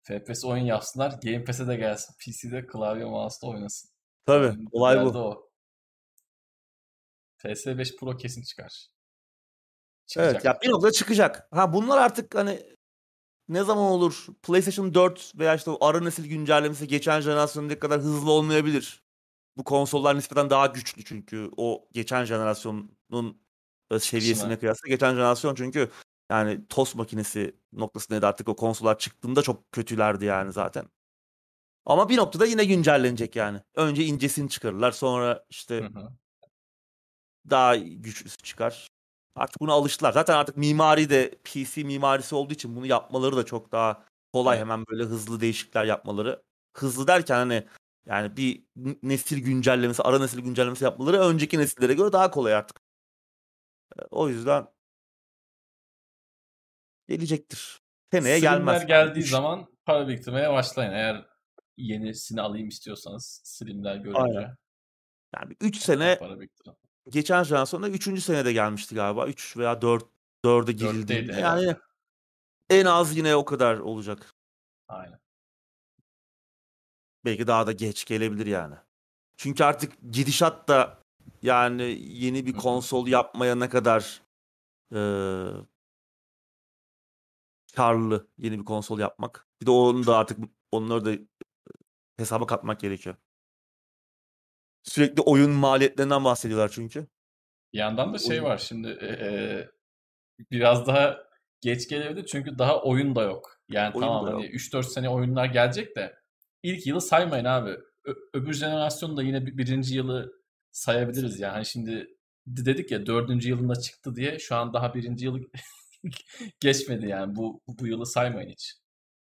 FPS 0.02 0.44
oyun 0.44 0.64
yapsınlar. 0.64 1.10
Game 1.22 1.44
Pass'e 1.44 1.68
de 1.68 1.76
gelsin. 1.76 2.14
PC'de 2.18 2.66
klavye 2.66 3.04
mouse'da 3.04 3.46
oynasın. 3.46 3.90
Tabii 4.26 4.68
olay 4.72 5.04
bu. 5.04 5.08
o. 5.08 5.50
PS5 7.38 7.96
Pro 7.96 8.16
kesin 8.16 8.42
çıkar. 8.42 8.90
Evet 10.16 10.32
Çıkacak. 10.32 10.44
ya 10.44 10.60
bir 10.62 10.72
noktada 10.72 10.92
çıkacak. 10.92 11.48
Ha 11.50 11.72
bunlar 11.72 11.98
artık 11.98 12.34
hani 12.34 12.62
ne 13.48 13.64
zaman 13.64 13.84
olur? 13.84 14.26
PlayStation 14.42 14.94
4 14.94 15.32
veya 15.38 15.54
işte 15.54 15.70
ara 15.80 16.00
nesil 16.00 16.28
güncellemesi 16.28 16.88
geçen 16.88 17.20
jenerasyondaki 17.20 17.80
kadar 17.80 18.00
hızlı 18.00 18.30
olmayabilir. 18.30 19.02
Bu 19.56 19.64
konsollar 19.64 20.16
nispeten 20.16 20.50
daha 20.50 20.66
güçlü 20.66 21.04
çünkü 21.04 21.50
o 21.56 21.88
geçen 21.92 22.24
jenerasyonun 22.24 23.42
e, 23.90 23.98
seviyesine 23.98 24.58
kıyasla 24.58 24.88
geçen 24.88 25.14
jenerasyon 25.14 25.54
çünkü 25.54 25.90
yani 26.30 26.68
tost 26.68 26.94
makinesi 26.94 27.56
noktasındaydı 27.72 28.26
artık 28.26 28.48
o 28.48 28.56
konsollar 28.56 28.98
çıktığında 28.98 29.42
çok 29.42 29.72
kötülerdi 29.72 30.24
yani 30.24 30.52
zaten. 30.52 30.84
Ama 31.86 32.08
bir 32.08 32.16
noktada 32.16 32.46
yine 32.46 32.64
güncellenecek 32.64 33.36
yani. 33.36 33.60
Önce 33.74 34.04
incesini 34.04 34.48
çıkarırlar 34.50 34.92
sonra 34.92 35.44
işte 35.50 35.80
Hı 35.80 35.86
hı. 35.86 36.12
daha 37.50 37.76
güçlüsü 37.76 38.36
çıkar. 38.36 38.88
Artık 39.34 39.60
buna 39.60 39.72
alıştılar. 39.72 40.12
Zaten 40.12 40.34
artık 40.34 40.56
mimari 40.56 41.10
de 41.10 41.30
PC 41.44 41.84
mimarisi 41.84 42.34
olduğu 42.34 42.54
için 42.54 42.76
bunu 42.76 42.86
yapmaları 42.86 43.36
da 43.36 43.44
çok 43.46 43.72
daha 43.72 44.04
kolay. 44.32 44.58
Hemen 44.58 44.84
böyle 44.86 45.02
hızlı 45.04 45.40
değişiklikler 45.40 45.84
yapmaları. 45.84 46.42
Hızlı 46.76 47.06
derken 47.06 47.34
hani 47.34 47.66
yani 48.06 48.36
bir 48.36 48.64
nesil 49.02 49.38
güncellemesi, 49.44 50.02
ara 50.02 50.18
nesil 50.18 50.40
güncellemesi 50.40 50.84
yapmaları 50.84 51.20
önceki 51.20 51.58
nesillere 51.58 51.94
göre 51.94 52.12
daha 52.12 52.30
kolay 52.30 52.54
artık. 52.54 52.80
E, 53.98 54.02
O 54.10 54.28
yüzden 54.28 54.66
Gelecektir. 57.08 57.80
Seneye 58.12 58.40
gelmez. 58.40 58.86
geldiği 58.86 59.20
Üç- 59.20 59.30
zaman 59.30 59.66
para 59.84 60.08
biriktirmeye 60.08 60.50
başlayın. 60.52 60.92
Eğer 60.92 61.26
yenisini 61.76 62.40
alayım 62.40 62.68
istiyorsanız 62.68 63.40
Slimler 63.44 63.96
görünce 63.96 64.20
Aynen. 64.20 64.56
Yani 65.36 65.56
3 65.60 65.76
sene 65.76 66.18
para 66.18 66.40
biriktirin. 66.40 66.76
Geçen 67.10 67.42
jenerasyonda 67.42 67.88
3. 67.88 68.20
senede 68.20 68.52
gelmişti 68.52 68.94
galiba. 68.94 69.26
3 69.26 69.56
veya 69.56 69.82
4 69.82 70.04
4'e 70.44 70.66
Dörtteydi 70.66 70.76
girildiğinde. 70.76 71.32
herhalde. 71.32 71.66
Yani 71.66 71.76
en 72.70 72.84
az 72.84 73.16
yine 73.16 73.36
o 73.36 73.44
kadar 73.44 73.78
olacak. 73.78 74.34
Aynen. 74.88 75.18
Belki 77.24 77.46
daha 77.46 77.66
da 77.66 77.72
geç 77.72 78.04
gelebilir 78.04 78.46
yani. 78.46 78.74
Çünkü 79.36 79.64
artık 79.64 79.92
gidişat 80.12 80.68
da 80.68 80.98
yani 81.42 81.82
yeni 82.02 82.46
bir 82.46 82.52
konsol 82.52 83.06
yapmaya 83.06 83.54
ne 83.54 83.68
kadar 83.68 84.22
eee 84.92 85.52
karlı 87.76 88.28
yeni 88.38 88.58
bir 88.58 88.64
konsol 88.64 88.98
yapmak. 88.98 89.48
Bir 89.60 89.66
de 89.66 89.70
onu 89.70 90.06
da 90.06 90.16
artık 90.18 90.38
onları 90.72 91.04
da 91.04 91.22
hesaba 92.16 92.46
katmak 92.46 92.80
gerekiyor. 92.80 93.16
Sürekli 94.82 95.22
oyun 95.22 95.50
maliyetlerinden 95.50 96.24
bahsediyorlar 96.24 96.70
çünkü. 96.74 97.06
Bir 97.72 97.78
yandan 97.78 98.14
da 98.14 98.18
şey 98.18 98.30
Oyun- 98.30 98.44
var 98.44 98.58
şimdi 98.58 98.88
e, 99.00 99.06
e, 99.06 99.68
biraz 100.50 100.86
daha 100.86 101.18
geç 101.60 101.88
gelebilir 101.88 102.26
çünkü 102.26 102.58
daha 102.58 102.82
oyun 102.82 103.14
da 103.16 103.22
yok. 103.22 103.60
Yani 103.68 103.94
Oyun 103.94 104.06
tamam 104.06 104.24
hani 104.24 104.44
yok. 104.44 104.54
3-4 104.54 104.82
sene 104.82 105.08
oyunlar 105.08 105.46
gelecek 105.46 105.96
de 105.96 106.14
ilk 106.62 106.86
yılı 106.86 107.00
saymayın 107.00 107.44
abi. 107.44 107.70
Ö- 108.04 108.14
öbür 108.34 108.52
jenerasyon 108.52 109.16
da 109.16 109.22
yine 109.22 109.46
bir, 109.46 109.58
birinci 109.58 109.94
yılı 109.94 110.32
sayabiliriz 110.70 111.40
yani. 111.40 111.52
Hani 111.52 111.66
şimdi 111.66 112.08
de- 112.46 112.64
dedik 112.66 112.90
ya 112.90 113.06
dördüncü 113.06 113.48
yılında 113.48 113.74
çıktı 113.80 114.16
diye 114.16 114.38
şu 114.38 114.56
an 114.56 114.72
daha 114.74 114.94
birinci 114.94 115.24
yılı 115.24 115.40
geçmedi 116.60 117.06
yani. 117.06 117.36
Bu, 117.36 117.60
bu 117.68 117.86
yılı 117.86 118.06
saymayın 118.06 118.50
hiç. 118.50 118.74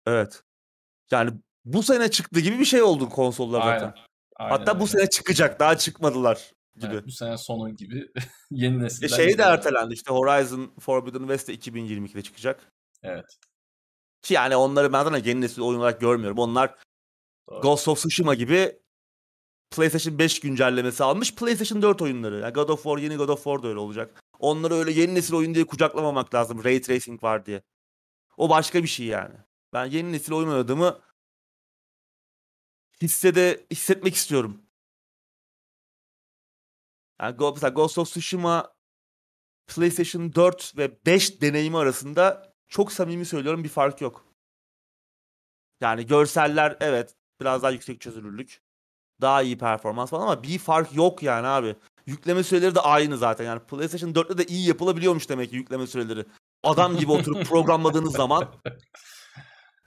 Evet. 0.07 0.43
Yani 1.11 1.31
bu 1.65 1.83
sene 1.83 2.11
çıktı 2.11 2.39
gibi 2.39 2.59
bir 2.59 2.65
şey 2.65 2.81
oldu 2.81 3.09
konsollar 3.09 3.61
zaten. 3.61 3.93
Aynen. 4.35 4.57
Hatta 4.57 4.79
bu 4.79 4.83
öyle. 4.83 4.91
sene 4.91 5.09
çıkacak. 5.09 5.59
Daha 5.59 5.77
çıkmadılar 5.77 6.51
gibi. 6.75 6.93
Evet, 6.93 7.05
bu 7.05 7.11
sene 7.11 7.37
sonu 7.37 7.69
gibi 7.69 8.11
yeni 8.51 8.75
E 8.75 8.79
nesiller 8.79 9.07
şey 9.07 9.37
de 9.37 9.41
ertelendi 9.41 9.93
işte 9.93 10.13
Horizon 10.13 10.71
Forbidden 10.79 11.19
West 11.19 11.47
de 11.47 11.53
2022'de 11.53 12.21
çıkacak. 12.21 12.71
Evet. 13.03 13.37
Ki 14.21 14.33
yani 14.33 14.55
onları 14.55 14.93
ben 14.93 15.03
zaten 15.03 15.23
yeni 15.25 15.41
nesil 15.41 15.61
oyun 15.61 15.79
olarak 15.79 16.01
görmüyorum. 16.01 16.37
Onlar 16.37 16.75
Doğru. 17.49 17.61
Ghost 17.61 17.87
of 17.87 17.97
Tsushima 17.97 18.35
gibi 18.35 18.79
PlayStation 19.71 20.19
5 20.19 20.39
güncellemesi 20.39 21.03
almış 21.03 21.35
PlayStation 21.35 21.81
4 21.81 22.01
oyunları. 22.01 22.39
Yani 22.39 22.53
God 22.53 22.69
of 22.69 22.83
War, 22.83 22.97
yeni 22.97 23.15
God 23.15 23.29
of 23.29 23.43
War 23.43 23.63
da 23.63 23.67
öyle 23.67 23.79
olacak. 23.79 24.23
Onları 24.39 24.73
öyle 24.73 24.91
yeni 24.91 25.15
nesil 25.15 25.33
oyun 25.33 25.55
diye 25.55 25.67
kucaklamamak 25.67 26.35
lazım. 26.35 26.63
Ray 26.63 26.81
Tracing 26.81 27.23
var 27.23 27.45
diye. 27.45 27.61
O 28.37 28.49
başka 28.49 28.83
bir 28.83 28.87
şey 28.87 29.05
yani. 29.05 29.35
Ben 29.73 29.85
yeni 29.85 30.11
nesil 30.11 30.33
oyun 30.33 30.49
oynadığımı 30.49 30.99
hissede 33.01 33.65
hissetmek 33.71 34.15
istiyorum. 34.15 34.61
Yani 37.21 37.35
Go- 37.35 37.53
mesela 37.53 37.69
Ghost 37.69 37.97
of 37.97 38.07
Tsushima 38.07 38.73
PlayStation 39.67 40.33
4 40.35 40.77
ve 40.77 41.05
5 41.05 41.41
deneyimi 41.41 41.77
arasında 41.77 42.53
çok 42.67 42.91
samimi 42.91 43.25
söylüyorum 43.25 43.63
bir 43.63 43.69
fark 43.69 44.01
yok. 44.01 44.25
Yani 45.81 46.05
görseller 46.05 46.77
evet 46.79 47.15
biraz 47.41 47.63
daha 47.63 47.71
yüksek 47.71 48.01
çözünürlük. 48.01 48.61
Daha 49.21 49.41
iyi 49.41 49.57
performans 49.57 50.09
falan 50.09 50.23
ama 50.23 50.43
bir 50.43 50.59
fark 50.59 50.95
yok 50.95 51.23
yani 51.23 51.47
abi. 51.47 51.75
Yükleme 52.05 52.43
süreleri 52.43 52.75
de 52.75 52.79
aynı 52.79 53.17
zaten. 53.17 53.45
Yani 53.45 53.59
PlayStation 53.59 54.09
4'te 54.09 54.37
de 54.37 54.45
iyi 54.45 54.67
yapılabiliyormuş 54.67 55.29
demek 55.29 55.49
ki 55.49 55.55
yükleme 55.55 55.87
süreleri. 55.87 56.25
Adam 56.63 56.97
gibi 56.97 57.11
oturup 57.11 57.45
programladığınız 57.49 58.15
zaman 58.15 58.55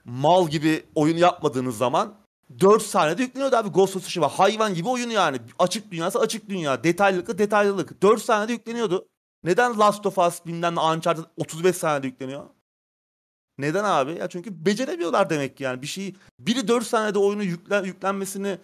mal 0.05 0.47
gibi 0.47 0.85
oyun 0.95 1.17
yapmadığınız 1.17 1.77
zaman 1.77 2.26
4 2.59 2.83
saniyede 2.83 3.23
yükleniyordu 3.23 3.55
abi 3.55 3.69
Ghost 3.69 3.95
of 3.95 4.01
Tsushima. 4.01 4.27
Hayvan 4.27 4.73
gibi 4.73 4.89
oyun 4.89 5.09
yani. 5.09 5.37
Açık 5.59 5.91
dünyası 5.91 6.19
açık 6.19 6.49
dünya. 6.49 6.83
Detaylılıkla 6.83 7.37
detaylılık. 7.37 8.01
4 8.01 8.21
saniyede 8.21 8.51
yükleniyordu. 8.51 9.07
Neden 9.43 9.79
Last 9.79 10.05
of 10.05 10.17
Us 10.17 10.45
bilmem 10.45 10.77
Uncharted 10.77 11.23
35 11.37 11.75
saniyede 11.75 12.07
yükleniyor? 12.07 12.45
Neden 13.57 13.83
abi? 13.83 14.11
Ya 14.11 14.27
çünkü 14.27 14.65
beceremiyorlar 14.65 15.29
demek 15.29 15.57
ki 15.57 15.63
yani. 15.63 15.81
Bir 15.81 15.87
şeyi 15.87 16.15
biri 16.39 16.67
4 16.67 16.85
saniyede 16.87 17.19
oyunu 17.19 17.43
yüklen, 17.43 17.83
yüklenmesini 17.83 18.57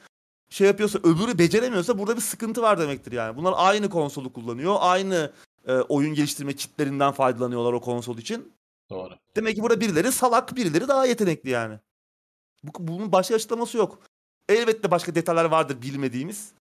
şey 0.49 0.67
yapıyorsa 0.67 0.99
öbürü 0.99 1.37
beceremiyorsa 1.37 1.97
burada 1.97 2.15
bir 2.15 2.21
sıkıntı 2.21 2.61
var 2.61 2.79
demektir 2.79 3.11
yani. 3.11 3.37
Bunlar 3.37 3.53
aynı 3.57 3.89
konsolu 3.89 4.33
kullanıyor. 4.33 4.75
Aynı 4.79 5.31
e, 5.67 5.73
oyun 5.73 6.13
geliştirme 6.13 6.53
kitlerinden 6.53 7.11
faydalanıyorlar 7.11 7.73
o 7.73 7.81
konsol 7.81 8.17
için. 8.17 8.53
Doğru. 8.89 9.13
Demek 9.35 9.55
ki 9.55 9.61
burada 9.61 9.81
birileri 9.81 10.11
salak, 10.11 10.55
birileri 10.55 10.87
daha 10.87 11.05
yetenekli 11.05 11.49
yani. 11.49 11.79
Bu, 12.63 12.71
bunun 12.79 13.11
başka 13.11 13.35
açıklaması 13.35 13.77
yok. 13.77 13.99
Elbette 14.49 14.91
başka 14.91 15.15
detaylar 15.15 15.45
vardır 15.45 15.81
bilmediğimiz. 15.81 16.53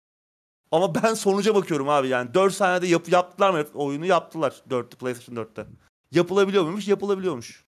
Ama 0.71 0.95
ben 0.95 1.15
sonuca 1.15 1.55
bakıyorum 1.55 1.89
abi 1.89 2.09
yani. 2.09 2.35
4 2.35 2.55
saniyede 2.55 2.87
yap, 2.87 3.09
yaptılar 3.09 3.51
mı 3.51 3.67
oyunu? 3.75 4.07
Yaptılar 4.07 4.63
4'te 4.71 4.97
PlayStation 4.97 5.45
4'te. 5.45 5.67
Yapılabiliyor 6.11 6.65
muymuş? 6.65 6.89
Yapılabiliyormuş. 6.89 7.65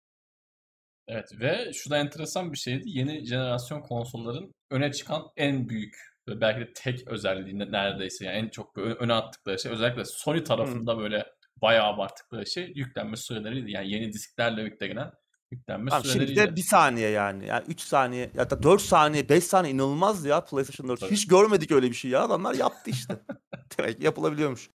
Evet 1.09 1.41
ve 1.41 1.71
şu 1.75 1.91
da 1.91 1.99
enteresan 1.99 2.53
bir 2.53 2.59
şeydi. 2.59 2.83
Yeni 2.87 3.27
jenerasyon 3.27 3.81
konsolların 3.81 4.53
öne 4.71 4.93
çıkan 4.93 5.23
en 5.37 5.69
büyük 5.69 5.95
ve 6.29 6.41
belki 6.41 6.61
de 6.61 6.73
tek 6.73 7.09
özelliği 7.09 7.59
ne- 7.59 7.73
neredeyse 7.73 8.25
yani 8.25 8.37
en 8.37 8.49
çok 8.49 8.79
öne 8.79 9.13
attıkları 9.13 9.59
şey 9.59 9.73
özellikle 9.73 10.03
Sony 10.05 10.45
tarafında 10.45 10.99
böyle 10.99 11.27
bayağı 11.57 11.87
abarttıkları 11.87 12.47
şey 12.47 12.73
yüklenme 12.75 13.17
süreleriydi. 13.17 13.71
Yani 13.71 13.93
yeni 13.93 14.13
disklerle 14.13 14.63
yüklenen 14.63 15.11
yüklenme 15.51 15.91
Tamam, 15.91 16.05
şimdi 16.05 16.37
de 16.37 16.57
bir 16.57 16.63
saniye 16.63 17.11
yani. 17.11 17.47
Yani 17.47 17.65
3 17.69 17.81
saniye 17.81 18.31
ya 18.35 18.51
da 18.51 18.63
4 18.63 18.83
saniye 18.83 19.29
5 19.29 19.45
saniye 19.45 19.75
inanılmazdı 19.75 20.29
ya 20.29 20.45
PlayStation 20.45 20.89
4. 20.89 21.01
Tabii. 21.01 21.11
Hiç 21.11 21.27
görmedik 21.27 21.71
öyle 21.71 21.91
bir 21.91 21.95
şey 21.95 22.11
ya. 22.11 22.23
Adamlar 22.23 22.55
yaptı 22.55 22.91
işte. 22.91 23.23
Demek 23.79 24.03
yapılabiliyormuş. 24.03 24.71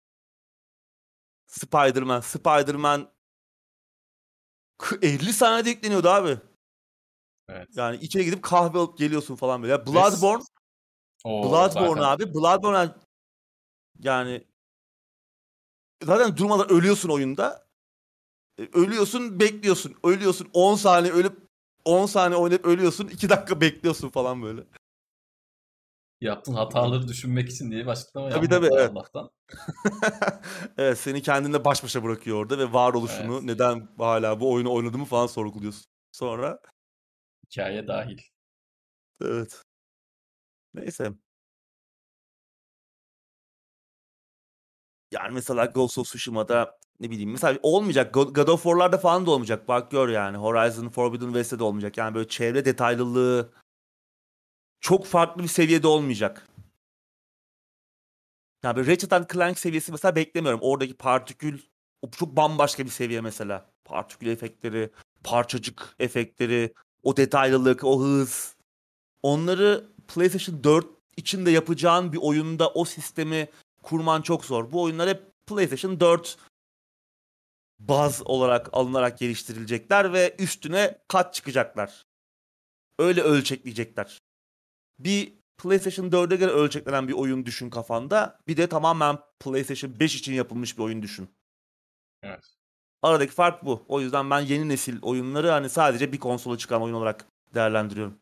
Spider-Man. 1.47 2.21
Spider-Man 2.21 3.11
50 5.03 5.33
saniyede 5.33 5.71
yükleniyordu 5.71 6.09
abi. 6.09 6.39
Evet. 7.49 7.69
Yani 7.77 7.97
içeri 7.97 8.25
gidip 8.25 8.43
kahve 8.43 8.79
alıp 8.79 8.99
geliyorsun 8.99 9.37
falan 9.37 9.63
böyle. 9.63 9.73
Ya 9.73 9.87
Bloodborne, 9.87 10.43
O 11.25 11.43
Bloodborne 11.43 11.89
zaten 11.89 12.03
abi. 12.03 12.35
Bloodborne 12.35 12.95
yani 13.99 14.45
zaten 16.03 16.37
durmadan 16.37 16.71
ölüyorsun 16.71 17.09
oyunda. 17.09 17.68
E, 18.59 18.69
Ölüyorsun, 18.73 19.41
bekliyorsun. 19.41 19.95
Ölüyorsun 20.05 20.49
10 20.53 20.75
saniye 20.75 21.13
ölüp 21.13 21.49
10 21.85 22.07
saniye 22.07 22.39
oynayıp 22.39 22.65
ölüyorsun. 22.65 23.09
2 23.09 23.29
dakika 23.29 23.61
bekliyorsun 23.61 24.09
falan 24.09 24.43
böyle. 24.43 24.65
yaptığın 26.21 26.55
hataları 26.55 27.09
düşünmek 27.09 27.49
için 27.49 27.71
diye 27.71 27.83
bir 27.83 27.87
açıklama 27.87 28.29
Tabii, 28.31 28.49
tabii, 28.49 28.69
evet. 28.73 28.91
Allah'tan. 28.91 29.31
evet 30.79 30.99
seni 30.99 31.23
kendinle 31.23 31.65
baş 31.65 31.85
başa 31.85 32.05
bırakıyor 32.05 32.37
orada 32.37 32.59
ve 32.59 32.73
varoluşunu 32.73 33.35
Evet. 33.35 33.43
neden 33.43 33.89
hala 33.99 34.41
bu 34.41 34.53
oyunu 34.53 34.73
oynadığımı 34.73 35.05
falan 35.05 35.27
sorguluyorsun. 35.27 35.85
Sonra 36.13 36.61
Hikaye 37.47 37.89
dahil. 37.89 38.19
evet. 39.23 39.65
Neyse. 40.75 41.13
Yani 45.13 45.35
mesela 45.35 45.65
Ghost 45.65 45.99
of 45.99 46.07
Tsushima'da 46.07 46.78
ne 47.01 47.11
bileyim 47.11 47.31
mesela 47.31 47.59
olmayacak. 47.63 48.15
God 48.15 48.49
of 48.49 48.63
War'larda 48.63 48.99
falan 48.99 49.27
da 49.27 49.31
olmayacak. 49.31 49.69
Bak 49.69 49.91
gör 49.91 50.09
yani. 50.09 50.37
Horizon 50.37 50.89
Forbidden 50.89 51.27
West'te 51.27 51.59
de 51.59 51.65
olmayacak. 51.65 51.97
Yani 51.97 52.15
böyle 52.15 52.29
çevre 52.29 52.65
detaylılığı 52.65 53.53
çok 54.81 55.07
farklı 55.07 55.43
bir 55.43 55.49
seviyede 55.49 55.87
olmayacak. 55.87 56.49
Yani 58.65 58.77
böyle 58.77 58.93
Ratchet 58.93 59.13
and 59.13 59.31
Clank 59.33 59.59
seviyesi 59.59 59.93
mesela 59.93 60.17
beklemiyorum. 60.17 60.61
Oradaki 60.63 60.95
partikül 60.95 61.61
çok 62.13 62.37
bambaşka 62.37 62.85
bir 62.85 62.91
seviye 62.91 63.21
mesela. 63.21 63.71
Partikül 63.85 64.27
efektleri, 64.27 64.91
parçacık 65.25 65.95
efektleri, 65.99 66.75
o 67.03 67.17
detaylılık, 67.17 67.85
o 67.85 68.01
hız. 68.03 68.57
Onları 69.23 69.87
PlayStation 70.09 70.65
4 70.65 70.87
içinde 71.17 71.51
yapacağın 71.51 72.13
bir 72.13 72.19
oyunda 72.19 72.71
o 72.71 72.85
sistemi 72.85 73.49
kurman 73.83 74.23
çok 74.23 74.45
zor. 74.45 74.73
Bu 74.73 74.83
oyunlar 74.83 75.09
hep 75.09 75.23
PlayStation 75.47 76.01
4 76.01 76.39
baz 77.79 78.23
olarak 78.25 78.69
alınarak 78.73 79.19
geliştirilecekler 79.19 80.13
ve 80.13 80.37
üstüne 80.39 80.99
kat 81.09 81.35
çıkacaklar. 81.35 82.07
Öyle 82.99 83.23
ölçekleyecekler. 83.23 84.23
Bir 84.99 85.39
PlayStation 85.59 86.11
4'e 86.11 86.37
göre 86.37 86.51
ölçeklenen 86.51 87.09
bir 87.09 87.13
oyun 87.13 87.47
düşün 87.47 87.71
kafanda. 87.71 88.41
Bir 88.49 88.57
de 88.57 88.69
tamamen 88.69 89.19
PlayStation 89.41 90.01
5 90.01 90.15
için 90.15 90.33
yapılmış 90.33 90.79
bir 90.79 90.83
oyun 90.83 91.03
düşün. 91.03 91.29
Evet. 92.23 92.45
Aradaki 93.03 93.33
fark 93.33 93.65
bu. 93.65 93.85
O 93.89 94.01
yüzden 94.01 94.31
ben 94.31 94.41
yeni 94.41 94.69
nesil 94.69 95.03
oyunları 95.03 95.51
hani 95.51 95.69
sadece 95.69 96.13
bir 96.13 96.19
konsola 96.19 96.59
çıkan 96.59 96.83
oyun 96.83 96.95
olarak 96.95 97.27
değerlendiriyorum. 97.55 98.21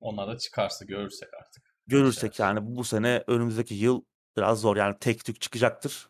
Onlar 0.00 0.28
da 0.28 0.38
çıkarsa 0.38 0.84
görürsek 0.84 1.28
artık. 1.34 1.76
Görürsek 1.86 2.38
yani 2.38 2.76
bu 2.76 2.84
sene 2.84 3.24
önümüzdeki 3.26 3.74
yıl 3.74 4.02
biraz 4.36 4.60
zor 4.60 4.76
yani 4.76 4.96
tek 5.00 5.24
tük 5.24 5.40
çıkacaktır. 5.40 6.08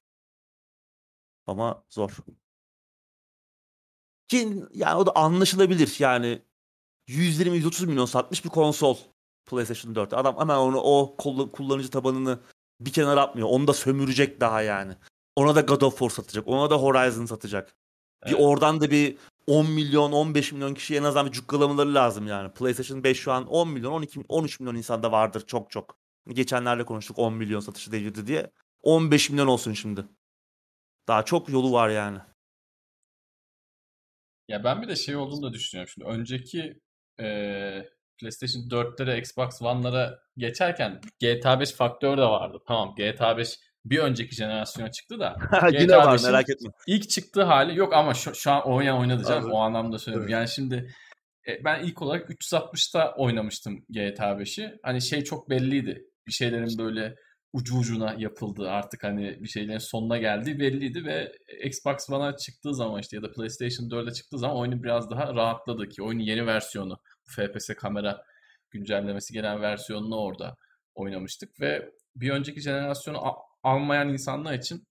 Ama 1.47 1.85
zor. 1.91 2.11
Ki 4.29 4.65
yani 4.75 4.95
o 4.95 5.07
da 5.07 5.13
anlaşılabilir 5.17 5.97
yani 5.99 6.43
120-130 7.09 7.87
milyon 7.87 8.07
satmış 8.07 8.45
bir 8.45 8.51
konsol 8.51 8.97
PlayStation 9.47 9.95
4. 9.95 10.15
Adam 10.15 10.39
hemen 10.39 10.57
onu 10.57 10.81
o 10.81 11.17
kullanıcı 11.53 11.91
tabanını 11.91 12.41
bir 12.81 12.93
kenara 12.93 13.23
atmıyor. 13.23 13.49
Onu 13.51 13.67
da 13.67 13.73
sömürecek 13.73 14.41
daha 14.41 14.63
yani. 14.63 14.93
Ona 15.37 15.55
da 15.55 15.61
God 15.61 15.81
of 15.81 15.99
War 15.99 16.11
satacak. 16.11 16.49
Ona 16.49 16.71
da 16.71 16.77
Horizon 16.77 17.27
satacak. 17.27 17.77
Evet. 18.23 18.35
Bir 18.35 18.45
oradan 18.45 18.81
da 18.81 18.91
bir 18.91 19.17
10 19.47 19.71
milyon 19.71 20.13
15 20.13 20.53
milyon 20.53 20.75
kişi 20.75 20.97
en 20.97 21.03
azından 21.03 21.27
bir 21.27 21.33
cukkalamaları 21.33 21.95
lazım 21.95 22.27
yani. 22.27 22.53
PlayStation 22.53 23.05
5 23.05 23.21
şu 23.21 23.33
an 23.33 23.47
10 23.47 23.69
milyon 23.69 23.93
12 23.93 24.21
13 24.29 24.61
milyon 24.61 24.75
insanda 24.75 25.13
vardır 25.13 25.45
çok 25.47 25.71
çok. 25.71 25.97
Geçenlerde 26.29 26.85
konuştuk 26.85 27.19
10 27.19 27.33
milyon 27.35 27.61
satışı 27.61 27.93
devirdi 27.93 28.27
diye. 28.27 28.51
15 28.83 29.31
milyon 29.31 29.47
olsun 29.47 29.73
şimdi. 29.73 30.05
Daha 31.09 31.25
çok 31.25 31.49
yolu 31.49 31.73
var 31.73 31.89
yani. 31.89 32.19
Ya 34.49 34.65
ben 34.65 34.83
bir 34.83 34.89
de 34.89 34.97
şey 34.97 35.17
olduğunu 35.17 35.43
da 35.43 35.53
düşünüyorum 35.53 35.93
şimdi. 35.95 36.09
Önceki 36.09 36.81
e, 37.21 37.27
PlayStation 38.19 38.63
4'lere, 38.63 39.19
Xbox 39.19 39.63
One'lara 39.63 40.19
geçerken 40.37 41.01
GTA 41.21 41.61
5 41.61 41.73
faktör 41.73 42.19
de 42.19 42.23
vardı. 42.23 42.59
Tamam 42.67 42.95
GTA 42.95 43.37
5 43.39 43.59
bir 43.85 43.99
önceki 43.99 44.35
jenerasyona 44.35 44.91
çıktı 44.91 45.21
da. 45.21 45.37
Yine 45.81 45.97
var 45.97 46.21
merak 46.25 46.51
etme. 46.51 46.71
İlk 46.87 47.11
çıktığı 47.11 47.43
hali 47.43 47.79
yok 47.79 47.93
ama 47.93 48.15
şu, 48.15 48.35
şu 48.35 48.51
an 48.51 48.69
oynayan 48.69 48.99
oynadı 48.99 49.25
canım. 49.29 49.53
O 49.53 49.59
anlamda 49.59 49.99
söylüyorum. 49.99 50.29
Evet. 50.29 50.39
Yani 50.39 50.49
şimdi 50.49 50.95
e, 51.49 51.65
ben 51.65 51.83
ilk 51.83 52.03
olarak 52.03 52.31
360'ta 52.31 53.15
oynamıştım 53.15 53.85
GTA 53.89 54.33
5'i. 54.33 54.79
Hani 54.83 55.03
şey 55.03 55.25
çok 55.25 55.51
belliydi. 55.51 56.05
Bir 56.27 56.33
şeylerin 56.33 56.79
böyle 56.79 57.17
ucu 57.57 57.79
ucuna 57.79 58.15
yapıldığı 58.19 58.71
artık 58.71 59.05
hani 59.05 59.43
bir 59.43 59.49
şeylerin 59.49 59.79
sonuna 59.79 60.19
geldiği 60.19 60.61
belliydi 60.61 61.05
ve 61.05 61.33
Xbox 61.65 62.11
One'a 62.11 62.37
çıktığı 62.37 62.75
zaman 62.75 63.01
işte 63.01 63.17
ya 63.17 63.23
da 63.23 63.33
PlayStation 63.33 63.89
4'e 63.89 64.13
çıktığı 64.13 64.39
zaman 64.39 64.57
oyunu 64.57 64.83
biraz 64.83 65.11
daha 65.11 65.35
rahatladı 65.35 65.89
ki 65.89 66.03
oyunun 66.03 66.23
yeni 66.23 66.47
versiyonu 66.47 66.99
FPS 67.25 67.71
kamera 67.77 68.23
güncellemesi 68.71 69.33
gelen 69.33 69.63
versiyonunu 69.63 70.17
orada 70.17 70.57
oynamıştık 70.95 71.61
ve 71.61 71.91
bir 72.17 72.31
önceki 72.31 72.61
jenerasyonu 72.61 73.21
almayan 73.63 74.09
insanlar 74.09 74.55
için 74.55 74.87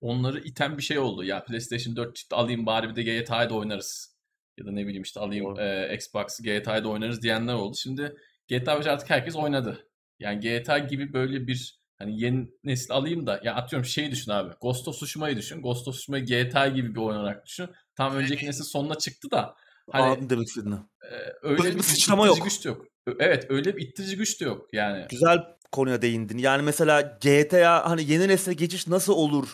onları 0.00 0.40
iten 0.40 0.78
bir 0.78 0.82
şey 0.82 0.98
oldu. 0.98 1.24
Ya 1.24 1.44
PlayStation 1.44 1.96
4 1.96 2.16
çıktı 2.16 2.36
alayım 2.36 2.66
bari 2.66 2.88
bir 2.88 2.96
de 2.96 3.02
GTA'da 3.02 3.54
oynarız. 3.54 4.16
Ya 4.58 4.66
da 4.66 4.72
ne 4.72 4.86
bileyim 4.86 5.02
işte 5.02 5.20
alayım 5.20 5.60
e, 5.60 5.94
Xbox 5.94 6.40
GTA'da 6.40 6.88
oynarız 6.88 7.22
diyenler 7.22 7.54
oldu. 7.54 7.76
Şimdi 7.76 8.16
GTA 8.48 8.78
5 8.78 8.86
artık 8.86 9.10
herkes 9.10 9.36
oynadı. 9.36 9.86
Yani 10.18 10.40
GTA 10.40 10.78
gibi 10.78 11.12
böyle 11.12 11.46
bir 11.46 11.79
hani 12.00 12.20
yeni 12.20 12.48
nesil 12.64 12.92
alayım 12.92 13.26
da 13.26 13.40
ya 13.44 13.54
atıyorum 13.54 13.88
şeyi 13.88 14.10
düşün 14.10 14.30
abi. 14.30 14.54
Ghost 14.60 14.88
of 14.88 14.94
Tsushima'yı 14.94 15.36
düşün. 15.36 15.62
Ghost 15.62 15.88
of 15.88 15.94
Tsushima'yı 15.94 16.24
GTA 16.24 16.68
gibi 16.68 16.94
bir 16.94 17.00
oyun 17.00 17.18
olarak 17.18 17.46
düşün. 17.46 17.68
Tam 17.94 18.16
önceki 18.16 18.46
nesil 18.46 18.64
sonuna 18.64 18.94
çıktı 18.94 19.30
da 19.30 19.54
hani 19.90 20.02
Anladım 20.04 20.30
demek 20.30 20.48
istediğini. 20.48 20.74
E, 20.74 21.16
öyle 21.42 21.62
bir, 21.62 21.78
bir 21.78 21.82
sıçrama 21.82 22.26
yok. 22.26 22.44
güç 22.44 22.64
de 22.64 22.68
yok. 22.68 22.86
Evet 23.18 23.46
öyle 23.48 23.76
bir 23.76 23.82
ittirici 23.82 24.16
güç 24.16 24.40
de 24.40 24.44
yok 24.44 24.68
yani. 24.72 25.06
Güzel 25.10 25.44
konuya 25.72 26.02
değindin. 26.02 26.38
Yani 26.38 26.62
mesela 26.62 27.00
GTA 27.00 27.90
hani 27.90 28.10
yeni 28.10 28.28
nesle 28.28 28.52
geçiş 28.52 28.86
nasıl 28.86 29.12
olur 29.12 29.48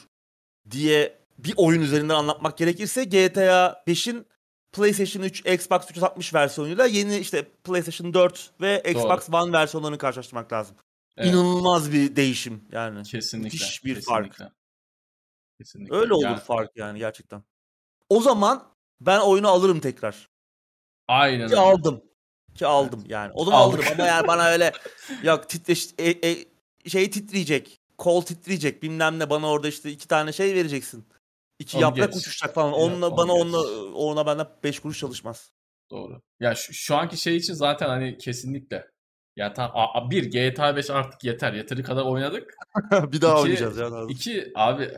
diye 0.71 1.19
bir 1.39 1.55
oyun 1.57 1.83
üzerinden 1.83 2.15
anlatmak 2.15 2.59
gerekirse 2.59 3.05
GTA 3.05 3.83
5'in 3.87 4.27
PlayStation 4.73 5.23
3, 5.23 5.47
Xbox 5.47 5.91
360 5.91 6.35
versiyonuyla 6.35 6.87
yeni 6.87 7.19
işte 7.19 7.45
PlayStation 7.65 8.15
4 8.15 8.51
ve 8.61 8.83
Xbox 8.91 9.33
Doğru. 9.33 9.37
One 9.43 9.53
versiyonlarını 9.53 9.99
karşılaştırmak 9.99 10.53
lazım. 10.53 10.77
Evet. 11.17 11.31
İnanılmaz 11.31 11.93
bir 11.93 12.17
değişim 12.17 12.65
yani. 12.73 13.03
Kesinlikle. 13.03 13.45
Müthiş 13.45 13.85
bir 13.85 13.95
kesinlikle. 13.95 14.45
fark. 14.45 14.53
Kesinlikle. 15.59 15.97
Öyle 15.97 16.15
olur 16.15 16.25
yani... 16.25 16.41
fark 16.41 16.71
yani 16.77 16.99
gerçekten. 16.99 17.43
O 18.09 18.21
zaman 18.21 18.69
ben 19.01 19.21
oyunu 19.21 19.49
alırım 19.49 19.81
tekrar. 19.81 20.29
Aynen. 21.09 21.49
Ki 21.49 21.57
aldım. 21.57 22.03
Ki 22.55 22.67
aldım 22.67 23.01
evet. 23.01 23.11
yani. 23.11 23.33
O 23.35 23.45
zaman 23.45 23.59
alırım 23.59 23.85
ama 23.93 24.07
yani 24.07 24.27
bana 24.27 24.47
öyle 24.47 24.73
yok 25.23 25.49
titreş 25.49 25.89
e, 25.99 26.31
e, 26.31 26.45
şey 26.89 27.11
titreyecek. 27.11 27.81
Kol 27.99 28.23
titreyecek 28.23 28.83
bilmem 28.83 29.19
ne 29.19 29.31
bana 29.31 29.51
orada 29.51 29.69
işte 29.69 29.91
iki 29.91 30.09
tane 30.09 30.33
şey 30.33 30.55
vereceksin. 30.55 31.07
İki 31.59 31.77
Onu 31.77 31.83
yaprak 31.83 32.13
geç. 32.13 32.23
uçuşacak 32.23 32.55
falan. 32.55 32.73
Onunla 32.73 33.09
Onu 33.09 33.17
bana 33.17 33.33
geç. 33.33 33.43
onunla 33.43 33.93
ona 33.95 34.27
benden 34.27 34.47
beş 34.65 34.81
kuruş 34.81 34.99
çalışmaz. 34.99 35.53
Doğru. 35.91 36.23
Ya 36.41 36.55
şu, 36.55 36.75
şu 36.75 36.97
anki 36.97 37.17
şey 37.17 37.37
için 37.37 37.55
zaten 37.55 37.89
hani 37.89 38.19
kesinlikle. 38.19 38.91
Ya 39.37 39.53
tam 39.53 39.71
bir 40.11 40.31
GTA 40.31 40.77
5 40.77 40.91
artık 40.91 41.25
yeter. 41.25 41.53
Yeteri 41.53 41.83
kadar 41.83 42.03
oynadık. 42.03 42.55
bir 42.93 43.21
daha 43.21 43.33
iki, 43.33 43.43
oynayacağız 43.43 43.79
ya. 43.79 43.91
İki 44.09 44.53
abi 44.55 44.83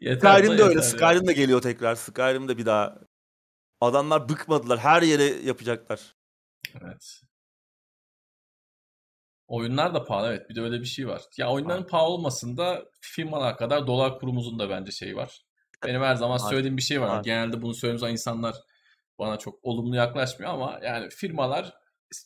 yeter 0.00 0.38
Skyrim 0.38 0.58
de 0.58 0.62
öyle. 0.62 0.82
Skyrim 0.82 1.26
de 1.26 1.32
geliyor 1.32 1.62
tekrar. 1.62 1.94
Skyrim 1.94 2.48
de 2.48 2.58
bir 2.58 2.66
daha. 2.66 2.98
Adamlar 3.80 4.28
bıkmadılar. 4.28 4.78
Her 4.78 5.02
yere 5.02 5.24
yapacaklar. 5.24 6.00
Evet. 6.82 7.20
Oyunlar 9.46 9.94
da 9.94 10.04
pahalı 10.04 10.28
evet 10.28 10.50
bir 10.50 10.54
de 10.54 10.60
öyle 10.60 10.80
bir 10.80 10.86
şey 10.86 11.08
var. 11.08 11.22
Ya 11.36 11.50
oyunların 11.50 11.86
pahalı 11.86 12.08
olmasında 12.08 12.84
firmalar 13.00 13.56
kadar 13.56 13.86
dolar 13.86 14.18
kurumuzun 14.18 14.58
da 14.58 14.70
bence 14.70 14.92
şeyi 14.92 15.16
var. 15.16 15.42
Benim 15.86 16.02
her 16.02 16.14
zaman 16.14 16.36
söylediğim 16.36 16.76
bir 16.76 16.82
şey 16.82 17.00
var. 17.00 17.22
Genelde 17.24 17.62
bunu 17.62 17.74
söylediğim 17.74 17.98
zaman 17.98 18.12
insanlar 18.12 18.56
bana 19.18 19.36
çok 19.38 19.58
olumlu 19.62 19.96
yaklaşmıyor 19.96 20.52
ama 20.52 20.80
yani 20.82 21.10
firmalar 21.10 21.74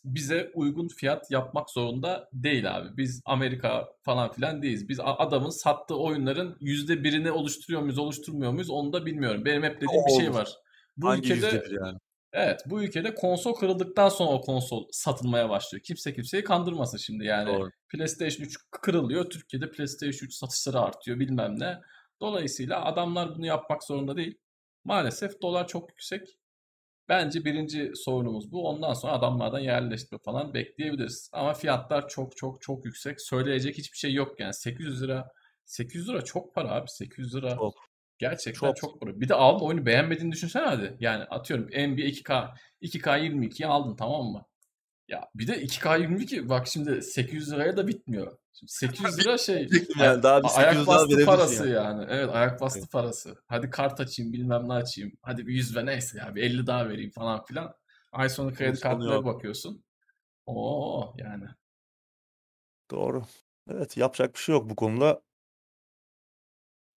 bize 0.05 0.51
uygun 0.55 0.89
fiyat 0.89 1.31
yapmak 1.31 1.71
zorunda 1.71 2.29
değil 2.33 2.77
abi. 2.77 2.97
Biz 2.97 3.23
Amerika 3.25 3.89
falan 4.03 4.33
filan 4.33 4.63
değiliz. 4.63 4.89
Biz 4.89 5.01
adamın 5.03 5.51
sattığı 5.51 5.97
oyunların 5.97 6.57
yüzde 6.61 7.05
birini 7.05 7.31
oluşturuyor 7.31 7.83
muyuz, 7.83 7.99
oluşturmuyor 7.99 8.53
muyuz 8.53 8.71
onu 8.71 8.93
da 8.93 9.07
bilmiyorum. 9.07 9.45
Benim 9.45 9.63
hep 9.63 9.77
dediğim 9.77 10.05
bir 10.09 10.23
şey 10.23 10.35
var. 10.35 10.49
Bu 10.97 11.09
Hangi 11.09 11.33
ülkede 11.33 11.65
yani? 11.85 11.99
Evet 12.33 12.61
bu 12.67 12.83
ülkede 12.83 13.15
konsol 13.15 13.55
kırıldıktan 13.55 14.09
sonra 14.09 14.31
o 14.31 14.41
konsol 14.41 14.87
satılmaya 14.91 15.49
başlıyor. 15.49 15.83
Kimse 15.83 16.15
kimseyi 16.15 16.45
kandırmasın 16.45 16.99
şimdi 16.99 17.25
yani. 17.25 17.49
Doğru. 17.49 17.71
PlayStation 17.89 18.47
3 18.47 18.57
kırılıyor. 18.71 19.31
Türkiye'de 19.31 19.71
PlayStation 19.71 20.27
3 20.27 20.35
satışları 20.35 20.81
artıyor 20.81 21.21
bilmem 21.21 21.61
ne. 21.61 21.81
Dolayısıyla 22.21 22.85
adamlar 22.85 23.35
bunu 23.37 23.47
yapmak 23.47 23.85
zorunda 23.85 24.17
değil. 24.17 24.39
Maalesef 24.85 25.43
dolar 25.43 25.69
çok 25.69 25.91
yüksek. 25.91 26.39
Bence 27.09 27.45
birinci 27.45 27.93
sorunumuz 27.95 28.53
bu. 28.53 28.69
Ondan 28.69 28.95
sonra 28.95 29.13
adamlardan 29.13 29.59
yerleştirme 29.59 30.19
falan 30.25 30.55
bekleyebiliriz. 30.55 31.31
Ama 31.33 31.55
fiyatlar 31.55 32.09
çok 32.09 32.37
çok 32.37 32.63
çok 32.63 32.85
yüksek. 32.85 33.21
Söyleyecek 33.21 33.79
hiçbir 33.79 33.99
şey 33.99 34.15
yok 34.15 34.41
yani. 34.41 34.55
800 34.55 35.03
lira 35.03 35.33
800 35.65 36.09
lira 36.09 36.23
çok 36.25 36.55
para 36.55 36.71
abi. 36.71 36.91
800 36.91 37.35
lira 37.35 37.57
çok. 37.57 37.75
gerçekten 38.19 38.69
çok, 38.69 38.77
çok 38.77 39.01
para. 39.01 39.21
Bir 39.21 39.29
de 39.29 39.35
aldın 39.35 39.67
oyunu 39.67 39.87
beğenmediğini 39.87 40.33
düşünsene 40.33 40.65
hadi. 40.65 40.97
Yani 41.01 41.25
atıyorum 41.25 41.67
NBA 41.67 42.03
2K 42.03 42.55
2K 42.83 43.21
22'yi 43.21 43.67
aldın 43.67 43.97
tamam 43.97 44.25
mı? 44.27 44.47
Ya 45.09 45.29
bir 45.35 45.47
de 45.47 45.63
2K22 45.65 46.49
bak 46.49 46.67
şimdi 46.67 47.03
800 47.03 47.53
liraya 47.53 47.77
da 47.77 47.89
bitmiyor. 47.89 48.39
Şimdi 48.53 48.73
800 48.73 49.19
lira 49.19 49.39
şey 49.39 49.69
yani 49.99 50.23
daha 50.23 50.43
bir 50.43 50.49
ayak 50.57 50.87
bastı 50.87 51.25
parası 51.25 51.69
yani. 51.69 51.75
yani. 51.75 52.07
Evet 52.11 52.31
ayak 52.33 52.61
bastı 52.61 52.79
evet. 52.79 52.93
parası. 52.93 53.37
Hadi 53.47 53.71
kart 53.71 54.01
açayım 54.01 54.33
bilmem 54.33 54.69
ne 54.69 54.73
açayım. 54.73 55.13
Hadi 55.23 55.47
bir 55.47 55.53
100 55.55 55.77
ve 55.77 55.87
neyse 55.87 56.19
ya 56.19 56.35
bir 56.35 56.43
50 56.43 56.67
daha 56.67 56.89
vereyim 56.89 57.11
falan 57.11 57.45
filan. 57.45 57.75
Ay 58.13 58.29
sonu 58.29 58.55
kredi 58.55 58.81
kartlara 58.81 59.25
bakıyorsun. 59.25 59.85
Oo 60.47 61.15
yani. 61.17 61.47
Doğru. 62.91 63.25
Evet 63.71 63.97
yapacak 63.97 64.35
bir 64.35 64.41
şey 64.41 64.53
yok 64.55 64.71
bu 64.71 64.77
konuda. 64.77 65.23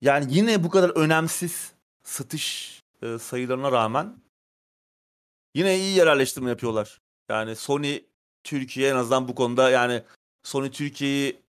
Yani 0.02 0.26
yine 0.30 0.64
bu 0.64 0.70
kadar 0.70 0.90
önemsiz 0.90 1.74
satış 2.04 2.82
e, 3.02 3.18
sayılarına 3.18 3.72
rağmen 3.72 4.22
yine 5.56 5.78
iyi 5.78 5.98
yerleştirme 5.98 6.50
yapıyorlar. 6.50 7.02
Yani 7.30 7.56
Sony 7.56 8.00
Türkiye 8.44 8.90
en 8.90 8.96
azından 8.96 9.28
bu 9.28 9.36
konuda 9.36 9.70
yani 9.70 10.04
Sony 10.44 10.72
Türkiye'yi 10.72 11.45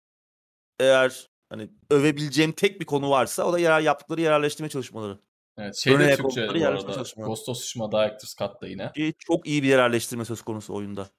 eğer 0.79 1.29
hani 1.49 1.69
övebileceğim 1.89 2.51
tek 2.51 2.81
bir 2.81 2.85
konu 2.85 3.09
varsa 3.09 3.43
o 3.43 3.53
da 3.53 3.59
yer, 3.59 3.81
yaptıkları 3.81 4.21
yerleştirme 4.21 4.69
çalışmaları. 4.69 5.19
Evet, 5.57 5.75
şey 5.75 5.99
de 5.99 6.15
Türkçe 6.15 6.47
bu 6.47 6.65
arada. 6.65 7.03
Ghost 7.17 7.49
of 7.49 7.57
Tsushima 7.57 7.91
Director's 7.91 8.35
Cut'ta 8.35 8.67
yine. 8.67 8.91
Ki 8.91 9.13
çok 9.19 9.47
iyi 9.47 9.63
bir 9.63 9.67
yerleştirme 9.67 10.25
söz 10.25 10.41
konusu 10.41 10.73
oyunda. 10.73 11.09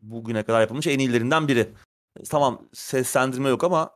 Bugüne 0.00 0.42
kadar 0.42 0.60
yapılmış 0.60 0.86
en 0.86 0.98
iyilerinden 0.98 1.48
biri. 1.48 1.68
Tamam 2.30 2.68
seslendirme 2.72 3.48
yok 3.48 3.64
ama 3.64 3.90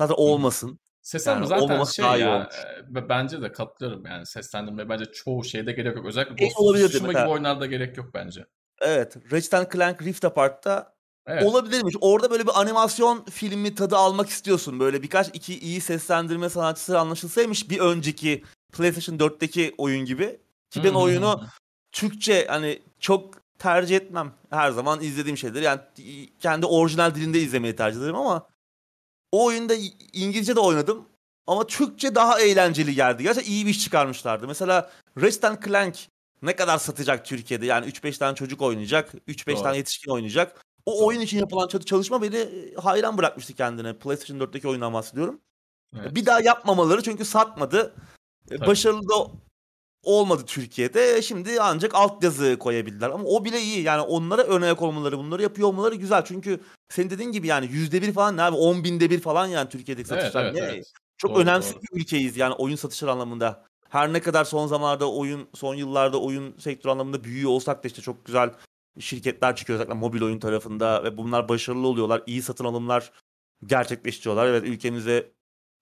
zaten 0.00 0.14
olmasın. 0.14 0.78
Seslendirme 1.02 1.54
yani 1.54 1.60
zaten 1.60 1.84
şey 1.84 2.20
ya 2.20 2.48
e, 2.96 3.08
bence 3.08 3.42
de 3.42 3.52
katılıyorum 3.52 4.06
yani 4.06 4.26
seslendirme 4.26 4.88
bence 4.88 5.04
çoğu 5.04 5.44
şeyde 5.44 5.72
gerek 5.72 5.96
yok. 5.96 6.06
Özellikle 6.06 6.34
Ghost 6.34 6.60
of 6.60 6.76
Tsushima 6.76 7.12
gibi 7.12 7.30
oyunlarda 7.30 7.66
gerek 7.66 7.96
yok 7.96 8.10
bence. 8.14 8.46
Evet. 8.80 9.16
Ratchet 9.32 9.72
Clank 9.72 10.02
Rift 10.02 10.24
Apart'ta 10.24 10.99
evet. 11.26 11.42
olabilirmiş. 11.42 11.94
Orada 12.00 12.30
böyle 12.30 12.46
bir 12.46 12.60
animasyon 12.60 13.24
filmi 13.24 13.74
tadı 13.74 13.96
almak 13.96 14.28
istiyorsun. 14.28 14.80
Böyle 14.80 15.02
birkaç 15.02 15.28
iki 15.28 15.58
iyi 15.58 15.80
seslendirme 15.80 16.48
sanatçısı 16.48 16.98
anlaşılsaymış 16.98 17.70
bir 17.70 17.78
önceki 17.78 18.44
PlayStation 18.72 19.18
4'teki 19.18 19.74
oyun 19.78 20.04
gibi. 20.04 20.40
Ki 20.70 20.84
ben 20.84 20.94
oyunu 20.94 21.44
Türkçe 21.92 22.46
hani 22.46 22.82
çok 23.00 23.34
tercih 23.58 23.96
etmem. 23.96 24.32
Her 24.50 24.70
zaman 24.70 25.02
izlediğim 25.02 25.38
şeydir. 25.38 25.62
Yani 25.62 25.80
kendi 26.40 26.66
orijinal 26.66 27.14
dilinde 27.14 27.40
izlemeyi 27.40 27.76
tercih 27.76 28.00
ederim 28.00 28.16
ama 28.16 28.46
o 29.32 29.44
oyunda 29.44 29.74
İngilizce 30.12 30.56
de 30.56 30.60
oynadım. 30.60 31.06
Ama 31.46 31.66
Türkçe 31.66 32.14
daha 32.14 32.40
eğlenceli 32.40 32.94
geldi. 32.94 33.22
Gerçekten 33.22 33.52
iyi 33.52 33.66
bir 33.66 33.70
iş 33.70 33.80
çıkarmışlardı. 33.84 34.46
Mesela 34.46 34.90
Ratchet 35.20 35.64
Clank 35.64 35.96
ne 36.42 36.56
kadar 36.56 36.78
satacak 36.78 37.24
Türkiye'de? 37.24 37.66
Yani 37.66 37.86
3-5 37.86 38.18
tane 38.18 38.34
çocuk 38.34 38.62
oynayacak, 38.62 39.14
3-5 39.28 39.62
tane 39.62 39.76
yetişkin 39.76 40.10
oynayacak. 40.10 40.64
O 40.86 41.06
oyun 41.06 41.20
için 41.20 41.38
yapılan 41.38 41.68
çalışma 41.68 42.22
beni 42.22 42.36
e, 42.36 42.74
hayran 42.74 43.18
bırakmıştı 43.18 43.54
kendine. 43.54 43.98
PlayStation 43.98 44.38
4'teki 44.38 44.68
oyundan 44.68 44.92
bahsediyorum. 44.92 45.40
Evet. 46.00 46.14
Bir 46.14 46.26
daha 46.26 46.40
yapmamaları 46.40 47.02
çünkü 47.02 47.24
satmadı. 47.24 47.94
E, 48.50 48.56
Tabii. 48.56 48.66
Başarılı 48.66 49.08
da 49.08 49.14
olmadı 50.02 50.42
Türkiye'de. 50.46 51.22
Şimdi 51.22 51.60
ancak 51.60 51.94
altyazı 51.94 52.58
koyabildiler. 52.58 53.10
Ama 53.10 53.24
o 53.24 53.44
bile 53.44 53.60
iyi. 53.60 53.82
Yani 53.82 54.02
onlara 54.02 54.42
örnek 54.42 54.82
olmaları, 54.82 55.18
bunları 55.18 55.42
yapıyor 55.42 55.68
olmaları 55.68 55.94
güzel. 55.94 56.24
Çünkü 56.24 56.60
senin 56.88 57.10
dediğin 57.10 57.32
gibi 57.32 57.46
yani 57.46 57.66
yüzde 57.66 58.02
bir 58.02 58.12
falan 58.12 58.36
ne 58.36 58.42
abi? 58.42 58.56
On 58.56 58.84
binde 58.84 59.10
bir 59.10 59.20
falan 59.20 59.46
yani 59.46 59.68
Türkiye'deki 59.68 60.08
satışlar. 60.08 60.44
Evet, 60.44 60.56
evet, 60.58 60.70
evet. 60.74 60.92
Çok 61.18 61.34
doğru, 61.34 61.40
önemsiz 61.40 61.74
doğru. 61.74 61.82
bir 61.82 62.00
ülkeyiz 62.00 62.36
yani 62.36 62.54
oyun 62.54 62.76
satışları 62.76 63.12
anlamında. 63.12 63.64
Her 63.88 64.12
ne 64.12 64.20
kadar 64.20 64.44
son 64.44 64.66
zamanlarda 64.66 65.12
oyun, 65.12 65.48
son 65.54 65.74
yıllarda 65.74 66.20
oyun 66.20 66.58
sektörü 66.58 66.92
anlamında 66.92 67.24
büyüyor 67.24 67.50
olsak 67.50 67.84
da 67.84 67.88
işte 67.88 68.02
çok 68.02 68.24
güzel 68.24 68.50
şirketler 68.98 69.56
çıkıyor 69.56 69.78
özellikle 69.78 69.98
mobil 69.98 70.22
oyun 70.22 70.38
tarafında 70.38 71.04
ve 71.04 71.16
bunlar 71.16 71.48
başarılı 71.48 71.86
oluyorlar. 71.86 72.22
iyi 72.26 72.42
satın 72.42 72.64
alımlar 72.64 73.12
gerçekleştiriyorlar. 73.66 74.46
Evet 74.46 74.64
ülkemize 74.64 75.32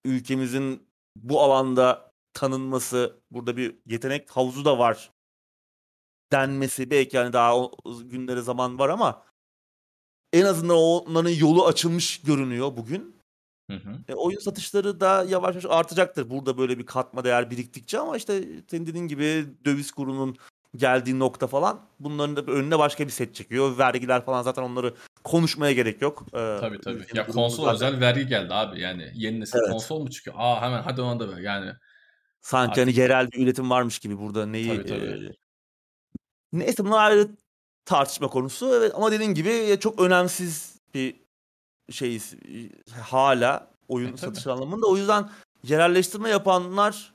ülkemizin 0.04 0.88
bu 1.16 1.40
alanda 1.42 2.12
tanınması, 2.32 3.20
burada 3.30 3.56
bir 3.56 3.78
yetenek 3.86 4.30
havuzu 4.30 4.64
da 4.64 4.78
var 4.78 5.10
denmesi 6.32 6.90
belki 6.90 7.16
yani 7.16 7.32
daha 7.32 7.58
o 7.58 7.72
günlere 8.04 8.40
zaman 8.40 8.78
var 8.78 8.88
ama 8.88 9.24
en 10.32 10.44
azından 10.44 10.76
onların 10.76 11.30
yolu 11.30 11.66
açılmış 11.66 12.22
görünüyor 12.22 12.76
bugün. 12.76 13.18
Hı 13.70 13.76
hı. 13.76 13.98
E, 14.08 14.14
oyun 14.14 14.38
satışları 14.38 15.00
da 15.00 15.24
yavaş 15.28 15.54
yavaş 15.54 15.64
artacaktır 15.78 16.30
burada 16.30 16.58
böyle 16.58 16.78
bir 16.78 16.86
katma 16.86 17.24
değer 17.24 17.50
biriktikçe 17.50 17.98
ama 17.98 18.16
işte 18.16 18.44
senin 18.70 18.86
dediğin 18.86 19.08
gibi 19.08 19.46
döviz 19.64 19.90
kurunun 19.92 20.36
geldiği 20.78 21.18
nokta 21.18 21.46
falan 21.46 21.80
bunların 22.00 22.36
da 22.36 22.52
önüne 22.52 22.78
başka 22.78 23.06
bir 23.06 23.12
set 23.12 23.34
çekiyor. 23.34 23.78
Vergiler 23.78 24.24
falan 24.24 24.42
zaten 24.42 24.62
onları 24.62 24.94
konuşmaya 25.24 25.72
gerek 25.72 26.02
yok. 26.02 26.26
Ee, 26.28 26.56
tabii 26.60 26.80
tabii. 26.80 27.06
Ya 27.14 27.26
konsol 27.26 27.64
zaten... 27.64 27.74
özel 27.74 28.00
vergi 28.00 28.26
geldi 28.26 28.54
abi 28.54 28.80
yani 28.80 29.10
yeni 29.14 29.40
nesil 29.40 29.58
evet. 29.58 29.70
konsol 29.70 30.02
mu 30.02 30.10
çıkıyor? 30.10 30.36
Aa 30.38 30.62
hemen 30.62 30.82
hadi 30.82 31.00
ona 31.00 31.20
da 31.20 31.28
ver 31.36 31.38
yani. 31.38 31.72
Sanki 32.40 32.70
Artık... 32.70 32.86
hani 32.86 33.00
yerel 33.00 33.30
bir 33.30 33.42
üretim 33.46 33.70
varmış 33.70 33.98
gibi 33.98 34.18
burada 34.18 34.46
neyi 34.46 34.76
tabii, 34.76 34.88
tabii. 34.88 35.26
E... 35.26 35.32
Neyse 36.52 36.84
bunlar 36.84 37.10
ayrı 37.10 37.28
tartışma 37.84 38.28
konusu. 38.28 38.74
Evet 38.74 38.92
ama 38.94 39.12
dediğin 39.12 39.34
gibi 39.34 39.78
çok 39.80 40.00
önemsiz 40.00 40.80
bir 40.94 41.16
şey 41.90 42.20
hala 43.00 43.70
oyun 43.88 44.14
e, 44.14 44.16
satışı 44.16 44.52
anlamında. 44.52 44.86
O 44.86 44.96
yüzden 44.96 45.30
yerelleştirme 45.62 46.28
yapanlar 46.28 47.14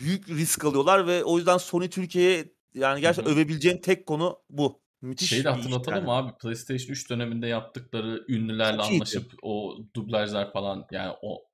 büyük 0.00 0.28
risk 0.28 0.64
alıyorlar 0.64 1.06
ve 1.06 1.24
o 1.24 1.38
yüzden 1.38 1.58
Sony 1.58 1.88
Türkiye'ye 1.88 2.52
yani 2.74 3.00
gerçekten 3.00 3.30
Hı-hı. 3.30 3.40
övebileceğin 3.40 3.78
tek 3.78 4.06
konu 4.06 4.38
bu. 4.50 4.82
Müthiş 5.02 5.28
Şeyi 5.28 5.44
de 5.44 5.48
hatırlatalım 5.48 5.98
yani. 5.98 6.10
abi 6.10 6.32
PlayStation 6.42 6.92
3 6.92 7.10
döneminde 7.10 7.46
yaptıkları 7.46 8.24
ünlülerle 8.28 8.82
Çok 8.82 8.92
anlaşıp 8.92 9.22
iyiydi. 9.22 9.36
o 9.42 9.78
dublajlar 9.96 10.52
falan 10.52 10.86
yani 10.90 11.14
o 11.22 11.44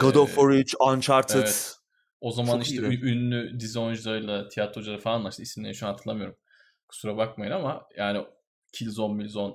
God 0.00 0.14
e, 0.14 0.18
of 0.18 0.28
War 0.28 0.50
3, 0.50 0.74
Uncharted. 0.80 1.36
Evet. 1.36 1.76
O 2.20 2.32
zaman 2.32 2.52
Çok 2.52 2.62
işte 2.62 2.88
iyiydi. 2.88 3.06
ünlü 3.06 3.60
dizi 3.60 3.78
oyuncularıyla, 3.78 4.48
tiyatrocuları 4.48 5.00
falan 5.00 5.18
anlaştı. 5.18 5.42
İsimlerini 5.42 5.76
şu 5.76 5.86
an 5.86 5.90
hatırlamıyorum. 5.90 6.36
Kusura 6.88 7.16
bakmayın 7.16 7.52
ama 7.52 7.86
yani 7.96 8.24
Killzone, 8.72 9.14
Milzone 9.14 9.54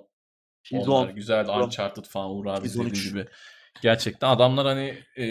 Killzone. 0.63 0.95
onlar 0.95 1.09
güzeldi. 1.09 1.51
Uncharted 1.51 2.05
falan 2.05 2.31
Uğur 2.31 2.45
abi 2.45 2.93
gibi. 2.93 3.27
Gerçekten 3.81 4.29
adamlar 4.29 4.67
hani 4.67 4.97
e, 5.17 5.25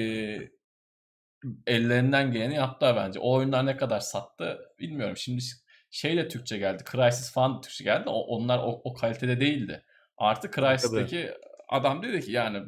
ellerinden 1.67 2.33
geleni 2.33 2.55
yaptılar 2.55 2.97
bence. 2.97 3.21
O 3.21 3.33
oyunlar 3.33 3.67
ne 3.67 3.77
kadar 3.77 4.01
sattı 4.01 4.59
bilmiyorum. 4.79 5.17
Şimdi 5.17 5.43
şey 5.91 6.17
de 6.17 6.29
Türkçe 6.29 6.59
geldi. 6.59 6.85
Crysis 6.93 7.33
falan 7.33 7.61
Türkçe 7.61 7.85
geldi. 7.85 8.05
O, 8.07 8.21
onlar 8.21 8.59
o, 8.59 8.81
o 8.85 8.95
kalitede 8.95 9.41
değildi. 9.41 9.85
Artı 10.17 10.51
Crysis'teki 10.51 11.31
adam 11.69 12.03
dedi 12.03 12.21
ki 12.21 12.33
yani 12.33 12.63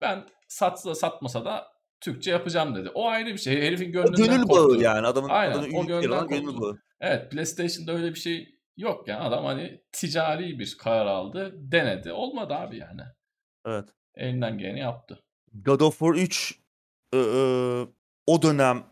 ben 0.00 0.26
satsa 0.48 0.94
satmasa 0.94 1.44
da 1.44 1.66
Türkçe 2.00 2.30
yapacağım 2.30 2.74
dedi. 2.74 2.90
O 2.94 3.08
ayrı 3.08 3.28
bir 3.28 3.38
şey. 3.38 3.62
Herifin 3.62 3.92
gönlünden 3.92 4.22
o 4.22 4.26
gönül 4.26 4.48
bağı 4.48 4.78
yani. 4.78 5.06
Adamın, 5.06 5.28
Aynen, 5.28 5.52
adamın 5.52 5.74
o 5.74 5.86
gönlünden 5.86 6.28
gönül 6.28 6.60
bağı. 6.60 6.78
Evet 7.00 7.30
PlayStation'da 7.30 7.92
öyle 7.92 8.14
bir 8.14 8.18
şey 8.18 8.58
yok 8.76 9.08
yani. 9.08 9.20
Adam 9.20 9.44
hani 9.44 9.82
ticari 9.92 10.58
bir 10.58 10.76
karar 10.78 11.06
aldı. 11.06 11.52
Denedi. 11.56 12.12
Olmadı 12.12 12.54
abi 12.54 12.78
yani. 12.78 13.02
Evet. 13.66 13.88
Elinden 14.14 14.58
geleni 14.58 14.80
yaptı. 14.80 15.22
God 15.52 15.80
of 15.80 15.98
War 15.98 16.14
3 16.14 16.60
ıı, 17.14 17.20
ıı, 17.20 17.88
o 18.26 18.42
dönem 18.42 18.84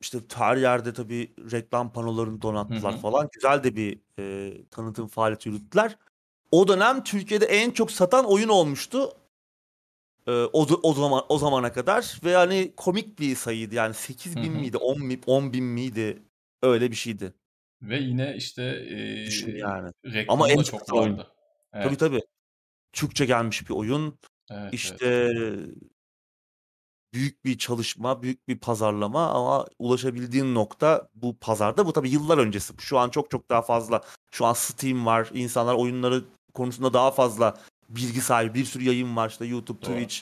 işte 0.00 0.18
her 0.34 0.56
yerde 0.56 0.92
tabii 0.92 1.34
reklam 1.52 1.92
panolarını 1.92 2.42
donattılar 2.42 2.92
hı 2.92 2.96
hı. 2.96 3.00
falan. 3.00 3.28
Güzel 3.32 3.64
de 3.64 3.76
bir 3.76 3.98
e, 4.18 4.52
tanıtım 4.70 5.08
faaliyeti 5.08 5.48
yürüttüler. 5.48 5.96
O 6.50 6.68
dönem 6.68 7.04
Türkiye'de 7.04 7.46
en 7.46 7.70
çok 7.70 7.90
satan 7.90 8.24
oyun 8.24 8.48
olmuştu. 8.48 9.12
E, 10.26 10.30
o, 10.32 10.66
o 10.82 10.94
zaman 10.94 11.24
o 11.28 11.38
zamana 11.38 11.72
kadar 11.72 12.20
ve 12.24 12.34
hani 12.34 12.72
komik 12.76 13.18
bir 13.18 13.36
sayıydı. 13.36 13.74
Yani 13.74 13.94
8 13.94 14.36
bin 14.36 14.52
hı 14.52 14.56
hı. 14.56 14.60
miydi 14.60 14.76
10, 14.76 15.20
10 15.26 15.52
bin 15.52 15.64
miydi 15.64 16.22
öyle 16.62 16.90
bir 16.90 16.96
şeydi. 16.96 17.34
Ve 17.82 17.98
yine 17.98 18.34
işte 18.36 18.62
e, 18.62 19.26
Düşün 19.26 19.56
yani. 19.56 19.90
Ama 20.28 20.50
en 20.50 20.62
çok 20.62 20.92
vardı. 20.92 21.26
Evet. 21.72 21.84
Tabii 21.84 21.96
tabii. 21.96 22.20
Türkçe 22.92 23.26
gelmiş 23.26 23.68
bir 23.68 23.74
oyun. 23.74 24.18
Evet, 24.50 24.74
işte 24.74 25.06
evet 25.06 25.68
büyük 27.12 27.44
bir 27.44 27.58
çalışma, 27.58 28.22
büyük 28.22 28.48
bir 28.48 28.58
pazarlama 28.58 29.30
ama 29.30 29.66
ulaşabildiğin 29.78 30.54
nokta 30.54 31.08
bu 31.14 31.38
pazarda. 31.38 31.86
Bu 31.86 31.92
tabii 31.92 32.10
yıllar 32.10 32.38
öncesi. 32.38 32.74
Şu 32.78 32.98
an 32.98 33.10
çok 33.10 33.30
çok 33.30 33.50
daha 33.50 33.62
fazla. 33.62 34.00
Şu 34.30 34.46
an 34.46 34.52
Steam 34.52 35.06
var. 35.06 35.30
İnsanlar 35.34 35.74
oyunları 35.74 36.24
konusunda 36.54 36.92
daha 36.92 37.10
fazla 37.10 37.54
bilgi 37.88 38.20
sahibi. 38.20 38.54
Bir 38.54 38.64
sürü 38.64 38.84
yayın 38.84 39.16
var 39.16 39.30
işte 39.30 39.44
YouTube. 39.44 39.80
Twitch. 39.80 40.16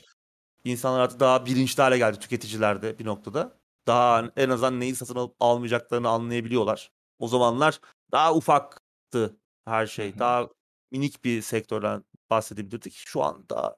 İnsanlar 0.64 1.00
artık 1.00 1.20
daha 1.20 1.46
bilinçli 1.46 1.82
hale 1.82 1.98
geldi 1.98 2.18
tüketicilerde 2.18 2.98
bir 2.98 3.04
noktada. 3.04 3.56
Daha 3.86 4.30
en 4.36 4.50
azından 4.50 4.80
neyi 4.80 4.94
satın 4.94 5.16
alıp 5.16 5.36
almayacaklarını 5.40 6.08
anlayabiliyorlar. 6.08 6.90
O 7.18 7.28
zamanlar 7.28 7.80
daha 8.12 8.34
ufaktı 8.34 9.36
her 9.64 9.86
şey. 9.86 10.10
Hı-hı. 10.10 10.18
Daha 10.18 10.48
minik 10.90 11.24
bir 11.24 11.42
sektörden 11.42 12.04
bahsedebilirdik. 12.30 12.94
Şu 12.94 13.22
an 13.22 13.44
daha 13.50 13.76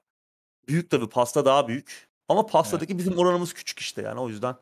büyük 0.67 0.89
tabii 0.89 1.09
pasta 1.09 1.45
daha 1.45 1.67
büyük. 1.67 2.06
Ama 2.29 2.45
pastadaki 2.45 2.93
evet. 2.93 2.99
bizim 2.99 3.17
oranımız 3.17 3.53
küçük 3.53 3.79
işte 3.79 4.01
yani 4.01 4.19
o 4.19 4.29
yüzden 4.29 4.55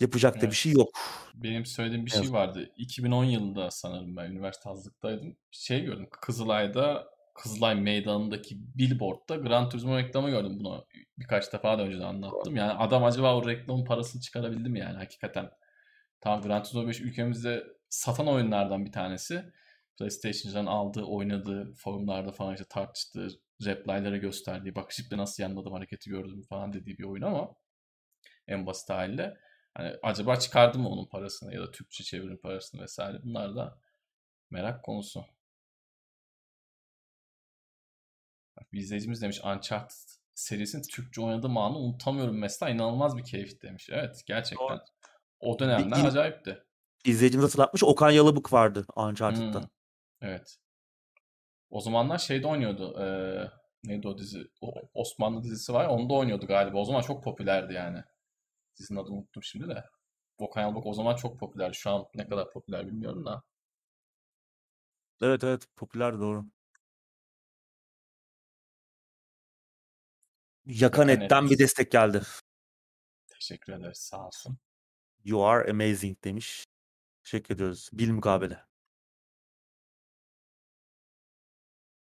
yapacak 0.00 0.32
evet. 0.34 0.42
da 0.42 0.50
bir 0.50 0.56
şey 0.56 0.72
yok. 0.72 0.88
Benim 1.34 1.66
söylediğim 1.66 2.06
bir 2.06 2.12
evet. 2.14 2.24
şey 2.24 2.32
vardı. 2.32 2.72
2010 2.76 3.24
yılında 3.24 3.70
sanırım 3.70 4.16
ben 4.16 4.30
üniversite 4.30 4.68
hazırlıktaydım. 4.68 5.36
Şey 5.50 5.84
gördüm 5.84 6.08
Kızılay'da 6.10 7.14
Kızılay 7.34 7.74
meydanındaki 7.74 8.56
billboardda 8.58 9.36
Gran 9.36 9.68
Turismo 9.68 9.98
reklamı 9.98 10.30
gördüm 10.30 10.56
bunu. 10.60 10.86
Birkaç 11.18 11.52
defa 11.52 11.78
da 11.78 11.82
önce 11.82 11.98
de 11.98 12.04
anlattım. 12.04 12.56
Yani 12.56 12.72
adam 12.72 13.04
acaba 13.04 13.36
o 13.36 13.48
reklamın 13.48 13.84
parasını 13.84 14.22
çıkarabildi 14.22 14.68
mi 14.68 14.78
yani 14.78 14.96
hakikaten? 14.96 15.50
Tamam 16.20 16.42
Gran 16.42 16.62
Turismo 16.62 16.88
5 16.88 17.00
ülkemizde 17.00 17.64
satan 17.88 18.28
oyunlardan 18.28 18.84
bir 18.84 18.92
tanesi. 18.92 19.44
PlayStation'dan 19.98 20.66
aldığı, 20.66 21.02
oynadığı, 21.02 21.72
forumlarda 21.74 22.32
falan 22.32 22.54
işte 22.54 22.64
tartıştığı 22.68 23.28
replaylara 23.64 24.16
gösterdiği 24.16 24.74
bak 24.74 24.92
şimdi 24.92 25.16
nasıl 25.16 25.42
yanladım 25.42 25.72
hareketi 25.72 26.10
gördüm 26.10 26.42
falan 26.42 26.72
dediği 26.72 26.98
bir 26.98 27.04
oyun 27.04 27.22
ama 27.22 27.54
en 28.46 28.66
basit 28.66 28.90
haliyle 28.90 29.38
hani 29.74 29.96
acaba 30.02 30.36
çıkardı 30.36 30.78
mı 30.78 30.88
onun 30.88 31.06
parasını 31.06 31.54
ya 31.54 31.60
da 31.60 31.70
Türkçe 31.70 32.04
çevirim 32.04 32.40
parasını 32.40 32.82
vesaire 32.82 33.18
bunlar 33.22 33.56
da 33.56 33.78
merak 34.50 34.84
konusu. 34.84 35.24
Bak, 38.56 38.72
bir 38.72 38.80
izleyicimiz 38.80 39.22
demiş 39.22 39.40
Uncharted 39.44 39.96
serisinin 40.34 40.82
Türkçe 40.82 41.20
oynadığım 41.20 41.56
anı 41.56 41.78
unutamıyorum 41.78 42.38
mesela 42.38 42.70
inanılmaz 42.70 43.16
bir 43.16 43.24
keyif 43.24 43.62
demiş. 43.62 43.88
Evet 43.90 44.22
gerçekten. 44.26 44.80
O 45.40 45.58
dönemler 45.58 46.02
bir, 46.02 46.08
acayipti. 46.08 46.64
İzleyicimiz 47.04 47.44
hatırlatmış 47.44 47.84
Okan 47.84 48.10
Yalıbık 48.10 48.52
vardı 48.52 48.86
Uncharted'da. 48.96 49.60
Hmm, 49.60 49.68
evet. 50.20 50.58
O 51.74 51.80
zamanlar 51.80 52.18
şeyde 52.18 52.46
oynuyordu. 52.46 53.00
E, 53.00 53.06
neydi 53.84 54.08
o 54.08 54.18
dizi? 54.18 54.48
O 54.60 54.74
Osmanlı 54.94 55.42
dizisi 55.42 55.72
var. 55.72 55.86
Onda 55.86 56.14
oynuyordu 56.14 56.46
galiba. 56.46 56.78
O 56.78 56.84
zaman 56.84 57.00
çok 57.00 57.24
popülerdi 57.24 57.72
yani. 57.72 58.02
Dizinin 58.78 58.98
adını 58.98 59.14
unuttum 59.14 59.42
şimdi 59.42 59.68
de. 59.68 59.84
Volkan 60.40 60.62
Yalbak 60.62 60.86
o 60.86 60.92
zaman 60.94 61.16
çok 61.16 61.40
popülerdi. 61.40 61.76
Şu 61.76 61.90
an 61.90 62.06
ne 62.14 62.28
kadar 62.28 62.50
popüler 62.50 62.86
bilmiyorum 62.86 63.26
da. 63.26 63.42
Evet 65.22 65.44
evet 65.44 65.66
popüler 65.76 66.20
doğru. 66.20 66.44
Yakanet'ten 70.66 71.50
bir 71.50 71.58
destek 71.58 71.90
geldi. 71.90 72.22
Teşekkür 73.26 73.72
ederiz 73.72 73.98
sağ 73.98 74.26
olsun. 74.26 74.58
You 75.24 75.44
are 75.44 75.70
amazing 75.70 76.24
demiş. 76.24 76.64
Teşekkür 77.24 77.54
ediyoruz. 77.54 77.90
Bil 77.92 78.10
mukabele. 78.10 78.73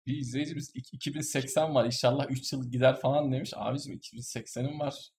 Bir 0.07 0.17
izleyicimiz 0.17 0.71
2080 0.75 1.75
var 1.75 1.85
inşallah 1.85 2.25
3 2.29 2.53
yıl 2.53 2.71
gider 2.71 2.99
falan 2.99 3.31
demiş. 3.31 3.53
Abicim 3.55 3.93
2080'im 3.93 4.79
var. 4.79 5.09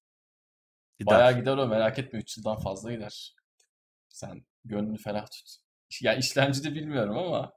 Gider. 0.99 1.15
Bayağı 1.15 1.39
gider 1.39 1.57
o 1.57 1.69
merak 1.69 1.99
etme 1.99 2.19
3 2.19 2.37
yıldan 2.37 2.59
fazla 2.59 2.93
gider. 2.93 3.35
Sen 4.09 4.47
gönlünü 4.65 4.99
ferah 4.99 5.27
tut. 5.27 5.57
Ya 6.03 6.15
işlemci 6.15 6.65
de 6.65 6.75
bilmiyorum 6.75 7.19
ama 7.19 7.53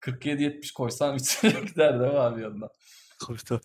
47-70 0.00 0.72
koysam 0.72 1.16
içine 1.16 1.50
gider 1.66 2.00
değil 2.00 2.12
mi 2.12 2.18
abi 2.18 2.42
yanına? 2.42 2.68
Tabii 3.26 3.44
tabii. 3.44 3.60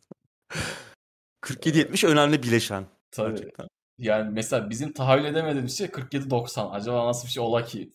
47-70 1.42 2.08
önemli 2.08 2.44
bileşen. 2.44 2.86
Tabii. 3.12 3.36
Gerçekten. 3.36 3.68
Yani 3.98 4.30
mesela 4.32 4.70
bizim 4.70 4.94
tahayyül 4.94 5.26
edemediğimiz 5.26 5.78
şey 5.78 5.88
47-90. 5.88 6.70
Acaba 6.70 7.08
nasıl 7.08 7.28
bir 7.28 7.32
şey 7.32 7.44
ola 7.44 7.66
ki? 7.66 7.94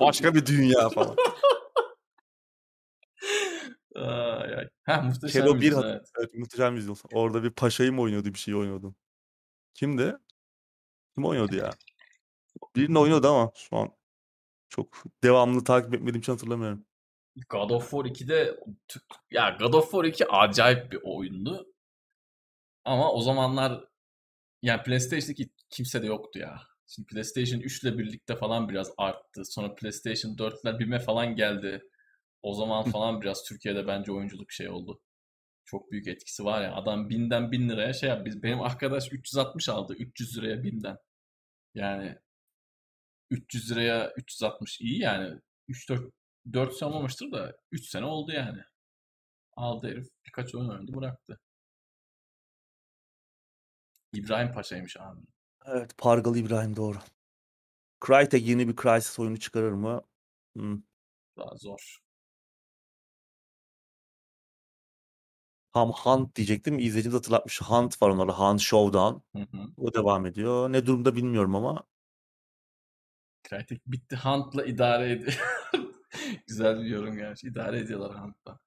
Başka 0.00 0.34
bir 0.34 0.46
dünya 0.46 0.88
falan. 0.88 1.16
Ay, 3.94 4.54
ay. 4.54 4.68
Heh, 4.82 5.02
muhteşem 5.02 5.42
Kero 5.42 5.60
bir 5.60 5.72
evet. 5.72 6.10
evet, 6.18 6.34
muhteşem 6.34 6.76
yüzyıl. 6.76 6.96
Orada 7.12 7.42
bir 7.42 7.50
paşayı 7.50 7.92
mı 7.92 8.00
oynuyordu 8.00 8.28
bir 8.28 8.38
şey 8.38 8.54
oynuyordu. 8.54 8.94
Kimdi? 9.74 10.16
Kim 11.14 11.24
oynuyordu 11.24 11.56
ya? 11.56 11.70
Birini 12.76 12.98
oynuyordu 12.98 13.28
ama 13.28 13.52
şu 13.54 13.76
an 13.76 13.90
çok 14.68 15.04
devamlı 15.24 15.64
takip 15.64 15.94
etmediğim 15.94 16.20
için 16.20 16.32
hatırlamıyorum. 16.32 16.86
God 17.48 17.70
of 17.70 17.90
War 17.90 18.04
2'de 18.04 18.60
ya 19.30 19.56
God 19.60 19.72
of 19.72 19.90
War 19.90 20.04
2 20.04 20.26
acayip 20.26 20.92
bir 20.92 21.00
oyundu. 21.02 21.66
Ama 22.84 23.12
o 23.12 23.20
zamanlar 23.20 23.84
yani 24.62 24.82
PlayStation 24.82 25.32
2 25.32 25.50
kimse 25.70 26.02
de 26.02 26.06
yoktu 26.06 26.38
ya. 26.38 26.60
Şimdi 26.86 27.06
PlayStation 27.06 27.60
3 27.60 27.82
ile 27.82 27.98
birlikte 27.98 28.36
falan 28.36 28.68
biraz 28.68 28.92
arttı. 28.96 29.44
Sonra 29.44 29.74
PlayStation 29.74 30.32
4'ler 30.32 30.78
BİM'e 30.78 30.98
falan 30.98 31.36
geldi. 31.36 31.89
O 32.42 32.54
zaman 32.54 32.84
falan 32.90 33.20
biraz 33.20 33.44
Türkiye'de 33.44 33.86
bence 33.86 34.12
oyunculuk 34.12 34.52
şey 34.52 34.68
oldu. 34.68 35.00
Çok 35.64 35.90
büyük 35.92 36.08
etkisi 36.08 36.44
var 36.44 36.62
ya. 36.62 36.74
Adam 36.74 37.10
binden 37.10 37.52
bin 37.52 37.68
liraya 37.68 37.92
şey 37.92 38.08
yap. 38.08 38.26
Biz, 38.26 38.42
benim 38.42 38.60
arkadaş 38.60 39.12
360 39.12 39.68
aldı. 39.68 39.94
300 39.94 40.38
liraya 40.38 40.62
binden. 40.62 40.98
Yani 41.74 42.18
300 43.30 43.70
liraya 43.70 44.12
360 44.16 44.80
iyi 44.80 45.00
yani. 45.00 45.40
3-4 45.68 46.10
4 46.52 46.74
sene 46.76 46.88
olmamıştır 46.88 47.32
da 47.32 47.56
3 47.72 47.88
sene 47.88 48.04
oldu 48.04 48.32
yani. 48.32 48.62
Aldı 49.56 49.88
herif. 49.88 50.08
Birkaç 50.26 50.54
oyun 50.54 50.68
oynadı 50.68 50.94
bıraktı. 50.94 51.40
İbrahim 54.12 54.52
Paşa'ymış 54.52 54.96
abi. 54.96 55.20
Evet, 55.66 55.98
Pargalı 55.98 56.38
İbrahim 56.38 56.76
doğru. 56.76 56.98
Crytek 58.06 58.46
yeni 58.46 58.68
bir 58.68 58.76
Crysis 58.76 59.18
oyunu 59.18 59.40
çıkarır 59.40 59.72
mı? 59.72 60.02
Hmm. 60.56 60.82
Daha 61.36 61.56
zor. 61.56 61.98
Ham 65.72 65.92
Hunt 65.92 66.36
diyecektim. 66.36 66.78
İzleyicimiz 66.78 67.18
hatırlatmış. 67.18 67.60
Hunt 67.62 68.02
var 68.02 68.08
onlarda. 68.10 68.38
Hunt 68.38 68.60
Showdown. 68.60 69.38
Hı 69.38 69.42
hı. 69.42 69.66
O 69.76 69.94
devam 69.94 70.26
ediyor. 70.26 70.72
Ne 70.72 70.86
durumda 70.86 71.16
bilmiyorum 71.16 71.54
ama. 71.54 71.84
Crytek 73.48 73.86
bitti. 73.86 74.16
Hunt'la 74.16 74.64
idare 74.64 75.12
ediyor. 75.12 75.40
güzel 76.46 76.80
bir 76.80 76.86
yorum 76.86 77.16
gerçi. 77.16 77.46
İdare 77.46 77.78
ediyorlar 77.78 78.22
Hunt'la. 78.24 78.58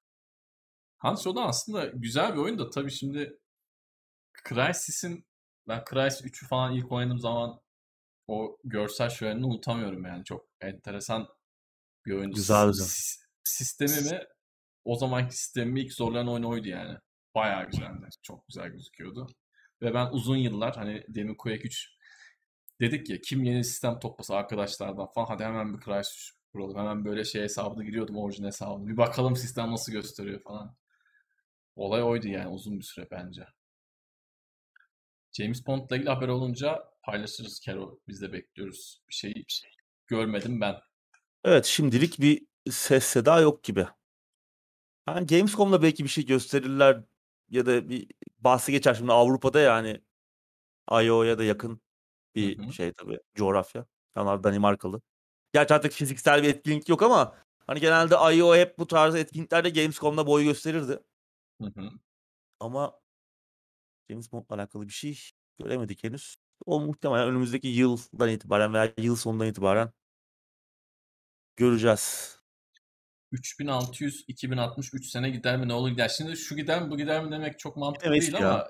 Hunt 0.98 1.18
Show'da 1.20 1.46
aslında 1.46 1.86
güzel 1.86 2.32
bir 2.32 2.38
oyun 2.38 2.58
da 2.58 2.70
tabii 2.70 2.90
şimdi 2.90 3.38
Crysis'in 4.48 5.26
ben 5.68 5.84
Crysis 5.90 6.20
3'ü 6.26 6.46
falan 6.46 6.74
ilk 6.74 6.92
oynadığım 6.92 7.18
zaman 7.18 7.60
o 8.26 8.58
görsel 8.64 9.10
şölenini 9.10 9.46
unutamıyorum 9.46 10.04
yani. 10.04 10.24
Çok 10.24 10.48
enteresan 10.60 11.28
bir 12.06 12.12
oyundu. 12.12 12.34
Güzel, 12.34 12.66
güzel. 12.66 12.84
S- 12.84 13.24
Sistemimi 13.44 14.20
o 14.84 14.96
zamanki 14.96 15.36
sistemimi 15.36 15.80
ilk 15.80 15.92
zorlayan 15.92 16.28
oyun 16.28 16.42
oydu 16.42 16.68
yani. 16.68 16.98
Bayağı 17.34 17.70
güzeldi. 17.70 18.08
Çok 18.22 18.48
güzel 18.48 18.68
gözüküyordu. 18.68 19.26
Ve 19.82 19.94
ben 19.94 20.08
uzun 20.12 20.36
yıllar 20.36 20.76
hani 20.76 21.04
demin 21.08 21.34
Quake 21.34 21.62
3 21.62 21.88
dedik 22.80 23.10
ya 23.10 23.20
kim 23.20 23.44
yeni 23.44 23.64
sistem 23.64 23.98
toplasa 23.98 24.36
arkadaşlardan 24.36 25.06
falan 25.14 25.26
hadi 25.26 25.44
hemen 25.44 25.74
bir 25.74 25.80
Crysis 25.80 26.14
3 26.14 26.32
kuralım. 26.52 26.78
Hemen 26.78 27.04
böyle 27.04 27.24
şey 27.24 27.42
hesabına 27.42 27.84
giriyordum 27.84 28.16
orijinal 28.16 28.46
hesabına. 28.46 28.88
Bir 28.88 28.96
bakalım 28.96 29.36
sistem 29.36 29.70
nasıl 29.70 29.92
gösteriyor 29.92 30.42
falan. 30.42 30.76
Olay 31.76 32.02
oydu 32.02 32.28
yani 32.28 32.48
uzun 32.48 32.78
bir 32.78 32.84
süre 32.84 33.08
bence. 33.10 33.46
James 35.32 35.66
Bond'la 35.66 35.96
ilgili 35.96 36.10
haber 36.10 36.28
olunca 36.28 36.84
paylaşırız 37.02 37.60
Kero. 37.60 38.00
Biz 38.08 38.22
de 38.22 38.32
bekliyoruz. 38.32 39.02
Bir 39.08 39.14
şey, 39.14 39.34
bir 39.34 39.52
şey 39.52 39.70
görmedim 40.06 40.60
ben. 40.60 40.76
Evet 41.44 41.64
şimdilik 41.64 42.20
bir 42.20 42.46
ses 42.70 43.04
seda 43.04 43.40
yok 43.40 43.64
gibi. 43.64 43.86
Yani 45.08 45.26
Gamescom'da 45.26 45.82
belki 45.82 46.04
bir 46.04 46.08
şey 46.08 46.26
gösterirler 46.26 47.04
ya 47.50 47.66
da 47.66 47.88
bir 47.88 48.06
bahsi 48.38 48.72
geçer 48.72 48.94
şimdi 48.94 49.12
Avrupa'da 49.12 49.60
yani 49.60 50.00
IO'ya 50.92 51.38
da 51.38 51.44
yakın 51.44 51.80
bir 52.34 52.58
Hı 52.58 52.62
hı. 52.62 52.72
şey 52.72 52.92
tabii 52.92 53.18
coğrafya. 53.34 53.86
Onlar 54.16 54.44
Danimarkalı. 54.44 55.02
Gerçi 55.52 55.74
artık 55.74 55.92
fiziksel 55.92 56.42
bir 56.42 56.48
etkinlik 56.48 56.88
yok 56.88 57.02
ama 57.02 57.36
hani 57.66 57.80
genelde 57.80 58.14
IO 58.36 58.56
hep 58.56 58.78
bu 58.78 58.86
tarz 58.86 59.14
etkinliklerde 59.14 59.70
Gamescom'da 59.70 60.26
boy 60.26 60.44
gösterirdi. 60.44 61.00
Hı 61.62 61.66
hı. 61.76 61.90
Ama 62.60 63.00
James 64.10 64.32
Bond'la 64.32 64.54
alakalı 64.54 64.88
bir 64.88 64.92
şey 64.92 65.18
göremedik 65.58 66.04
henüz. 66.04 66.34
O 66.66 66.80
muhtemelen 66.80 67.28
önümüzdeki 67.28 67.68
yıldan 67.68 68.28
itibaren 68.28 68.74
veya 68.74 68.92
yıl 68.98 69.16
sonundan 69.16 69.46
itibaren 69.46 69.92
göreceğiz. 71.56 72.38
3600 73.32 74.24
2060 74.28 74.94
3 74.94 75.06
sene 75.06 75.30
gider 75.30 75.56
mi 75.56 75.68
ne 75.68 75.72
olur 75.72 75.90
gider. 75.90 76.08
Şimdi 76.08 76.36
şu 76.36 76.56
gider 76.56 76.82
mi 76.82 76.90
bu 76.90 76.96
gider 76.96 77.24
mi 77.24 77.32
demek 77.32 77.58
çok 77.58 77.76
mantıklı 77.76 78.06
Demeyiz 78.06 78.32
değil 78.32 78.42
ya. 78.42 78.50
ama 78.50 78.68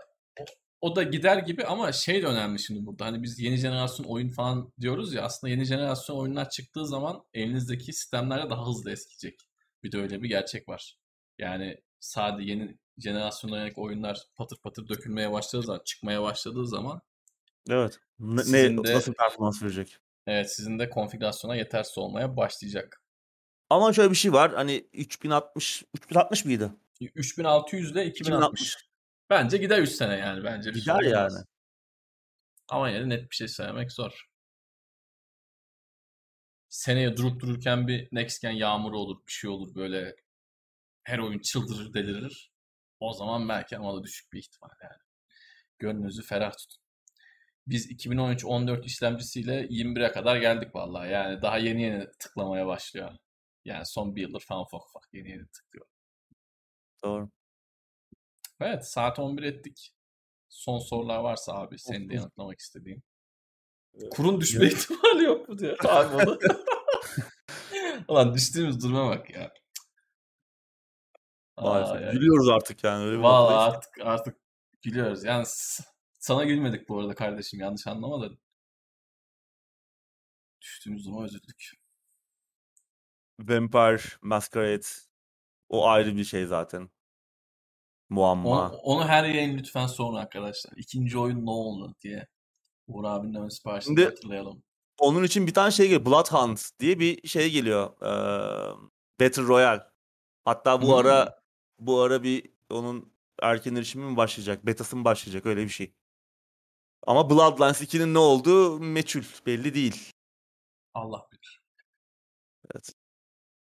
o, 0.81 0.97
da 0.97 1.02
gider 1.02 1.39
gibi 1.39 1.64
ama 1.64 1.93
şey 1.93 2.22
de 2.22 2.26
önemli 2.26 2.59
şimdi 2.59 2.86
burada. 2.86 3.05
Hani 3.06 3.22
biz 3.22 3.39
yeni 3.40 3.56
jenerasyon 3.56 4.06
oyun 4.06 4.28
falan 4.28 4.72
diyoruz 4.81 5.14
ya 5.14 5.22
aslında 5.22 5.51
yeni 5.51 5.64
jenerasyon 5.64 6.16
oyunlar 6.16 6.51
çıktığı 6.51 6.86
zaman 6.86 7.24
elinizdeki 7.35 7.85
sistemlerle 7.93 8.51
daha 8.51 8.66
hızlı 8.66 8.90
eskiyecek. 8.90 9.40
Bir 9.82 9.93
de 9.93 9.98
öyle 9.98 10.22
bir 10.22 10.28
gerçek 10.28 10.68
var. 10.68 10.97
Yani 11.39 11.81
sadece 12.01 12.51
yeni 12.51 12.78
jenerasyona 12.98 13.56
yönelik 13.56 13.78
oyunlar 13.78 14.18
patır 14.36 14.56
patır 14.62 14.89
dökülmeye 14.89 15.32
başladığı 15.32 15.62
zaman, 15.62 15.81
çıkmaya 15.85 16.22
başladığı 16.22 16.66
zaman 16.66 17.01
Evet. 17.70 17.98
Ne, 18.18 18.43
ne- 18.52 18.85
de- 18.85 18.94
nasıl 18.94 19.14
performans 19.14 19.62
verecek? 19.62 19.98
evet 20.26 20.55
sizin 20.55 20.78
de 20.78 20.90
konfigürasyona 20.90 21.56
yetersiz 21.56 21.98
olmaya 21.98 22.36
başlayacak. 22.36 23.03
Ama 23.70 23.93
şöyle 23.93 24.11
bir 24.11 24.16
şey 24.16 24.32
var. 24.32 24.55
Hani 24.55 24.86
3060 24.93 25.85
3060 25.95 26.45
mıydı? 26.45 26.74
3600 27.01 27.91
ile 27.91 28.07
2060. 28.07 28.77
Bence 29.31 29.57
gider 29.57 29.78
3 29.78 29.91
sene 29.91 30.16
yani 30.16 30.45
bence. 30.45 30.70
Gider 30.70 31.03
yani. 31.03 31.16
olmaz. 31.16 31.45
Ama 32.69 32.91
yine 32.91 33.09
net 33.09 33.31
bir 33.31 33.36
şey 33.36 33.49
söylemek 33.49 33.93
zor. 33.93 34.28
Seneye 36.69 37.16
durup 37.16 37.41
dururken 37.41 37.89
bir 37.89 38.09
next 38.12 38.43
gen 38.43 38.51
yağmuru 38.51 38.99
olur, 38.99 39.27
bir 39.27 39.32
şey 39.32 39.51
olur 39.51 39.74
böyle 39.74 40.16
her 41.05 41.19
oyun 41.19 41.39
çıldırır, 41.39 41.95
delirir. 41.95 42.53
O 43.01 43.12
zaman 43.12 43.49
belki 43.49 43.77
ama 43.77 43.95
da 43.97 44.03
düşük 44.03 44.32
bir 44.32 44.39
ihtimal 44.39 44.70
yani. 44.82 45.03
Gönlünüzü 45.78 46.23
ferah 46.23 46.53
tutun. 46.53 46.85
Biz 47.66 47.91
2013-14 47.91 48.85
işlemcisiyle 48.85 49.66
21'e 49.66 50.12
kadar 50.12 50.36
geldik 50.36 50.74
vallahi. 50.74 51.12
Yani 51.12 51.43
daha 51.43 51.59
yeni 51.59 51.82
yeni 51.82 52.07
tıklamaya 52.19 52.66
başlıyor. 52.66 53.12
Yani 53.65 53.86
son 53.86 54.16
bir 54.16 54.23
yıldır 54.23 54.41
falan 54.41 54.62
ufak 54.62 54.86
ufak 54.86 55.09
yeni 55.12 55.31
yeni 55.31 55.47
tıklıyor. 55.47 55.86
Doğru. 57.05 57.31
Evet 58.61 58.89
saat 58.89 59.19
11 59.19 59.43
ettik. 59.43 59.95
Son 60.49 60.78
sorular 60.78 61.19
varsa 61.19 61.53
abi 61.55 61.78
senin 61.78 62.09
de 62.09 62.15
yanıtlamak 62.15 62.59
istediğin. 62.59 63.03
Kurun 64.11 64.41
düşme 64.41 64.66
ihtimali 64.66 65.24
yok 65.24 65.49
mu 65.49 65.59
diyor. 65.59 65.78
Abi 65.89 66.15
onu. 66.15 66.39
Ulan 68.09 68.35
düştüğümüz 68.35 68.82
duruma 68.85 69.11
bak 69.11 69.31
ya. 69.31 69.53
Maalesef. 71.57 72.12
Gülüyoruz 72.12 72.49
artık 72.49 72.85
yani. 72.85 73.05
Öyle 73.05 73.20
ki. 73.23 73.27
artık 73.28 73.99
artık 74.03 74.36
gülüyoruz. 74.82 75.24
Yani 75.24 75.45
sana 76.19 76.45
gülmedik 76.45 76.89
bu 76.89 77.01
arada 77.01 77.15
kardeşim 77.15 77.61
yanlış 77.61 77.86
anlama 77.86 78.23
da. 78.23 78.35
Düştüğümüz 80.61 81.07
duruma 81.07 81.24
üzüldük. 81.24 81.84
Vampire 83.40 84.02
Masquerade 84.23 84.86
o 85.69 85.89
ayrı 85.89 86.16
bir 86.16 86.24
şey 86.24 86.47
zaten. 86.47 86.90
Muamma. 88.11 88.48
Onu, 88.70 88.77
onu 88.77 89.09
her 89.09 89.24
yayın 89.24 89.59
lütfen 89.59 89.86
sorun 89.86 90.16
arkadaşlar. 90.16 90.73
İkinci 90.77 91.19
oyun 91.19 91.47
ne 91.47 91.51
oldu 91.51 91.94
diye. 92.01 92.27
Uğur 92.86 93.05
abinin 93.05 93.35
ön 93.35 93.48
siparişini 93.48 93.85
Şimdi- 93.97 94.05
hatırlayalım. 94.05 94.62
Onun 94.98 95.23
için 95.24 95.47
bir 95.47 95.55
tane 95.55 95.70
şey 95.70 95.86
geliyor. 95.86 96.06
Bloodhound 96.06 96.59
diye 96.81 96.98
bir 96.98 97.28
şey 97.28 97.51
geliyor. 97.51 97.90
Ee, 98.02 98.77
Battle 99.20 99.43
Royale. 99.43 99.82
Hatta 100.44 100.82
bu 100.82 100.86
Hmm. 100.86 100.94
ara 100.94 101.43
bu 101.78 102.01
ara 102.01 102.23
bir 102.23 102.51
onun 102.70 103.15
erken 103.43 103.74
erişimi 103.74 104.05
mi 104.11 104.16
başlayacak? 104.16 104.66
Betası 104.66 104.97
mı 104.97 105.05
başlayacak? 105.05 105.47
Öyle 105.47 105.62
bir 105.65 105.69
şey. 105.69 105.94
Ama 107.06 107.31
Bloodlines 107.31 107.81
2'nin 107.82 108.15
ne 108.15 108.19
olduğu 108.19 108.81
meçhul. 108.81 109.23
Belli 109.47 109.74
değil. 109.74 110.12
Allah 110.94 111.28
bilir. 111.32 111.62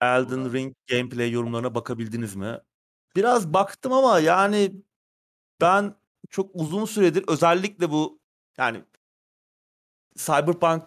Elden. 0.01 0.53
Ring 0.53 0.75
gameplay 0.91 1.31
yorumlarına 1.31 1.75
bakabildiniz 1.75 2.37
mi? 2.37 2.61
Biraz 3.17 3.55
baktım 3.55 3.93
ama 3.93 4.19
yani 4.21 4.73
ben 5.61 5.95
çok 6.31 6.51
uzun 6.55 6.85
süredir 6.85 7.25
özellikle 7.29 7.91
bu 7.91 8.21
yani 8.59 8.85
Cyberpunk 10.17 10.83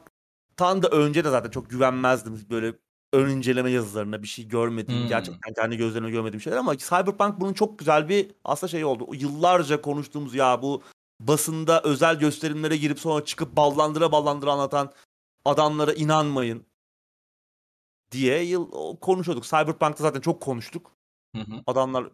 Tam 0.57 0.83
da 0.83 0.87
önce 0.89 1.23
de 1.25 1.29
zaten 1.29 1.49
çok 1.49 1.69
güvenmezdim 1.69 2.45
böyle 2.49 2.73
ön 3.13 3.29
inceleme 3.29 3.71
yazılarına 3.71 4.23
bir 4.23 4.27
şey 4.27 4.47
görmediğim, 4.47 5.01
Hmm. 5.01 5.07
gerçekten 5.09 5.53
kendi 5.53 5.77
gözlerime 5.77 6.11
görmediğim 6.11 6.41
şeyler 6.41 6.57
ama 6.57 6.77
Cyberpunk 6.77 7.39
bunun 7.41 7.53
çok 7.53 7.79
güzel 7.79 8.09
bir 8.09 8.31
aslında 8.43 8.71
şey 8.71 8.85
oldu. 8.85 9.03
O 9.07 9.13
Yıllarca 9.13 9.81
konuştuğumuz 9.81 10.35
ya 10.35 10.61
bu 10.61 10.83
basında 11.19 11.81
özel 11.81 12.19
gösterimlere 12.19 12.77
girip 12.77 12.99
sonra 12.99 13.25
çıkıp 13.25 13.57
ballandıra 13.57 14.11
ballandıra 14.11 14.51
anlatan 14.51 14.91
adamlara 15.45 15.93
inanmayın 15.93 16.65
diye 18.11 18.43
yıl 18.43 18.95
konuşuyorduk. 18.95 19.43
Cyberpunk'ta 19.43 20.03
zaten 20.03 20.21
çok 20.21 20.41
konuştuk. 20.41 20.91
Hı 21.35 21.41
hı. 21.41 21.63
Adamlar 21.67 22.09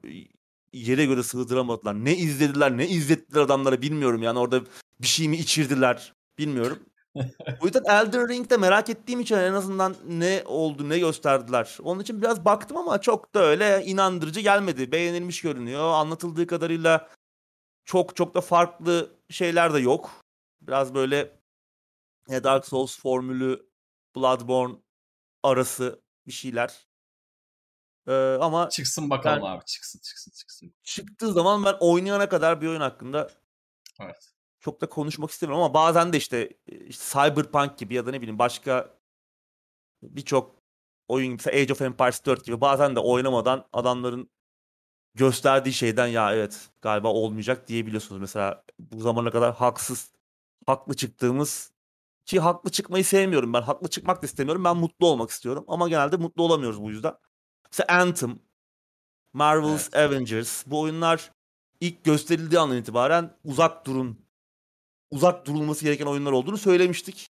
yere 0.74 1.06
göre 1.06 1.24
sığdıramadılar. 1.24 2.06
Ne 2.06 2.16
izlediler, 2.16 2.78
ne 2.78 2.88
izlettiler 2.88 3.42
adamlara 3.42 3.82
bilmiyorum. 3.82 4.24
Yani 4.24 4.40
orada 4.40 4.62
bir 5.02 5.08
şey 5.08 5.30
mi 5.30 5.38
içirdiler 5.38 6.14
bilmiyorum. 6.38 6.80
o 7.62 7.66
yüzden 7.66 7.84
Elden 7.86 8.30
Ring'de 8.30 8.58
merak 8.58 8.90
ettiğim 8.90 9.20
için 9.20 9.36
en 9.36 9.54
azından 9.54 9.96
ne 10.08 10.44
oldu, 10.46 10.90
ne 10.90 11.00
gösterdiler. 11.00 11.78
Onun 11.84 12.02
için 12.02 12.22
biraz 12.22 12.46
baktım 12.46 12.78
ama 12.78 13.02
çok 13.02 13.36
da 13.36 13.40
öyle 13.40 13.84
inandırıcı 13.86 14.40
gelmedi. 14.40 14.92
Beğenilmiş 14.92 15.42
görünüyor. 15.42 15.94
Anlatıldığı 15.94 16.48
kadarıyla 16.48 17.10
çok 17.86 18.16
çok 18.16 18.36
da 18.36 18.42
farklı 18.42 19.12
şeyler 19.30 19.74
de 19.74 19.80
yok. 19.80 20.12
Biraz 20.62 20.94
böyle 20.94 21.32
e, 22.30 22.44
Dark 22.44 22.66
Souls 22.66 23.00
formülü, 23.00 23.70
Bloodborne 24.16 24.76
arası 25.50 26.02
bir 26.28 26.32
şeyler. 26.32 26.88
Ee, 28.08 28.38
ama 28.42 28.70
Çıksın 28.70 29.10
bakalım 29.10 29.44
abi. 29.44 29.66
Çıksın 29.66 30.00
çıksın 30.00 30.32
çıksın. 30.32 30.74
çıktığı 30.84 31.34
zaman 31.34 31.66
ben 31.66 31.76
oynayana 31.80 32.30
kadar 32.30 32.62
bir 32.62 32.68
oyun 32.68 32.82
hakkında 32.82 33.30
Evet. 34.02 34.34
çok 34.60 34.82
da 34.82 34.90
konuşmak 34.90 35.30
istemiyorum 35.32 35.64
ama 35.64 35.74
bazen 35.74 36.14
de 36.14 36.18
işte, 36.18 36.50
işte 36.68 37.04
Cyberpunk 37.14 37.78
gibi 37.78 37.94
ya 37.94 38.06
da 38.06 38.12
ne 38.12 38.22
bileyim 38.22 38.40
başka 38.40 38.98
birçok 40.04 40.56
oyun 41.08 41.38
gibi 41.38 41.50
Age 41.50 41.74
of 41.74 41.82
Empires 41.82 42.26
4 42.26 42.46
gibi 42.46 42.62
bazen 42.62 42.96
de 42.96 43.00
oynamadan 43.00 43.68
adamların 43.74 44.30
gösterdiği 45.16 45.74
şeyden 45.74 46.08
ya 46.08 46.34
evet 46.36 46.70
galiba 46.82 47.08
olmayacak 47.08 47.68
diyebiliyorsunuz. 47.68 48.22
Mesela 48.22 48.64
bu 48.80 49.00
zamana 49.02 49.32
kadar 49.32 49.56
haksız 49.56 50.12
haklı 50.66 50.96
çıktığımız 50.96 51.72
ki 52.28 52.40
haklı 52.40 52.70
çıkmayı 52.72 53.06
sevmiyorum 53.06 53.54
ben. 53.54 53.62
Haklı 53.62 53.90
çıkmak 53.90 54.22
da 54.22 54.26
istemiyorum. 54.26 54.64
Ben 54.64 54.78
mutlu 54.78 55.08
olmak 55.08 55.30
istiyorum. 55.30 55.66
Ama 55.68 55.90
genelde 55.90 56.18
mutlu 56.18 56.44
olamıyoruz 56.44 56.82
bu 56.82 56.90
yüzden. 56.90 57.14
Mesela 57.72 58.02
Anthem, 58.02 58.40
Marvel's 59.34 59.94
Avengers 59.94 60.64
bu 60.68 60.80
oyunlar 60.80 61.32
ilk 61.80 62.04
gösterildiği 62.04 62.60
andan 62.60 62.78
itibaren 62.78 63.38
uzak 63.44 63.86
durun. 63.86 64.28
Uzak 65.12 65.46
durulması 65.46 65.86
gereken 65.86 66.06
oyunlar 66.06 66.32
olduğunu 66.32 66.58
söylemiştik. 66.58 67.30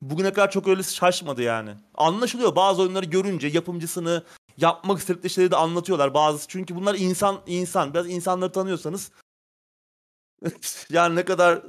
Bugüne 0.00 0.32
kadar 0.32 0.50
çok 0.50 0.68
öyle 0.68 0.82
şaşmadı 0.82 1.42
yani. 1.42 1.74
Anlaşılıyor 1.94 2.56
bazı 2.56 2.82
oyunları 2.82 3.06
görünce 3.06 3.48
yapımcısını 3.48 4.24
yapmak 4.56 4.98
istedikleri 4.98 5.32
şeyleri 5.32 5.50
de 5.50 5.56
anlatıyorlar 5.56 6.14
bazısı. 6.14 6.48
Çünkü 6.48 6.76
bunlar 6.76 6.94
insan 6.94 7.40
insan. 7.46 7.94
Biraz 7.94 8.10
insanları 8.10 8.52
tanıyorsanız 8.52 9.10
yani 10.90 11.16
ne 11.16 11.24
kadar 11.24 11.62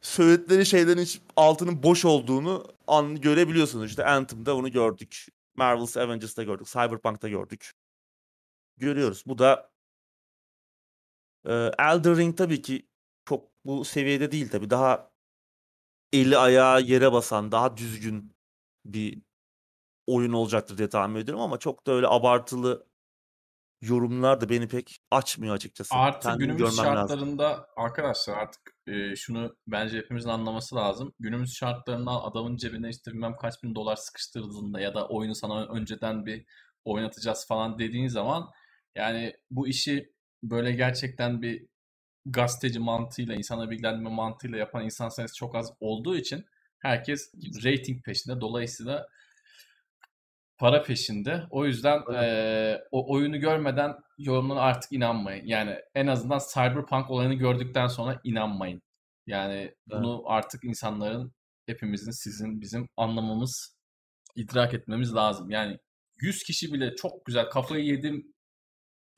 söyledikleri 0.00 0.66
şeylerin 0.66 1.00
hiç 1.02 1.20
altının 1.36 1.82
boş 1.82 2.04
olduğunu 2.04 2.66
an 2.86 3.20
görebiliyorsunuz. 3.20 3.90
İşte 3.90 4.04
Anthem'da 4.04 4.56
onu 4.56 4.72
gördük. 4.72 5.26
Marvel's 5.54 5.96
Avengers'ta 5.96 6.42
gördük. 6.42 6.66
Cyberpunk'ta 6.66 7.28
gördük. 7.28 7.72
Görüyoruz. 8.76 9.22
Bu 9.26 9.38
da 9.38 9.70
e, 11.44 11.52
Elden 11.78 12.16
Ring 12.16 12.36
tabii 12.38 12.62
ki 12.62 12.88
çok 13.24 13.50
bu 13.64 13.84
seviyede 13.84 14.32
değil 14.32 14.48
tabii. 14.48 14.70
Daha 14.70 15.10
eli 16.12 16.38
ayağı 16.38 16.82
yere 16.82 17.12
basan, 17.12 17.52
daha 17.52 17.76
düzgün 17.76 18.32
bir 18.84 19.22
oyun 20.06 20.32
olacaktır 20.32 20.78
diye 20.78 20.88
tahmin 20.88 21.20
ediyorum 21.20 21.42
ama 21.42 21.58
çok 21.58 21.86
da 21.86 21.92
öyle 21.92 22.06
abartılı 22.08 22.86
yorumlar 23.82 24.40
da 24.40 24.48
beni 24.48 24.68
pek 24.68 25.00
açmıyor 25.10 25.54
açıkçası. 25.54 25.94
Artı 25.94 26.28
Kendimi 26.28 26.46
günümüz 26.46 26.76
görmem 26.76 26.94
lazım. 26.94 27.08
şartlarında 27.08 27.66
arkadaşlar 27.76 28.36
artık 28.38 28.76
e, 28.86 29.16
şunu 29.16 29.56
bence 29.66 29.98
hepimizin 29.98 30.28
anlaması 30.28 30.76
lazım. 30.76 31.14
Günümüz 31.20 31.54
şartlarında 31.54 32.10
adamın 32.10 32.56
cebine 32.56 32.88
işte 32.88 33.12
bilmem 33.12 33.36
kaç 33.36 33.62
bin 33.62 33.74
dolar 33.74 33.96
sıkıştırdığında 33.96 34.80
ya 34.80 34.94
da 34.94 35.08
oyunu 35.08 35.34
sana 35.34 35.66
önceden 35.66 36.26
bir 36.26 36.46
oynatacağız 36.84 37.46
falan 37.46 37.78
dediğin 37.78 38.08
zaman 38.08 38.50
yani 38.94 39.36
bu 39.50 39.68
işi 39.68 40.12
böyle 40.42 40.72
gerçekten 40.72 41.42
bir 41.42 41.66
gazeteci 42.26 42.78
mantığıyla, 42.78 43.34
insana 43.34 43.70
bilgilendirme 43.70 44.10
mantığıyla 44.10 44.58
yapan 44.58 44.84
insan 44.84 45.08
sayısı 45.08 45.36
çok 45.36 45.56
az 45.56 45.72
olduğu 45.80 46.16
için 46.16 46.44
herkes 46.78 47.34
rating 47.64 48.04
peşinde. 48.04 48.40
Dolayısıyla 48.40 49.06
para 50.60 50.82
peşinde. 50.82 51.42
O 51.50 51.66
yüzden 51.66 52.02
eee, 52.12 52.82
o 52.90 53.12
oyunu 53.14 53.40
görmeden 53.40 53.94
yorumlara 54.18 54.60
artık 54.60 54.92
inanmayın. 54.92 55.46
Yani 55.46 55.76
en 55.94 56.06
azından 56.06 56.40
Cyberpunk 56.54 57.10
olayını 57.10 57.34
gördükten 57.34 57.86
sonra 57.86 58.20
inanmayın. 58.24 58.82
Yani 59.26 59.74
bunu 59.86 60.22
artık 60.26 60.64
insanların, 60.64 61.32
hepimizin, 61.66 62.10
sizin, 62.10 62.60
bizim 62.60 62.88
anlamamız, 62.96 63.76
idrak 64.36 64.74
etmemiz 64.74 65.14
lazım. 65.14 65.50
Yani 65.50 65.78
100 66.16 66.42
kişi 66.42 66.72
bile 66.72 66.94
çok 66.96 67.26
güzel 67.26 67.50
kafayı 67.50 67.84
yedim 67.84 68.34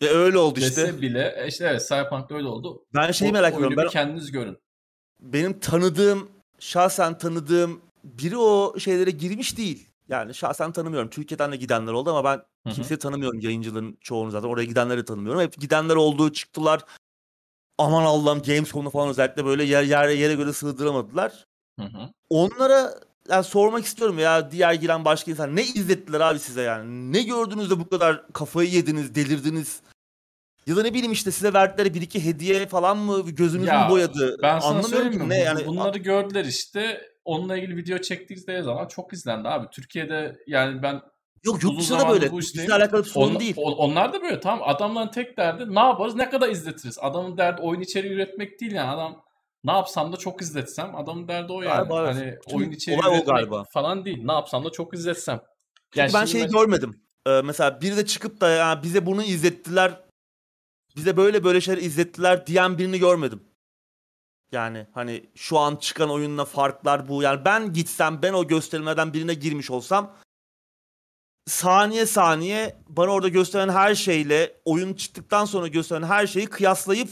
Ve 0.03 0.09
öyle 0.09 0.39
oldu 0.39 0.61
dese 0.61 0.85
işte. 0.87 1.01
bile 1.03 1.35
e 1.39 1.47
işte 1.49 1.67
evet 1.67 1.83
Cyberpunk'ta 1.89 2.35
öyle 2.35 2.47
oldu. 2.49 2.85
Ben 2.95 3.13
şeyi 3.13 3.31
O 3.31 3.33
merak 3.33 3.55
ediyorum. 3.55 3.77
Ben 3.77 3.89
kendiniz 3.89 4.33
görün. 4.33 4.59
benim 5.21 5.61
tanıdığım, 5.61 6.31
şahsen 6.59 7.19
tanıdığım 7.19 7.83
biri 8.05 8.37
o 8.37 8.79
şeylere 8.79 9.11
girmiş 9.11 9.59
değil. 9.59 9.92
Yani 10.13 10.35
şahsen 10.35 10.73
tanımıyorum. 10.73 11.11
Türkiye'den 11.11 11.53
de 11.53 11.57
gidenler 11.57 11.93
oldu 11.93 12.11
ama 12.11 12.25
ben 12.25 12.73
kimseyi 12.73 12.99
tanımıyorum. 12.99 13.41
Yayıncıların 13.41 13.99
çoğunu 14.01 14.31
zaten. 14.31 14.49
Oraya 14.49 14.65
gidenleri 14.65 15.05
tanımıyorum. 15.05 15.41
Hep 15.41 15.61
gidenler 15.61 15.95
olduğu 15.97 16.33
çıktılar. 16.33 16.81
Aman 17.79 18.05
Allah'ım 18.05 18.43
Gamescom'u 18.43 18.91
falan 18.91 19.09
özellikle 19.09 19.45
böyle 19.45 19.65
yer, 19.65 19.83
yer 19.83 20.09
yere 20.09 20.35
göre 20.35 20.53
sığdıramadılar. 20.53 21.47
Onlara 22.31 22.95
yani 23.29 23.45
sormak 23.45 23.85
istiyorum 23.85 24.19
ya 24.19 24.51
diğer 24.51 24.75
giren 24.75 25.05
başka 25.05 25.31
insan 25.31 25.57
ne 25.57 25.63
izlettiler 25.63 26.21
abi 26.21 26.39
size 26.39 26.63
yani? 26.63 27.13
Ne 27.13 27.23
gördünüz 27.23 27.71
de 27.71 27.79
bu 27.79 27.89
kadar 27.89 28.33
kafayı 28.33 28.71
yediniz, 28.71 29.15
delirdiniz? 29.15 29.81
Ya 30.67 30.77
da 30.77 30.83
ne 30.83 30.95
bileyim 30.95 31.13
işte 31.13 31.31
size 31.31 31.53
verdikleri 31.53 31.95
bir 31.95 32.03
iki 32.03 32.25
hediye 32.25 32.67
falan 32.67 32.99
mı 32.99 33.31
gözünüz 33.31 33.65
mü 33.65 33.71
Ya, 33.71 33.91
boyadı? 33.91 34.39
Ben 34.43 34.59
sana 34.59 34.71
Anlamıyorum 34.71 34.91
söyleyeyim 35.05 35.23
mi? 35.23 35.29
ne 35.29 35.39
yani. 35.39 35.67
Bunları 35.67 35.99
gördüler 35.99 36.45
işte. 36.45 37.12
Onunla 37.25 37.57
ilgili 37.57 37.77
video 37.77 37.99
çektiği 37.99 38.63
zaman 38.63 38.87
çok 38.89 39.13
izlendi 39.13 39.49
abi. 39.49 39.67
Türkiye'de 39.73 40.37
yani 40.47 40.83
ben 40.83 41.01
Yok 41.45 41.63
yurt 41.63 41.81
dışında 41.81 41.99
da 42.01 42.09
böyle. 42.09 42.31
bu 42.33 42.39
Bizle 42.39 42.75
alakalı 42.75 43.05
bir 43.05 43.09
sorun 43.09 43.35
on- 43.35 43.41
değil. 43.41 43.55
on- 43.57 43.73
onlar 43.73 44.13
da 44.13 44.23
böyle 44.23 44.41
tamam. 44.41 44.69
Adamların 44.69 45.09
tek 45.11 45.37
derdi 45.37 45.75
ne 45.75 45.81
yaparız 45.81 46.15
ne 46.15 46.31
kadar 46.31 46.49
izletiriz. 46.49 46.99
Adamın 47.01 47.39
derdi 47.39 47.63
oyun 47.63 47.81
içeriği 47.81 48.13
üretmek 48.13 48.61
değil 48.61 48.73
yani. 48.73 48.91
Adam 48.91 49.23
ne 49.65 49.73
yapsam 49.73 50.13
da 50.13 50.17
çok 50.17 50.43
izletsem. 50.43 50.97
Adamın 50.97 51.29
derdi 51.29 51.53
o 51.53 51.63
yani. 51.63 51.89
Galiba. 51.89 52.07
Hani 52.15 52.35
oyun 52.53 52.71
içeriği 52.71 53.01
üretmek 53.03 53.27
galiba. 53.27 53.65
falan 53.73 54.05
değil. 54.05 54.25
Ne 54.25 54.33
yapsam 54.33 54.65
da 54.65 54.71
çok 54.71 54.95
izletsem. 54.95 55.41
Çünkü 55.91 56.01
Yani 56.01 56.11
ben 56.15 56.25
şeyi 56.25 56.45
mes- 56.45 56.53
görmedim. 56.53 57.03
Ee, 57.27 57.41
mesela 57.45 57.81
biri 57.81 57.97
de 57.97 58.07
çıkıp 58.07 58.41
da 58.41 58.49
ya 58.51 58.81
bize 58.83 59.07
bunu 59.07 59.23
izlettiler. 59.23 60.01
Bize 60.97 61.17
böyle 61.17 61.45
böyle 61.45 61.61
şeyler 61.61 61.83
izlettiler 61.83 62.47
diyen 62.47 62.79
birini 62.79 62.99
görmedim. 62.99 63.43
Yani 64.53 64.87
hani 64.93 65.31
şu 65.35 65.59
an 65.59 65.77
çıkan 65.77 66.11
oyunla 66.11 66.45
farklar 66.45 67.09
bu. 67.09 67.23
Yani 67.23 67.45
ben 67.45 67.73
gitsem 67.73 68.23
ben 68.23 68.33
o 68.33 68.47
gösterilmeden 68.47 69.13
birine 69.13 69.35
girmiş 69.35 69.71
olsam 69.71 70.17
saniye 71.47 72.07
saniye 72.07 72.77
bana 72.89 73.11
orada 73.11 73.29
gösteren 73.29 73.69
her 73.69 73.95
şeyle 73.95 74.61
oyun 74.65 74.95
çıktıktan 74.95 75.45
sonra 75.45 75.69
gösteren 75.69 76.03
her 76.03 76.27
şeyi 76.27 76.47
kıyaslayıp 76.47 77.11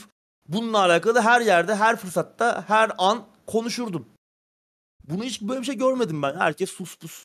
bununla 0.48 0.78
alakalı 0.78 1.20
her 1.20 1.40
yerde 1.40 1.74
her 1.74 1.96
fırsatta 1.96 2.64
her 2.68 2.92
an 2.98 3.26
konuşurdum. 3.46 4.08
Bunu 5.04 5.24
hiç 5.24 5.42
böyle 5.42 5.60
bir 5.60 5.66
şey 5.66 5.76
görmedim 5.78 6.22
ben. 6.22 6.36
Herkes 6.36 6.70
sus 6.70 6.96
pus. 6.96 7.24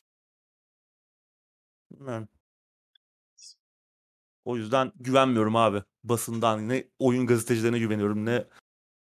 O 4.44 4.56
yüzden 4.56 4.92
güvenmiyorum 4.96 5.56
abi 5.56 5.82
basından. 6.04 6.68
Ne 6.68 6.84
oyun 6.98 7.26
gazetecilerine 7.26 7.78
güveniyorum 7.78 8.24
ne 8.24 8.46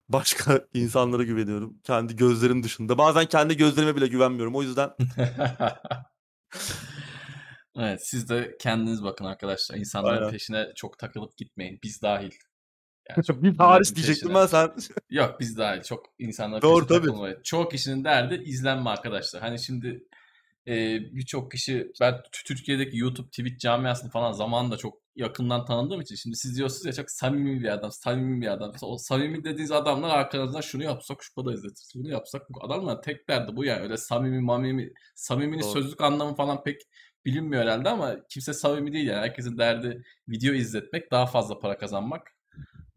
başka 0.09 0.67
insanlara 0.75 1.23
güveniyorum. 1.23 1.79
Kendi 1.85 2.17
gözlerim 2.17 2.63
dışında. 2.63 2.99
Bazen 2.99 3.27
kendi 3.27 3.57
gözlerime 3.57 3.97
bile 3.97 4.07
güvenmiyorum. 4.07 4.57
O 4.57 4.63
yüzden 4.63 4.91
evet 7.77 8.07
siz 8.09 8.29
de 8.29 8.57
kendiniz 8.61 9.03
bakın 9.05 9.25
arkadaşlar. 9.25 9.77
İnsanların 9.77 10.17
Aynen. 10.17 10.31
peşine 10.31 10.73
çok 10.77 10.99
takılıp 10.99 11.37
gitmeyin. 11.37 11.79
Biz 11.83 12.03
dahil. 12.03 12.33
Yani 13.11 13.25
çok 13.25 13.43
bir 13.43 13.57
hariç 13.57 13.95
diyecektim 13.95 14.35
ben 14.35 14.47
sen. 14.47 14.71
Yok 15.11 15.41
biz 15.41 15.59
dahil. 15.59 15.83
Çok 15.83 16.07
insanlar 16.19 16.63
Doğru, 16.63 16.81
peşine 16.81 16.99
tabii. 16.99 17.07
takılmayın. 17.07 17.41
Çoğu 17.45 17.69
kişinin 17.69 18.05
derdi 18.05 18.43
izlenme 18.45 18.91
arkadaşlar. 18.91 19.43
Hani 19.43 19.59
şimdi 19.59 20.05
e, 20.67 21.01
birçok 21.15 21.51
kişi 21.51 21.93
ben 22.01 22.15
Türkiye'deki 22.47 22.99
YouTube, 22.99 23.29
Twitch 23.29 23.59
camiasını 23.59 24.11
falan 24.11 24.33
zamanında 24.33 24.77
çok 24.77 25.08
yakından 25.19 25.65
tanıdığım 25.65 26.01
için 26.01 26.15
şimdi 26.15 26.37
siz 26.37 26.57
diyorsunuz 26.57 26.87
ya 26.87 26.93
çok 26.93 27.11
samimi 27.11 27.61
bir 27.61 27.69
adam, 27.69 27.93
samimi 27.93 28.41
bir 28.41 28.47
adam. 28.53 28.73
O 28.83 28.99
samimi 28.99 29.45
dediğiniz 29.45 29.73
adamlar 29.73 30.19
arkanızdan 30.19 30.61
şunu 30.61 30.83
yapsak 30.85 31.19
şu 31.23 31.35
kadar 31.35 31.53
izletiriz, 31.53 31.93
bunu 31.95 32.09
yapsak 32.09 32.51
bu 32.51 32.65
adamlar 32.65 33.03
tek 33.03 33.29
derdi 33.29 33.57
bu 33.57 33.65
yani 33.65 33.83
öyle 33.83 33.97
samimi 33.97 34.41
mamimi, 34.41 34.93
samiminin 35.15 35.63
Doğru. 35.63 35.71
sözlük 35.71 36.01
anlamı 36.01 36.35
falan 36.35 36.63
pek 36.63 36.81
bilinmiyor 37.25 37.63
herhalde 37.63 37.89
ama 37.89 38.17
kimse 38.29 38.53
samimi 38.55 38.93
değil 38.93 39.07
yani 39.07 39.21
herkesin 39.21 39.59
derdi 39.59 40.03
video 40.29 40.55
izletmek 40.55 41.11
daha 41.11 41.27
fazla 41.27 41.59
para 41.59 41.79
kazanmak. 41.79 42.23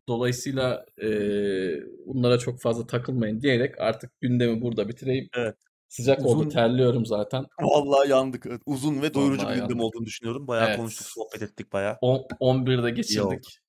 Dolayısıyla 0.08 0.86
eee, 1.02 1.84
bunlara 2.06 2.38
çok 2.38 2.62
fazla 2.62 2.88
takılmayın 2.88 3.42
diyerek 3.42 3.82
artık 3.82 4.22
gündemi 4.22 4.62
burada 4.62 4.90
bitireyim. 4.90 5.30
Evet. 5.38 5.56
Sıcak 5.92 6.26
oldu 6.26 6.40
Uzun- 6.40 6.50
terliyorum 6.50 7.06
zaten. 7.06 7.46
Vallahi 7.62 8.10
yandık. 8.10 8.46
Evet, 8.46 8.62
Uzun 8.66 9.02
ve 9.02 9.14
doyurucu 9.14 9.44
Vallahi 9.46 9.56
bir 9.56 9.62
gündem 9.62 9.80
olduğunu 9.80 10.06
düşünüyorum. 10.06 10.48
Bayağı 10.48 10.68
Evet. 10.68 10.78
konuştuk, 10.78 11.08
sohbet 11.08 11.42
ettik 11.42 11.74
bayağı. 11.74 11.98
On- 12.02 12.26
11'de 12.40 12.82
oldu. 12.82 12.90
geçirdik. 12.90 13.60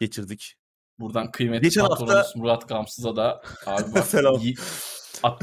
Geçirdik. 0.00 0.54
Buradan 0.98 1.30
kıymetli 1.30 1.62
Geçen 1.62 1.80
hafta- 1.80 1.96
patronumuz 1.96 2.36
Murat 2.36 2.68
Gamsız'a 2.68 3.16
da 3.16 3.42
abi 3.66 3.94
bak 3.94 4.06
Selam. 4.06 4.40
at- 5.22 5.42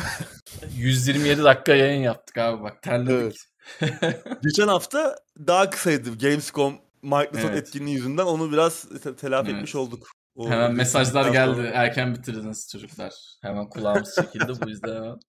127 0.75 1.43
dakika 1.43 1.75
yayın 1.75 2.01
yaptık 2.01 2.37
abi 2.37 2.63
bak 2.63 2.81
terledik. 2.81 3.37
Geçen 4.43 4.67
hafta 4.67 5.15
daha 5.47 5.69
kısaydı 5.69 6.17
Gamescom 6.17 6.73
Microsoft 7.01 7.45
Evet. 7.45 7.57
etkinliği 7.67 7.95
yüzünden 7.95 8.25
onu 8.25 8.51
biraz 8.51 8.81
te- 9.03 9.15
telafi 9.15 9.47
Evet. 9.49 9.57
etmiş 9.57 9.75
olduk. 9.75 10.07
O 10.35 10.49
Hemen 10.49 10.73
mesajlar 10.73 11.31
geldi. 11.31 11.55
sonra. 11.55 11.67
Erken 11.67 12.15
bitirdiniz 12.15 12.69
çocuklar. 12.71 13.13
Hemen 13.41 13.69
kulağımız 13.69 14.15
çekildi 14.15 14.53
bu 14.65 14.69
yüzden 14.69 14.95
hemen. 14.95 15.19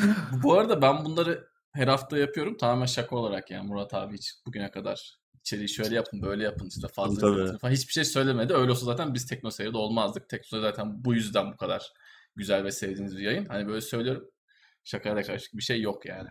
Bu 0.42 0.54
arada 0.54 0.82
ben 0.82 1.04
bunları 1.04 1.48
her 1.72 1.88
hafta 1.88 2.18
yapıyorum. 2.18 2.56
Tamamen 2.56 2.86
şaka 2.86 3.16
olarak 3.16 3.50
yani 3.50 3.68
Murat 3.68 3.94
abi 3.94 4.14
hiç 4.14 4.32
bugüne 4.46 4.70
kadar 4.70 5.18
içeriği 5.40 5.68
şöyle 5.68 5.94
yapın 5.94 6.22
böyle 6.22 6.44
yapın 6.44 6.68
işte 6.68 6.88
fazla 6.88 7.20
Tabii, 7.20 7.58
falan 7.58 7.72
hiçbir 7.72 7.92
şey 7.92 8.04
söylemedi. 8.04 8.54
Öyle 8.54 8.70
olsa 8.70 8.86
zaten 8.86 9.14
biz 9.14 9.26
TeknoSeyir'de 9.26 9.76
olmazdık. 9.76 10.28
TeknoSeyir 10.28 10.62
zaten 10.62 11.04
bu 11.04 11.14
yüzden 11.14 11.52
bu 11.52 11.56
kadar 11.56 11.92
güzel 12.36 12.64
ve 12.64 12.72
sevdiğiniz 12.72 13.16
bir 13.16 13.22
yayın. 13.22 13.46
Hani 13.46 13.68
böyle 13.68 13.80
söylüyorum. 13.80 14.30
Şakayla 14.84 15.22
karışık 15.22 15.54
bir 15.54 15.62
şey 15.62 15.80
yok 15.80 16.06
yani. 16.06 16.28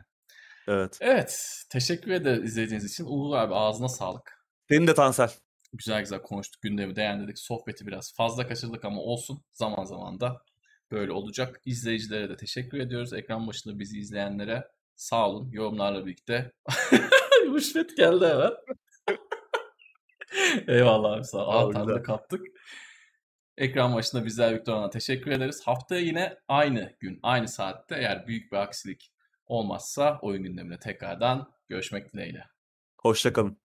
Evet. 0.68 0.98
Evet. 1.02 1.64
Teşekkür 1.70 2.12
ederiz 2.12 2.44
izlediğiniz 2.44 2.92
için. 2.92 3.06
Uğur 3.08 3.36
abi 3.36 3.56
ağzına 3.56 3.90
sağlık. 3.90 4.46
Senin 4.70 4.88
de 4.88 4.94
Tansel. 4.94 5.32
Güzel 5.74 6.00
güzel 6.00 6.22
konuştuk. 6.22 6.62
Gündemi 6.62 6.96
değerlendirdik. 6.96 7.40
Sohbeti 7.40 7.88
biraz 7.88 8.14
fazla 8.16 8.48
kaçırdık 8.48 8.86
ama 8.86 9.02
olsun. 9.02 9.44
Zaman 9.54 9.84
zaman 9.84 10.20
da 10.20 10.42
böyle 10.92 11.12
olacak. 11.12 11.62
İzleyicilere 11.66 12.30
de 12.30 12.36
teşekkür 12.36 12.80
ediyoruz. 12.80 13.14
Ekran 13.14 13.48
başında 13.48 13.80
bizi 13.80 14.00
izleyenlere 14.00 14.68
sağ 14.96 15.30
olun. 15.30 15.50
Yorumlarla 15.52 16.06
birlikte. 16.06 16.52
Rüşvet 17.54 17.98
geldi 17.98 18.26
hemen. 18.26 18.52
Eyvallah 20.68 21.14
abi 21.14 21.24
sağ 21.24 21.66
ol. 21.66 21.76
Aa, 21.76 22.04
kaptık. 22.04 22.42
Ekran 23.58 23.96
başında 23.96 24.26
bizler 24.26 24.56
Viktor'a 24.56 24.90
teşekkür 24.90 25.32
ederiz. 25.32 25.62
Haftaya 25.66 26.02
yine 26.02 26.38
aynı 26.48 26.96
gün, 27.00 27.20
aynı 27.24 27.48
saatte 27.48 27.96
eğer 27.96 28.28
büyük 28.28 28.52
bir 28.52 28.58
aksilik 28.58 29.12
olmazsa 29.46 30.20
oyun 30.22 30.44
gündemine 30.44 30.80
tekrardan 30.80 31.54
görüşmek 31.70 32.14
dileğiyle. 32.14 32.46
Hoşçakalın. 33.02 33.62